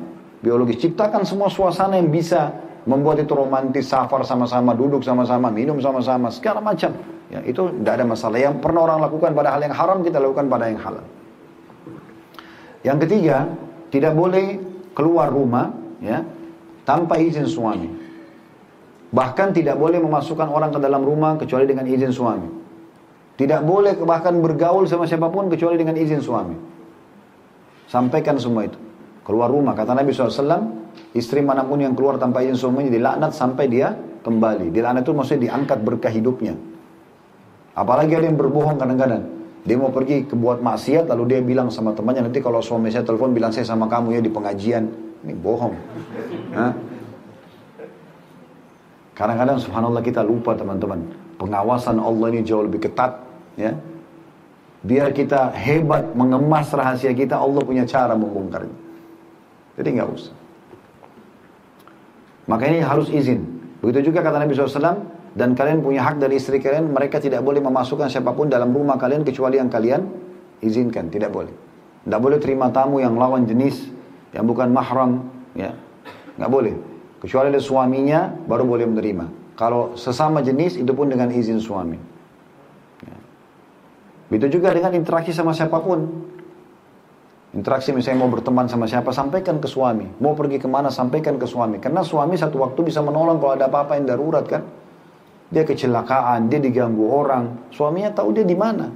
biologis. 0.42 0.82
Ciptakan 0.82 1.22
semua 1.22 1.48
suasana 1.48 1.96
yang 1.96 2.10
bisa 2.10 2.52
membuat 2.84 3.22
itu 3.22 3.32
romantis, 3.32 3.86
safar 3.88 4.26
sama-sama, 4.26 4.74
duduk 4.74 5.06
sama-sama, 5.06 5.48
minum 5.48 5.78
sama-sama, 5.78 6.28
segala 6.34 6.58
macam. 6.58 6.90
Ya, 7.30 7.40
itu 7.46 7.70
tidak 7.80 8.02
ada 8.02 8.04
masalah. 8.04 8.36
Yang 8.36 8.60
pernah 8.60 8.80
orang 8.84 8.98
lakukan 9.00 9.30
pada 9.32 9.54
hal 9.56 9.60
yang 9.64 9.72
haram, 9.72 9.98
kita 10.04 10.18
lakukan 10.20 10.46
pada 10.50 10.68
yang 10.68 10.80
halal. 10.82 11.06
Yang 12.82 12.98
ketiga, 13.06 13.36
tidak 13.94 14.12
boleh 14.12 14.58
keluar 14.92 15.30
rumah 15.30 15.72
ya 16.02 16.26
tanpa 16.82 17.16
izin 17.22 17.46
suami. 17.46 17.88
Bahkan 19.12 19.48
tidak 19.54 19.76
boleh 19.78 20.02
memasukkan 20.02 20.48
orang 20.48 20.72
ke 20.72 20.80
dalam 20.82 21.04
rumah 21.04 21.38
kecuali 21.38 21.68
dengan 21.68 21.86
izin 21.86 22.10
suami. 22.10 22.48
Tidak 23.36 23.60
boleh 23.64 23.96
bahkan 24.02 24.36
bergaul 24.40 24.84
sama 24.88 25.08
siapa 25.08 25.28
pun 25.32 25.48
kecuali 25.48 25.80
dengan 25.80 25.96
izin 25.96 26.20
suami. 26.20 26.56
Sampaikan 27.88 28.40
semua 28.40 28.68
itu. 28.68 28.91
Keluar 29.22 29.48
rumah, 29.54 29.78
kata 29.78 29.94
Nabi 29.94 30.10
SAW, 30.10 30.82
istri 31.14 31.38
mana 31.46 31.62
pun 31.62 31.78
yang 31.78 31.94
keluar 31.94 32.18
tanpa 32.18 32.42
izin 32.42 32.58
suaminya 32.58 32.90
dilaknat 32.90 33.30
sampai 33.30 33.70
dia 33.70 33.94
kembali. 34.26 34.74
Dilaknat 34.74 35.06
itu 35.06 35.14
maksudnya 35.14 35.40
diangkat 35.50 35.78
berkah 35.86 36.10
hidupnya. 36.10 36.58
Apalagi 37.78 38.18
ada 38.18 38.26
yang 38.26 38.36
berbohong 38.36 38.82
kadang-kadang. 38.82 39.22
Dia 39.62 39.78
mau 39.78 39.94
pergi 39.94 40.26
ke 40.26 40.34
buat 40.34 40.58
maksiat 40.58 41.06
lalu 41.06 41.38
dia 41.38 41.40
bilang 41.40 41.70
sama 41.70 41.94
temannya 41.94 42.26
nanti 42.26 42.42
kalau 42.42 42.58
suami 42.58 42.90
saya 42.90 43.06
telepon 43.06 43.30
bilang 43.30 43.54
saya 43.54 43.62
sama 43.62 43.86
kamu 43.86 44.18
ya 44.18 44.20
di 44.20 44.30
pengajian. 44.34 44.90
Ini 45.22 45.34
bohong. 45.38 45.74
Kadang-kadang 49.14 49.62
subhanallah 49.62 50.02
kita 50.02 50.26
lupa 50.26 50.58
teman-teman. 50.58 51.06
Pengawasan 51.38 52.02
Allah 52.02 52.26
ini 52.34 52.42
jauh 52.42 52.66
lebih 52.66 52.82
ketat. 52.82 53.22
ya. 53.54 53.78
Biar 54.82 55.14
kita 55.14 55.54
hebat 55.54 56.10
mengemas 56.18 56.74
rahasia 56.74 57.14
kita, 57.14 57.38
Allah 57.38 57.62
punya 57.62 57.86
cara 57.86 58.18
membongkarnya. 58.18 58.81
Jadi 59.76 59.88
nggak 59.96 60.08
usah. 60.08 60.34
Makanya 62.50 62.84
harus 62.90 63.08
izin. 63.08 63.46
Begitu 63.80 64.12
juga 64.12 64.22
kata 64.22 64.42
Nabi 64.42 64.52
SAW, 64.54 65.06
dan 65.32 65.56
kalian 65.56 65.80
punya 65.80 66.04
hak 66.04 66.20
dari 66.20 66.36
istri 66.36 66.60
kalian, 66.60 66.92
mereka 66.92 67.16
tidak 67.16 67.40
boleh 67.40 67.64
memasukkan 67.64 68.12
siapa 68.12 68.36
pun 68.36 68.52
dalam 68.52 68.70
rumah 68.70 69.00
kalian 69.00 69.24
kecuali 69.24 69.56
yang 69.56 69.72
kalian 69.72 70.04
izinkan, 70.60 71.08
tidak 71.08 71.32
boleh. 71.32 71.52
Tidak 72.04 72.20
boleh 72.20 72.38
terima 72.42 72.68
tamu 72.68 73.00
yang 73.00 73.16
lawan 73.16 73.48
jenis, 73.48 73.88
yang 74.34 74.44
bukan 74.44 74.68
mahram, 74.74 75.30
ya, 75.56 75.72
nggak 76.36 76.50
boleh. 76.50 76.74
Kecuali 77.22 77.54
ada 77.54 77.62
suaminya, 77.62 78.34
baru 78.50 78.66
boleh 78.66 78.86
menerima. 78.90 79.54
Kalau 79.54 79.94
sesama 79.94 80.42
jenis, 80.42 80.74
itu 80.74 80.90
pun 80.90 81.06
dengan 81.06 81.30
izin 81.30 81.62
suami. 81.62 81.94
Ya. 83.06 83.16
Begitu 84.26 84.58
juga 84.58 84.74
dengan 84.74 84.90
interaksi 84.98 85.30
sama 85.30 85.54
siapa 85.54 85.78
pun. 85.78 86.28
Interaksi 87.52 87.92
misalnya 87.92 88.24
mau 88.24 88.32
berteman 88.32 88.64
sama 88.64 88.88
siapa, 88.88 89.12
sampaikan 89.12 89.60
ke 89.60 89.68
suami. 89.68 90.08
Mau 90.24 90.32
pergi 90.32 90.56
ke 90.56 90.64
mana, 90.64 90.88
sampaikan 90.88 91.36
ke 91.36 91.44
suami. 91.44 91.76
Karena 91.76 92.00
suami 92.00 92.32
satu 92.40 92.64
waktu 92.64 92.80
bisa 92.80 93.04
menolong 93.04 93.36
kalau 93.36 93.52
ada 93.52 93.68
apa-apa 93.68 94.00
yang 94.00 94.08
darurat 94.08 94.44
kan. 94.48 94.64
Dia 95.52 95.68
kecelakaan, 95.68 96.48
dia 96.48 96.56
diganggu 96.64 97.04
orang. 97.12 97.68
Suaminya 97.68 98.08
tahu 98.08 98.32
dia 98.32 98.48
di 98.48 98.56
mana. 98.56 98.88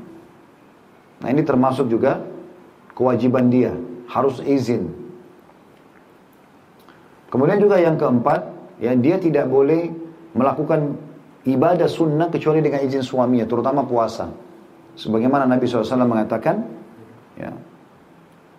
Nah 1.20 1.28
ini 1.28 1.44
termasuk 1.44 1.92
juga 1.92 2.24
kewajiban 2.96 3.52
dia. 3.52 3.76
Harus 4.08 4.40
izin. 4.40 4.88
Kemudian 7.28 7.60
juga 7.60 7.76
yang 7.76 8.00
keempat, 8.00 8.40
ya 8.80 8.96
dia 8.96 9.20
tidak 9.20 9.52
boleh 9.52 9.92
melakukan 10.32 10.96
ibadah 11.44 11.92
sunnah 11.92 12.32
kecuali 12.32 12.64
dengan 12.64 12.80
izin 12.88 13.04
suaminya, 13.04 13.44
terutama 13.44 13.84
puasa. 13.84 14.32
Sebagaimana 14.96 15.44
Nabi 15.44 15.68
SAW 15.68 16.08
mengatakan, 16.08 16.64
ya, 17.36 17.52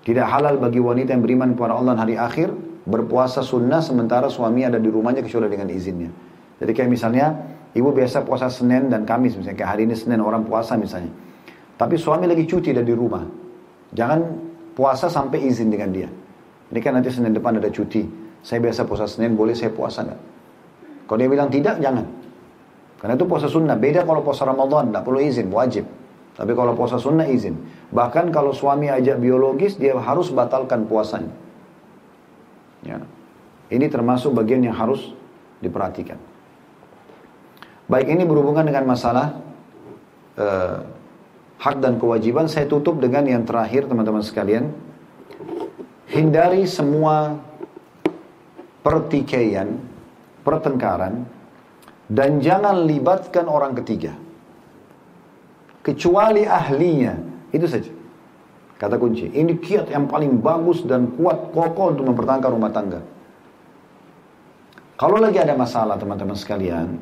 tidak 0.08 0.24
halal 0.32 0.56
bagi 0.56 0.80
wanita 0.80 1.12
yang 1.12 1.20
beriman 1.20 1.52
kepada 1.52 1.76
Allah 1.76 2.00
hari 2.00 2.16
akhir 2.16 2.56
berpuasa 2.88 3.44
sunnah 3.44 3.84
sementara 3.84 4.32
suami 4.32 4.64
ada 4.64 4.80
di 4.80 4.88
rumahnya 4.88 5.20
kecuali 5.20 5.52
dengan 5.52 5.68
izinnya. 5.68 6.08
Jadi 6.64 6.72
kayak 6.72 6.88
misalnya 6.88 7.36
ibu 7.76 7.92
biasa 7.92 8.24
puasa 8.24 8.48
Senin 8.48 8.88
dan 8.88 9.04
Kamis 9.04 9.36
misalnya 9.36 9.60
kayak 9.60 9.72
hari 9.76 9.84
ini 9.84 10.00
Senin 10.00 10.24
orang 10.24 10.48
puasa 10.48 10.80
misalnya. 10.80 11.12
Tapi 11.76 12.00
suami 12.00 12.24
lagi 12.24 12.48
cuti 12.48 12.72
dari 12.72 12.88
rumah. 12.96 13.28
Jangan 13.92 14.20
puasa 14.72 15.12
sampai 15.12 15.44
izin 15.44 15.68
dengan 15.68 15.92
dia. 15.92 16.08
Ini 16.72 16.80
kan 16.80 16.96
nanti 16.96 17.12
Senin 17.12 17.36
depan 17.36 17.60
ada 17.60 17.68
cuti. 17.68 18.08
Saya 18.40 18.64
biasa 18.64 18.88
puasa 18.88 19.12
Senin, 19.12 19.36
boleh 19.36 19.60
saya 19.60 19.76
puasa 19.76 20.08
nggak? 20.08 20.20
Kalau 21.04 21.20
dia 21.20 21.28
bilang 21.28 21.52
tidak, 21.52 21.84
jangan. 21.84 22.08
Karena 22.96 23.14
itu 23.20 23.28
puasa 23.28 23.52
sunnah. 23.52 23.76
Beda 23.76 24.08
kalau 24.08 24.24
puasa 24.24 24.48
Ramadan, 24.48 24.88
tidak 24.88 25.04
perlu 25.04 25.20
izin, 25.20 25.52
wajib. 25.52 25.84
Tapi 26.38 26.54
kalau 26.54 26.78
puasa 26.78 27.02
sunnah 27.02 27.26
izin. 27.26 27.58
Bahkan 27.90 28.30
kalau 28.30 28.54
suami 28.54 28.94
ajak 28.94 29.18
biologis, 29.18 29.74
dia 29.74 29.98
harus 29.98 30.30
batalkan 30.30 30.86
puasanya. 30.86 31.34
Ya. 32.86 33.02
Ini 33.74 33.90
termasuk 33.90 34.38
bagian 34.38 34.62
yang 34.62 34.78
harus 34.78 35.12
diperhatikan. 35.60 36.22
Baik 37.90 38.14
ini 38.14 38.24
berhubungan 38.24 38.64
dengan 38.70 38.86
masalah 38.86 39.34
uh, 40.38 40.86
hak 41.58 41.82
dan 41.82 41.98
kewajiban. 41.98 42.46
Saya 42.46 42.70
tutup 42.70 43.02
dengan 43.02 43.26
yang 43.26 43.42
terakhir 43.42 43.90
teman-teman 43.90 44.22
sekalian. 44.22 44.70
Hindari 46.08 46.70
semua 46.70 47.42
pertikaian, 48.86 49.76
pertengkaran, 50.46 51.28
dan 52.08 52.40
jangan 52.40 52.88
libatkan 52.88 53.50
orang 53.50 53.76
ketiga. 53.84 54.27
Kecuali 55.88 56.44
ahlinya, 56.44 57.16
itu 57.56 57.64
saja. 57.64 57.88
Kata 58.76 59.00
kunci, 59.00 59.32
ini 59.32 59.56
kiat 59.56 59.88
yang 59.88 60.12
paling 60.12 60.44
bagus 60.44 60.84
dan 60.84 61.16
kuat 61.16 61.56
kokoh 61.56 61.96
untuk 61.96 62.12
mempertahankan 62.12 62.52
rumah 62.52 62.72
tangga. 62.76 63.00
Kalau 65.00 65.16
lagi 65.16 65.40
ada 65.40 65.56
masalah 65.56 65.96
teman-teman 65.96 66.36
sekalian, 66.36 67.00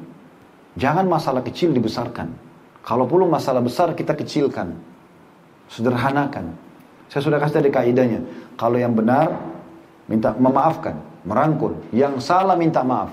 jangan 0.77 1.09
masalah 1.09 1.41
kecil 1.41 1.73
dibesarkan. 1.73 2.29
Kalau 2.85 3.09
perlu 3.09 3.25
masalah 3.25 3.65
besar 3.65 3.97
kita 3.97 4.13
kecilkan. 4.13 4.77
Sederhanakan. 5.65 6.53
Saya 7.09 7.25
sudah 7.25 7.41
kasih 7.41 7.57
tadi 7.57 7.73
kaidahnya. 7.73 8.21
Kalau 8.53 8.77
yang 8.77 8.93
benar, 8.93 9.33
minta 10.05 10.37
memaafkan 10.37 10.93
merangkul. 11.25 11.73
Yang 11.89 12.21
salah 12.21 12.53
minta 12.53 12.85
maaf. 12.85 13.09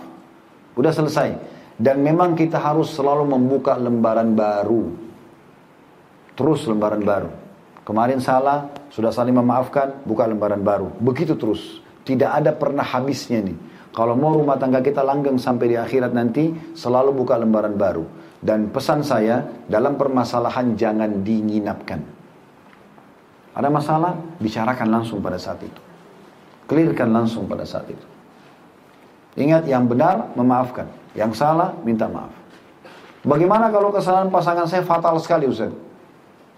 Udah 0.76 0.92
selesai. 0.92 1.32
Dan 1.80 2.04
memang 2.04 2.36
kita 2.36 2.60
harus 2.60 2.92
selalu 2.92 3.24
membuka 3.24 3.72
lembaran 3.80 4.36
baru. 4.36 5.11
Terus 6.32 6.64
lembaran 6.64 7.04
baru. 7.04 7.30
Kemarin 7.82 8.22
salah, 8.22 8.70
sudah 8.94 9.10
saling 9.10 9.34
memaafkan, 9.34 10.06
buka 10.06 10.24
lembaran 10.24 10.62
baru. 10.62 10.88
Begitu 11.02 11.34
terus. 11.34 11.82
Tidak 12.02 12.30
ada 12.30 12.54
pernah 12.54 12.86
habisnya 12.86 13.42
nih. 13.42 13.58
Kalau 13.92 14.16
mau 14.16 14.32
rumah 14.32 14.56
tangga 14.56 14.80
kita 14.80 15.04
langgeng 15.04 15.36
sampai 15.36 15.74
di 15.74 15.76
akhirat 15.76 16.16
nanti, 16.16 16.50
selalu 16.72 17.12
buka 17.12 17.36
lembaran 17.36 17.76
baru. 17.76 18.06
Dan 18.40 18.72
pesan 18.72 19.04
saya, 19.04 19.44
dalam 19.68 20.00
permasalahan 20.00 20.74
jangan 20.74 21.20
dinginapkan. 21.20 22.00
Ada 23.52 23.68
masalah, 23.68 24.16
bicarakan 24.40 24.88
langsung 24.88 25.20
pada 25.20 25.36
saat 25.36 25.60
itu. 25.60 25.80
Clearkan 26.64 27.12
langsung 27.12 27.44
pada 27.44 27.68
saat 27.68 27.84
itu. 27.92 28.06
Ingat 29.36 29.68
yang 29.68 29.84
benar 29.84 30.32
memaafkan, 30.32 30.88
yang 31.12 31.36
salah 31.36 31.76
minta 31.84 32.08
maaf. 32.08 32.32
Bagaimana 33.22 33.68
kalau 33.68 33.92
kesalahan 33.92 34.32
pasangan 34.32 34.66
saya 34.66 34.82
fatal 34.82 35.20
sekali 35.20 35.46
Ustaz? 35.46 35.72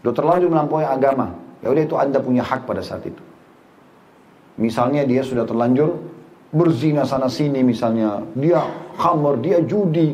Sudah 0.05 0.21
terlanjur 0.21 0.53
melampaui 0.53 0.85
agama. 0.85 1.33
Ya 1.65 1.73
udah 1.73 1.81
itu 1.81 1.97
Anda 1.97 2.21
punya 2.21 2.45
hak 2.45 2.69
pada 2.69 2.85
saat 2.85 3.09
itu. 3.09 3.25
Misalnya 4.61 5.09
dia 5.09 5.25
sudah 5.25 5.49
terlanjur 5.49 5.97
berzina 6.53 7.09
sana 7.09 7.33
sini 7.33 7.65
misalnya, 7.65 8.21
dia 8.37 8.61
khamar, 9.01 9.41
dia 9.41 9.65
judi, 9.65 10.13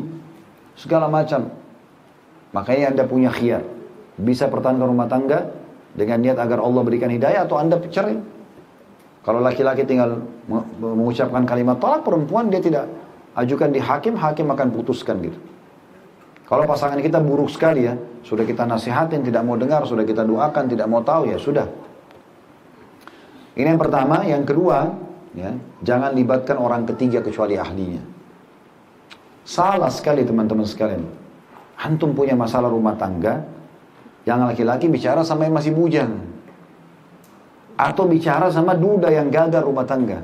segala 0.79 1.11
macam. 1.11 1.51
Makanya 2.55 2.95
Anda 2.95 3.03
punya 3.03 3.35
khiyar. 3.35 3.67
Bisa 4.15 4.47
pertahankan 4.47 4.87
rumah 4.87 5.11
tangga 5.11 5.51
dengan 5.91 6.23
niat 6.23 6.39
agar 6.39 6.63
Allah 6.63 6.81
berikan 6.87 7.11
hidayah 7.11 7.43
atau 7.43 7.59
Anda 7.59 7.75
cerai. 7.83 8.15
Kalau 9.27 9.43
laki-laki 9.43 9.83
tinggal 9.83 10.23
mengucapkan 10.79 11.43
kalimat 11.43 11.83
tolak 11.83 12.07
perempuan 12.07 12.47
dia 12.47 12.63
tidak 12.63 12.87
ajukan 13.35 13.75
di 13.75 13.83
hakim, 13.83 14.15
hakim 14.15 14.47
akan 14.47 14.71
putuskan 14.71 15.19
gitu. 15.19 15.35
Kalau 16.47 16.63
pasangan 16.63 16.95
kita 17.03 17.19
buruk 17.19 17.51
sekali 17.51 17.91
ya, 17.91 17.99
sudah 18.21 18.45
kita 18.45 18.63
nasihatin, 18.69 19.25
tidak 19.25 19.41
mau 19.41 19.57
dengar, 19.57 19.85
sudah 19.85 20.05
kita 20.05 20.21
doakan, 20.21 20.69
tidak 20.69 20.87
mau 20.87 21.01
tahu 21.01 21.29
ya 21.33 21.37
sudah. 21.41 21.67
Ini 23.57 23.75
yang 23.75 23.81
pertama, 23.81 24.23
yang 24.23 24.47
kedua, 24.47 24.87
ya, 25.35 25.51
jangan 25.83 26.15
libatkan 26.15 26.55
orang 26.55 26.87
ketiga 26.87 27.19
kecuali 27.19 27.59
ahlinya. 27.59 28.01
Salah 29.43 29.89
sekali 29.91 30.23
teman-teman 30.23 30.63
sekalian. 30.63 31.03
Antum 31.81 32.13
punya 32.13 32.37
masalah 32.37 32.69
rumah 32.69 32.93
tangga, 32.95 33.41
yang 34.23 34.45
laki-laki 34.45 34.85
bicara 34.85 35.25
sama 35.25 35.49
yang 35.49 35.57
masih 35.57 35.73
bujang 35.73 36.13
atau 37.81 38.05
bicara 38.05 38.53
sama 38.53 38.77
duda 38.77 39.09
yang 39.09 39.33
gagal 39.33 39.65
rumah 39.65 39.81
tangga. 39.81 40.21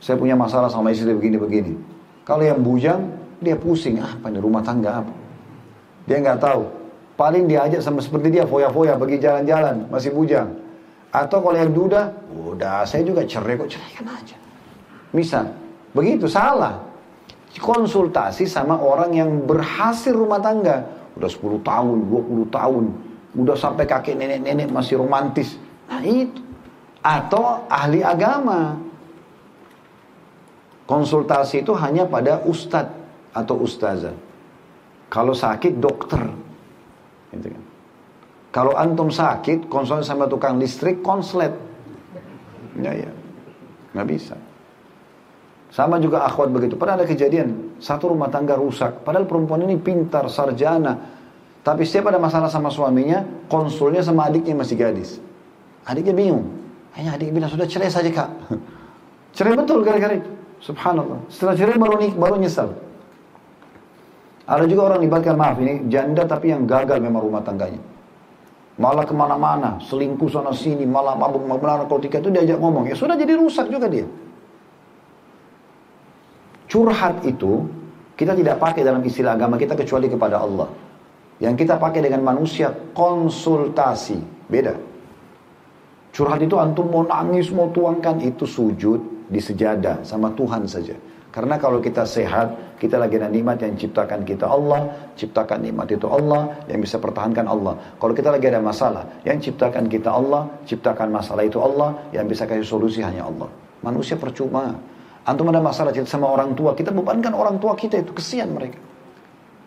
Saya 0.00 0.16
punya 0.16 0.32
masalah 0.32 0.72
sama 0.72 0.96
istri 0.96 1.12
begini-begini. 1.12 1.76
Kalau 2.24 2.40
yang 2.40 2.64
bujang, 2.64 3.04
dia 3.44 3.52
pusing. 3.52 4.00
Apa 4.00 4.32
ini 4.32 4.40
rumah 4.40 4.64
tangga 4.64 5.04
apa? 5.04 5.19
Dia 6.10 6.18
nggak 6.18 6.42
tahu. 6.42 6.66
Paling 7.14 7.46
diajak 7.46 7.78
sama 7.78 8.02
seperti 8.02 8.34
dia, 8.34 8.42
foya-foya, 8.42 8.98
pergi 8.98 9.22
jalan-jalan, 9.22 9.86
masih 9.86 10.10
bujang. 10.10 10.50
Atau 11.14 11.38
kalau 11.38 11.54
yang 11.54 11.70
duda, 11.70 12.10
udah 12.34 12.82
saya 12.82 13.06
juga 13.06 13.22
cerai 13.22 13.54
kok, 13.54 13.70
ceraikan 13.70 14.10
aja. 14.10 14.34
Misal, 15.14 15.54
begitu 15.94 16.26
salah. 16.26 16.82
Konsultasi 17.54 18.46
sama 18.50 18.78
orang 18.78 19.14
yang 19.14 19.30
berhasil 19.46 20.10
rumah 20.10 20.42
tangga. 20.42 20.82
Udah 21.14 21.30
10 21.30 21.62
tahun, 21.62 21.96
20 22.06 22.46
tahun. 22.50 22.84
Udah 23.38 23.54
sampai 23.58 23.86
kakek 23.86 24.18
nenek-nenek 24.18 24.70
masih 24.70 24.98
romantis. 24.98 25.58
Nah 25.86 26.02
itu. 26.02 26.42
Atau 27.02 27.66
ahli 27.66 28.06
agama. 28.06 28.78
Konsultasi 30.86 31.62
itu 31.62 31.74
hanya 31.74 32.06
pada 32.06 32.42
ustadz 32.46 32.94
atau 33.34 33.62
ustazah. 33.62 34.14
Kalau 35.10 35.34
sakit 35.34 35.82
dokter. 35.82 36.22
Gitu 37.34 37.50
kan. 37.50 37.62
Kalau 38.50 38.74
antum 38.74 39.10
sakit, 39.10 39.66
konsul 39.66 40.02
sama 40.06 40.30
tukang 40.30 40.58
listrik, 40.58 41.02
konslet. 41.02 41.54
Ya, 42.78 42.94
ya. 42.94 43.10
Nggak 43.94 44.06
bisa. 44.06 44.34
Sama 45.70 46.02
juga 46.02 46.26
akhwat 46.26 46.50
begitu. 46.50 46.74
Pernah 46.74 47.02
ada 47.02 47.06
kejadian, 47.06 47.78
satu 47.78 48.10
rumah 48.10 48.26
tangga 48.26 48.58
rusak. 48.58 49.06
Padahal 49.06 49.26
perempuan 49.26 49.62
ini 49.66 49.78
pintar, 49.78 50.26
sarjana. 50.26 50.98
Tapi 51.62 51.86
setiap 51.86 52.10
ada 52.10 52.18
masalah 52.18 52.50
sama 52.50 52.74
suaminya, 52.74 53.22
konsulnya 53.46 54.02
sama 54.02 54.26
adiknya 54.26 54.58
masih 54.58 54.74
gadis. 54.74 55.22
Adiknya 55.86 56.14
bingung. 56.14 56.46
Hanya 56.98 57.14
adik 57.14 57.30
bilang, 57.30 57.50
sudah 57.50 57.70
cerai 57.70 57.86
saja 57.86 58.10
kak. 58.10 58.30
cerai 59.36 59.54
betul 59.54 59.86
gara-gara 59.86 60.18
itu. 60.18 60.30
Subhanallah. 60.58 61.22
Setelah 61.30 61.54
cerai 61.54 61.78
baru, 61.78 61.94
baru 62.18 62.34
nyesal. 62.34 62.74
Ada 64.50 64.66
juga 64.66 64.90
orang 64.90 65.06
libatkan, 65.06 65.38
maaf 65.38 65.62
ini 65.62 65.86
janda 65.86 66.26
tapi 66.26 66.50
yang 66.50 66.66
gagal 66.66 66.98
memang 66.98 67.22
rumah 67.22 67.38
tangganya. 67.38 67.78
Malah 68.82 69.06
ke 69.06 69.14
mana-mana, 69.14 69.78
selingkuh 69.78 70.26
sana 70.26 70.50
sini, 70.50 70.82
malah 70.82 71.14
mabuk 71.14 71.46
melarang 71.46 71.86
narkotika 71.86 72.18
itu 72.18 72.34
diajak 72.34 72.58
ngomong. 72.58 72.90
Ya 72.90 72.98
sudah 72.98 73.14
jadi 73.14 73.38
rusak 73.38 73.70
juga 73.70 73.86
dia. 73.86 74.08
Curhat 76.66 77.22
itu 77.22 77.66
kita 78.18 78.34
tidak 78.34 78.58
pakai 78.58 78.82
dalam 78.82 79.02
istilah 79.06 79.38
agama 79.38 79.54
kita 79.54 79.78
kecuali 79.78 80.10
kepada 80.10 80.42
Allah. 80.42 80.66
Yang 81.38 81.66
kita 81.66 81.78
pakai 81.78 82.00
dengan 82.02 82.26
manusia 82.26 82.74
konsultasi. 82.90 84.18
Beda. 84.50 84.74
Curhat 86.10 86.42
itu 86.42 86.58
antum 86.58 86.90
mau 86.90 87.06
nangis, 87.06 87.54
mau 87.54 87.70
tuangkan. 87.70 88.18
Itu 88.18 88.50
sujud 88.50 89.30
di 89.30 89.38
sejadah 89.38 90.02
sama 90.02 90.34
Tuhan 90.34 90.66
saja. 90.66 90.98
Karena 91.30 91.62
kalau 91.62 91.78
kita 91.78 92.02
sehat, 92.02 92.74
kita 92.82 92.98
lagi 92.98 93.14
ada 93.14 93.30
nikmat 93.30 93.62
yang 93.62 93.78
ciptakan 93.78 94.26
kita 94.26 94.50
Allah, 94.50 94.90
ciptakan 95.14 95.62
nikmat 95.62 95.94
itu 95.94 96.10
Allah, 96.10 96.58
yang 96.66 96.82
bisa 96.82 96.98
pertahankan 96.98 97.46
Allah. 97.46 97.78
Kalau 98.02 98.10
kita 98.10 98.34
lagi 98.34 98.50
ada 98.50 98.58
masalah, 98.58 99.06
yang 99.22 99.38
ciptakan 99.38 99.86
kita 99.86 100.10
Allah, 100.10 100.50
ciptakan 100.66 101.06
masalah 101.14 101.46
itu 101.46 101.62
Allah, 101.62 101.94
yang 102.10 102.26
bisa 102.26 102.50
kasih 102.50 102.66
solusi 102.66 102.98
hanya 102.98 103.30
Allah. 103.30 103.46
Manusia 103.86 104.18
percuma. 104.18 104.74
Antum 105.22 105.46
ada 105.54 105.62
masalah 105.62 105.94
cerita 105.94 106.18
sama 106.18 106.26
orang 106.34 106.50
tua, 106.58 106.74
kita 106.74 106.90
bebankan 106.90 107.30
orang 107.30 107.62
tua 107.62 107.78
kita 107.78 108.02
itu, 108.02 108.10
kesian 108.10 108.50
mereka. 108.50 108.82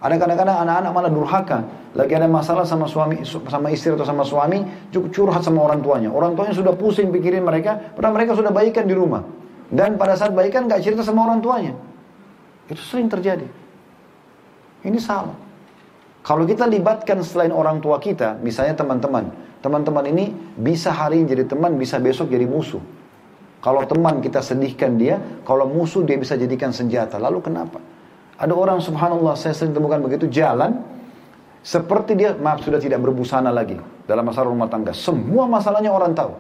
Ada 0.04 0.20
kadang-kadang 0.20 0.68
anak-anak 0.68 0.92
malah 0.92 1.12
durhaka. 1.16 1.60
Lagi 1.96 2.12
ada 2.12 2.28
masalah 2.28 2.68
sama 2.68 2.92
suami, 2.92 3.24
sama 3.24 3.72
istri 3.72 3.96
atau 3.96 4.04
sama 4.04 4.28
suami, 4.28 4.92
cukup 4.92 5.16
curhat 5.16 5.48
sama 5.48 5.64
orang 5.64 5.80
tuanya. 5.80 6.12
Orang 6.12 6.36
tuanya 6.36 6.52
sudah 6.52 6.76
pusing 6.76 7.08
pikirin 7.08 7.40
mereka, 7.40 7.80
padahal 7.96 8.20
mereka 8.20 8.36
sudah 8.36 8.52
baikan 8.52 8.84
di 8.84 8.92
rumah. 8.92 9.43
Dan 9.74 9.98
pada 9.98 10.14
saat 10.14 10.38
baikan 10.38 10.70
gak 10.70 10.86
cerita 10.86 11.02
sama 11.02 11.26
orang 11.26 11.42
tuanya. 11.42 11.74
Itu 12.70 12.78
sering 12.86 13.10
terjadi. 13.10 13.50
Ini 14.86 15.00
salah. 15.02 15.34
Kalau 16.22 16.46
kita 16.46 16.70
libatkan 16.70 17.20
selain 17.26 17.50
orang 17.50 17.82
tua 17.82 17.98
kita, 17.98 18.38
misalnya 18.40 18.78
teman-teman. 18.78 19.34
Teman-teman 19.66 20.06
ini 20.08 20.30
bisa 20.56 20.94
hari 20.94 21.26
ini 21.26 21.28
jadi 21.34 21.50
teman, 21.50 21.76
bisa 21.76 21.98
besok 21.98 22.30
jadi 22.30 22.46
musuh. 22.46 22.80
Kalau 23.64 23.82
teman 23.88 24.20
kita 24.22 24.44
sedihkan 24.44 25.00
dia, 25.00 25.18
kalau 25.48 25.66
musuh 25.66 26.04
dia 26.06 26.20
bisa 26.20 26.38
jadikan 26.38 26.70
senjata. 26.70 27.18
Lalu 27.18 27.40
kenapa? 27.42 27.80
Ada 28.38 28.54
orang 28.54 28.78
subhanallah 28.84 29.40
saya 29.40 29.56
sering 29.56 29.72
temukan 29.72 30.04
begitu 30.04 30.28
jalan 30.28 30.84
seperti 31.64 32.20
dia 32.20 32.36
maaf 32.36 32.60
sudah 32.60 32.76
tidak 32.76 33.00
berbusana 33.00 33.48
lagi 33.48 33.80
dalam 34.04 34.28
masalah 34.28 34.52
rumah 34.52 34.68
tangga. 34.68 34.92
Semua 34.92 35.48
masalahnya 35.48 35.96
orang 35.96 36.12
tahu. 36.12 36.36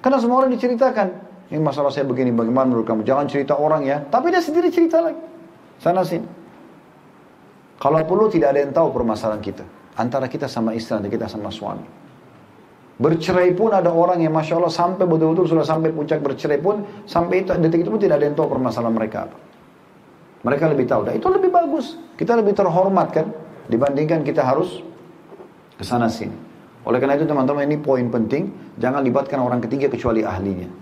Karena 0.00 0.18
semua 0.18 0.44
orang 0.44 0.52
diceritakan. 0.56 1.31
Ini 1.52 1.60
masalah 1.60 1.92
saya 1.92 2.08
begini, 2.08 2.32
bagaimana 2.32 2.72
menurut 2.72 2.88
kamu? 2.88 3.04
Jangan 3.04 3.28
cerita 3.28 3.60
orang 3.60 3.84
ya. 3.84 4.00
Tapi 4.08 4.32
dia 4.32 4.40
sendiri 4.40 4.72
cerita 4.72 5.04
lagi. 5.04 5.20
Sana 5.76 6.00
sini. 6.00 6.24
Kalau 7.76 8.00
perlu 8.08 8.32
tidak 8.32 8.56
ada 8.56 8.60
yang 8.64 8.72
tahu 8.72 8.88
permasalahan 8.88 9.44
kita. 9.44 9.60
Antara 10.00 10.32
kita 10.32 10.48
sama 10.48 10.72
istri, 10.72 10.96
dan 10.96 11.12
kita 11.12 11.28
sama 11.28 11.52
suami. 11.52 11.84
Bercerai 12.96 13.52
pun 13.52 13.68
ada 13.68 13.92
orang 13.92 14.24
yang 14.24 14.32
Masya 14.32 14.56
Allah 14.56 14.72
sampai 14.72 15.04
betul-betul 15.04 15.52
sudah 15.52 15.66
sampai 15.66 15.92
puncak 15.92 16.24
bercerai 16.24 16.56
pun. 16.56 16.88
Sampai 17.04 17.44
itu, 17.44 17.52
detik 17.52 17.84
itu 17.84 17.92
pun 17.92 18.00
tidak 18.00 18.24
ada 18.24 18.32
yang 18.32 18.36
tahu 18.38 18.48
permasalahan 18.48 18.94
mereka 18.96 19.28
apa. 19.28 19.36
Mereka 20.48 20.64
lebih 20.72 20.86
tahu. 20.88 21.00
Dan 21.04 21.20
itu 21.20 21.28
lebih 21.28 21.50
bagus. 21.52 22.00
Kita 22.16 22.32
lebih 22.32 22.56
terhormat 22.56 23.12
kan. 23.12 23.28
Dibandingkan 23.68 24.24
kita 24.24 24.40
harus 24.40 24.80
ke 25.76 25.84
sana 25.84 26.08
sini. 26.08 26.32
Oleh 26.88 26.96
karena 26.96 27.20
itu 27.20 27.28
teman-teman 27.28 27.68
ini 27.68 27.76
poin 27.76 28.08
penting. 28.08 28.48
Jangan 28.80 29.04
libatkan 29.04 29.36
orang 29.36 29.60
ketiga 29.60 29.92
kecuali 29.92 30.24
ahlinya. 30.24 30.81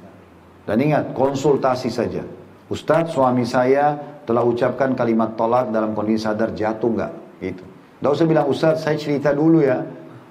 Dan 0.70 0.78
ingat, 0.86 1.18
konsultasi 1.18 1.90
saja. 1.90 2.22
Ustadz, 2.70 3.10
suami 3.10 3.42
saya 3.42 3.98
telah 4.22 4.46
ucapkan 4.46 4.94
kalimat 4.94 5.34
tolak 5.34 5.74
dalam 5.74 5.98
kondisi 5.98 6.30
sadar 6.30 6.54
jatuh 6.54 6.94
nggak? 6.94 7.12
Gitu. 7.42 7.64
Tidak 7.98 8.10
usah 8.14 8.26
bilang 8.30 8.46
Ustadz, 8.46 8.86
saya 8.86 8.94
cerita 8.94 9.34
dulu 9.34 9.66
ya. 9.66 9.82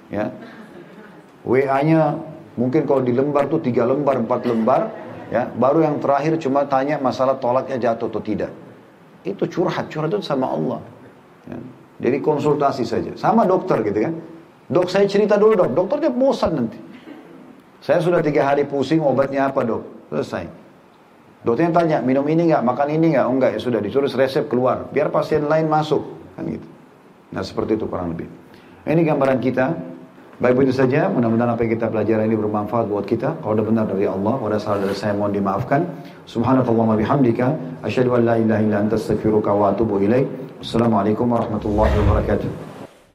Ya. 0.08 0.32
WA-nya 1.44 2.16
mungkin 2.56 2.88
kalau 2.88 3.04
di 3.04 3.12
lembar 3.12 3.52
tuh 3.52 3.60
tiga 3.60 3.84
lembar, 3.84 4.16
empat 4.24 4.48
lembar, 4.48 4.88
ya. 5.28 5.44
Baru 5.60 5.84
yang 5.84 6.00
terakhir 6.00 6.40
cuma 6.40 6.64
tanya 6.64 6.96
masalah 6.96 7.36
tolaknya 7.36 7.76
jatuh 7.76 8.08
atau 8.08 8.24
tidak. 8.24 8.48
Itu 9.28 9.44
curhat, 9.44 9.92
curhat 9.92 10.08
itu 10.08 10.24
sama 10.24 10.48
Allah. 10.48 10.80
Ya. 11.52 11.60
Jadi 12.08 12.16
konsultasi 12.24 12.88
saja. 12.88 13.12
Sama 13.12 13.44
dokter 13.44 13.84
gitu 13.84 14.08
kan. 14.08 14.16
Dok 14.72 14.88
saya 14.88 15.04
cerita 15.04 15.36
dulu 15.36 15.52
dok, 15.52 15.76
dokter 15.76 16.08
dia 16.08 16.08
bosan 16.08 16.64
nanti. 16.64 16.80
Saya 17.84 18.00
sudah 18.00 18.24
tiga 18.24 18.48
hari 18.48 18.64
pusing, 18.64 19.04
obatnya 19.04 19.52
apa 19.52 19.60
dok? 19.68 19.99
Selesai. 20.10 20.44
Dokternya 21.40 21.72
tanya, 21.72 21.98
minum 22.04 22.26
ini 22.28 22.52
nggak, 22.52 22.60
makan 22.60 22.86
ini 22.92 23.16
nggak? 23.16 23.24
Oh 23.24 23.32
enggak, 23.32 23.56
ya 23.56 23.60
sudah 23.62 23.80
disuruh 23.80 24.10
resep 24.10 24.44
keluar. 24.50 24.90
Biar 24.92 25.08
pasien 25.08 25.48
lain 25.48 25.70
masuk. 25.70 26.02
Kan 26.36 26.52
gitu. 26.52 26.68
Nah 27.32 27.40
seperti 27.40 27.80
itu 27.80 27.88
kurang 27.88 28.12
lebih. 28.12 28.28
Ini 28.84 29.00
gambaran 29.06 29.38
kita. 29.40 29.66
Baik 30.40 30.56
begitu 30.56 30.72
saja, 30.80 31.12
mudah-mudahan 31.12 31.52
apa 31.52 31.68
yang 31.68 31.72
kita 31.76 31.92
pelajari 31.92 32.24
ini 32.24 32.36
bermanfaat 32.36 32.88
buat 32.88 33.04
kita. 33.04 33.44
Kalau 33.44 33.52
ada 33.52 33.60
benar 33.60 33.84
dari 33.92 34.08
Allah, 34.08 34.40
kalau 34.40 34.48
ada 34.48 34.56
salah 34.56 34.80
dari 34.80 34.96
saya 34.96 35.12
mohon 35.12 35.36
dimaafkan. 35.36 35.84
Subhanallah 36.24 36.96
bihamdika, 36.96 37.48
asyhadu 37.84 38.16
an 38.16 38.22
la 38.24 38.34
ilaha 38.40 38.60
illa 38.64 38.76
anta 38.80 38.96
astaghfiruka 38.96 39.52
wa 39.52 39.68
atubu 39.68 40.00
ilaik. 40.00 40.24
Wassalamualaikum 40.64 41.28
warahmatullahi 41.28 41.92
wabarakatuh. 41.92 42.69